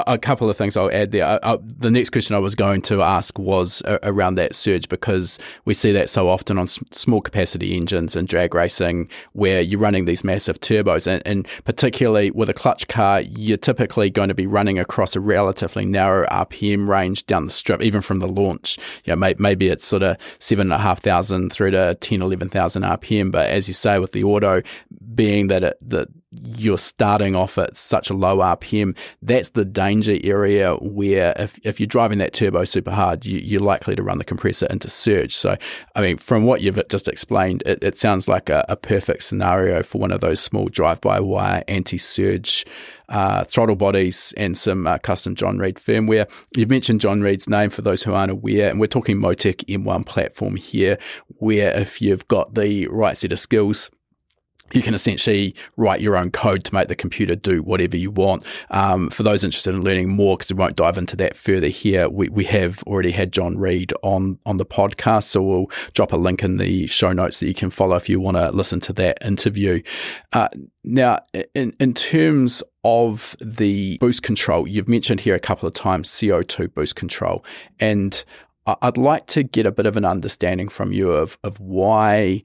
a 0.07 0.17
couple 0.17 0.49
of 0.49 0.57
things 0.57 0.75
I'll 0.77 0.91
add 0.91 1.11
there. 1.11 1.25
Uh, 1.25 1.39
uh, 1.43 1.57
the 1.61 1.91
next 1.91 2.11
question 2.11 2.35
I 2.35 2.39
was 2.39 2.55
going 2.55 2.81
to 2.83 3.01
ask 3.01 3.37
was 3.37 3.81
uh, 3.83 3.99
around 4.03 4.35
that 4.35 4.55
surge 4.55 4.89
because 4.89 5.39
we 5.65 5.73
see 5.73 5.91
that 5.91 6.09
so 6.09 6.27
often 6.29 6.57
on 6.57 6.63
s- 6.63 6.79
small 6.91 7.21
capacity 7.21 7.75
engines 7.75 8.15
and 8.15 8.27
drag 8.27 8.53
racing 8.53 9.09
where 9.33 9.61
you're 9.61 9.79
running 9.79 10.05
these 10.05 10.23
massive 10.23 10.59
turbos, 10.59 11.07
and, 11.07 11.21
and, 11.25 11.47
particularly 11.63 12.31
with 12.31 12.49
a 12.49 12.53
clutch 12.53 12.87
car, 12.87 13.21
you're 13.21 13.57
typically 13.57 14.09
going 14.09 14.29
to 14.29 14.33
be 14.33 14.47
running 14.47 14.79
across 14.79 15.15
a 15.15 15.19
relatively 15.19 15.85
narrow 15.85 16.27
RPM 16.27 16.87
range 16.87 17.25
down 17.25 17.45
the 17.45 17.51
strip, 17.51 17.81
even 17.81 18.01
from 18.01 18.19
the 18.19 18.27
launch. 18.27 18.77
You 19.03 19.11
know, 19.11 19.17
may, 19.17 19.35
maybe 19.37 19.67
it's 19.67 19.85
sort 19.85 20.03
of 20.03 20.17
seven 20.39 20.67
and 20.67 20.73
a 20.73 20.77
half 20.79 21.01
thousand 21.01 21.51
through 21.51 21.71
to 21.71 21.95
10, 21.95 22.21
11,000 22.21 22.83
RPM, 22.83 23.31
but 23.31 23.49
as 23.49 23.67
you 23.67 23.73
say 23.73 23.99
with 23.99 24.11
the 24.11 24.23
auto, 24.23 24.61
being 25.13 25.47
that 25.47 25.63
it, 25.63 25.77
the 25.81 26.07
you're 26.43 26.77
starting 26.77 27.35
off 27.35 27.57
at 27.57 27.77
such 27.77 28.09
a 28.09 28.13
low 28.13 28.37
RPM, 28.37 28.97
that's 29.21 29.49
the 29.49 29.65
danger 29.65 30.17
area 30.23 30.75
where 30.75 31.33
if, 31.37 31.59
if 31.63 31.79
you're 31.79 31.87
driving 31.87 32.17
that 32.19 32.33
turbo 32.33 32.63
super 32.65 32.91
hard, 32.91 33.25
you, 33.25 33.59
are 33.59 33.63
likely 33.63 33.95
to 33.95 34.03
run 34.03 34.17
the 34.17 34.23
compressor 34.23 34.67
into 34.67 34.89
surge. 34.89 35.35
So, 35.35 35.57
I 35.95 36.01
mean, 36.01 36.17
from 36.17 36.43
what 36.43 36.61
you've 36.61 36.81
just 36.89 37.07
explained, 37.07 37.63
it, 37.65 37.83
it 37.83 37.97
sounds 37.97 38.27
like 38.27 38.49
a, 38.49 38.65
a, 38.69 38.75
perfect 38.75 39.23
scenario 39.23 39.81
for 39.81 39.99
one 39.99 40.11
of 40.11 40.21
those 40.21 40.39
small 40.39 40.67
drive 40.67 41.01
by 41.01 41.19
wire 41.19 41.63
anti 41.67 41.97
surge. 41.97 42.65
Uh, 43.07 43.43
throttle 43.43 43.75
bodies 43.75 44.33
and 44.35 44.57
some 44.57 44.87
uh, 44.87 44.97
custom 44.97 45.35
John 45.35 45.59
Reed 45.59 45.75
firmware. 45.75 46.27
You've 46.55 46.71
mentioned 46.71 47.01
John 47.01 47.21
Reed's 47.21 47.47
name 47.47 47.69
for 47.69 47.83
those 47.83 48.01
who 48.01 48.13
aren't 48.15 48.31
aware, 48.31 48.67
and 48.67 48.79
we're 48.79 48.87
talking 48.87 49.17
Motec 49.17 49.63
M1 49.65 50.07
platform 50.07 50.55
here, 50.55 50.97
where 51.27 51.71
if 51.77 52.01
you've 52.01 52.27
got 52.27 52.55
the 52.55 52.87
right 52.87 53.15
set 53.15 53.31
of 53.31 53.39
skills, 53.39 53.91
you 54.73 54.81
can 54.81 54.93
essentially 54.93 55.55
write 55.77 56.01
your 56.01 56.17
own 56.17 56.31
code 56.31 56.63
to 56.63 56.73
make 56.73 56.87
the 56.87 56.95
computer 56.95 57.35
do 57.35 57.61
whatever 57.61 57.95
you 57.95 58.09
want. 58.09 58.43
Um, 58.71 59.09
for 59.09 59.23
those 59.23 59.43
interested 59.43 59.75
in 59.75 59.83
learning 59.83 60.09
more, 60.09 60.37
because 60.37 60.51
we 60.51 60.57
won't 60.57 60.75
dive 60.75 60.97
into 60.97 61.15
that 61.17 61.37
further 61.37 61.67
here, 61.67 62.09
we, 62.09 62.29
we 62.29 62.45
have 62.45 62.81
already 62.83 63.11
had 63.11 63.31
John 63.31 63.57
Reed 63.57 63.93
on 64.01 64.39
on 64.45 64.57
the 64.57 64.65
podcast, 64.65 65.25
so 65.25 65.41
we'll 65.41 65.71
drop 65.93 66.11
a 66.11 66.17
link 66.17 66.43
in 66.43 66.57
the 66.57 66.87
show 66.87 67.13
notes 67.13 67.39
that 67.39 67.47
you 67.47 67.53
can 67.53 67.69
follow 67.69 67.95
if 67.95 68.09
you 68.09 68.19
want 68.19 68.37
to 68.37 68.51
listen 68.51 68.79
to 68.81 68.93
that 68.93 69.17
interview. 69.23 69.81
Uh, 70.33 70.49
now, 70.83 71.19
in 71.53 71.75
in 71.79 71.93
terms 71.93 72.63
of 72.83 73.35
the 73.39 73.97
boost 73.99 74.23
control, 74.23 74.67
you've 74.67 74.87
mentioned 74.87 75.21
here 75.21 75.35
a 75.35 75.39
couple 75.39 75.67
of 75.67 75.73
times 75.73 76.09
CO2 76.09 76.73
boost 76.73 76.95
control, 76.95 77.45
and 77.79 78.23
I'd 78.65 78.97
like 78.97 79.27
to 79.27 79.43
get 79.43 79.67
a 79.67 79.71
bit 79.71 79.85
of 79.85 79.95
an 79.95 80.05
understanding 80.05 80.69
from 80.69 80.91
you 80.91 81.11
of 81.11 81.37
of 81.43 81.59
why 81.59 82.43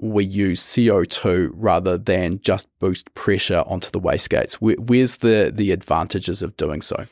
we 0.00 0.24
use 0.24 0.62
CO2 0.62 1.50
rather 1.52 1.98
than 1.98 2.40
just 2.40 2.68
boost 2.78 3.12
pressure 3.14 3.62
onto 3.66 3.90
the 3.90 4.00
wastegates? 4.00 4.54
Where, 4.54 4.76
where's 4.76 5.18
the, 5.18 5.52
the 5.54 5.72
advantages 5.72 6.42
of 6.42 6.56
doing 6.56 6.80
so? 6.80 7.06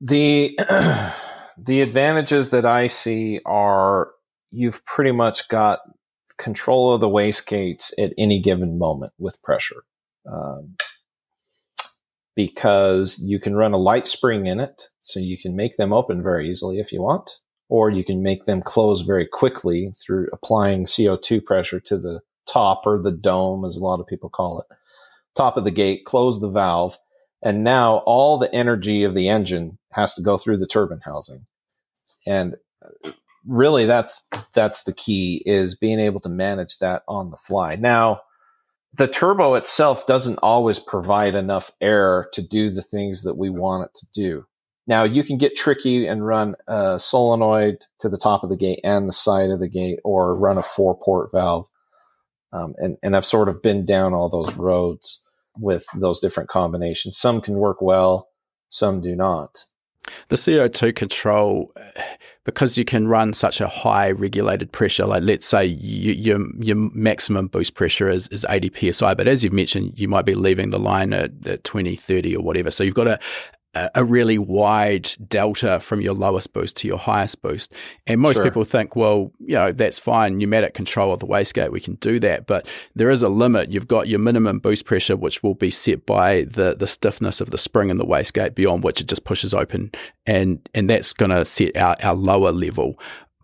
The, 0.00 0.58
the 1.58 1.80
advantages 1.80 2.50
that 2.50 2.66
I 2.66 2.88
see 2.88 3.40
are 3.46 4.10
you've 4.50 4.84
pretty 4.84 5.12
much 5.12 5.48
got 5.48 5.80
control 6.36 6.92
of 6.92 7.00
the 7.00 7.08
wastegates 7.08 7.92
at 7.98 8.12
any 8.18 8.40
given 8.40 8.78
moment 8.78 9.12
with 9.18 9.42
pressure. 9.42 9.84
Um, 10.30 10.76
because 12.36 13.22
you 13.24 13.38
can 13.38 13.54
run 13.54 13.72
a 13.72 13.78
light 13.78 14.08
spring 14.08 14.46
in 14.46 14.58
it, 14.58 14.88
so 15.00 15.20
you 15.20 15.38
can 15.40 15.54
make 15.54 15.76
them 15.76 15.92
open 15.92 16.20
very 16.20 16.50
easily 16.50 16.80
if 16.80 16.92
you 16.92 17.00
want 17.00 17.30
or 17.68 17.90
you 17.90 18.04
can 18.04 18.22
make 18.22 18.44
them 18.44 18.62
close 18.62 19.02
very 19.02 19.26
quickly 19.26 19.92
through 19.96 20.28
applying 20.32 20.84
CO2 20.84 21.44
pressure 21.44 21.80
to 21.80 21.98
the 21.98 22.20
top 22.46 22.82
or 22.84 23.00
the 23.00 23.12
dome, 23.12 23.64
as 23.64 23.76
a 23.76 23.84
lot 23.84 24.00
of 24.00 24.06
people 24.06 24.28
call 24.28 24.60
it, 24.60 24.76
top 25.34 25.56
of 25.56 25.64
the 25.64 25.70
gate, 25.70 26.04
close 26.04 26.40
the 26.40 26.50
valve. 26.50 26.98
And 27.42 27.64
now 27.64 27.98
all 28.06 28.38
the 28.38 28.52
energy 28.54 29.04
of 29.04 29.14
the 29.14 29.28
engine 29.28 29.78
has 29.92 30.14
to 30.14 30.22
go 30.22 30.38
through 30.38 30.58
the 30.58 30.66
turbine 30.66 31.00
housing. 31.04 31.46
And 32.26 32.56
uh, 32.82 33.12
really 33.46 33.86
that's, 33.86 34.26
that's 34.52 34.84
the 34.84 34.92
key 34.92 35.42
is 35.44 35.74
being 35.74 36.00
able 36.00 36.20
to 36.20 36.28
manage 36.28 36.78
that 36.78 37.02
on 37.08 37.30
the 37.30 37.36
fly. 37.36 37.76
Now, 37.76 38.20
the 38.96 39.08
turbo 39.08 39.54
itself 39.54 40.06
doesn't 40.06 40.38
always 40.42 40.78
provide 40.78 41.34
enough 41.34 41.72
air 41.80 42.28
to 42.32 42.42
do 42.42 42.70
the 42.70 42.82
things 42.82 43.24
that 43.24 43.36
we 43.36 43.50
want 43.50 43.86
it 43.86 43.94
to 43.96 44.06
do. 44.14 44.46
Now 44.86 45.04
you 45.04 45.24
can 45.24 45.38
get 45.38 45.56
tricky 45.56 46.06
and 46.06 46.26
run 46.26 46.56
a 46.66 46.98
solenoid 46.98 47.86
to 48.00 48.08
the 48.08 48.18
top 48.18 48.44
of 48.44 48.50
the 48.50 48.56
gate 48.56 48.80
and 48.84 49.08
the 49.08 49.12
side 49.12 49.50
of 49.50 49.60
the 49.60 49.68
gate, 49.68 50.00
or 50.04 50.38
run 50.38 50.58
a 50.58 50.62
four 50.62 50.98
port 50.98 51.30
valve. 51.32 51.68
Um, 52.52 52.74
and, 52.78 52.96
and 53.02 53.16
I've 53.16 53.24
sort 53.24 53.48
of 53.48 53.62
been 53.62 53.84
down 53.84 54.14
all 54.14 54.28
those 54.28 54.54
roads 54.54 55.22
with 55.58 55.86
those 55.94 56.20
different 56.20 56.48
combinations. 56.48 57.16
Some 57.16 57.40
can 57.40 57.54
work 57.54 57.80
well, 57.80 58.28
some 58.68 59.00
do 59.00 59.16
not. 59.16 59.66
The 60.28 60.36
CO2 60.36 60.94
control, 60.94 61.70
because 62.44 62.76
you 62.76 62.84
can 62.84 63.08
run 63.08 63.32
such 63.32 63.60
a 63.60 63.68
high 63.68 64.10
regulated 64.10 64.70
pressure, 64.70 65.06
like 65.06 65.22
let's 65.22 65.46
say 65.46 65.64
you, 65.64 66.12
your, 66.12 66.40
your 66.62 66.76
maximum 66.76 67.46
boost 67.48 67.74
pressure 67.74 68.10
is, 68.10 68.28
is 68.28 68.44
80 68.48 68.92
psi, 68.92 69.14
but 69.14 69.28
as 69.28 69.42
you've 69.42 69.52
mentioned, 69.52 69.94
you 69.96 70.08
might 70.08 70.26
be 70.26 70.34
leaving 70.34 70.70
the 70.70 70.78
line 70.78 71.12
at, 71.12 71.32
at 71.46 71.64
20, 71.64 71.96
30 71.96 72.36
or 72.36 72.42
whatever. 72.42 72.70
So 72.70 72.84
you've 72.84 72.94
got 72.94 73.08
a, 73.08 73.18
a 73.94 74.04
really 74.04 74.38
wide 74.38 75.10
delta 75.28 75.80
from 75.80 76.00
your 76.00 76.14
lowest 76.14 76.52
boost 76.52 76.76
to 76.76 76.88
your 76.88 76.98
highest 76.98 77.42
boost. 77.42 77.72
And 78.06 78.20
most 78.20 78.36
sure. 78.36 78.44
people 78.44 78.64
think, 78.64 78.94
well, 78.94 79.32
you 79.40 79.54
know, 79.54 79.72
that's 79.72 79.98
fine. 79.98 80.38
Pneumatic 80.38 80.74
control 80.74 81.12
of 81.12 81.20
the 81.20 81.26
wastegate, 81.26 81.72
we 81.72 81.80
can 81.80 81.94
do 81.96 82.20
that. 82.20 82.46
But 82.46 82.66
there 82.94 83.10
is 83.10 83.22
a 83.22 83.28
limit. 83.28 83.72
You've 83.72 83.88
got 83.88 84.08
your 84.08 84.18
minimum 84.20 84.58
boost 84.58 84.84
pressure, 84.84 85.16
which 85.16 85.42
will 85.42 85.54
be 85.54 85.70
set 85.70 86.06
by 86.06 86.44
the, 86.44 86.76
the 86.78 86.86
stiffness 86.86 87.40
of 87.40 87.50
the 87.50 87.58
spring 87.58 87.90
in 87.90 87.98
the 87.98 88.06
wastegate, 88.06 88.54
beyond 88.54 88.84
which 88.84 89.00
it 89.00 89.08
just 89.08 89.24
pushes 89.24 89.54
open. 89.54 89.90
And, 90.26 90.66
and 90.74 90.88
that's 90.88 91.12
going 91.12 91.30
to 91.30 91.44
set 91.44 91.76
our, 91.76 91.96
our 92.02 92.14
lower 92.14 92.52
level. 92.52 92.98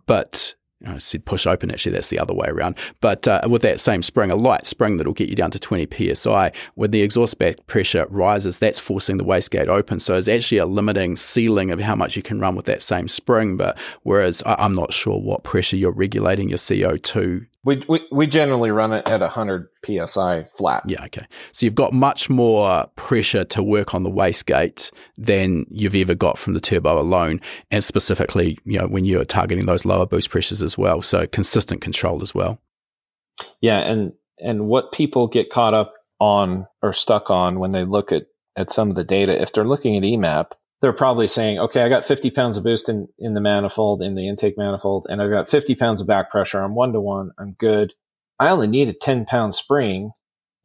But 0.07 0.55
I 0.87 0.99
said 0.99 1.25
push 1.25 1.47
open, 1.47 1.71
actually, 1.71 1.93
that's 1.93 2.09
the 2.09 2.19
other 2.19 2.33
way 2.33 2.49
around. 2.49 2.77
But 3.01 3.29
uh, 3.29 3.43
with 3.49 3.63
that 3.63 3.81
same 3.81 4.03
spring, 4.03 4.31
a 4.31 4.37
light 4.37 4.67
spring 4.67 4.97
that'll 4.97 5.13
get 5.13 5.29
you 5.29 5.37
down 5.37 5.51
to 5.51 5.59
20 5.59 6.15
psi, 6.15 6.53
when 6.75 6.91
the 6.91 7.03
exhaust 7.03 7.39
back 7.39 7.67
pressure 7.67 8.07
rises, 8.09 8.59
that's 8.59 8.79
forcing 8.79 9.19
the 9.19 9.25
wastegate 9.25 9.69
open. 9.69 10.01
So 10.01 10.17
it's 10.17 10.29
actually 10.29 10.59
a 10.59 10.67
limiting 10.67 11.17
ceiling 11.17 11.71
of 11.71 11.81
how 11.81 11.95
much 11.95 12.17
you 12.17 12.23
can 12.23 12.41
run 12.41 12.55
with 12.55 12.67
that 12.67 12.83
same 12.83 13.09
spring. 13.09 13.57
But 13.57 13.79
whereas 14.03 14.43
I- 14.47 14.57
I'm 14.59 14.75
not 14.75 14.93
sure 14.93 15.21
what 15.21 15.45
pressure 15.45 15.77
you're 15.77 15.93
regulating 15.93 16.49
your 16.49 16.59
CO2 16.59 17.47
we, 17.63 17.85
we, 17.89 18.01
we 18.11 18.27
generally 18.27 18.71
run 18.71 18.93
it 18.93 19.09
at 19.09 19.21
100 19.21 19.69
psi 19.85 20.45
flat. 20.57 20.83
Yeah, 20.87 21.05
okay. 21.05 21.27
So 21.53 21.67
you've 21.67 21.75
got 21.75 21.93
much 21.93 22.29
more 22.29 22.87
pressure 22.97 23.45
to 23.45 23.63
work 23.63 23.95
on 23.95 24.03
the 24.03 24.11
wastegate 24.11 24.91
than 25.17 25.67
you've 25.71 25.95
ever 25.95 26.15
got 26.15 26.39
from 26.39 26.55
the 26.55 26.61
turbo 26.61 27.01
alone, 27.01 27.41
and 27.71 27.83
specifically, 27.83 28.59
you 28.65 28.79
know, 28.79 28.87
when 28.87 29.05
you're 29.05 29.25
targeting 29.25 29.67
those 29.67 29.85
lower 29.85 30.07
boost 30.07 30.31
pressures 30.31 30.63
as 30.63 30.77
well. 30.77 31.03
So 31.03 31.27
consistent 31.27 31.81
control 31.81 32.23
as 32.23 32.35
well. 32.35 32.59
Yeah, 33.61 33.79
and 33.79 34.13
and 34.39 34.67
what 34.67 34.93
people 34.93 35.27
get 35.27 35.51
caught 35.51 35.75
up 35.75 35.95
on 36.19 36.67
or 36.83 36.93
stuck 36.93 37.31
on 37.31 37.59
when 37.59 37.73
they 37.73 37.85
look 37.85 38.13
at 38.13 38.27
at 38.57 38.71
some 38.71 38.91
of 38.91 38.97
the 38.97 39.05
data, 39.05 39.41
if 39.41 39.53
they're 39.53 39.65
looking 39.65 39.97
at 39.97 40.03
EMAP, 40.03 40.53
they're 40.81 40.93
probably 40.93 41.29
saying, 41.29 41.59
okay, 41.59 41.83
I 41.83 41.89
got 41.89 42.05
50 42.05 42.31
pounds 42.31 42.57
of 42.57 42.65
boost 42.65 42.89
in, 42.89 43.09
in 43.19 43.35
the 43.35 43.41
manifold, 43.41 44.03
in 44.03 44.15
the 44.15 44.29
intake 44.29 44.57
manifold, 44.57 45.07
and 45.09 45.21
I've 45.21 45.31
got 45.31 45.49
50 45.49 45.75
pounds 45.75 46.01
of 46.01 46.07
back 46.07 46.31
pressure. 46.31 46.61
I'm 46.61 46.75
one 46.75 46.93
to 46.93 47.01
one. 47.01 47.33
I'm 47.39 47.53
good. 47.53 47.95
I 48.41 48.49
only 48.49 48.69
need 48.69 48.89
a 48.89 48.95
10 48.95 49.27
pound 49.27 49.55
spring, 49.55 50.13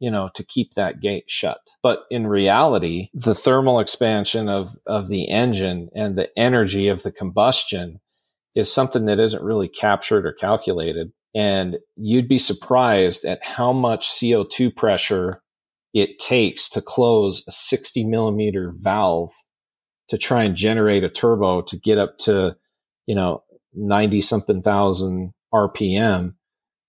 you 0.00 0.10
know, 0.10 0.30
to 0.34 0.42
keep 0.42 0.72
that 0.72 1.00
gate 1.00 1.24
shut. 1.28 1.58
But 1.82 2.04
in 2.10 2.26
reality, 2.26 3.10
the 3.12 3.34
thermal 3.34 3.80
expansion 3.80 4.48
of, 4.48 4.76
of 4.86 5.08
the 5.08 5.28
engine 5.28 5.90
and 5.94 6.16
the 6.16 6.30
energy 6.38 6.88
of 6.88 7.02
the 7.02 7.12
combustion 7.12 8.00
is 8.54 8.72
something 8.72 9.04
that 9.04 9.20
isn't 9.20 9.44
really 9.44 9.68
captured 9.68 10.26
or 10.26 10.32
calculated. 10.32 11.12
And 11.34 11.76
you'd 11.96 12.28
be 12.28 12.38
surprised 12.38 13.26
at 13.26 13.44
how 13.44 13.74
much 13.74 14.08
CO2 14.08 14.74
pressure 14.74 15.42
it 15.92 16.18
takes 16.18 16.70
to 16.70 16.80
close 16.80 17.44
a 17.46 17.52
60 17.52 18.04
millimeter 18.04 18.72
valve 18.74 19.32
to 20.08 20.16
try 20.16 20.44
and 20.44 20.56
generate 20.56 21.04
a 21.04 21.10
turbo 21.10 21.60
to 21.60 21.76
get 21.76 21.98
up 21.98 22.16
to, 22.20 22.56
you 23.04 23.14
know, 23.14 23.42
90 23.74 24.22
something 24.22 24.62
thousand 24.62 25.34
RPM 25.52 26.35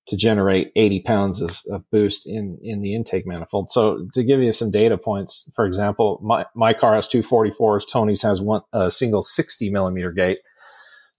to 0.07 0.15
generate 0.15 0.71
80 0.75 1.01
pounds 1.01 1.41
of, 1.41 1.61
of 1.69 1.89
boost 1.91 2.27
in, 2.27 2.57
in 2.61 2.81
the 2.81 2.95
intake 2.95 3.27
manifold. 3.27 3.71
So 3.71 4.07
to 4.13 4.23
give 4.23 4.41
you 4.41 4.51
some 4.51 4.71
data 4.71 4.97
points, 4.97 5.49
for 5.53 5.65
example, 5.65 6.19
my, 6.23 6.45
my 6.55 6.73
car 6.73 6.95
has 6.95 7.07
two 7.07 7.21
44s. 7.21 7.83
Tony's 7.89 8.21
has 8.21 8.41
one, 8.41 8.61
a 8.71 8.89
single 8.89 9.21
60 9.21 9.69
millimeter 9.69 10.11
gate. 10.11 10.39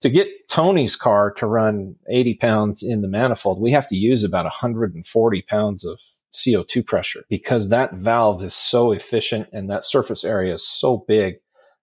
To 0.01 0.09
get 0.09 0.29
Tony's 0.49 0.95
car 0.95 1.31
to 1.33 1.45
run 1.45 1.95
80 2.09 2.35
pounds 2.35 2.83
in 2.83 3.01
the 3.01 3.07
manifold, 3.07 3.61
we 3.61 3.71
have 3.71 3.87
to 3.89 3.95
use 3.95 4.23
about 4.23 4.45
140 4.45 5.41
pounds 5.43 5.85
of 5.85 5.99
CO2 6.33 6.85
pressure 6.85 7.25
because 7.29 7.69
that 7.69 7.93
valve 7.93 8.43
is 8.43 8.55
so 8.55 8.91
efficient 8.91 9.49
and 9.51 9.69
that 9.69 9.83
surface 9.83 10.23
area 10.23 10.53
is 10.53 10.67
so 10.67 11.03
big 11.07 11.35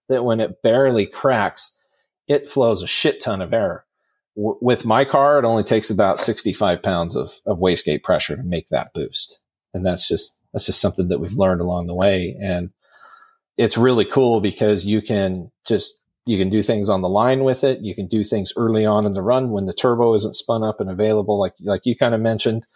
that 0.09 0.25
when 0.25 0.39
it 0.39 0.61
barely 0.61 1.05
cracks, 1.05 1.75
it 2.27 2.49
flows 2.49 2.81
a 2.81 2.87
shit 2.87 3.21
ton 3.21 3.41
of 3.41 3.53
air 3.53 3.85
with 4.37 4.85
my 4.85 5.03
car, 5.03 5.39
it 5.39 5.45
only 5.45 5.63
takes 5.63 5.89
about 5.89 6.19
65 6.19 6.83
pounds 6.83 7.15
of, 7.15 7.31
of 7.47 7.57
wastegate 7.57 8.03
pressure 8.03 8.37
to 8.37 8.43
make 8.43 8.69
that 8.69 8.93
boost. 8.93 9.39
And 9.73 9.83
that's 9.83 10.07
just, 10.07 10.37
that's 10.53 10.67
just 10.67 10.79
something 10.79 11.07
that 11.07 11.19
we've 11.19 11.33
learned 11.33 11.59
along 11.59 11.87
the 11.87 11.95
way. 11.95 12.37
And 12.39 12.69
it's 13.57 13.77
really 13.77 14.05
cool 14.05 14.39
because 14.39 14.85
you 14.85 15.01
can 15.01 15.51
just, 15.67 15.99
you 16.27 16.37
can 16.37 16.51
do 16.51 16.61
things 16.61 16.87
on 16.87 17.01
the 17.01 17.09
line 17.09 17.43
with 17.43 17.63
it. 17.63 17.79
You 17.81 17.95
can 17.95 18.07
do 18.07 18.23
things 18.23 18.53
early 18.55 18.85
on 18.85 19.07
in 19.07 19.13
the 19.13 19.23
run 19.23 19.49
when 19.49 19.65
the 19.65 19.73
turbo 19.73 20.13
isn't 20.13 20.35
spun 20.35 20.63
up 20.63 20.79
and 20.79 20.89
available, 20.89 21.39
like, 21.39 21.53
like 21.61 21.81
you 21.85 21.95
kind 21.95 22.13
of 22.13 22.21
mentioned. 22.21 22.67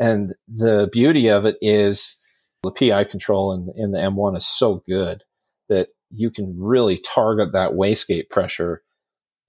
And 0.00 0.34
the 0.48 0.88
beauty 0.90 1.28
of 1.28 1.46
it 1.46 1.56
is 1.60 2.16
the 2.64 2.72
PI 2.72 3.04
control 3.04 3.52
in, 3.52 3.72
in 3.76 3.92
the 3.92 3.98
M1 3.98 4.36
is 4.36 4.46
so 4.46 4.82
good 4.88 5.22
that 5.68 5.88
you 6.10 6.30
can 6.30 6.56
really 6.58 6.98
target 6.98 7.52
that 7.52 7.72
wastegate 7.72 8.28
pressure 8.28 8.82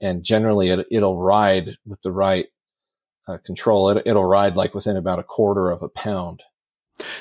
and 0.02 0.24
generally 0.24 0.70
it, 0.70 0.86
will 0.92 1.18
ride 1.18 1.78
with 1.86 2.02
the 2.02 2.12
right 2.12 2.46
uh, 3.28 3.38
control. 3.46 3.90
It, 3.90 4.04
it'll 4.06 4.26
ride 4.26 4.56
like 4.56 4.74
within 4.74 4.98
about 4.98 5.20
a 5.20 5.24
quarter 5.24 5.70
of 5.70 5.82
a 5.82 5.90
pound. 5.90 6.44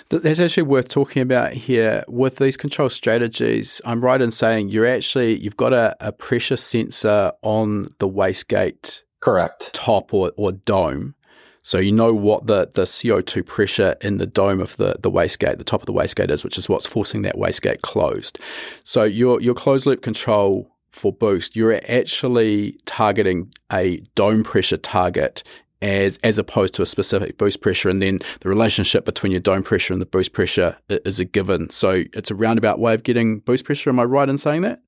That's 0.08 0.40
actually 0.40 0.62
worth 0.62 0.88
talking 0.88 1.20
about 1.20 1.52
here 1.52 2.02
with 2.08 2.36
these 2.36 2.56
control 2.56 2.88
strategies. 2.88 3.80
I'm 3.84 4.02
right 4.02 4.22
in 4.22 4.30
saying 4.30 4.70
you're 4.70 4.86
actually 4.86 5.38
you've 5.38 5.56
got 5.56 5.72
a, 5.72 5.96
a 6.00 6.12
pressure 6.12 6.56
sensor 6.56 7.32
on 7.42 7.88
the 7.98 8.08
wastegate 8.08 9.02
correct 9.20 9.74
top 9.74 10.14
or, 10.14 10.32
or 10.36 10.52
dome. 10.52 11.14
So 11.62 11.78
you 11.78 11.90
know 11.90 12.14
what 12.14 12.46
the, 12.46 12.70
the 12.72 12.82
CO2 12.82 13.44
pressure 13.44 13.96
in 14.00 14.18
the 14.18 14.26
dome 14.26 14.60
of 14.60 14.76
the, 14.76 14.94
the 15.00 15.10
wastegate, 15.10 15.58
the 15.58 15.64
top 15.64 15.82
of 15.82 15.86
the 15.86 15.92
wastegate 15.92 16.30
is, 16.30 16.44
which 16.44 16.56
is 16.56 16.68
what's 16.68 16.86
forcing 16.86 17.22
that 17.22 17.34
wastegate 17.34 17.80
closed. 17.80 18.38
So 18.84 19.02
your 19.02 19.40
your 19.40 19.54
closed 19.54 19.84
loop 19.84 20.00
control 20.00 20.70
for 20.96 21.12
boost, 21.12 21.54
you're 21.54 21.80
actually 21.88 22.78
targeting 22.86 23.52
a 23.72 23.98
dome 24.14 24.42
pressure 24.42 24.76
target 24.76 25.42
as 25.82 26.18
as 26.24 26.38
opposed 26.38 26.74
to 26.74 26.82
a 26.82 26.86
specific 26.86 27.36
boost 27.36 27.60
pressure, 27.60 27.88
and 27.88 28.00
then 28.02 28.20
the 28.40 28.48
relationship 28.48 29.04
between 29.04 29.32
your 29.32 29.40
dome 29.40 29.62
pressure 29.62 29.92
and 29.92 30.00
the 30.00 30.06
boost 30.06 30.32
pressure 30.32 30.76
is 30.88 31.20
a 31.20 31.24
given. 31.24 31.70
So 31.70 32.04
it's 32.12 32.30
a 32.30 32.34
roundabout 32.34 32.78
way 32.78 32.94
of 32.94 33.02
getting 33.02 33.40
boost 33.40 33.64
pressure. 33.64 33.90
Am 33.90 34.00
I 34.00 34.04
right 34.04 34.28
in 34.28 34.38
saying 34.38 34.62
that? 34.62 34.80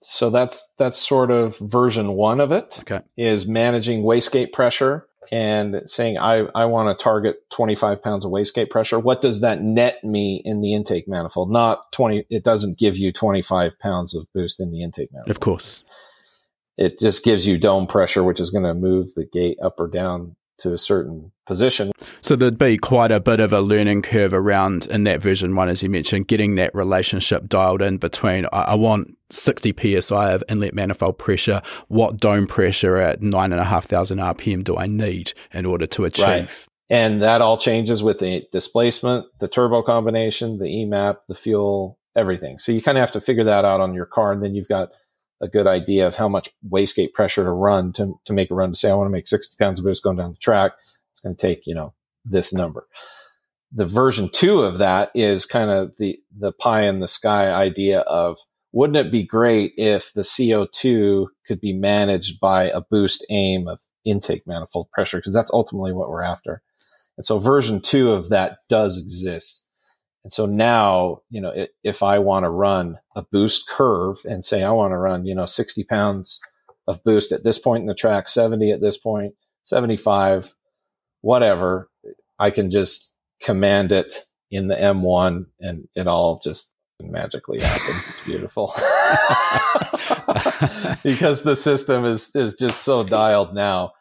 So 0.00 0.30
that's 0.30 0.68
that's 0.78 0.98
sort 0.98 1.30
of 1.30 1.56
version 1.58 2.14
one 2.14 2.40
of 2.40 2.50
it. 2.50 2.78
Okay, 2.80 3.00
is 3.16 3.46
managing 3.46 4.02
wastegate 4.02 4.52
pressure 4.52 5.06
and 5.30 5.82
saying 5.86 6.18
I, 6.18 6.46
I 6.54 6.64
want 6.64 6.96
to 6.96 7.02
target 7.02 7.36
25 7.50 8.02
pounds 8.02 8.24
of 8.24 8.30
wastegate 8.30 8.70
pressure. 8.70 8.98
What 8.98 9.20
does 9.20 9.40
that 9.40 9.62
net 9.62 10.02
me 10.02 10.42
in 10.44 10.60
the 10.60 10.74
intake 10.74 11.06
manifold? 11.06 11.50
Not 11.50 11.92
20. 11.92 12.26
It 12.30 12.44
doesn't 12.44 12.78
give 12.78 12.96
you 12.96 13.12
25 13.12 13.78
pounds 13.78 14.14
of 14.14 14.26
boost 14.34 14.60
in 14.60 14.70
the 14.70 14.82
intake 14.82 15.12
manifold. 15.12 15.30
Of 15.30 15.40
course. 15.40 15.84
It 16.76 16.98
just 16.98 17.24
gives 17.24 17.46
you 17.46 17.58
dome 17.58 17.86
pressure, 17.86 18.24
which 18.24 18.40
is 18.40 18.50
going 18.50 18.64
to 18.64 18.74
move 18.74 19.14
the 19.14 19.26
gate 19.26 19.58
up 19.62 19.78
or 19.78 19.88
down 19.88 20.36
to 20.58 20.72
a 20.72 20.78
certain 20.78 21.32
position. 21.46 21.90
So 22.20 22.36
there'd 22.36 22.58
be 22.58 22.78
quite 22.78 23.10
a 23.10 23.20
bit 23.20 23.40
of 23.40 23.52
a 23.52 23.60
learning 23.60 24.02
curve 24.02 24.32
around 24.32 24.86
in 24.86 25.04
that 25.04 25.20
version 25.20 25.54
one, 25.56 25.68
as 25.68 25.82
you 25.82 25.90
mentioned, 25.90 26.28
getting 26.28 26.54
that 26.56 26.74
relationship 26.74 27.48
dialed 27.48 27.82
in 27.82 27.98
between 27.98 28.46
I, 28.52 28.62
I 28.62 28.74
want 28.74 29.16
60 29.30 30.00
psi 30.00 30.32
of 30.32 30.44
inlet 30.48 30.74
manifold 30.74 31.18
pressure. 31.18 31.62
What 31.88 32.18
dome 32.18 32.46
pressure 32.46 32.96
at 32.96 33.22
nine 33.22 33.52
and 33.52 33.60
a 33.60 33.64
half 33.64 33.86
thousand 33.86 34.18
RPM 34.18 34.64
do 34.64 34.76
I 34.76 34.86
need 34.86 35.32
in 35.52 35.66
order 35.66 35.86
to 35.86 36.04
achieve? 36.04 36.26
Right. 36.26 36.66
And 36.90 37.22
that 37.22 37.40
all 37.40 37.56
changes 37.56 38.02
with 38.02 38.18
the 38.18 38.44
displacement, 38.52 39.26
the 39.40 39.48
turbo 39.48 39.82
combination, 39.82 40.58
the 40.58 40.66
EMAP, 40.66 41.16
the 41.26 41.34
fuel, 41.34 41.98
everything. 42.14 42.58
So 42.58 42.72
you 42.72 42.82
kind 42.82 42.98
of 42.98 43.02
have 43.02 43.12
to 43.12 43.20
figure 43.20 43.44
that 43.44 43.64
out 43.64 43.80
on 43.80 43.94
your 43.94 44.04
car. 44.04 44.32
And 44.32 44.42
then 44.42 44.54
you've 44.54 44.68
got 44.68 44.90
a 45.42 45.48
good 45.48 45.66
idea 45.66 46.06
of 46.06 46.14
how 46.14 46.28
much 46.28 46.50
wastegate 46.70 47.12
pressure 47.12 47.42
to 47.42 47.50
run 47.50 47.92
to, 47.94 48.18
to 48.24 48.32
make 48.32 48.50
a 48.50 48.54
run 48.54 48.70
to 48.70 48.76
say, 48.76 48.90
I 48.90 48.94
want 48.94 49.08
to 49.08 49.12
make 49.12 49.26
60 49.28 49.56
pounds 49.58 49.80
of 49.80 49.84
boost 49.84 50.02
going 50.02 50.16
down 50.16 50.30
the 50.30 50.38
track. 50.38 50.72
It's 51.12 51.20
going 51.20 51.34
to 51.36 51.46
take, 51.46 51.66
you 51.66 51.74
know, 51.74 51.94
this 52.24 52.52
number. 52.52 52.86
The 53.72 53.86
version 53.86 54.28
two 54.32 54.62
of 54.62 54.78
that 54.78 55.10
is 55.14 55.44
kind 55.44 55.70
of 55.70 55.92
the, 55.98 56.18
the 56.38 56.52
pie 56.52 56.82
in 56.82 57.00
the 57.00 57.08
sky 57.08 57.50
idea 57.50 58.00
of 58.00 58.38
wouldn't 58.72 58.96
it 58.96 59.12
be 59.12 59.24
great 59.24 59.72
if 59.76 60.12
the 60.14 60.22
CO2 60.22 61.26
could 61.46 61.60
be 61.60 61.72
managed 61.72 62.40
by 62.40 62.64
a 62.64 62.80
boost 62.80 63.26
aim 63.28 63.66
of 63.66 63.82
intake 64.04 64.46
manifold 64.46 64.90
pressure? 64.92 65.18
Because 65.18 65.34
that's 65.34 65.52
ultimately 65.52 65.92
what 65.92 66.08
we're 66.08 66.22
after. 66.22 66.62
And 67.16 67.26
so 67.26 67.38
version 67.38 67.80
two 67.80 68.12
of 68.12 68.28
that 68.30 68.58
does 68.68 68.96
exist. 68.96 69.61
And 70.24 70.32
so 70.32 70.46
now, 70.46 71.22
you 71.30 71.40
know, 71.40 71.66
if 71.82 72.02
I 72.02 72.18
want 72.18 72.44
to 72.44 72.50
run 72.50 72.98
a 73.16 73.22
boost 73.22 73.68
curve 73.68 74.18
and 74.24 74.44
say 74.44 74.62
I 74.62 74.70
want 74.70 74.92
to 74.92 74.98
run, 74.98 75.26
you 75.26 75.34
know, 75.34 75.46
60 75.46 75.82
pounds 75.84 76.40
of 76.86 77.02
boost 77.02 77.32
at 77.32 77.44
this 77.44 77.58
point 77.58 77.82
in 77.82 77.86
the 77.86 77.94
track, 77.94 78.28
70 78.28 78.70
at 78.70 78.80
this 78.80 78.96
point, 78.96 79.34
75, 79.64 80.54
whatever, 81.22 81.90
I 82.38 82.50
can 82.50 82.70
just 82.70 83.12
command 83.42 83.90
it 83.90 84.14
in 84.50 84.68
the 84.68 84.76
M1 84.76 85.46
and 85.60 85.88
it 85.94 86.06
all 86.06 86.40
just 86.42 86.72
magically 87.00 87.60
happens. 87.60 88.08
It's 88.08 88.20
beautiful. 88.20 88.74
because 91.02 91.42
the 91.42 91.54
system 91.54 92.04
is 92.04 92.34
is 92.34 92.54
just 92.54 92.82
so 92.82 93.02
dialed 93.02 93.54
now 93.54 93.92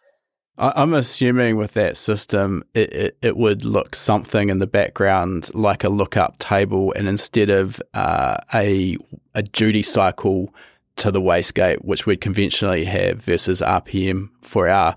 I'm 0.62 0.94
assuming 0.94 1.58
with 1.58 1.74
that 1.74 1.98
system, 1.98 2.64
it, 2.76 2.94
it, 2.94 3.18
it, 3.24 3.38
would 3.38 3.66
look 3.66 3.96
something 3.96 4.50
in 4.50 4.60
the 4.60 4.68
background 4.68 5.50
like 5.56 5.84
a 5.84 5.90
lookup 5.90 6.38
table, 6.38 6.94
and 6.96 7.08
instead 7.08 7.50
of 7.50 7.82
uh, 7.96 8.38
a 8.54 8.98
a 9.34 9.42
duty 9.42 9.82
cycle 9.82 10.54
to 10.98 11.10
the 11.10 11.22
wastegate, 11.22 11.84
which 11.84 12.06
we'd 12.06 12.22
conventionally 12.22 12.86
have 12.86 13.24
versus 13.24 13.62
RPM 13.62 14.30
for 14.44 14.70
our 14.70 14.96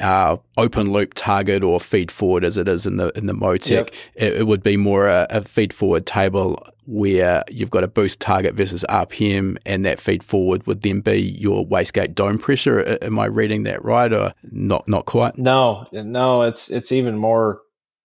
our 0.00 0.40
open 0.56 0.92
loop 0.92 1.14
target 1.14 1.62
or 1.62 1.80
feed 1.80 2.10
forward 2.10 2.44
as 2.44 2.56
it 2.56 2.68
is 2.68 2.86
in 2.86 2.96
the 2.96 3.08
in 3.16 3.26
the 3.26 3.34
Motec, 3.34 3.70
yep. 3.70 3.90
it, 4.14 4.34
it, 4.34 4.46
would 4.46 4.62
be 4.62 4.76
more 4.76 5.08
a, 5.08 5.26
a, 5.30 5.44
feed 5.44 5.72
forward 5.72 6.06
table 6.06 6.62
where 6.86 7.44
you've 7.50 7.70
got 7.70 7.84
a 7.84 7.88
boost 7.88 8.20
target 8.20 8.54
versus 8.54 8.84
RPM, 8.88 9.56
and 9.64 9.84
that 9.84 10.00
feed 10.00 10.24
forward 10.24 10.66
would 10.66 10.82
then 10.82 11.00
be 11.00 11.20
your 11.20 11.66
wastegate 11.66 12.14
dome 12.14 12.38
pressure. 12.38 12.98
Am 13.02 13.18
I 13.18 13.26
reading 13.26 13.64
that 13.64 13.84
right, 13.84 14.12
or 14.12 14.34
not? 14.50 14.88
Not 14.88 15.06
quite. 15.06 15.36
No, 15.38 15.86
no, 15.92 16.42
it's 16.42 16.70
it's 16.70 16.92
even 16.92 17.16
more 17.16 17.60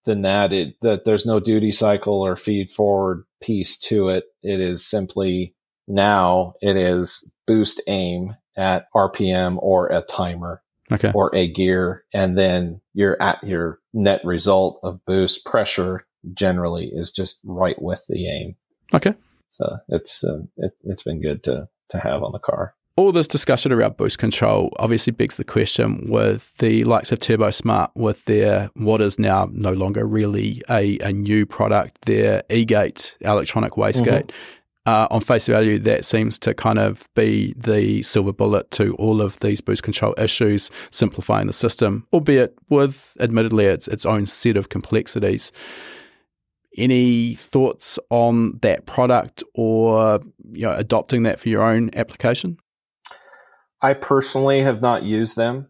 than 0.06 0.22
that. 0.24 0.52
It 0.54 0.76
that 0.82 1.06
there's 1.06 1.26
no 1.26 1.40
duty 1.40 1.72
cycle 1.72 2.22
or 2.22 2.36
feed 2.36 2.70
forward 2.70 3.24
piece 3.42 3.78
to 3.80 4.10
it. 4.10 4.26
It 4.44 4.60
is 4.60 4.86
simply 4.86 5.56
now 5.88 6.54
it 6.62 6.76
is 6.76 7.30
boost 7.46 7.82
aim 7.88 8.36
at 8.58 8.88
RPM 8.94 9.58
or 9.62 9.88
a 9.88 10.02
timer 10.02 10.62
okay. 10.92 11.12
or 11.14 11.34
a 11.36 11.48
gear, 11.48 12.04
and 12.14 12.38
then 12.38 12.82
your 12.94 13.22
at 13.22 13.44
your 13.44 13.80
net 13.94 14.22
result 14.24 14.80
of 14.84 15.04
boost 15.06 15.46
pressure 15.46 16.06
generally 16.34 16.90
is 16.92 17.12
just 17.12 17.40
right 17.44 17.82
with 17.82 18.04
the 18.08 18.28
aim. 18.28 18.56
Okay. 18.94 19.14
So 19.52 19.78
it's 19.90 20.24
uh, 20.24 20.42
it, 20.58 20.72
it's 20.84 21.04
been 21.04 21.22
good 21.22 21.44
to 21.44 21.68
to 21.90 22.00
have 22.00 22.24
on 22.24 22.32
the 22.32 22.40
car. 22.40 22.76
All 22.96 23.12
this 23.12 23.28
discussion 23.28 23.72
around 23.72 23.96
boost 23.96 24.18
control 24.18 24.74
obviously 24.80 25.12
begs 25.12 25.36
the 25.36 25.44
question 25.44 26.08
with 26.10 26.52
the 26.58 26.84
likes 26.84 27.12
of 27.12 27.20
Turbosmart 27.20 27.92
with 27.94 28.26
their 28.26 28.72
what 28.74 29.02
is 29.02 29.20
now 29.20 29.48
no 29.52 29.72
longer 29.74 30.04
really 30.04 30.64
a, 30.68 30.98
a 31.00 31.14
new 31.14 31.46
product, 31.46 32.06
their 32.06 32.42
eGate 32.50 33.14
electronic 33.22 33.74
wastegate. 33.74 34.26
Mm-hmm 34.26 34.57
uh, 34.88 35.06
on 35.12 35.20
face 35.20 35.48
value, 35.48 35.78
that 35.80 36.06
seems 36.06 36.40
to 36.40 36.54
kind 36.54 36.80
of 36.80 37.10
be 37.14 37.54
the 37.58 38.02
silver 38.04 38.32
bullet 38.32 38.72
to 38.72 38.96
all 38.96 39.22
of 39.22 39.38
these 39.42 39.60
boost 39.60 39.84
control 39.84 40.16
issues, 40.18 40.72
simplifying 40.92 41.46
the 41.46 41.54
system, 41.54 42.08
albeit 42.14 42.58
with 42.70 43.16
admittedly 43.20 43.66
its, 43.66 43.90
its 43.90 44.06
own 44.06 44.26
set 44.26 44.56
of 44.56 44.70
complexities. 44.70 45.52
Any 46.78 47.36
thoughts 47.36 48.00
on 48.10 48.60
that 48.62 48.86
product 48.86 49.44
or 49.54 50.22
you 50.52 50.62
know 50.62 50.72
adopting 50.72 51.24
that 51.24 51.40
for 51.40 51.50
your 51.50 51.64
own 51.64 51.90
application? 51.94 52.58
I 53.82 53.94
personally 53.94 54.62
have 54.62 54.82
not 54.82 55.04
used 55.04 55.36
them. 55.36 55.68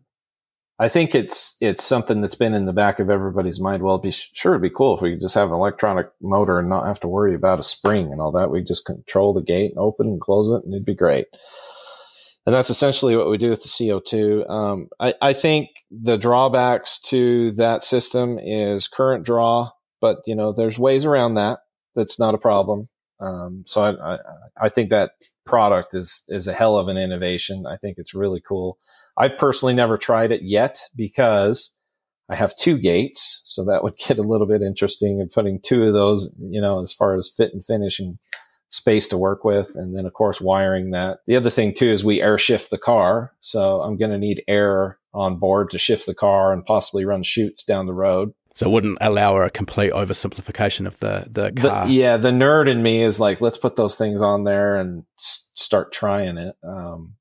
I 0.80 0.90
think 0.90 1.16
it's 1.16 1.58
it's 1.60 1.84
something 1.84 2.22
that's 2.22 2.36
been 2.36 2.54
in 2.54 2.66
the 2.66 2.74
back 2.74 3.00
of 3.00 3.10
everybody's 3.10 3.60
mind. 3.60 3.82
Well, 3.82 3.96
it'd 3.96 4.04
be 4.04 4.12
sure 4.12 4.54
it'd 4.54 4.62
be 4.62 4.70
cool 4.70 4.96
if 4.96 5.02
we 5.02 5.14
could 5.14 5.22
just 5.22 5.34
have 5.36 5.50
an 5.50 5.56
electronic 5.56 6.08
motor 6.22 6.60
and 6.60 6.70
not 6.70 6.86
have 6.86 7.00
to 7.00 7.08
worry 7.08 7.34
about 7.34 7.60
a 7.60 7.64
spring 7.64 8.12
and 8.12 8.22
all 8.22 8.32
that. 8.34 8.52
We 8.52 8.64
just 8.64 8.86
control 8.86 9.34
the 9.34 9.42
gate 9.42 9.72
and 9.72 9.80
open 9.80 10.08
and 10.08 10.22
close 10.22 10.50
it, 10.50 10.64
and 10.64 10.74
it'd 10.74 10.86
be 10.86 10.94
great. 10.94 11.26
And 12.46 12.54
that's 12.54 12.70
essentially 12.70 13.18
what 13.18 13.30
we 13.30 13.38
do 13.38 13.50
with 13.50 13.64
the 13.64 13.68
CO2. 13.68 14.50
Um, 14.50 14.88
I, 15.00 15.14
I 15.22 15.34
think 15.34 15.70
the 15.92 16.18
drawbacks 16.18 17.00
to 17.08 17.52
that 17.54 17.84
system 17.84 18.38
is 18.40 18.88
current 18.88 19.26
draw, 19.26 19.72
but 20.00 20.20
you 20.28 20.36
know 20.36 20.54
there's 20.54 20.78
ways 20.78 21.06
around 21.06 21.34
that. 21.36 21.60
That's 21.96 22.20
not 22.20 22.36
a 22.36 22.40
problem. 22.40 22.88
Um, 23.20 23.64
so 23.66 23.82
I, 23.82 24.14
I, 24.14 24.18
I 24.62 24.70
think 24.70 24.92
that 24.92 25.12
product 25.48 25.96
is 25.96 26.24
is 26.28 26.48
a 26.48 26.54
hell 26.54 26.78
of 26.78 26.88
an 26.88 26.98
innovation. 26.98 27.66
I 27.66 27.78
think 27.78 27.98
it's 27.98 28.14
really 28.14 28.42
cool. 28.42 28.78
I've 29.18 29.38
personally 29.38 29.74
never 29.74 29.98
tried 29.98 30.32
it 30.32 30.42
yet 30.44 30.80
because 30.96 31.74
I 32.30 32.36
have 32.36 32.56
two 32.56 32.78
gates, 32.78 33.42
so 33.46 33.66
that 33.66 33.84
would 33.84 33.98
get 34.08 34.20
a 34.20 34.24
little 34.24 34.48
bit 34.48 34.62
interesting 34.62 35.20
and 35.20 35.32
putting 35.32 35.60
two 35.60 35.84
of 35.84 35.94
those, 35.94 36.34
you 36.40 36.62
know, 36.62 36.82
as 36.82 36.94
far 36.94 37.16
as 37.16 37.32
fit 37.36 37.54
and 37.54 37.66
finish 37.66 38.00
and 38.00 38.18
space 38.70 39.08
to 39.08 39.18
work 39.18 39.44
with. 39.44 39.72
And 39.76 39.98
then 39.98 40.06
of 40.06 40.14
course 40.14 40.42
wiring 40.42 40.92
that. 40.92 41.20
The 41.26 41.38
other 41.38 41.50
thing 41.50 41.74
too 41.74 41.90
is 41.90 42.04
we 42.04 42.22
air 42.22 42.38
shift 42.38 42.70
the 42.70 42.78
car. 42.78 43.32
So 43.40 43.82
I'm 43.82 43.98
going 43.98 44.12
to 44.12 44.18
need 44.18 44.44
air 44.48 45.00
on 45.14 45.40
board 45.40 45.70
to 45.72 45.80
shift 45.80 46.06
the 46.06 46.14
car 46.14 46.52
and 46.52 46.66
possibly 46.66 47.06
run 47.06 47.24
chutes 47.24 47.64
down 47.64 47.86
the 47.86 47.94
road. 47.94 48.34
So 48.58 48.66
it 48.66 48.72
wouldn't 48.72 48.98
allow 49.02 49.38
a 49.38 49.52
complete 49.52 49.94
oversimplification 49.94 50.88
of 50.88 50.98
the 50.98 51.28
the 51.30 51.52
car. 51.52 51.86
The, 51.86 51.94
yeah, 51.94 52.18
the 52.18 52.32
nerd 52.32 52.68
in 52.68 52.82
me 52.82 53.04
is 53.04 53.20
like, 53.20 53.40
let's 53.40 53.60
put 53.60 53.76
those 53.76 53.96
things 53.96 54.20
on 54.20 54.46
there 54.46 54.78
and 54.78 55.04
s- 55.20 55.52
start 55.54 55.94
trying 55.94 56.40
it. 56.40 56.56
Um, 56.64 57.14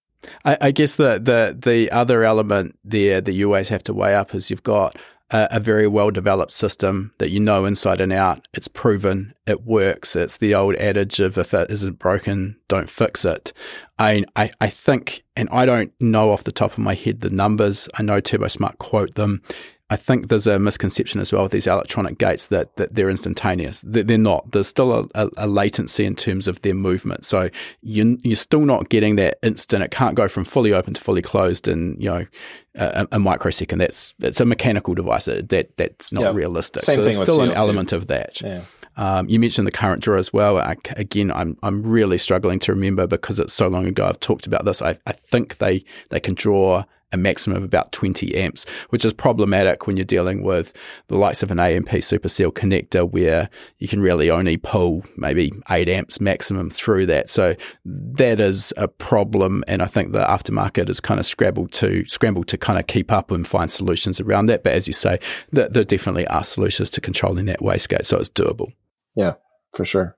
I, 0.47 0.57
I, 0.63 0.71
guess 0.71 0.97
the 0.97 1.19
the 1.19 1.55
the 1.55 1.91
other 1.91 2.25
element 2.25 2.79
there 2.83 3.21
that 3.21 3.35
you 3.35 3.49
always 3.49 3.69
have 3.69 3.83
to 3.83 3.93
weigh 3.93 4.15
up 4.15 4.35
is 4.35 4.49
you've 4.49 4.63
got 4.63 4.97
a, 5.31 5.47
a, 5.51 5.61
very 5.61 5.87
well 5.87 6.11
developed 6.11 6.53
system 6.53 7.13
that 7.19 7.29
you 7.29 7.39
know 7.39 7.67
inside 7.67 8.01
and 8.01 8.15
out. 8.15 8.49
It's 8.55 8.67
proven, 8.67 9.35
it 9.47 9.63
works. 9.63 10.17
It's 10.17 10.39
the 10.39 10.55
old 10.55 10.77
adage 10.77 11.21
of 11.21 11.37
if 11.37 11.53
it 11.53 11.71
isn't 11.71 11.99
broken, 11.99 12.57
don't 12.67 12.89
fix 12.89 13.27
it. 13.27 13.53
I 13.99 14.25
I, 14.37 14.53
I 14.59 14.71
think, 14.71 15.25
and 15.37 15.51
I 15.53 15.67
don't 15.67 15.93
know 16.01 16.31
off 16.31 16.45
the 16.45 16.51
top 16.51 16.73
of 16.73 16.79
my 16.79 16.95
head 16.95 17.21
the 17.21 17.29
numbers. 17.29 17.91
I 17.93 18.03
know 18.03 18.23
TurboSmart 18.23 18.79
quote 18.79 19.17
them 19.17 19.43
I 19.89 19.95
think 19.95 20.29
there's 20.29 20.49
a 20.49 20.59
misconception 20.59 21.21
as 21.21 21.33
well 21.33 21.45
with 21.45 21.53
these 21.53 21.69
electronic 21.69 22.19
gates 22.19 22.47
that, 22.47 22.75
that 22.77 22.97
they're 22.97 23.09
instantaneous. 23.09 23.83
They're 23.87 24.19
not. 24.19 24.51
There's 24.51 24.67
still 24.67 25.09
a, 25.15 25.29
a, 25.37 25.47
latency 25.47 26.05
in 26.05 26.17
terms 26.17 26.49
of 26.49 26.61
their 26.63 26.75
movement. 26.75 27.25
So 27.25 27.51
you, 27.83 28.19
you're 28.25 28.35
still 28.35 28.65
not 28.65 28.89
getting 28.89 29.15
that 29.17 29.39
instant. 29.45 29.85
It 29.85 29.93
can't 29.93 30.17
go 30.17 30.27
from 30.27 30.45
fully 30.45 30.73
open 30.73 30.95
to 30.95 31.01
fully 31.01 31.23
closed 31.23 31.69
in 31.69 31.97
you 32.01 32.11
know 32.11 32.27
a, 32.75 33.07
a 33.13 33.19
microsecond. 33.21 33.81
That's 33.81 34.13
it's 34.19 34.41
a 34.41 34.45
mechanical 34.45 34.95
device. 34.95 35.27
That 35.27 35.71
that's 35.77 36.11
not 36.11 36.35
realistic. 36.35 36.83
Same 36.83 36.97
so 36.97 37.03
thing 37.05 37.17
there's 37.17 37.29
still 37.29 37.43
an 37.43 37.53
element 37.53 37.93
of 37.93 38.09
that. 38.09 38.41
Yeah. 38.41 38.63
Um, 38.97 39.29
you 39.29 39.39
mentioned 39.39 39.67
the 39.67 39.73
current 39.73 40.03
draw 40.03 40.19
as 40.19 40.33
well. 40.33 40.59
I, 40.59 40.75
again, 40.97 41.31
I'm 41.31 41.59
I'm 41.63 41.83
really 41.83 42.19
struggling 42.19 42.59
to 42.61 42.73
remember 42.73 43.07
because 43.07 43.39
it's 43.39 43.53
so 43.53 43.69
long 43.69 43.87
ago. 43.87 44.07
I've 44.07 44.21
talked 44.21 44.47
about 44.47 44.65
this. 44.65 44.83
I, 44.83 44.99
I 45.07 45.13
think 45.13 45.59
they 45.59 45.85
they 46.11 46.19
can 46.19 46.35
draw 46.35 46.85
a 47.17 47.19
maximum 47.19 47.57
of 47.57 47.65
about 47.65 47.91
20 47.93 48.35
amps, 48.37 48.67
which 48.91 49.05
is 49.05 49.13
problematic 49.13 49.87
when 49.87 49.97
you're 49.97 50.05
dealing 50.05 50.43
with 50.43 50.73
the 51.09 51.17
likes 51.17 51.43
of 51.43 51.51
an 51.51 51.59
AMP 51.59 51.89
Superseal 51.89 52.53
connector 52.53 53.11
where 53.11 53.49
you 53.79 53.89
can 53.89 54.01
really 54.01 54.31
only 54.31 54.57
pull 54.57 55.05
maybe 55.17 55.53
8 55.69 55.89
amps 55.89 56.21
maximum 56.21 56.71
through 56.71 57.07
that. 57.07 57.29
So 57.29 57.57
that 57.85 58.41
is 58.41 58.73
a 58.77 58.87
problem 58.89 59.65
and 59.67 59.83
I 59.83 59.87
think 59.87 60.13
the 60.13 60.25
aftermarket 60.25 60.89
is 60.89 61.01
kind 61.01 61.19
of 61.19 61.27
scrambled 61.27 61.73
to 61.73 62.05
scrambled 62.07 62.49
to 62.49 62.59
kind 62.59 62.79
of 62.79 62.87
keep 62.87 63.11
up 63.11 63.31
and 63.31 63.47
find 63.47 63.71
solutions 63.71 64.21
around 64.21 64.47
that. 64.47 64.63
But 64.63 64.75
as 64.75 64.87
you 64.87 64.93
say, 64.93 65.19
there, 65.51 65.69
there 65.69 65.85
definitely 65.85 66.27
are 66.29 66.45
solutions 66.45 66.91
to 66.91 67.01
controlling 67.01 67.47
that 67.47 67.61
wastegate, 67.61 68.07
so 68.07 68.19
it's 68.19 68.29
doable. 68.29 68.73
Yeah, 69.15 69.35
for 69.73 69.85
sure. 69.85 70.17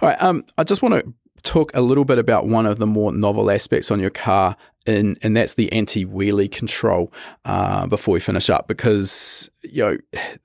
All 0.00 0.08
right, 0.08 0.22
um, 0.22 0.44
I 0.58 0.64
just 0.64 0.82
want 0.82 0.94
to 0.94 1.14
talk 1.44 1.70
a 1.74 1.80
little 1.80 2.04
bit 2.04 2.18
about 2.18 2.46
one 2.46 2.66
of 2.66 2.78
the 2.78 2.86
more 2.86 3.12
novel 3.12 3.50
aspects 3.50 3.90
on 3.90 4.00
your 4.00 4.10
car, 4.10 4.56
and 4.86 5.16
and 5.22 5.36
that's 5.36 5.54
the 5.54 5.70
anti 5.72 6.04
wheelie 6.04 6.50
control. 6.50 7.12
Uh, 7.44 7.86
before 7.86 8.14
we 8.14 8.20
finish 8.20 8.50
up, 8.50 8.66
because 8.66 9.48
you 9.62 9.82
know 9.82 9.96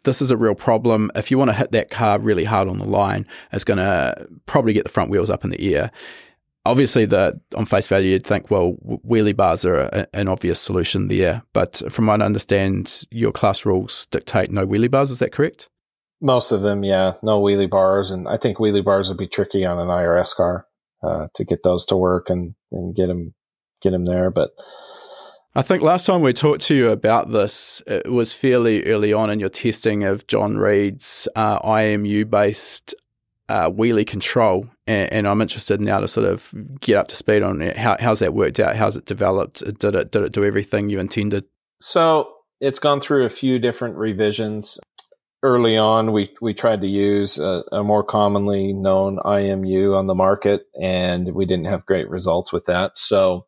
this 0.04 0.22
is 0.22 0.30
a 0.30 0.38
real 0.38 0.56
problem. 0.56 1.12
If 1.16 1.32
you 1.32 1.38
want 1.38 1.50
to 1.50 1.56
hit 1.56 1.72
that 1.72 1.90
car 1.90 2.20
really 2.20 2.44
hard 2.44 2.68
on 2.68 2.78
the 2.78 2.86
line, 2.86 3.26
it's 3.52 3.64
going 3.64 3.78
to 3.78 4.28
probably 4.46 4.74
get 4.74 4.84
the 4.84 4.92
front 4.92 5.10
wheels 5.10 5.30
up 5.30 5.44
in 5.44 5.50
the 5.50 5.76
air. 5.76 5.92
Obviously, 6.66 7.06
the 7.06 7.40
on 7.56 7.66
face 7.66 7.88
value, 7.88 8.12
you'd 8.12 8.26
think, 8.26 8.52
well, 8.52 8.76
wheelie 8.84 9.36
bars 9.36 9.66
are 9.66 9.80
a, 9.80 10.08
an 10.14 10.28
obvious 10.28 10.60
solution 10.60 11.08
there. 11.08 11.42
But 11.54 11.82
from 11.92 12.08
what 12.08 12.22
I 12.22 12.26
understand, 12.26 13.04
your 13.10 13.32
class 13.32 13.66
rules 13.66 14.06
dictate 14.08 14.52
no 14.52 14.68
wheelie 14.68 14.92
bars. 14.92 15.10
Is 15.10 15.20
that 15.20 15.32
correct? 15.32 15.70
Most 16.22 16.52
of 16.52 16.62
them, 16.62 16.84
yeah, 16.84 17.14
no 17.24 17.42
wheelie 17.42 17.70
bars, 17.70 18.12
and 18.12 18.28
I 18.28 18.36
think 18.36 18.58
wheelie 18.58 18.84
bars 18.84 19.08
would 19.08 19.18
be 19.18 19.28
tricky 19.28 19.66
on 19.66 19.80
an 19.80 19.88
IRS 19.88 20.36
car 20.36 20.66
uh, 21.04 21.28
to 21.34 21.44
get 21.44 21.64
those 21.64 21.86
to 21.86 21.98
work 21.98 22.30
and, 22.30 22.56
and 22.72 22.96
get 22.96 23.08
them 23.08 23.34
get 23.82 23.92
them 23.92 24.06
there. 24.06 24.30
But 24.30 24.52
I 25.56 25.62
think 25.62 25.82
last 25.82 26.06
time 26.06 26.22
we 26.22 26.34
talked 26.34 26.62
to 26.64 26.76
you 26.76 26.90
about 26.90 27.32
this, 27.32 27.82
it 27.88 28.12
was 28.12 28.34
fairly 28.34 28.84
early 28.86 29.14
on 29.14 29.30
in 29.30 29.40
your 29.40 29.50
testing 29.50 30.04
of 30.04 30.28
John 30.28 30.58
Reed's 30.58 31.28
uh, 31.36 31.60
IMU 31.60 32.30
based 32.30 32.94
uh, 33.50 33.70
wheelie 33.70 34.06
control, 34.06 34.68
and, 34.86 35.12
and, 35.12 35.28
I'm 35.28 35.42
interested 35.42 35.82
now 35.82 36.00
to 36.00 36.08
sort 36.08 36.28
of 36.28 36.54
get 36.82 36.98
up 36.98 37.08
to 37.08 37.16
speed 37.16 37.42
on 37.42 37.64
it. 37.64 37.78
How, 37.78 37.98
how's 38.00 38.20
that 38.20 38.36
worked 38.36 38.60
out? 38.60 38.76
How's 38.76 38.96
it 38.96 39.06
developed? 39.06 39.64
Did 39.80 39.96
it 39.96 40.12
did 40.12 40.24
it 40.24 40.34
do 40.34 40.44
everything 40.44 40.92
you 40.92 41.00
intended? 41.00 41.46
So 41.82 42.32
it's 42.62 42.78
gone 42.78 43.02
through 43.02 43.26
a 43.26 43.30
few 43.30 43.58
different 43.58 43.96
revisions 43.96 44.80
early 45.44 45.78
on, 45.78 46.12
we, 46.12 46.34
we 46.42 46.54
tried 46.54 46.82
to 46.82 46.88
use 46.88 47.40
a, 47.40 47.64
a, 47.72 47.84
more 47.84 48.04
commonly 48.04 48.74
known 48.74 49.20
IMU 49.24 49.98
on 49.98 50.08
the 50.08 50.16
market, 50.16 50.64
and 50.82 51.34
we 51.34 51.46
didn't 51.46 51.66
have 51.66 51.86
great 51.86 52.10
results 52.10 52.52
with 52.52 52.66
that. 52.66 52.98
So 52.98 53.46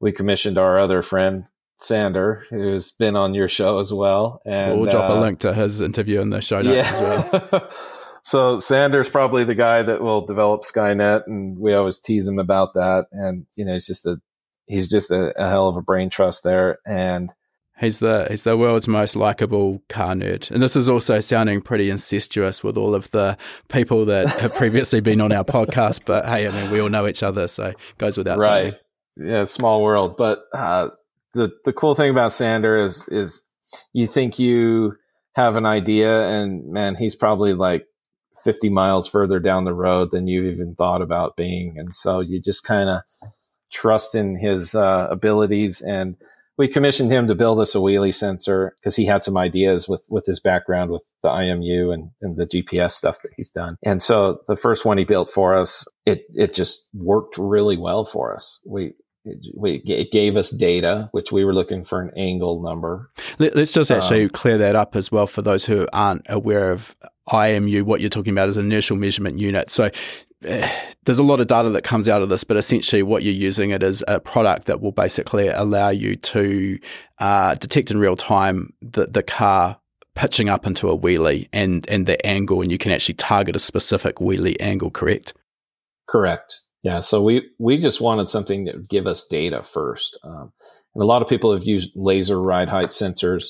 we 0.00 0.12
commissioned 0.12 0.58
our 0.58 0.78
other 0.78 1.02
friend, 1.02 1.44
Sander, 1.78 2.44
who's 2.50 2.92
been 2.92 3.16
on 3.16 3.34
your 3.34 3.48
show 3.48 3.78
as 3.78 3.92
well. 3.92 4.40
And 4.44 4.80
we'll 4.80 4.90
drop 4.90 5.10
uh, 5.10 5.14
a 5.14 5.20
link 5.20 5.40
to 5.40 5.54
his 5.54 5.80
interview 5.80 6.20
in 6.20 6.30
the 6.30 6.40
show 6.40 6.60
notes 6.60 6.90
yeah. 6.90 7.30
as 7.32 7.52
well. 7.52 7.70
so 8.22 8.58
Sander's 8.60 9.08
probably 9.08 9.44
the 9.44 9.54
guy 9.54 9.82
that 9.82 10.02
will 10.02 10.24
develop 10.24 10.62
Skynet, 10.62 11.26
and 11.26 11.58
we 11.58 11.74
always 11.74 11.98
tease 11.98 12.26
him 12.26 12.38
about 12.38 12.74
that. 12.74 13.06
And 13.10 13.46
you 13.56 13.64
know, 13.64 13.74
he's 13.74 13.86
just 13.86 14.06
a 14.06 14.20
he's 14.66 14.88
just 14.88 15.10
a, 15.10 15.32
a 15.40 15.48
hell 15.48 15.68
of 15.68 15.76
a 15.76 15.82
brain 15.82 16.10
trust 16.10 16.44
there, 16.44 16.78
and 16.86 17.32
He's 17.80 17.98
the 17.98 18.26
he's 18.30 18.44
the 18.44 18.56
world's 18.56 18.86
most 18.86 19.16
likable 19.16 19.82
car 19.88 20.14
nerd, 20.14 20.50
and 20.50 20.62
this 20.62 20.76
is 20.76 20.88
also 20.88 21.18
sounding 21.20 21.60
pretty 21.60 21.90
incestuous 21.90 22.62
with 22.62 22.76
all 22.76 22.94
of 22.94 23.10
the 23.10 23.36
people 23.68 24.04
that 24.04 24.28
have 24.40 24.54
previously 24.54 25.00
been 25.00 25.20
on 25.20 25.32
our 25.32 25.44
podcast. 25.44 26.02
But 26.04 26.26
hey, 26.26 26.46
I 26.46 26.50
mean, 26.50 26.70
we 26.70 26.80
all 26.80 26.90
know 26.90 27.08
each 27.08 27.22
other, 27.22 27.48
so 27.48 27.66
it 27.66 27.76
goes 27.98 28.16
without 28.16 28.38
right. 28.38 28.72
saying. 28.72 28.74
Yeah, 29.16 29.44
small 29.44 29.82
world. 29.82 30.16
But 30.16 30.44
uh, 30.52 30.90
the 31.34 31.50
the 31.64 31.72
cool 31.72 31.94
thing 31.94 32.10
about 32.10 32.32
Sander 32.32 32.78
is 32.78 33.08
is 33.08 33.42
you 33.92 34.06
think 34.06 34.38
you 34.38 34.96
have 35.34 35.56
an 35.56 35.66
idea, 35.66 36.28
and 36.28 36.70
man, 36.70 36.94
he's 36.94 37.16
probably 37.16 37.54
like 37.54 37.86
50 38.44 38.68
miles 38.68 39.08
further 39.08 39.40
down 39.40 39.64
the 39.64 39.74
road 39.74 40.10
than 40.10 40.26
you've 40.26 40.52
even 40.52 40.74
thought 40.74 41.02
about 41.02 41.36
being, 41.36 41.74
and 41.78 41.94
so 41.94 42.20
you 42.20 42.40
just 42.40 42.64
kind 42.64 42.88
of 42.88 43.02
trust 43.72 44.14
in 44.14 44.36
his 44.36 44.74
uh, 44.74 45.08
abilities 45.10 45.80
and 45.80 46.16
we 46.62 46.68
commissioned 46.68 47.10
him 47.10 47.26
to 47.26 47.34
build 47.34 47.58
us 47.58 47.74
a 47.74 47.78
wheelie 47.78 48.14
sensor 48.14 48.76
because 48.78 48.94
he 48.94 49.04
had 49.04 49.24
some 49.24 49.36
ideas 49.36 49.88
with 49.88 50.06
with 50.08 50.24
his 50.26 50.38
background 50.38 50.92
with 50.92 51.02
the 51.20 51.28
IMU 51.28 51.92
and, 51.92 52.10
and 52.20 52.36
the 52.36 52.46
GPS 52.46 52.92
stuff 52.92 53.20
that 53.22 53.32
he's 53.36 53.50
done. 53.50 53.76
And 53.82 54.00
so 54.00 54.38
the 54.46 54.54
first 54.54 54.84
one 54.84 54.96
he 54.96 55.02
built 55.02 55.28
for 55.28 55.56
us, 55.56 55.84
it 56.06 56.22
it 56.34 56.54
just 56.54 56.88
worked 56.94 57.36
really 57.36 57.76
well 57.76 58.04
for 58.04 58.32
us. 58.32 58.60
We 58.64 58.92
we, 59.56 59.82
it 59.86 60.12
gave 60.12 60.36
us 60.36 60.50
data, 60.50 61.08
which 61.10 61.32
we 61.32 61.44
were 61.44 61.52
looking 61.52 61.82
for 61.82 62.00
an 62.00 62.12
angle 62.16 62.62
number. 62.62 63.10
Let, 63.40 63.56
us 63.56 63.72
just 63.72 63.90
actually 63.90 64.24
um, 64.24 64.30
clear 64.30 64.58
that 64.58 64.76
up 64.76 64.94
as 64.94 65.10
well 65.10 65.26
for 65.26 65.42
those 65.42 65.64
who 65.64 65.88
aren't 65.92 66.26
aware 66.28 66.70
of 66.70 66.94
IMU. 67.28 67.82
What 67.82 68.00
you're 68.00 68.08
talking 68.08 68.32
about 68.32 68.48
is 68.48 68.56
inertial 68.56 68.96
measurement 68.96 69.40
unit. 69.40 69.68
So 69.70 69.90
there's 71.04 71.18
a 71.18 71.22
lot 71.22 71.40
of 71.40 71.46
data 71.46 71.70
that 71.70 71.84
comes 71.84 72.08
out 72.08 72.22
of 72.22 72.28
this, 72.28 72.44
but 72.44 72.56
essentially 72.56 73.02
what 73.02 73.22
you're 73.22 73.32
using 73.32 73.70
it 73.70 73.82
is 73.82 74.04
a 74.08 74.20
product 74.20 74.66
that 74.66 74.80
will 74.80 74.92
basically 74.92 75.48
allow 75.48 75.88
you 75.88 76.16
to 76.16 76.78
uh, 77.18 77.54
detect 77.54 77.90
in 77.90 77.98
real 77.98 78.16
time 78.16 78.72
the, 78.80 79.06
the 79.06 79.22
car 79.22 79.78
pitching 80.14 80.48
up 80.48 80.66
into 80.66 80.90
a 80.90 80.98
wheelie 80.98 81.48
and, 81.52 81.88
and 81.88 82.06
the 82.06 82.24
angle, 82.26 82.60
and 82.60 82.70
you 82.70 82.78
can 82.78 82.92
actually 82.92 83.14
target 83.14 83.56
a 83.56 83.60
specific 83.60 84.16
wheelie 84.16 84.56
angle, 84.60 84.90
correct? 84.90 85.32
Correct. 86.08 86.62
Yeah. 86.82 87.00
So 87.00 87.22
we, 87.22 87.48
we 87.58 87.78
just 87.78 88.00
wanted 88.00 88.28
something 88.28 88.64
that 88.64 88.74
would 88.74 88.88
give 88.88 89.06
us 89.06 89.26
data 89.26 89.62
first. 89.62 90.18
Um, 90.24 90.52
and 90.94 91.02
a 91.02 91.06
lot 91.06 91.22
of 91.22 91.28
people 91.28 91.52
have 91.52 91.64
used 91.64 91.92
laser 91.94 92.40
ride 92.40 92.68
height 92.68 92.88
sensors 92.88 93.46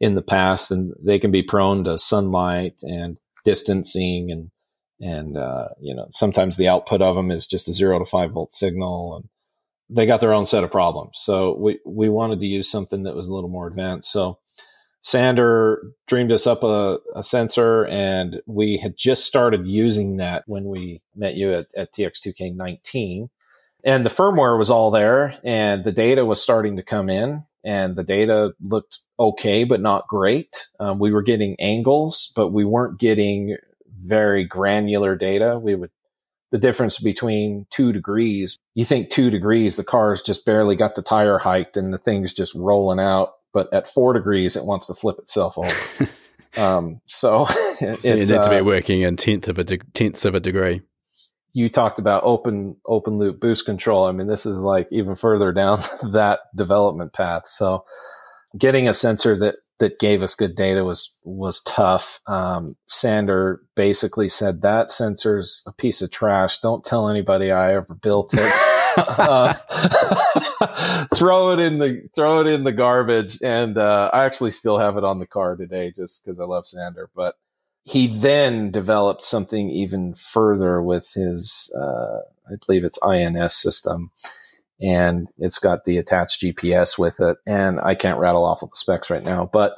in 0.00 0.14
the 0.14 0.22
past, 0.22 0.70
and 0.70 0.92
they 1.04 1.18
can 1.18 1.30
be 1.30 1.42
prone 1.42 1.84
to 1.84 1.98
sunlight 1.98 2.80
and 2.82 3.16
distancing 3.44 4.30
and 4.30 4.50
and 5.00 5.36
uh, 5.36 5.68
you 5.80 5.94
know 5.94 6.06
sometimes 6.10 6.56
the 6.56 6.68
output 6.68 7.02
of 7.02 7.16
them 7.16 7.30
is 7.30 7.46
just 7.46 7.68
a 7.68 7.72
zero 7.72 7.98
to 7.98 8.04
five 8.04 8.32
volt 8.32 8.52
signal 8.52 9.16
and 9.16 9.28
they 9.90 10.06
got 10.06 10.20
their 10.20 10.32
own 10.32 10.46
set 10.46 10.64
of 10.64 10.70
problems. 10.70 11.18
So 11.20 11.56
we 11.58 11.78
we 11.84 12.08
wanted 12.08 12.40
to 12.40 12.46
use 12.46 12.70
something 12.70 13.02
that 13.04 13.14
was 13.14 13.28
a 13.28 13.34
little 13.34 13.50
more 13.50 13.66
advanced. 13.66 14.10
So 14.10 14.38
Sander 15.04 15.82
dreamed 16.06 16.32
us 16.32 16.46
up 16.46 16.62
a, 16.62 16.98
a, 17.14 17.22
sensor, 17.22 17.84
and 17.86 18.40
we 18.46 18.78
had 18.78 18.96
just 18.96 19.26
started 19.26 19.66
using 19.66 20.16
that 20.16 20.44
when 20.46 20.64
we 20.64 21.02
met 21.14 21.34
you 21.34 21.52
at, 21.52 21.66
at 21.76 21.92
TX2K19. 21.92 23.28
And 23.84 24.06
the 24.06 24.10
firmware 24.10 24.58
was 24.58 24.70
all 24.70 24.90
there, 24.90 25.38
and 25.44 25.84
the 25.84 25.92
data 25.92 26.24
was 26.24 26.40
starting 26.40 26.76
to 26.76 26.82
come 26.82 27.10
in, 27.10 27.44
and 27.62 27.96
the 27.96 28.02
data 28.02 28.54
looked 28.62 29.00
okay, 29.20 29.64
but 29.64 29.82
not 29.82 30.08
great. 30.08 30.68
Um, 30.80 30.98
we 30.98 31.12
were 31.12 31.22
getting 31.22 31.54
angles, 31.60 32.32
but 32.34 32.48
we 32.48 32.64
weren't 32.64 32.98
getting 32.98 33.58
very 34.04 34.44
granular 34.44 35.16
data. 35.16 35.58
We 35.58 35.74
would 35.74 35.90
the 36.52 36.58
difference 36.58 37.00
between 37.00 37.66
two 37.70 37.92
degrees. 37.92 38.58
You 38.74 38.84
think 38.84 39.10
two 39.10 39.28
degrees, 39.28 39.74
the 39.74 39.82
car's 39.82 40.22
just 40.22 40.46
barely 40.46 40.76
got 40.76 40.94
the 40.94 41.02
tire 41.02 41.38
hiked 41.38 41.76
and 41.76 41.92
the 41.92 41.98
thing's 41.98 42.32
just 42.32 42.54
rolling 42.54 43.00
out 43.00 43.32
but 43.54 43.72
at 43.72 43.88
four 43.88 44.12
degrees, 44.12 44.56
it 44.56 44.66
wants 44.66 44.88
to 44.88 44.94
flip 44.94 45.18
itself 45.18 45.56
over. 45.56 46.10
um, 46.56 47.00
so, 47.06 47.44
so 47.78 47.96
you 48.02 48.16
need 48.16 48.30
uh, 48.30 48.42
to 48.42 48.50
be 48.50 48.56
uh, 48.56 48.64
working 48.64 49.00
in 49.00 49.16
tenth 49.16 49.48
of 49.48 49.58
a 49.58 49.64
de- 49.64 49.78
tenths 49.94 50.26
of 50.26 50.34
a 50.34 50.40
degree. 50.40 50.82
You 51.52 51.70
talked 51.70 52.00
about 52.00 52.24
open 52.24 52.76
open 52.84 53.16
loop 53.16 53.40
boost 53.40 53.64
control. 53.64 54.06
I 54.06 54.12
mean, 54.12 54.26
this 54.26 54.44
is 54.44 54.58
like 54.58 54.88
even 54.90 55.14
further 55.14 55.52
down 55.52 55.80
that 56.12 56.40
development 56.54 57.12
path. 57.12 57.46
So, 57.46 57.84
getting 58.58 58.88
a 58.88 58.94
sensor 58.94 59.38
that 59.38 59.54
that 59.78 59.98
gave 59.98 60.22
us 60.22 60.34
good 60.34 60.54
data 60.54 60.84
was 60.84 61.14
was 61.24 61.60
tough. 61.62 62.20
Um, 62.26 62.76
Sander 62.86 63.62
basically 63.74 64.28
said 64.28 64.62
that 64.62 64.90
sensor's 64.90 65.62
a 65.66 65.72
piece 65.72 66.02
of 66.02 66.10
trash. 66.10 66.60
Don't 66.60 66.84
tell 66.84 67.08
anybody 67.08 67.50
I 67.50 67.74
ever 67.74 67.94
built 67.94 68.34
it. 68.34 68.52
uh, 68.96 69.54
throw 71.14 71.52
it 71.52 71.60
in 71.60 71.78
the 71.78 72.08
throw 72.14 72.40
it 72.40 72.46
in 72.46 72.64
the 72.64 72.72
garbage. 72.72 73.38
And 73.42 73.76
uh, 73.76 74.10
I 74.12 74.24
actually 74.24 74.52
still 74.52 74.78
have 74.78 74.96
it 74.96 75.04
on 75.04 75.18
the 75.18 75.26
car 75.26 75.56
today, 75.56 75.92
just 75.94 76.24
because 76.24 76.38
I 76.38 76.44
love 76.44 76.66
Sander. 76.66 77.10
But 77.14 77.36
he 77.84 78.06
then 78.06 78.70
developed 78.70 79.22
something 79.22 79.68
even 79.70 80.14
further 80.14 80.82
with 80.82 81.12
his, 81.12 81.72
uh, 81.78 82.20
I 82.50 82.54
believe 82.66 82.82
it's 82.82 82.98
INS 83.02 83.54
system, 83.54 84.10
and 84.80 85.28
it's 85.38 85.58
got 85.58 85.84
the 85.84 85.98
attached 85.98 86.42
GPS 86.42 86.98
with 86.98 87.20
it. 87.20 87.36
And 87.46 87.80
I 87.80 87.94
can't 87.94 88.18
rattle 88.18 88.44
off 88.44 88.62
of 88.62 88.70
the 88.70 88.76
specs 88.76 89.10
right 89.10 89.24
now, 89.24 89.48
but 89.52 89.74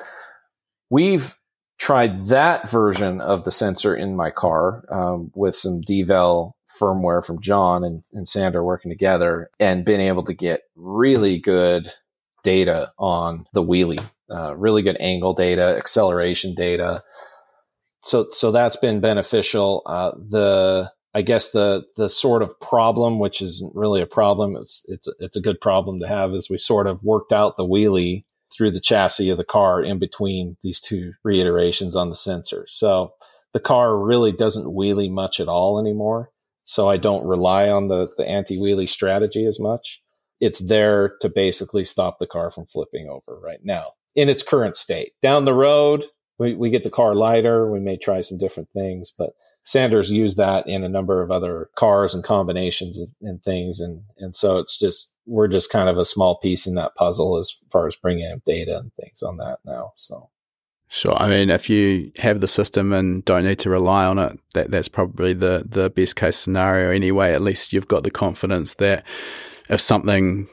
we've 0.90 1.36
tried 1.78 2.26
that 2.26 2.68
version 2.68 3.20
of 3.20 3.44
the 3.44 3.50
sensor 3.50 3.94
in 3.94 4.16
my 4.16 4.30
car 4.30 4.84
um, 4.90 5.30
with 5.34 5.54
some 5.54 5.82
Devel 5.82 6.52
firmware 6.80 7.24
from 7.24 7.40
John 7.40 7.84
and, 7.84 8.02
and 8.12 8.26
Sander 8.26 8.64
working 8.64 8.90
together 8.90 9.50
and 9.60 9.84
been 9.84 10.00
able 10.00 10.24
to 10.24 10.34
get 10.34 10.62
really 10.74 11.38
good 11.38 11.92
data 12.42 12.92
on 12.98 13.46
the 13.52 13.62
wheelie, 13.62 14.02
uh, 14.30 14.56
really 14.56 14.82
good 14.82 14.96
angle 15.00 15.34
data, 15.34 15.76
acceleration 15.76 16.54
data. 16.54 17.00
So, 18.02 18.28
so 18.30 18.52
that's 18.52 18.76
been 18.76 19.00
beneficial. 19.00 19.82
Uh, 19.84 20.12
the, 20.16 20.90
I 21.16 21.22
guess 21.22 21.52
the, 21.52 21.86
the 21.96 22.10
sort 22.10 22.42
of 22.42 22.60
problem, 22.60 23.18
which 23.18 23.40
isn't 23.40 23.74
really 23.74 24.02
a 24.02 24.06
problem, 24.06 24.54
it's, 24.54 24.84
it's, 24.86 25.08
it's 25.18 25.36
a 25.36 25.40
good 25.40 25.62
problem 25.62 25.98
to 26.00 26.06
have 26.06 26.34
is 26.34 26.50
we 26.50 26.58
sort 26.58 26.86
of 26.86 27.02
worked 27.02 27.32
out 27.32 27.56
the 27.56 27.64
wheelie 27.64 28.26
through 28.54 28.72
the 28.72 28.80
chassis 28.80 29.30
of 29.30 29.38
the 29.38 29.44
car 29.44 29.82
in 29.82 29.98
between 29.98 30.58
these 30.60 30.78
two 30.78 31.14
reiterations 31.24 31.96
on 31.96 32.10
the 32.10 32.14
sensor. 32.14 32.66
So 32.68 33.14
the 33.54 33.60
car 33.60 33.98
really 33.98 34.30
doesn't 34.30 34.76
wheelie 34.76 35.10
much 35.10 35.40
at 35.40 35.48
all 35.48 35.80
anymore. 35.80 36.32
So 36.64 36.90
I 36.90 36.98
don't 36.98 37.26
rely 37.26 37.70
on 37.70 37.88
the, 37.88 38.12
the 38.18 38.28
anti 38.28 38.58
wheelie 38.58 38.86
strategy 38.86 39.46
as 39.46 39.58
much. 39.58 40.02
It's 40.38 40.58
there 40.58 41.14
to 41.22 41.30
basically 41.30 41.86
stop 41.86 42.18
the 42.18 42.26
car 42.26 42.50
from 42.50 42.66
flipping 42.66 43.08
over 43.08 43.40
right 43.40 43.60
now 43.64 43.92
in 44.14 44.28
its 44.28 44.42
current 44.42 44.76
state. 44.76 45.12
Down 45.22 45.46
the 45.46 45.54
road, 45.54 46.04
we, 46.38 46.54
we 46.54 46.70
get 46.70 46.84
the 46.84 46.90
car 46.90 47.14
lighter. 47.14 47.70
We 47.70 47.80
may 47.80 47.96
try 47.96 48.20
some 48.20 48.38
different 48.38 48.70
things, 48.70 49.10
but 49.10 49.30
Sanders 49.62 50.10
used 50.10 50.36
that 50.36 50.68
in 50.68 50.84
a 50.84 50.88
number 50.88 51.22
of 51.22 51.30
other 51.30 51.70
cars 51.76 52.14
and 52.14 52.22
combinations 52.22 53.02
and 53.22 53.42
things. 53.42 53.80
And, 53.80 54.02
and 54.18 54.34
so 54.34 54.58
it's 54.58 54.78
just, 54.78 55.14
we're 55.26 55.48
just 55.48 55.72
kind 55.72 55.88
of 55.88 55.98
a 55.98 56.04
small 56.04 56.36
piece 56.36 56.66
in 56.66 56.74
that 56.74 56.94
puzzle 56.94 57.36
as 57.38 57.50
far 57.72 57.86
as 57.86 57.96
bringing 57.96 58.30
in 58.30 58.42
data 58.44 58.78
and 58.78 58.92
things 58.94 59.22
on 59.22 59.38
that 59.38 59.58
now. 59.64 59.92
So. 59.96 60.30
Sure. 60.88 61.20
I 61.20 61.28
mean, 61.28 61.50
if 61.50 61.68
you 61.68 62.12
have 62.18 62.40
the 62.40 62.46
system 62.46 62.92
and 62.92 63.24
don't 63.24 63.44
need 63.44 63.58
to 63.60 63.70
rely 63.70 64.04
on 64.04 64.18
it, 64.18 64.38
that 64.54 64.70
that's 64.70 64.88
probably 64.88 65.32
the 65.32 65.64
the 65.66 65.90
best 65.90 66.14
case 66.14 66.36
scenario 66.36 66.92
anyway. 66.92 67.32
At 67.32 67.42
least 67.42 67.72
you've 67.72 67.88
got 67.88 68.04
the 68.04 68.10
confidence 68.10 68.74
that 68.74 69.04
if 69.68 69.80
something 69.80 70.46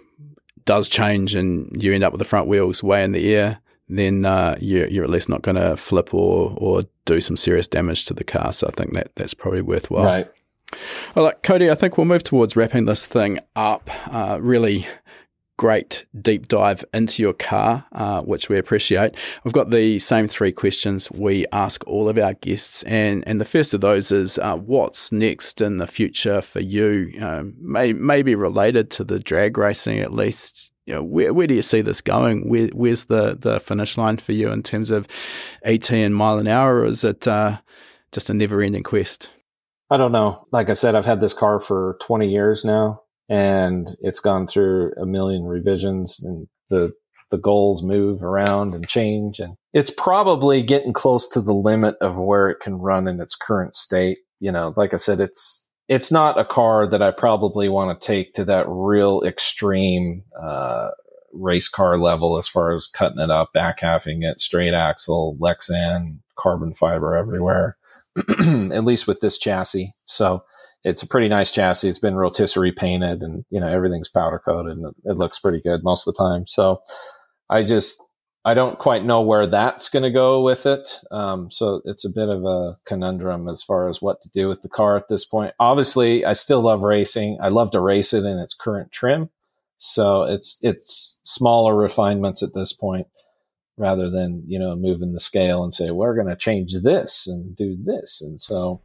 does 0.66 0.90
change 0.90 1.36
and 1.36 1.72
you 1.82 1.94
end 1.94 2.04
up 2.04 2.14
with 2.14 2.20
the 2.20 2.26
front 2.26 2.48
wheels 2.48 2.82
way 2.82 3.04
in 3.04 3.12
the 3.12 3.36
air, 3.36 3.60
then 3.88 4.26
uh, 4.26 4.58
you're, 4.60 4.88
you're 4.88 5.04
at 5.04 5.10
least 5.10 5.30
not 5.30 5.42
going 5.42 5.56
to 5.56 5.78
flip 5.78 6.14
or 6.14 6.54
or 6.58 6.82
do 7.06 7.22
some 7.22 7.38
serious 7.38 7.68
damage 7.68 8.06
to 8.06 8.14
the 8.14 8.24
car. 8.24 8.54
So 8.54 8.68
I 8.68 8.72
think 8.72 8.94
that 8.94 9.12
that's 9.16 9.34
probably 9.34 9.62
worthwhile. 9.62 10.06
Right. 10.06 10.28
All 11.16 11.24
right, 11.24 11.42
Cody. 11.44 11.70
I 11.70 11.76
think 11.76 11.98
we'll 11.98 12.06
move 12.06 12.24
towards 12.24 12.56
wrapping 12.56 12.86
this 12.86 13.06
thing 13.06 13.40
up. 13.56 13.90
Uh, 14.12 14.40
really 14.42 14.88
great 15.58 16.06
deep 16.20 16.48
dive 16.48 16.84
into 16.94 17.22
your 17.22 17.34
car, 17.34 17.86
uh, 17.92 18.22
which 18.22 18.50
we 18.50 18.58
appreciate. 18.58 19.14
We've 19.44 19.54
got 19.54 19.70
the 19.70 20.00
same 20.00 20.28
three 20.28 20.52
questions 20.52 21.12
we 21.12 21.46
ask 21.52 21.86
all 21.88 22.10
of 22.10 22.18
our 22.18 22.34
guests, 22.34 22.84
and 22.84 23.24
and 23.28 23.40
the 23.40 23.46
first 23.46 23.74
of 23.74 23.82
those 23.82 24.12
is 24.12 24.40
uh, 24.40 24.58
what's 24.58 25.12
next 25.12 25.62
in 25.62 25.78
the 25.78 25.88
future 25.88 26.42
for 26.42 26.60
you? 26.60 27.14
Um, 27.22 27.56
may 27.60 27.94
maybe 27.94 28.36
related 28.36 28.90
to 28.92 29.04
the 29.04 29.20
drag 29.20 29.58
racing 29.58 30.00
at 30.00 30.14
least. 30.14 30.72
You 30.86 30.96
know, 30.96 31.04
where, 31.04 31.34
where 31.34 31.48
do 31.48 31.54
you 31.54 31.62
see 31.62 31.82
this 31.82 32.02
going? 32.02 32.50
Where, 32.50 32.68
where's 32.68 33.06
the, 33.06 33.38
the 33.40 33.60
finish 33.60 33.98
line 33.98 34.18
for 34.18 34.34
you 34.34 34.52
in 34.52 34.64
terms 34.64 34.92
of 34.92 35.08
ET 35.64 35.90
and 35.92 36.16
mile 36.16 36.40
an 36.40 36.48
hour, 36.48 36.80
or 36.80 36.86
is 36.86 37.04
it 37.04 37.28
uh, 37.28 37.60
just 38.12 38.30
a 38.30 38.34
never 38.34 38.62
ending 38.62 38.84
quest? 38.84 39.30
I 39.90 39.98
don't 39.98 40.12
know. 40.12 40.44
Like 40.52 40.70
I 40.70 40.74
said, 40.74 40.96
I've 40.96 41.06
had 41.06 41.22
this 41.22 41.34
car 41.34 41.60
for 41.60 41.98
20 42.02 42.30
years 42.30 42.66
now 42.66 43.04
and 43.30 43.90
it's 44.02 44.20
gone 44.20 44.48
through 44.48 44.92
a 45.02 45.06
million 45.06 45.44
revisions 45.44 46.20
and 46.24 46.48
the 46.70 46.92
the 47.32 47.38
goals 47.38 47.82
move 47.82 48.22
around 48.22 48.76
and 48.76 48.88
change 48.88 49.40
and 49.40 49.56
it's 49.74 49.90
probably 49.90 50.62
getting 50.62 50.94
close 50.94 51.28
to 51.28 51.42
the 51.42 51.54
limit 51.54 51.96
of 52.00 52.16
where 52.16 52.50
it 52.50 52.60
can 52.60 52.76
run 52.76 53.08
in 53.08 53.20
its 53.20 53.36
current 53.36 53.74
state 53.74 54.20
you 54.40 54.52
know 54.52 54.74
like 54.78 54.94
i 54.94 54.98
said 54.98 55.20
it's 55.20 55.63
it's 55.88 56.12
not 56.12 56.40
a 56.40 56.46
car 56.46 56.88
that 56.88 57.02
i 57.02 57.12
probably 57.12 57.70
want 57.70 58.00
to 58.00 58.06
take 58.06 58.34
to 58.34 58.46
that 58.46 58.66
real 58.68 59.22
extreme 59.26 60.24
uh, 60.42 60.90
race 61.34 61.68
car 61.68 61.98
level 61.98 62.38
as 62.38 62.48
far 62.48 62.76
as 62.76 62.88
cutting 62.88 63.20
it 63.20 63.32
up 63.32 63.54
back 63.54 63.80
halving 63.80 64.24
it 64.24 64.40
straight 64.40 64.74
axle 64.74 65.38
lexan 65.40 66.18
carbon 66.38 66.74
fiber 66.74 67.16
everywhere 67.16 67.78
at 68.40 68.84
least 68.84 69.08
with 69.08 69.20
this 69.20 69.38
chassis 69.38 69.94
so 70.06 70.44
it's 70.84 71.02
a 71.02 71.08
pretty 71.08 71.30
nice 71.30 71.52
chassis. 71.52 71.88
It's 71.88 72.00
been 72.00 72.16
rotisserie 72.16 72.74
painted 72.74 73.22
and, 73.22 73.46
you 73.50 73.60
know, 73.60 73.68
everything's 73.68 74.10
powder 74.10 74.40
coated 74.40 74.78
and 74.78 74.94
it 75.06 75.18
looks 75.18 75.40
pretty 75.40 75.62
good 75.62 75.84
most 75.84 76.08
of 76.08 76.14
the 76.14 76.24
time. 76.24 76.46
So 76.48 76.82
I 77.50 77.64
just, 77.64 78.02
I 78.46 78.54
don't 78.54 78.78
quite 78.78 79.06
know 79.06 79.22
where 79.22 79.48
that's 79.48 79.90
going 79.90 80.04
to 80.04 80.12
go 80.12 80.42
with 80.42 80.66
it. 80.66 81.00
Um, 81.12 81.50
so 81.50 81.82
it's 81.86 82.04
a 82.04 82.10
bit 82.10 82.28
of 82.28 82.44
a 82.44 82.76
conundrum 82.86 83.48
as 83.48 83.64
far 83.64 83.88
as 83.88 84.02
what 84.02 84.22
to 84.22 84.30
do 84.30 84.50
with 84.50 84.62
the 84.62 84.70
car 84.70 84.98
at 84.98 85.08
this 85.08 85.24
point. 85.24 85.54
Obviously, 85.60 86.26
I 86.26 86.34
still 86.34 86.62
love 86.62 86.82
racing. 86.82 87.38
I 87.42 87.48
love 87.48 87.72
to 87.72 87.80
race 87.80 88.14
it 88.14 88.26
in 88.26 88.38
its 88.40 88.54
current 88.54 88.92
trim. 88.92 89.30
So 89.78 90.24
it's, 90.24 90.60
it's 90.62 91.20
smaller 91.24 91.76
refinements 91.76 92.44
at 92.44 92.54
this 92.54 92.74
point 92.74 93.08
rather 93.78 94.10
than, 94.10 94.44
you 94.46 94.60
know, 94.60 94.76
moving 94.76 95.14
the 95.14 95.20
scale 95.20 95.64
and 95.64 95.74
say, 95.74 95.92
we're 95.92 96.16
going 96.16 96.28
to 96.28 96.36
change 96.36 96.74
this 96.84 97.26
and 97.28 97.56
do 97.56 97.78
this. 97.82 98.22
And 98.22 98.40
so, 98.42 98.82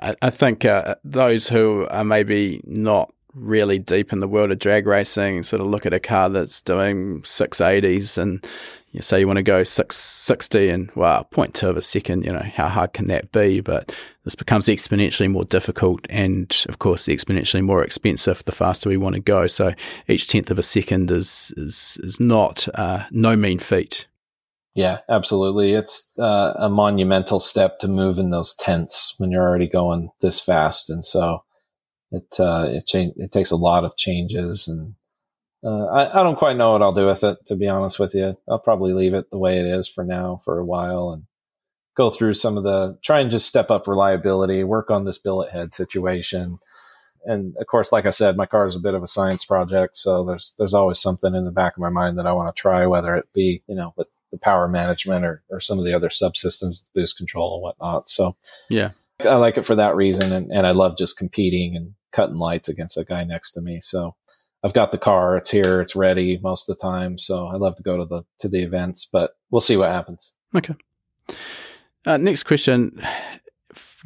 I, 0.00 0.14
I 0.22 0.30
think 0.30 0.64
uh, 0.64 0.94
those 1.02 1.48
who 1.48 1.86
are 1.90 2.04
maybe 2.04 2.60
not 2.64 3.12
really 3.34 3.78
deep 3.78 4.12
in 4.12 4.20
the 4.20 4.28
world 4.28 4.50
of 4.50 4.58
drag 4.58 4.86
racing 4.86 5.42
sort 5.42 5.60
of 5.60 5.66
look 5.66 5.86
at 5.86 5.94
a 5.94 6.00
car 6.00 6.28
that's 6.28 6.60
doing 6.60 7.22
680s 7.22 8.18
and 8.18 8.46
you 8.90 9.00
say 9.00 9.20
you 9.20 9.26
want 9.26 9.38
to 9.38 9.42
go 9.42 9.62
660 9.62 10.68
and 10.68 10.90
wow 10.94 11.26
0.2 11.32 11.68
of 11.68 11.76
a 11.76 11.82
second 11.82 12.24
you 12.24 12.32
know 12.32 12.44
how 12.54 12.68
hard 12.68 12.92
can 12.92 13.06
that 13.06 13.32
be? 13.32 13.60
But 13.60 13.94
this 14.24 14.34
becomes 14.34 14.66
exponentially 14.66 15.30
more 15.30 15.44
difficult 15.44 16.06
and 16.10 16.54
of 16.68 16.78
course 16.78 17.06
exponentially 17.06 17.64
more 17.64 17.82
expensive 17.82 18.44
the 18.44 18.52
faster 18.52 18.88
we 18.88 18.98
want 18.98 19.14
to 19.14 19.20
go. 19.20 19.46
So 19.46 19.72
each 20.08 20.28
tenth 20.28 20.50
of 20.50 20.58
a 20.58 20.62
second 20.62 21.10
is 21.10 21.54
is 21.56 21.98
is 22.02 22.20
not 22.20 22.68
uh, 22.74 23.04
no 23.10 23.34
mean 23.34 23.58
feat. 23.58 24.06
Yeah, 24.74 25.00
absolutely. 25.08 25.72
It's 25.72 26.10
uh, 26.18 26.54
a 26.56 26.70
monumental 26.70 27.40
step 27.40 27.78
to 27.80 27.88
move 27.88 28.18
in 28.18 28.30
those 28.30 28.54
tenths 28.54 29.14
when 29.18 29.30
you're 29.30 29.46
already 29.46 29.68
going 29.68 30.10
this 30.20 30.40
fast, 30.40 30.88
and 30.88 31.04
so 31.04 31.44
it 32.12 32.38
uh, 32.38 32.66
it 32.68 32.86
cha- 32.86 33.12
it 33.16 33.32
takes 33.32 33.50
a 33.50 33.56
lot 33.56 33.84
of 33.84 33.96
changes, 33.96 34.68
and 34.68 34.94
uh, 35.64 35.86
I, 35.86 36.20
I 36.20 36.22
don't 36.22 36.38
quite 36.38 36.56
know 36.56 36.72
what 36.72 36.82
I'll 36.82 36.92
do 36.92 37.06
with 37.06 37.24
it. 37.24 37.38
To 37.46 37.56
be 37.56 37.68
honest 37.68 37.98
with 37.98 38.14
you, 38.14 38.36
I'll 38.48 38.58
probably 38.58 38.92
leave 38.92 39.14
it 39.14 39.30
the 39.30 39.38
way 39.38 39.58
it 39.58 39.66
is 39.66 39.88
for 39.88 40.04
now 40.04 40.40
for 40.44 40.58
a 40.58 40.64
while, 40.64 41.10
and 41.10 41.24
go 41.96 42.10
through 42.10 42.34
some 42.34 42.56
of 42.56 42.64
the 42.64 42.98
try 43.02 43.20
and 43.20 43.30
just 43.30 43.46
step 43.46 43.70
up 43.70 43.88
reliability, 43.88 44.62
work 44.62 44.90
on 44.90 45.04
this 45.04 45.18
billet 45.18 45.50
head 45.50 45.72
situation, 45.72 46.58
and 47.24 47.56
of 47.58 47.66
course, 47.66 47.92
like 47.92 48.06
I 48.06 48.10
said, 48.10 48.36
my 48.36 48.46
car 48.46 48.66
is 48.66 48.76
a 48.76 48.80
bit 48.80 48.94
of 48.94 49.02
a 49.02 49.08
science 49.08 49.44
project, 49.44 49.96
so 49.96 50.24
there's 50.24 50.54
there's 50.58 50.74
always 50.74 51.00
something 51.00 51.34
in 51.34 51.44
the 51.44 51.50
back 51.50 51.76
of 51.76 51.80
my 51.80 51.90
mind 51.90 52.18
that 52.18 52.26
I 52.26 52.32
want 52.32 52.54
to 52.54 52.60
try, 52.60 52.86
whether 52.86 53.14
it 53.14 53.28
be 53.32 53.62
you 53.66 53.74
know 53.74 53.94
with 53.96 54.08
the 54.30 54.38
power 54.38 54.68
management 54.68 55.24
or 55.24 55.42
or 55.48 55.60
some 55.60 55.78
of 55.78 55.84
the 55.84 55.94
other 55.94 56.08
subsystems, 56.08 56.82
boost 56.94 57.16
control 57.16 57.54
and 57.54 57.62
whatnot. 57.62 58.08
So 58.08 58.36
yeah, 58.68 58.90
I 59.20 59.36
like 59.36 59.56
it 59.56 59.66
for 59.66 59.76
that 59.76 59.96
reason, 59.96 60.32
and 60.32 60.50
and 60.50 60.66
I 60.66 60.72
love 60.72 60.98
just 60.98 61.16
competing 61.16 61.76
and 61.76 61.94
cutting 62.12 62.36
lights 62.36 62.68
against 62.68 62.96
a 62.96 63.04
guy 63.04 63.24
next 63.24 63.52
to 63.52 63.60
me. 63.60 63.80
So 63.80 64.14
I've 64.62 64.72
got 64.72 64.92
the 64.92 64.98
car, 64.98 65.36
it's 65.36 65.50
here, 65.50 65.80
it's 65.80 65.96
ready 65.96 66.38
most 66.42 66.68
of 66.68 66.76
the 66.76 66.82
time. 66.82 67.18
So 67.18 67.46
I 67.46 67.56
love 67.56 67.76
to 67.76 67.82
go 67.82 67.96
to 67.96 68.04
the 68.04 68.24
to 68.40 68.48
the 68.48 68.62
events, 68.62 69.08
but 69.10 69.36
we'll 69.50 69.60
see 69.60 69.76
what 69.76 69.90
happens. 69.90 70.32
Okay. 70.54 70.74
Uh, 72.04 72.16
next 72.16 72.44
question 72.44 73.00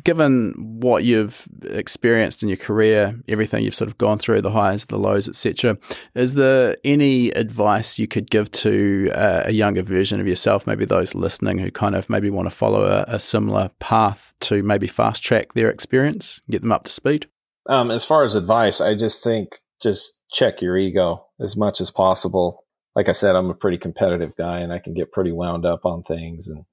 given 0.04 0.52
what 0.80 1.04
you've 1.04 1.46
experienced 1.62 2.42
in 2.42 2.48
your 2.48 2.56
career, 2.56 3.18
everything 3.28 3.64
you've 3.64 3.74
sort 3.74 3.88
of 3.88 3.98
gone 3.98 4.18
through, 4.18 4.42
the 4.42 4.50
highs, 4.50 4.84
the 4.86 4.98
lows, 4.98 5.28
etc., 5.28 5.76
is 6.14 6.34
there 6.34 6.76
any 6.84 7.30
advice 7.30 7.98
you 7.98 8.06
could 8.06 8.30
give 8.30 8.50
to 8.50 9.10
uh, 9.14 9.42
a 9.44 9.52
younger 9.52 9.82
version 9.82 10.20
of 10.20 10.26
yourself, 10.26 10.66
maybe 10.66 10.84
those 10.84 11.14
listening 11.14 11.58
who 11.58 11.70
kind 11.70 11.94
of 11.94 12.08
maybe 12.10 12.30
want 12.30 12.46
to 12.46 12.54
follow 12.54 12.84
a, 12.84 13.04
a 13.08 13.20
similar 13.20 13.70
path 13.78 14.34
to 14.40 14.62
maybe 14.62 14.86
fast 14.86 15.22
track 15.22 15.54
their 15.54 15.70
experience, 15.70 16.40
get 16.50 16.62
them 16.62 16.72
up 16.72 16.84
to 16.84 16.92
speed? 16.92 17.28
Um, 17.68 17.90
as 17.90 18.04
far 18.04 18.22
as 18.22 18.34
advice, 18.34 18.80
I 18.80 18.94
just 18.94 19.22
think 19.22 19.60
just 19.82 20.18
check 20.32 20.62
your 20.62 20.76
ego 20.76 21.26
as 21.40 21.56
much 21.56 21.80
as 21.80 21.90
possible. 21.90 22.64
Like 22.94 23.08
I 23.08 23.12
said, 23.12 23.36
I'm 23.36 23.50
a 23.50 23.54
pretty 23.54 23.78
competitive 23.78 24.36
guy 24.36 24.60
and 24.60 24.72
I 24.72 24.78
can 24.78 24.94
get 24.94 25.12
pretty 25.12 25.32
wound 25.32 25.66
up 25.66 25.84
on 25.84 26.02
things 26.02 26.48
and 26.48 26.64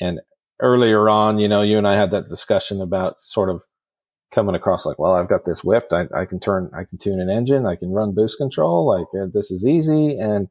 and 0.00 0.20
earlier 0.60 1.08
on, 1.08 1.38
you 1.38 1.48
know, 1.48 1.62
you 1.62 1.78
and 1.78 1.86
I 1.86 1.96
had 1.96 2.10
that 2.12 2.26
discussion 2.26 2.80
about 2.80 3.20
sort 3.20 3.50
of 3.50 3.64
coming 4.32 4.54
across 4.54 4.84
like, 4.84 4.98
well, 4.98 5.14
I've 5.14 5.28
got 5.28 5.44
this 5.44 5.62
whipped. 5.62 5.92
I, 5.92 6.06
I 6.14 6.24
can 6.24 6.40
turn, 6.40 6.70
I 6.74 6.84
can 6.84 6.98
tune 6.98 7.20
an 7.20 7.30
engine. 7.30 7.66
I 7.66 7.76
can 7.76 7.92
run 7.92 8.14
boost 8.14 8.38
control. 8.38 8.86
Like 8.86 9.22
uh, 9.22 9.26
this 9.32 9.50
is 9.50 9.66
easy. 9.66 10.18
And, 10.18 10.48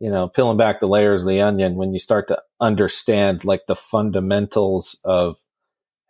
you 0.00 0.10
know, 0.10 0.28
peeling 0.28 0.56
back 0.56 0.80
the 0.80 0.88
layers 0.88 1.22
of 1.22 1.28
the 1.28 1.40
onion, 1.40 1.76
when 1.76 1.92
you 1.92 1.98
start 1.98 2.28
to 2.28 2.42
understand 2.60 3.44
like 3.44 3.62
the 3.68 3.76
fundamentals 3.76 5.00
of 5.04 5.36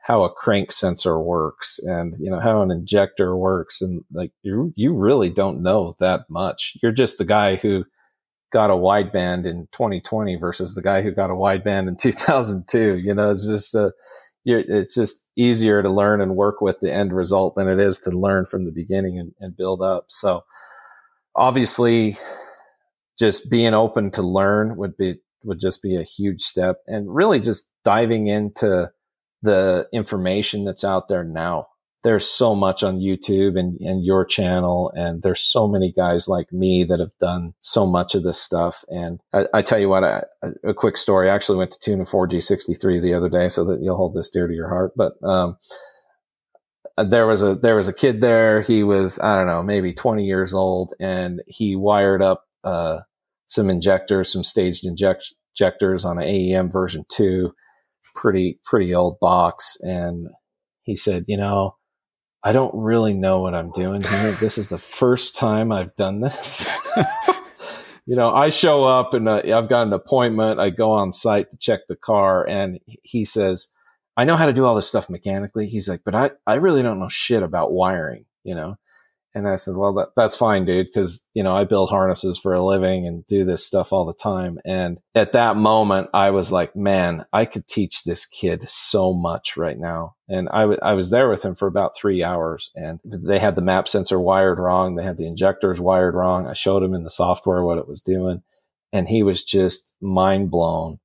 how 0.04 0.22
a 0.22 0.30
crank 0.30 0.70
sensor 0.70 1.18
works 1.18 1.78
and, 1.82 2.14
you 2.18 2.30
know, 2.30 2.38
how 2.38 2.60
an 2.60 2.70
injector 2.70 3.34
works. 3.34 3.80
And 3.80 4.04
like 4.12 4.32
you, 4.42 4.70
you 4.76 4.94
really 4.94 5.30
don't 5.30 5.62
know 5.62 5.96
that 5.98 6.28
much. 6.28 6.76
You're 6.82 6.92
just 6.92 7.16
the 7.16 7.24
guy 7.24 7.56
who 7.56 7.86
got 8.52 8.68
a 8.68 8.74
wideband 8.74 9.46
in 9.46 9.66
2020 9.72 10.36
versus 10.36 10.74
the 10.74 10.82
guy 10.82 11.00
who 11.00 11.10
got 11.10 11.30
a 11.30 11.34
wideband 11.34 11.88
in 11.88 11.96
2002. 12.00 12.98
You 12.98 13.14
know, 13.14 13.30
it's 13.30 13.48
just 13.48 13.74
a, 13.74 13.86
uh, 13.86 13.90
it's 14.44 14.94
just 14.94 15.26
easier 15.36 15.82
to 15.82 15.90
learn 15.90 16.20
and 16.20 16.36
work 16.36 16.60
with 16.60 16.80
the 16.80 16.92
end 16.92 17.14
result 17.14 17.54
than 17.54 17.66
it 17.66 17.78
is 17.78 17.98
to 18.00 18.10
learn 18.10 18.44
from 18.44 18.66
the 18.66 18.72
beginning 18.72 19.18
and, 19.18 19.32
and 19.40 19.56
build 19.56 19.80
up. 19.80 20.04
So 20.08 20.44
obviously 21.34 22.18
just 23.18 23.50
being 23.50 23.72
open 23.72 24.10
to 24.10 24.22
learn 24.22 24.76
would 24.76 24.98
be, 24.98 25.14
would 25.44 25.60
just 25.60 25.80
be 25.80 25.96
a 25.96 26.02
huge 26.02 26.42
step 26.42 26.76
and 26.86 27.14
really 27.14 27.40
just 27.40 27.70
diving 27.86 28.26
into 28.26 28.90
the 29.44 29.88
information 29.92 30.64
that's 30.64 30.84
out 30.84 31.08
there 31.08 31.24
now 31.24 31.68
there's 32.04 32.28
so 32.28 32.54
much 32.54 32.82
on 32.82 33.00
YouTube 33.00 33.58
and, 33.58 33.80
and 33.80 34.04
your 34.04 34.26
channel. 34.26 34.92
And 34.94 35.22
there's 35.22 35.40
so 35.40 35.66
many 35.66 35.90
guys 35.90 36.28
like 36.28 36.52
me 36.52 36.84
that 36.84 37.00
have 37.00 37.16
done 37.18 37.54
so 37.62 37.86
much 37.86 38.14
of 38.14 38.22
this 38.22 38.40
stuff. 38.40 38.84
And 38.88 39.20
I, 39.32 39.46
I 39.54 39.62
tell 39.62 39.78
you 39.78 39.88
what, 39.88 40.04
I, 40.04 40.22
a 40.62 40.74
quick 40.74 40.98
story. 40.98 41.30
I 41.30 41.34
actually 41.34 41.58
went 41.58 41.72
to 41.72 41.80
tune 41.80 42.02
a 42.02 42.04
4G63 42.04 43.02
the 43.02 43.14
other 43.14 43.30
day 43.30 43.48
so 43.48 43.64
that 43.64 43.80
you'll 43.82 43.96
hold 43.96 44.14
this 44.14 44.28
dear 44.28 44.46
to 44.46 44.54
your 44.54 44.68
heart. 44.68 44.92
But, 44.94 45.14
um, 45.26 45.56
there 46.98 47.26
was 47.26 47.42
a, 47.42 47.56
there 47.56 47.74
was 47.74 47.88
a 47.88 47.94
kid 47.94 48.20
there. 48.20 48.60
He 48.60 48.82
was, 48.82 49.18
I 49.18 49.36
don't 49.36 49.48
know, 49.48 49.62
maybe 49.62 49.94
20 49.94 50.24
years 50.24 50.54
old 50.54 50.92
and 51.00 51.42
he 51.48 51.74
wired 51.74 52.22
up, 52.22 52.44
uh, 52.62 53.00
some 53.46 53.70
injectors, 53.70 54.30
some 54.30 54.44
staged 54.44 54.84
inject- 54.84 55.34
injectors 55.58 56.04
on 56.04 56.18
an 56.18 56.24
AEM 56.24 56.70
version 56.70 57.04
two, 57.10 57.54
pretty, 58.14 58.60
pretty 58.64 58.94
old 58.94 59.18
box. 59.20 59.76
And 59.80 60.28
he 60.82 60.96
said, 60.96 61.24
you 61.28 61.36
know, 61.36 61.76
I 62.42 62.52
don't 62.52 62.74
really 62.74 63.14
know 63.14 63.40
what 63.40 63.54
I'm 63.54 63.72
doing 63.72 64.02
here. 64.02 64.32
this 64.40 64.58
is 64.58 64.68
the 64.68 64.78
first 64.78 65.36
time 65.36 65.72
I've 65.72 65.96
done 65.96 66.20
this. 66.20 66.68
you 68.06 68.16
know, 68.16 68.34
I 68.34 68.50
show 68.50 68.84
up 68.84 69.14
and 69.14 69.28
uh, 69.28 69.42
I've 69.44 69.68
got 69.68 69.86
an 69.86 69.92
appointment. 69.92 70.60
I 70.60 70.70
go 70.70 70.92
on 70.92 71.12
site 71.12 71.50
to 71.50 71.56
check 71.58 71.80
the 71.88 71.96
car, 71.96 72.46
and 72.46 72.78
he 73.02 73.24
says, 73.24 73.72
I 74.16 74.24
know 74.24 74.36
how 74.36 74.46
to 74.46 74.52
do 74.52 74.64
all 74.64 74.74
this 74.74 74.88
stuff 74.88 75.10
mechanically. 75.10 75.68
He's 75.68 75.88
like, 75.88 76.02
but 76.04 76.14
I, 76.14 76.30
I 76.46 76.54
really 76.54 76.82
don't 76.82 77.00
know 77.00 77.08
shit 77.08 77.42
about 77.42 77.72
wiring, 77.72 78.26
you 78.44 78.54
know? 78.54 78.76
And 79.34 79.48
I 79.48 79.56
said, 79.56 79.76
well, 79.76 79.92
that, 79.94 80.10
that's 80.16 80.36
fine, 80.36 80.64
dude. 80.64 80.92
Cause, 80.94 81.26
you 81.34 81.42
know, 81.42 81.56
I 81.56 81.64
build 81.64 81.90
harnesses 81.90 82.38
for 82.38 82.54
a 82.54 82.64
living 82.64 83.04
and 83.04 83.26
do 83.26 83.44
this 83.44 83.66
stuff 83.66 83.92
all 83.92 84.04
the 84.04 84.14
time. 84.14 84.58
And 84.64 84.98
at 85.16 85.32
that 85.32 85.56
moment, 85.56 86.08
I 86.14 86.30
was 86.30 86.52
like, 86.52 86.76
man, 86.76 87.24
I 87.32 87.44
could 87.44 87.66
teach 87.66 88.04
this 88.04 88.26
kid 88.26 88.62
so 88.68 89.12
much 89.12 89.56
right 89.56 89.78
now. 89.78 90.14
And 90.28 90.48
I, 90.50 90.60
w- 90.60 90.78
I 90.82 90.92
was 90.92 91.10
there 91.10 91.28
with 91.28 91.44
him 91.44 91.56
for 91.56 91.66
about 91.66 91.96
three 91.96 92.22
hours 92.22 92.70
and 92.76 93.00
they 93.04 93.40
had 93.40 93.56
the 93.56 93.60
map 93.60 93.88
sensor 93.88 94.20
wired 94.20 94.60
wrong. 94.60 94.94
They 94.94 95.04
had 95.04 95.18
the 95.18 95.26
injectors 95.26 95.80
wired 95.80 96.14
wrong. 96.14 96.46
I 96.46 96.52
showed 96.52 96.84
him 96.84 96.94
in 96.94 97.02
the 97.02 97.10
software 97.10 97.64
what 97.64 97.78
it 97.78 97.88
was 97.88 98.00
doing. 98.00 98.42
And 98.92 99.08
he 99.08 99.24
was 99.24 99.42
just 99.42 99.94
mind 100.00 100.52
blown 100.52 101.00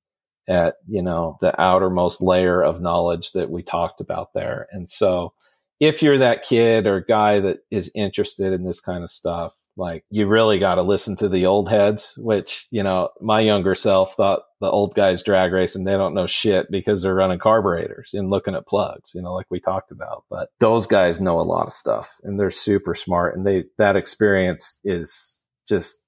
at, 0.47 0.76
you 0.88 1.01
know, 1.01 1.38
the 1.41 1.60
outermost 1.60 2.22
layer 2.22 2.61
of 2.61 2.80
knowledge 2.80 3.31
that 3.31 3.49
we 3.49 3.64
talked 3.64 4.01
about 4.01 4.34
there. 4.35 4.68
And 4.72 4.88
so, 4.88 5.34
if 5.80 6.03
you're 6.03 6.18
that 6.18 6.43
kid 6.43 6.88
or 6.88 7.01
guy 7.01 7.39
that 7.39 7.60
is 7.72 7.91
interested 7.95 8.51
in 8.51 8.65
this 8.65 8.81
kind 8.81 9.03
of 9.03 9.10
stuff, 9.10 9.56
like 9.77 10.03
you 10.10 10.27
really 10.27 10.60
got 10.60 10.76
to 10.76 10.81
listen 10.81 11.15
to 11.18 11.30
the 11.30 11.45
old 11.45 11.69
heads, 11.69 12.14
which, 12.18 12.68
you 12.69 12.84
know, 12.84 13.10
my 13.22 13.39
younger 13.39 13.76
self 13.76 14.15
thought 14.15 14.41
the 14.60 14.69
old 14.69 14.93
guys 14.93 15.23
drag 15.23 15.53
racing, 15.53 15.85
they 15.85 15.93
don't 15.93 16.14
know 16.14 16.27
shit 16.27 16.69
because 16.69 17.01
they're 17.01 17.15
running 17.15 17.39
carburetors 17.39 18.14
and 18.14 18.30
looking 18.30 18.56
at 18.56 18.68
plugs, 18.68 19.14
you 19.15 19.22
know, 19.22 19.34
like 19.34 19.45
we 19.49 19.61
talked 19.61 19.91
about. 19.91 20.26
But 20.30 20.49
those 20.60 20.85
guys 20.85 21.22
know 21.22 21.39
a 21.39 21.43
lot 21.43 21.68
of 21.68 21.72
stuff 21.72 22.19
and 22.23 22.38
they're 22.38 22.51
super 22.51 22.93
smart 22.93 23.38
and 23.38 23.47
they, 23.47 23.64
that 23.77 23.95
experience 23.95 24.81
is 24.84 25.45
just 25.68 26.03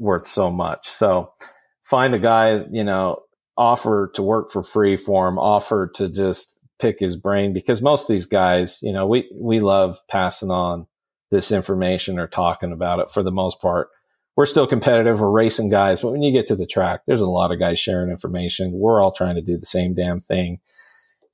worth 0.00 0.26
so 0.26 0.50
much. 0.50 0.88
So 0.88 1.32
find 1.84 2.14
a 2.14 2.18
guy, 2.18 2.64
you 2.72 2.82
know, 2.82 3.20
offer 3.56 4.10
to 4.14 4.22
work 4.22 4.50
for 4.50 4.64
free 4.64 4.96
for 4.96 5.28
him, 5.28 5.38
offer 5.38 5.92
to 5.94 6.08
just 6.08 6.58
pick 6.82 6.98
his 6.98 7.16
brain 7.16 7.52
because 7.52 7.80
most 7.80 8.10
of 8.10 8.14
these 8.14 8.26
guys, 8.26 8.80
you 8.82 8.92
know, 8.92 9.06
we, 9.06 9.30
we 9.32 9.60
love 9.60 10.02
passing 10.08 10.50
on 10.50 10.88
this 11.30 11.52
information 11.52 12.18
or 12.18 12.26
talking 12.26 12.72
about 12.72 12.98
it 12.98 13.08
for 13.08 13.22
the 13.22 13.30
most 13.30 13.60
part. 13.60 13.88
We're 14.34 14.46
still 14.46 14.66
competitive. 14.66 15.20
We're 15.20 15.30
racing 15.30 15.70
guys, 15.70 16.00
but 16.00 16.10
when 16.10 16.22
you 16.22 16.32
get 16.32 16.48
to 16.48 16.56
the 16.56 16.66
track, 16.66 17.02
there's 17.06 17.20
a 17.20 17.28
lot 17.28 17.52
of 17.52 17.60
guys 17.60 17.78
sharing 17.78 18.10
information. 18.10 18.72
We're 18.72 19.00
all 19.00 19.12
trying 19.12 19.36
to 19.36 19.42
do 19.42 19.56
the 19.56 19.64
same 19.64 19.94
damn 19.94 20.18
thing. 20.18 20.58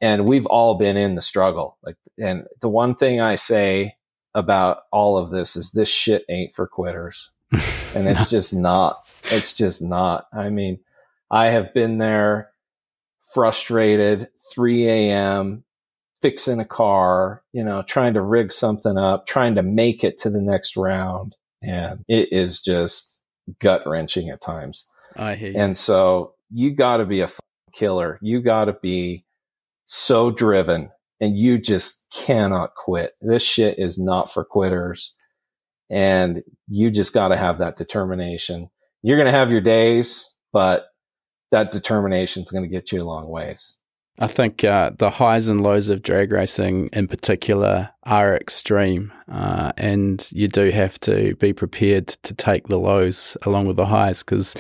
And 0.03 0.27
we've 0.27 0.47
all 0.47 0.77
been 0.77 0.99
in 0.99 1.15
the 1.15 1.23
struggle. 1.23 1.79
Like, 1.83 1.97
and 2.19 2.45
the 2.61 2.69
one 2.69 2.95
thing 2.95 3.21
I 3.21 3.37
say 3.37 3.95
about 4.35 4.81
all 4.93 5.17
of 5.17 5.31
this 5.31 5.57
is 5.57 5.73
this 5.73 5.89
shit 5.89 6.27
ain't 6.29 6.53
for 6.53 6.67
quitters. 6.67 7.31
and 7.95 8.07
it's 8.07 8.29
just 8.29 8.53
not. 8.53 9.09
It's 9.25 9.55
just 9.55 9.81
not. 9.81 10.27
I 10.31 10.51
mean, 10.51 10.81
I 11.31 11.47
have 11.47 11.73
been 11.73 11.97
there 11.97 12.51
frustrated, 13.33 14.29
3 14.55 14.89
a.m., 14.89 15.65
fixing 16.21 16.61
a 16.61 16.65
car, 16.65 17.43
you 17.53 17.63
know, 17.63 17.83
trying 17.83 18.15
to 18.15 18.23
rig 18.23 18.53
something 18.53 18.97
up, 18.97 19.27
trying 19.27 19.55
to 19.55 19.63
make 19.63 20.03
it 20.03 20.19
to 20.19 20.31
the 20.31 20.41
next 20.43 20.77
round. 20.77 21.37
And 21.63 22.05
it 22.09 22.33
is 22.33 22.61
just 22.61 23.21
gut 23.61 23.83
wrenching 23.87 24.29
at 24.29 24.41
times. 24.41 24.87
I 25.17 25.35
hate 25.35 25.57
And 25.57 25.77
so 25.77 26.35
you 26.51 26.75
got 26.75 26.99
to 26.99 27.07
be 27.07 27.21
a 27.21 27.29
killer. 27.73 28.19
You 28.23 28.41
got 28.41 28.67
to 28.67 28.73
be 28.73 29.25
so 29.85 30.31
driven 30.31 30.91
and 31.21 31.37
you 31.37 31.59
just 31.59 32.05
cannot 32.13 32.75
quit. 32.75 33.13
This 33.21 33.43
shit 33.43 33.79
is 33.79 33.99
not 33.99 34.33
for 34.33 34.45
quitters. 34.45 35.15
And 35.91 36.43
you 36.69 36.91
just 36.91 37.15
got 37.15 37.29
to 37.29 37.37
have 37.37 37.59
that 37.59 37.77
determination. 37.77 38.71
You're 39.03 39.17
going 39.17 39.33
to 39.33 39.39
have 39.39 39.51
your 39.51 39.61
days, 39.61 40.35
but 40.53 40.87
that 41.51 41.73
determination 41.73 42.43
is 42.43 42.51
going 42.51 42.65
to 42.65 42.69
get 42.69 42.93
you 42.93 43.03
a 43.03 43.05
long 43.05 43.29
ways. 43.29 43.79
I 44.21 44.27
think 44.27 44.65
uh, 44.65 44.91
the 44.99 45.11
highs 45.11 45.47
and 45.47 45.61
lows 45.61 45.89
of 45.89 46.03
drag 46.03 46.33
racing 46.33 46.91
in 46.93 47.07
particular 47.07 47.91
are 48.03 48.35
extreme, 48.35 49.13
uh, 49.31 49.73
and 49.77 50.29
you 50.33 50.49
do 50.49 50.71
have 50.71 50.99
to 51.01 51.37
be 51.37 51.53
prepared 51.53 52.09
to 52.09 52.35
take 52.35 52.67
the 52.67 52.79
lows 52.79 53.37
along 53.43 53.67
with 53.67 53.77
the 53.77 53.87
highs 53.87 54.25
because 54.25 54.57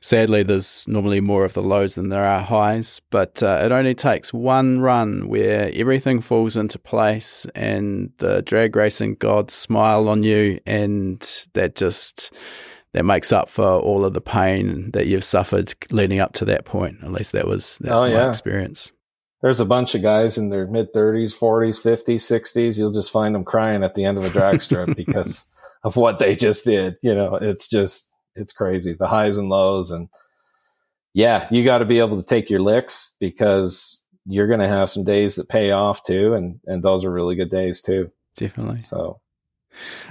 sadly 0.00 0.44
there's 0.44 0.86
normally 0.86 1.20
more 1.20 1.44
of 1.44 1.54
the 1.54 1.62
lows 1.62 1.96
than 1.96 2.10
there 2.10 2.24
are 2.24 2.42
highs. 2.42 3.00
But 3.10 3.42
uh, 3.42 3.62
it 3.64 3.72
only 3.72 3.96
takes 3.96 4.32
one 4.32 4.80
run 4.80 5.26
where 5.26 5.72
everything 5.74 6.20
falls 6.20 6.56
into 6.56 6.78
place 6.78 7.44
and 7.56 8.12
the 8.18 8.42
drag 8.42 8.76
racing 8.76 9.16
gods 9.16 9.52
smile 9.52 10.08
on 10.08 10.22
you, 10.22 10.60
and 10.64 11.20
that 11.54 11.74
just 11.74 12.32
that 12.92 13.04
makes 13.04 13.32
up 13.32 13.48
for 13.48 13.64
all 13.64 14.04
of 14.04 14.12
the 14.12 14.20
pain 14.20 14.90
that 14.92 15.06
you've 15.06 15.24
suffered 15.24 15.74
leading 15.90 16.20
up 16.20 16.34
to 16.34 16.44
that 16.44 16.64
point. 16.64 16.98
At 17.02 17.12
least 17.12 17.32
that 17.32 17.46
was 17.46 17.78
that's 17.80 18.02
oh, 18.02 18.06
my 18.06 18.12
yeah. 18.12 18.28
experience. 18.28 18.92
there's 19.40 19.60
a 19.60 19.64
bunch 19.64 19.94
of 19.94 20.02
guys 20.02 20.36
in 20.36 20.50
their 20.50 20.66
mid 20.66 20.92
30s, 20.92 21.36
40s, 21.36 21.82
50s, 21.82 22.20
60s. 22.20 22.78
You'll 22.78 22.92
just 22.92 23.12
find 23.12 23.34
them 23.34 23.44
crying 23.44 23.82
at 23.82 23.94
the 23.94 24.04
end 24.04 24.18
of 24.18 24.24
a 24.24 24.30
drag 24.30 24.60
strip 24.60 24.94
because 24.96 25.46
of 25.84 25.96
what 25.96 26.18
they 26.18 26.34
just 26.34 26.64
did. 26.64 26.96
You 27.02 27.14
know, 27.14 27.36
it's 27.36 27.68
just, 27.68 28.12
it's 28.34 28.52
crazy 28.52 28.94
the 28.94 29.08
highs 29.08 29.38
and 29.38 29.48
lows. 29.48 29.90
And 29.90 30.08
yeah, 31.14 31.48
you 31.50 31.64
got 31.64 31.78
to 31.78 31.84
be 31.86 31.98
able 31.98 32.20
to 32.20 32.26
take 32.26 32.50
your 32.50 32.60
licks 32.60 33.14
because 33.18 34.04
you're 34.26 34.46
going 34.46 34.60
to 34.60 34.68
have 34.68 34.90
some 34.90 35.04
days 35.04 35.36
that 35.36 35.48
pay 35.48 35.70
off 35.70 36.04
too. 36.04 36.34
And, 36.34 36.60
and 36.66 36.82
those 36.82 37.04
are 37.04 37.10
really 37.10 37.36
good 37.36 37.50
days 37.50 37.80
too. 37.80 38.10
Definitely. 38.36 38.82
So, 38.82 39.20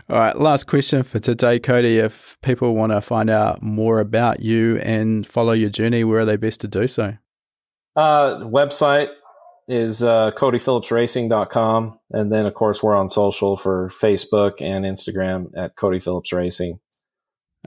all 0.09 0.17
right, 0.17 0.38
last 0.38 0.67
question 0.67 1.03
for 1.03 1.19
today, 1.19 1.59
Cody. 1.59 1.97
If 1.97 2.38
people 2.41 2.75
want 2.75 2.91
to 2.91 3.01
find 3.01 3.29
out 3.29 3.61
more 3.61 3.99
about 3.99 4.41
you 4.41 4.77
and 4.77 5.25
follow 5.25 5.53
your 5.53 5.69
journey, 5.69 6.03
where 6.03 6.21
are 6.21 6.25
they 6.25 6.38
best 6.38 6.61
to 6.61 6.67
do 6.67 6.88
so? 6.88 7.17
Uh, 7.95 8.38
website 8.39 9.09
is 9.67 10.03
uh, 10.03 10.31
CodyPhillipsRacing.com. 10.31 11.99
And 12.11 12.31
then, 12.31 12.45
of 12.45 12.53
course, 12.53 12.83
we're 12.83 12.95
on 12.95 13.09
social 13.09 13.57
for 13.57 13.89
Facebook 13.89 14.61
and 14.61 14.85
Instagram 14.85 15.51
at 15.55 15.75
Cody 15.75 15.99
Phillips 15.99 16.33
Racing. 16.33 16.79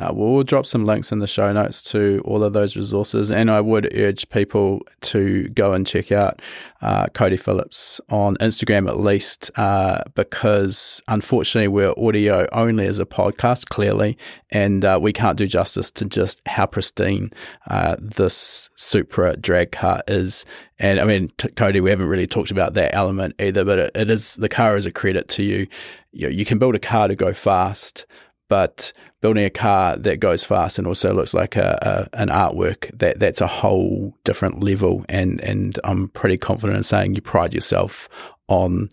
Uh, 0.00 0.10
we'll 0.12 0.42
drop 0.42 0.66
some 0.66 0.84
links 0.84 1.12
in 1.12 1.20
the 1.20 1.26
show 1.26 1.52
notes 1.52 1.80
to 1.80 2.20
all 2.24 2.42
of 2.42 2.52
those 2.52 2.76
resources, 2.76 3.30
and 3.30 3.48
I 3.48 3.60
would 3.60 3.96
urge 3.96 4.28
people 4.28 4.80
to 5.02 5.48
go 5.50 5.72
and 5.72 5.86
check 5.86 6.10
out 6.10 6.42
uh, 6.82 7.06
Cody 7.14 7.36
Phillips 7.36 8.00
on 8.10 8.36
Instagram 8.38 8.88
at 8.88 8.98
least, 8.98 9.52
uh, 9.54 10.02
because 10.16 11.00
unfortunately 11.06 11.68
we're 11.68 11.94
audio 11.96 12.48
only 12.50 12.86
as 12.88 12.98
a 12.98 13.06
podcast, 13.06 13.66
clearly, 13.68 14.18
and 14.50 14.84
uh, 14.84 14.98
we 15.00 15.12
can't 15.12 15.38
do 15.38 15.46
justice 15.46 15.92
to 15.92 16.06
just 16.06 16.42
how 16.46 16.66
pristine 16.66 17.30
uh, 17.68 17.94
this 18.00 18.70
Supra 18.74 19.36
drag 19.36 19.70
car 19.70 20.02
is. 20.08 20.44
And 20.80 20.98
I 20.98 21.04
mean, 21.04 21.30
t- 21.38 21.50
Cody, 21.50 21.80
we 21.80 21.90
haven't 21.90 22.08
really 22.08 22.26
talked 22.26 22.50
about 22.50 22.74
that 22.74 22.92
element 22.96 23.36
either, 23.38 23.64
but 23.64 23.78
it, 23.78 23.92
it 23.94 24.10
is 24.10 24.34
the 24.34 24.48
car 24.48 24.76
is 24.76 24.86
a 24.86 24.92
credit 24.92 25.28
to 25.28 25.44
you. 25.44 25.68
You, 26.10 26.26
know, 26.26 26.32
you 26.34 26.44
can 26.44 26.58
build 26.58 26.74
a 26.74 26.80
car 26.80 27.06
to 27.06 27.14
go 27.14 27.32
fast 27.32 28.06
but 28.48 28.92
building 29.24 29.46
a 29.46 29.48
car 29.48 29.96
that 29.96 30.20
goes 30.20 30.44
fast 30.44 30.76
and 30.76 30.86
also 30.86 31.14
looks 31.14 31.32
like 31.32 31.56
a, 31.56 31.78
a, 32.12 32.20
an 32.20 32.28
artwork 32.28 32.90
that 32.98 33.18
that's 33.18 33.40
a 33.40 33.46
whole 33.46 34.14
different 34.22 34.62
level. 34.62 35.02
And 35.08 35.40
and 35.40 35.80
I'm 35.82 36.08
pretty 36.08 36.36
confident 36.36 36.76
in 36.76 36.82
saying 36.82 37.14
you 37.14 37.22
pride 37.22 37.54
yourself 37.54 38.06
on 38.48 38.90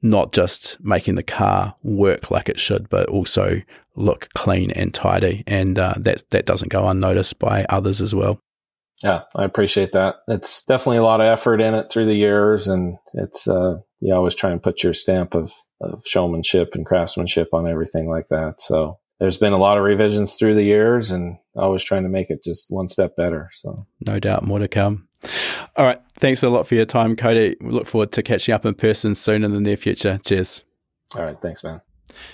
not 0.00 0.32
just 0.32 0.78
making 0.80 1.16
the 1.16 1.24
car 1.24 1.74
work 1.82 2.30
like 2.30 2.48
it 2.48 2.60
should 2.60 2.88
but 2.90 3.08
also 3.08 3.60
look 3.96 4.28
clean 4.34 4.70
and 4.70 4.94
tidy. 4.94 5.42
And 5.48 5.76
uh, 5.80 5.94
that 5.96 6.30
that 6.30 6.46
doesn't 6.46 6.70
go 6.70 6.86
unnoticed 6.86 7.40
by 7.40 7.66
others 7.68 8.00
as 8.00 8.14
well. 8.14 8.38
Yeah 9.02 9.22
I 9.34 9.44
appreciate 9.44 9.90
that. 9.94 10.18
It's 10.28 10.64
definitely 10.64 10.98
a 10.98 11.02
lot 11.02 11.20
of 11.20 11.26
effort 11.26 11.60
in 11.60 11.74
it 11.74 11.90
through 11.90 12.06
the 12.06 12.14
years. 12.14 12.68
And 12.68 12.98
it's 13.14 13.48
uh, 13.48 13.78
you 13.98 14.14
always 14.14 14.36
try 14.36 14.52
and 14.52 14.62
put 14.62 14.84
your 14.84 14.94
stamp 14.94 15.34
of 15.34 15.52
of 15.80 16.04
showmanship 16.06 16.76
and 16.76 16.86
craftsmanship 16.86 17.48
on 17.52 17.66
everything 17.66 18.08
like 18.08 18.28
that. 18.28 18.60
So 18.60 19.00
there's 19.22 19.36
been 19.36 19.52
a 19.52 19.56
lot 19.56 19.78
of 19.78 19.84
revisions 19.84 20.34
through 20.34 20.56
the 20.56 20.64
years 20.64 21.12
and 21.12 21.38
always 21.54 21.84
trying 21.84 22.02
to 22.02 22.08
make 22.08 22.28
it 22.28 22.42
just 22.42 22.72
one 22.72 22.88
step 22.88 23.14
better. 23.14 23.48
So 23.52 23.86
no 24.04 24.18
doubt 24.18 24.42
more 24.42 24.58
to 24.58 24.66
come. 24.66 25.06
All 25.76 25.86
right. 25.86 26.00
Thanks 26.18 26.42
a 26.42 26.48
lot 26.48 26.66
for 26.66 26.74
your 26.74 26.86
time, 26.86 27.14
Cody. 27.14 27.54
We 27.60 27.70
look 27.70 27.86
forward 27.86 28.10
to 28.12 28.22
catching 28.24 28.52
up 28.52 28.66
in 28.66 28.74
person 28.74 29.14
soon 29.14 29.44
in 29.44 29.52
the 29.52 29.60
near 29.60 29.76
future. 29.76 30.18
Cheers. 30.26 30.64
All 31.14 31.22
right. 31.22 31.40
Thanks, 31.40 31.62
man. 31.62 31.80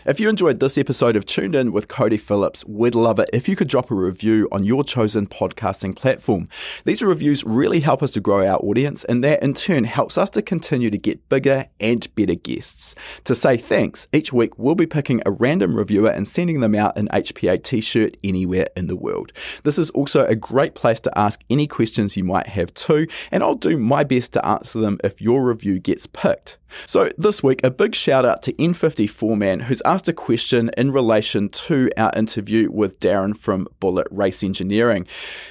If 0.06 0.20
you 0.20 0.28
enjoyed 0.28 0.60
this 0.60 0.78
episode 0.78 1.16
of 1.16 1.26
Tuned 1.26 1.54
In 1.54 1.72
with 1.72 1.88
Cody 1.88 2.16
Phillips, 2.16 2.64
we'd 2.64 2.94
love 2.94 3.18
it 3.18 3.30
if 3.32 3.48
you 3.48 3.56
could 3.56 3.68
drop 3.68 3.90
a 3.90 3.94
review 3.94 4.48
on 4.50 4.64
your 4.64 4.84
chosen 4.84 5.26
podcasting 5.26 5.94
platform. 5.96 6.48
These 6.84 7.02
reviews 7.02 7.44
really 7.44 7.80
help 7.80 8.02
us 8.02 8.10
to 8.12 8.20
grow 8.20 8.46
our 8.46 8.58
audience, 8.58 9.04
and 9.04 9.22
that 9.24 9.42
in 9.42 9.54
turn 9.54 9.84
helps 9.84 10.16
us 10.16 10.30
to 10.30 10.42
continue 10.42 10.90
to 10.90 10.98
get 10.98 11.28
bigger 11.28 11.66
and 11.80 12.14
better 12.14 12.34
guests. 12.34 12.94
To 13.24 13.34
say 13.34 13.56
thanks, 13.56 14.08
each 14.12 14.32
week 14.32 14.58
we'll 14.58 14.74
be 14.74 14.86
picking 14.86 15.22
a 15.24 15.30
random 15.30 15.76
reviewer 15.76 16.10
and 16.10 16.26
sending 16.26 16.60
them 16.60 16.74
out 16.74 16.96
an 16.96 17.08
HPA 17.08 17.62
t 17.62 17.80
shirt 17.80 18.16
anywhere 18.24 18.68
in 18.76 18.86
the 18.86 18.96
world. 18.96 19.32
This 19.64 19.78
is 19.78 19.90
also 19.90 20.24
a 20.26 20.36
great 20.36 20.74
place 20.74 21.00
to 21.00 21.18
ask 21.18 21.40
any 21.50 21.66
questions 21.66 22.16
you 22.16 22.24
might 22.24 22.48
have 22.48 22.72
too, 22.74 23.06
and 23.30 23.42
I'll 23.42 23.54
do 23.54 23.76
my 23.76 24.04
best 24.04 24.32
to 24.34 24.46
answer 24.46 24.80
them 24.80 24.98
if 25.04 25.20
your 25.20 25.44
review 25.44 25.78
gets 25.78 26.06
picked. 26.06 26.58
So, 26.86 27.10
this 27.18 27.42
week, 27.42 27.60
a 27.64 27.70
big 27.70 27.94
shout 27.94 28.24
out 28.24 28.42
to 28.42 28.52
N54 28.54 29.36
Man 29.36 29.60
who's 29.60 29.82
asked 29.84 30.08
a 30.08 30.12
question 30.12 30.70
in 30.76 30.92
relation 30.92 31.48
to 31.48 31.90
our 31.96 32.12
interview 32.14 32.70
with 32.70 33.00
Darren 33.00 33.36
from 33.36 33.68
Bullet 33.80 34.06
Race 34.10 34.42
Engineering. 34.42 35.06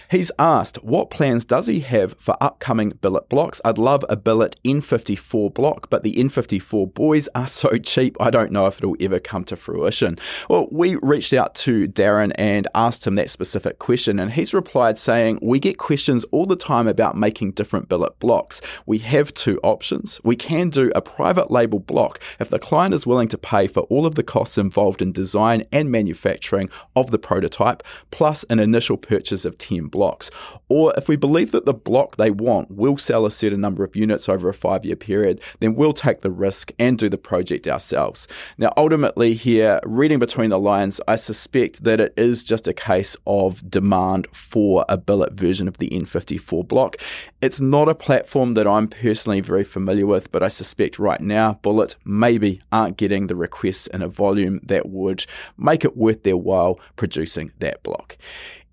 He's 0.09 0.31
asked, 0.39 0.83
What 0.83 1.09
plans 1.09 1.45
does 1.45 1.67
he 1.67 1.81
have 1.81 2.15
for 2.19 2.37
upcoming 2.41 2.93
billet 3.01 3.29
blocks? 3.29 3.61
I'd 3.65 3.77
love 3.77 4.05
a 4.09 4.15
billet 4.15 4.55
N54 4.63 5.53
block, 5.53 5.89
but 5.89 6.03
the 6.03 6.15
N54 6.15 6.93
boys 6.93 7.29
are 7.35 7.47
so 7.47 7.77
cheap, 7.83 8.17
I 8.19 8.29
don't 8.29 8.51
know 8.51 8.65
if 8.65 8.77
it'll 8.77 8.95
ever 8.99 9.19
come 9.19 9.43
to 9.45 9.55
fruition. 9.55 10.17
Well, 10.49 10.67
we 10.71 10.95
reached 11.01 11.33
out 11.33 11.55
to 11.55 11.87
Darren 11.87 12.31
and 12.35 12.67
asked 12.75 13.05
him 13.05 13.15
that 13.15 13.29
specific 13.29 13.79
question, 13.79 14.19
and 14.19 14.31
he's 14.31 14.53
replied 14.53 14.97
saying, 14.97 15.39
We 15.41 15.59
get 15.59 15.77
questions 15.77 16.25
all 16.31 16.45
the 16.45 16.55
time 16.55 16.87
about 16.87 17.17
making 17.17 17.53
different 17.53 17.89
billet 17.89 18.19
blocks. 18.19 18.61
We 18.85 18.99
have 18.99 19.33
two 19.33 19.59
options. 19.63 20.19
We 20.23 20.35
can 20.35 20.69
do 20.69 20.91
a 20.95 21.01
private 21.07 21.49
label 21.49 21.79
block 21.79 22.19
if 22.39 22.49
the 22.49 22.59
client 22.59 22.93
is 22.93 23.07
willing 23.07 23.29
to 23.29 23.37
pay 23.37 23.65
for 23.65 23.81
all 23.83 24.05
of 24.05 24.15
the 24.15 24.23
costs 24.23 24.57
involved 24.57 25.01
in 25.01 25.11
design 25.13 25.63
and 25.71 25.89
manufacturing 25.89 26.69
of 26.95 27.11
the 27.11 27.17
prototype, 27.17 27.81
plus 28.11 28.43
an 28.49 28.59
initial 28.59 28.97
purchase 28.97 29.45
of 29.45 29.57
10 29.57 29.87
blocks. 29.87 30.29
Or 30.67 30.93
if 30.97 31.07
we 31.07 31.15
believe 31.15 31.51
that 31.53 31.65
the 31.65 31.73
block 31.73 32.17
they 32.17 32.29
want 32.29 32.71
will 32.71 32.97
sell 32.97 33.25
a 33.25 33.31
certain 33.31 33.61
number 33.61 33.83
of 33.85 33.95
units 33.95 34.27
over 34.27 34.49
a 34.49 34.53
five 34.53 34.85
year 34.85 34.97
period, 34.97 35.39
then 35.59 35.75
we'll 35.75 35.93
take 35.93 36.21
the 36.21 36.31
risk 36.31 36.71
and 36.77 36.97
do 36.97 37.09
the 37.09 37.17
project 37.17 37.67
ourselves. 37.67 38.27
Now, 38.57 38.73
ultimately, 38.75 39.33
here, 39.33 39.79
reading 39.85 40.19
between 40.19 40.49
the 40.49 40.59
lines, 40.59 40.99
I 41.07 41.15
suspect 41.15 41.83
that 41.85 42.01
it 42.01 42.13
is 42.17 42.43
just 42.43 42.67
a 42.67 42.73
case 42.73 43.15
of 43.25 43.69
demand 43.69 44.27
for 44.33 44.85
a 44.89 44.97
billet 44.97 45.33
version 45.33 45.67
of 45.67 45.77
the 45.77 45.89
N54 45.89 46.67
block. 46.67 46.97
It's 47.41 47.61
not 47.61 47.87
a 47.87 47.95
platform 47.95 48.53
that 48.55 48.67
I'm 48.67 48.87
personally 48.87 49.41
very 49.41 49.63
familiar 49.63 50.05
with, 50.05 50.31
but 50.31 50.43
I 50.43 50.49
suspect 50.49 50.96
right 50.99 51.21
now, 51.21 51.59
Bullet 51.61 51.95
maybe 52.05 52.61
aren't 52.71 52.97
getting 52.97 53.27
the 53.27 53.35
requests 53.35 53.87
in 53.87 54.01
a 54.01 54.07
volume 54.07 54.59
that 54.63 54.89
would 54.89 55.25
make 55.57 55.83
it 55.83 55.97
worth 55.97 56.23
their 56.23 56.37
while 56.37 56.79
producing 56.95 57.51
that 57.59 57.83
block. 57.83 58.17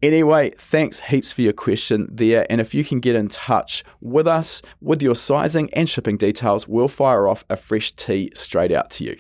Anyway, 0.03 0.51
thanks 0.59 1.01
heaps 1.01 1.33
for 1.33 1.43
your 1.43 1.55
question 1.55 2.09
there. 2.11 2.47
And 2.51 2.61
if 2.61 2.75
you 2.75 2.85
can 2.85 3.01
get 3.01 3.17
in 3.17 3.29
touch 3.29 3.83
with 4.01 4.27
us 4.27 4.61
with 4.81 5.01
your 5.01 5.15
sizing 5.15 5.73
and 5.73 5.89
shipping 5.89 6.19
details, 6.19 6.69
we'll 6.69 6.89
fire 6.89 7.27
off 7.27 7.45
a 7.49 7.57
fresh 7.57 7.93
tee 7.93 8.31
straight 8.35 8.71
out 8.71 8.91
to 8.93 9.05
you. 9.05 9.17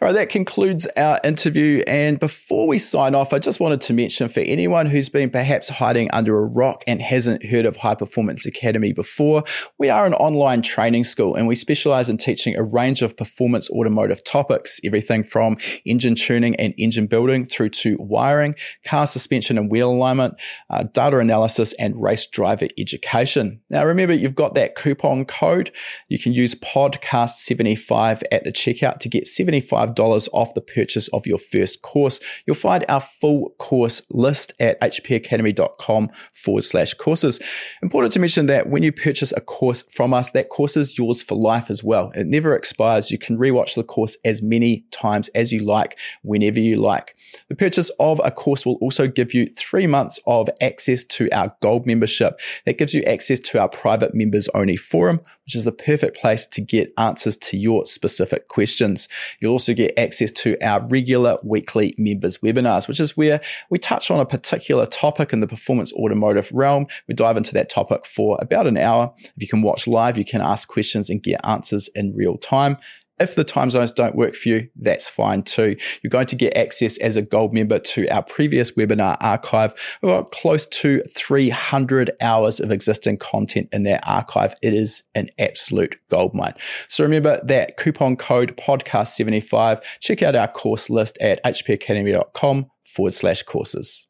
All 0.00 0.06
right, 0.06 0.12
that 0.12 0.28
concludes 0.28 0.86
our 0.96 1.20
interview. 1.24 1.82
And 1.86 2.18
before 2.18 2.66
we 2.66 2.78
sign 2.78 3.14
off, 3.14 3.32
I 3.32 3.38
just 3.38 3.60
wanted 3.60 3.80
to 3.82 3.92
mention 3.92 4.28
for 4.28 4.40
anyone 4.40 4.86
who's 4.86 5.08
been 5.08 5.30
perhaps 5.30 5.68
hiding 5.68 6.10
under 6.12 6.38
a 6.38 6.44
rock 6.44 6.84
and 6.86 7.02
hasn't 7.02 7.44
heard 7.46 7.66
of 7.66 7.76
High 7.76 7.94
Performance 7.94 8.46
Academy 8.46 8.92
before, 8.92 9.44
we 9.78 9.90
are 9.90 10.06
an 10.06 10.14
online 10.14 10.62
training 10.62 11.04
school 11.04 11.34
and 11.34 11.46
we 11.46 11.54
specialize 11.54 12.08
in 12.08 12.16
teaching 12.16 12.56
a 12.56 12.62
range 12.62 13.02
of 13.02 13.16
performance 13.16 13.70
automotive 13.70 14.22
topics, 14.24 14.80
everything 14.84 15.24
from 15.24 15.56
engine 15.84 16.14
tuning 16.14 16.54
and 16.56 16.74
engine 16.78 17.06
building 17.06 17.44
through 17.44 17.70
to 17.70 17.96
wiring, 17.98 18.54
car 18.84 19.06
suspension 19.06 19.58
and 19.58 19.70
wheel 19.70 19.90
alignment, 19.90 20.34
uh, 20.70 20.84
data 20.92 21.18
analysis, 21.18 21.72
and 21.74 22.00
race 22.00 22.26
driver 22.26 22.68
education. 22.78 23.60
Now, 23.70 23.84
remember, 23.84 24.14
you've 24.14 24.34
got 24.34 24.54
that 24.54 24.74
coupon 24.74 25.24
code. 25.24 25.72
You 26.08 26.18
can 26.18 26.32
use 26.32 26.54
podcast75 26.54 28.22
at 28.30 28.44
the 28.44 28.52
checkout 28.52 28.98
to 29.00 29.08
get 29.08 29.26
7 29.26 29.47
$75 29.48 30.28
off 30.32 30.54
the 30.54 30.60
purchase 30.60 31.08
of 31.08 31.26
your 31.26 31.38
first 31.38 31.82
course. 31.82 32.20
You'll 32.46 32.56
find 32.56 32.84
our 32.88 33.00
full 33.00 33.50
course 33.58 34.02
list 34.10 34.52
at 34.60 34.80
hpacademy.com 34.80 36.10
forward 36.32 36.64
slash 36.64 36.94
courses. 36.94 37.40
Important 37.82 38.12
to 38.14 38.20
mention 38.20 38.46
that 38.46 38.68
when 38.68 38.82
you 38.82 38.92
purchase 38.92 39.32
a 39.32 39.40
course 39.40 39.84
from 39.90 40.12
us, 40.12 40.30
that 40.32 40.48
course 40.48 40.76
is 40.76 40.98
yours 40.98 41.22
for 41.22 41.36
life 41.36 41.70
as 41.70 41.82
well. 41.82 42.10
It 42.14 42.26
never 42.26 42.54
expires. 42.54 43.10
You 43.10 43.18
can 43.18 43.38
rewatch 43.38 43.74
the 43.74 43.84
course 43.84 44.16
as 44.24 44.42
many 44.42 44.84
times 44.90 45.28
as 45.30 45.52
you 45.52 45.60
like, 45.60 45.98
whenever 46.22 46.60
you 46.60 46.76
like. 46.76 47.16
The 47.48 47.56
purchase 47.56 47.90
of 48.00 48.20
a 48.24 48.30
course 48.30 48.64
will 48.64 48.76
also 48.76 49.06
give 49.06 49.34
you 49.34 49.46
three 49.46 49.86
months 49.86 50.20
of 50.26 50.48
access 50.60 51.04
to 51.04 51.30
our 51.30 51.50
gold 51.60 51.86
membership. 51.86 52.40
That 52.66 52.78
gives 52.78 52.94
you 52.94 53.02
access 53.02 53.38
to 53.40 53.60
our 53.60 53.68
private 53.68 54.14
members 54.14 54.48
only 54.54 54.76
forum, 54.76 55.20
which 55.48 55.56
is 55.56 55.64
the 55.64 55.72
perfect 55.72 56.18
place 56.18 56.46
to 56.46 56.60
get 56.60 56.92
answers 56.98 57.34
to 57.34 57.56
your 57.56 57.86
specific 57.86 58.48
questions. 58.48 59.08
You'll 59.40 59.52
also 59.52 59.72
get 59.72 59.98
access 59.98 60.30
to 60.32 60.62
our 60.62 60.86
regular 60.88 61.38
weekly 61.42 61.94
members 61.96 62.36
webinars, 62.36 62.86
which 62.86 63.00
is 63.00 63.16
where 63.16 63.40
we 63.70 63.78
touch 63.78 64.10
on 64.10 64.20
a 64.20 64.26
particular 64.26 64.84
topic 64.84 65.32
in 65.32 65.40
the 65.40 65.46
performance 65.46 65.90
automotive 65.94 66.50
realm. 66.52 66.86
We 67.06 67.14
dive 67.14 67.38
into 67.38 67.54
that 67.54 67.70
topic 67.70 68.04
for 68.04 68.36
about 68.42 68.66
an 68.66 68.76
hour. 68.76 69.14
If 69.16 69.32
you 69.38 69.48
can 69.48 69.62
watch 69.62 69.86
live, 69.86 70.18
you 70.18 70.24
can 70.26 70.42
ask 70.42 70.68
questions 70.68 71.08
and 71.08 71.22
get 71.22 71.40
answers 71.44 71.88
in 71.94 72.14
real 72.14 72.36
time. 72.36 72.76
If 73.20 73.34
the 73.34 73.44
time 73.44 73.70
zones 73.70 73.92
don't 73.92 74.14
work 74.14 74.34
for 74.34 74.48
you, 74.48 74.68
that's 74.76 75.08
fine 75.08 75.42
too. 75.42 75.76
You're 76.02 76.10
going 76.10 76.26
to 76.26 76.36
get 76.36 76.56
access 76.56 76.98
as 76.98 77.16
a 77.16 77.22
gold 77.22 77.54
member 77.54 77.78
to 77.78 78.08
our 78.08 78.22
previous 78.22 78.72
webinar 78.72 79.16
archive. 79.20 79.74
We've 80.02 80.10
got 80.10 80.30
close 80.30 80.66
to 80.66 81.00
300 81.16 82.10
hours 82.20 82.60
of 82.60 82.70
existing 82.70 83.18
content 83.18 83.68
in 83.72 83.84
that 83.84 84.02
archive. 84.06 84.54
It 84.62 84.74
is 84.74 85.04
an 85.14 85.30
absolute 85.38 85.96
goldmine. 86.10 86.54
So 86.88 87.04
remember 87.04 87.40
that 87.44 87.76
coupon 87.76 88.16
code 88.16 88.56
podcast75. 88.56 89.82
Check 90.00 90.22
out 90.22 90.34
our 90.34 90.48
course 90.48 90.90
list 90.90 91.18
at 91.20 91.42
hpacademy.com 91.44 92.66
forward 92.82 93.14
slash 93.14 93.42
courses. 93.42 94.07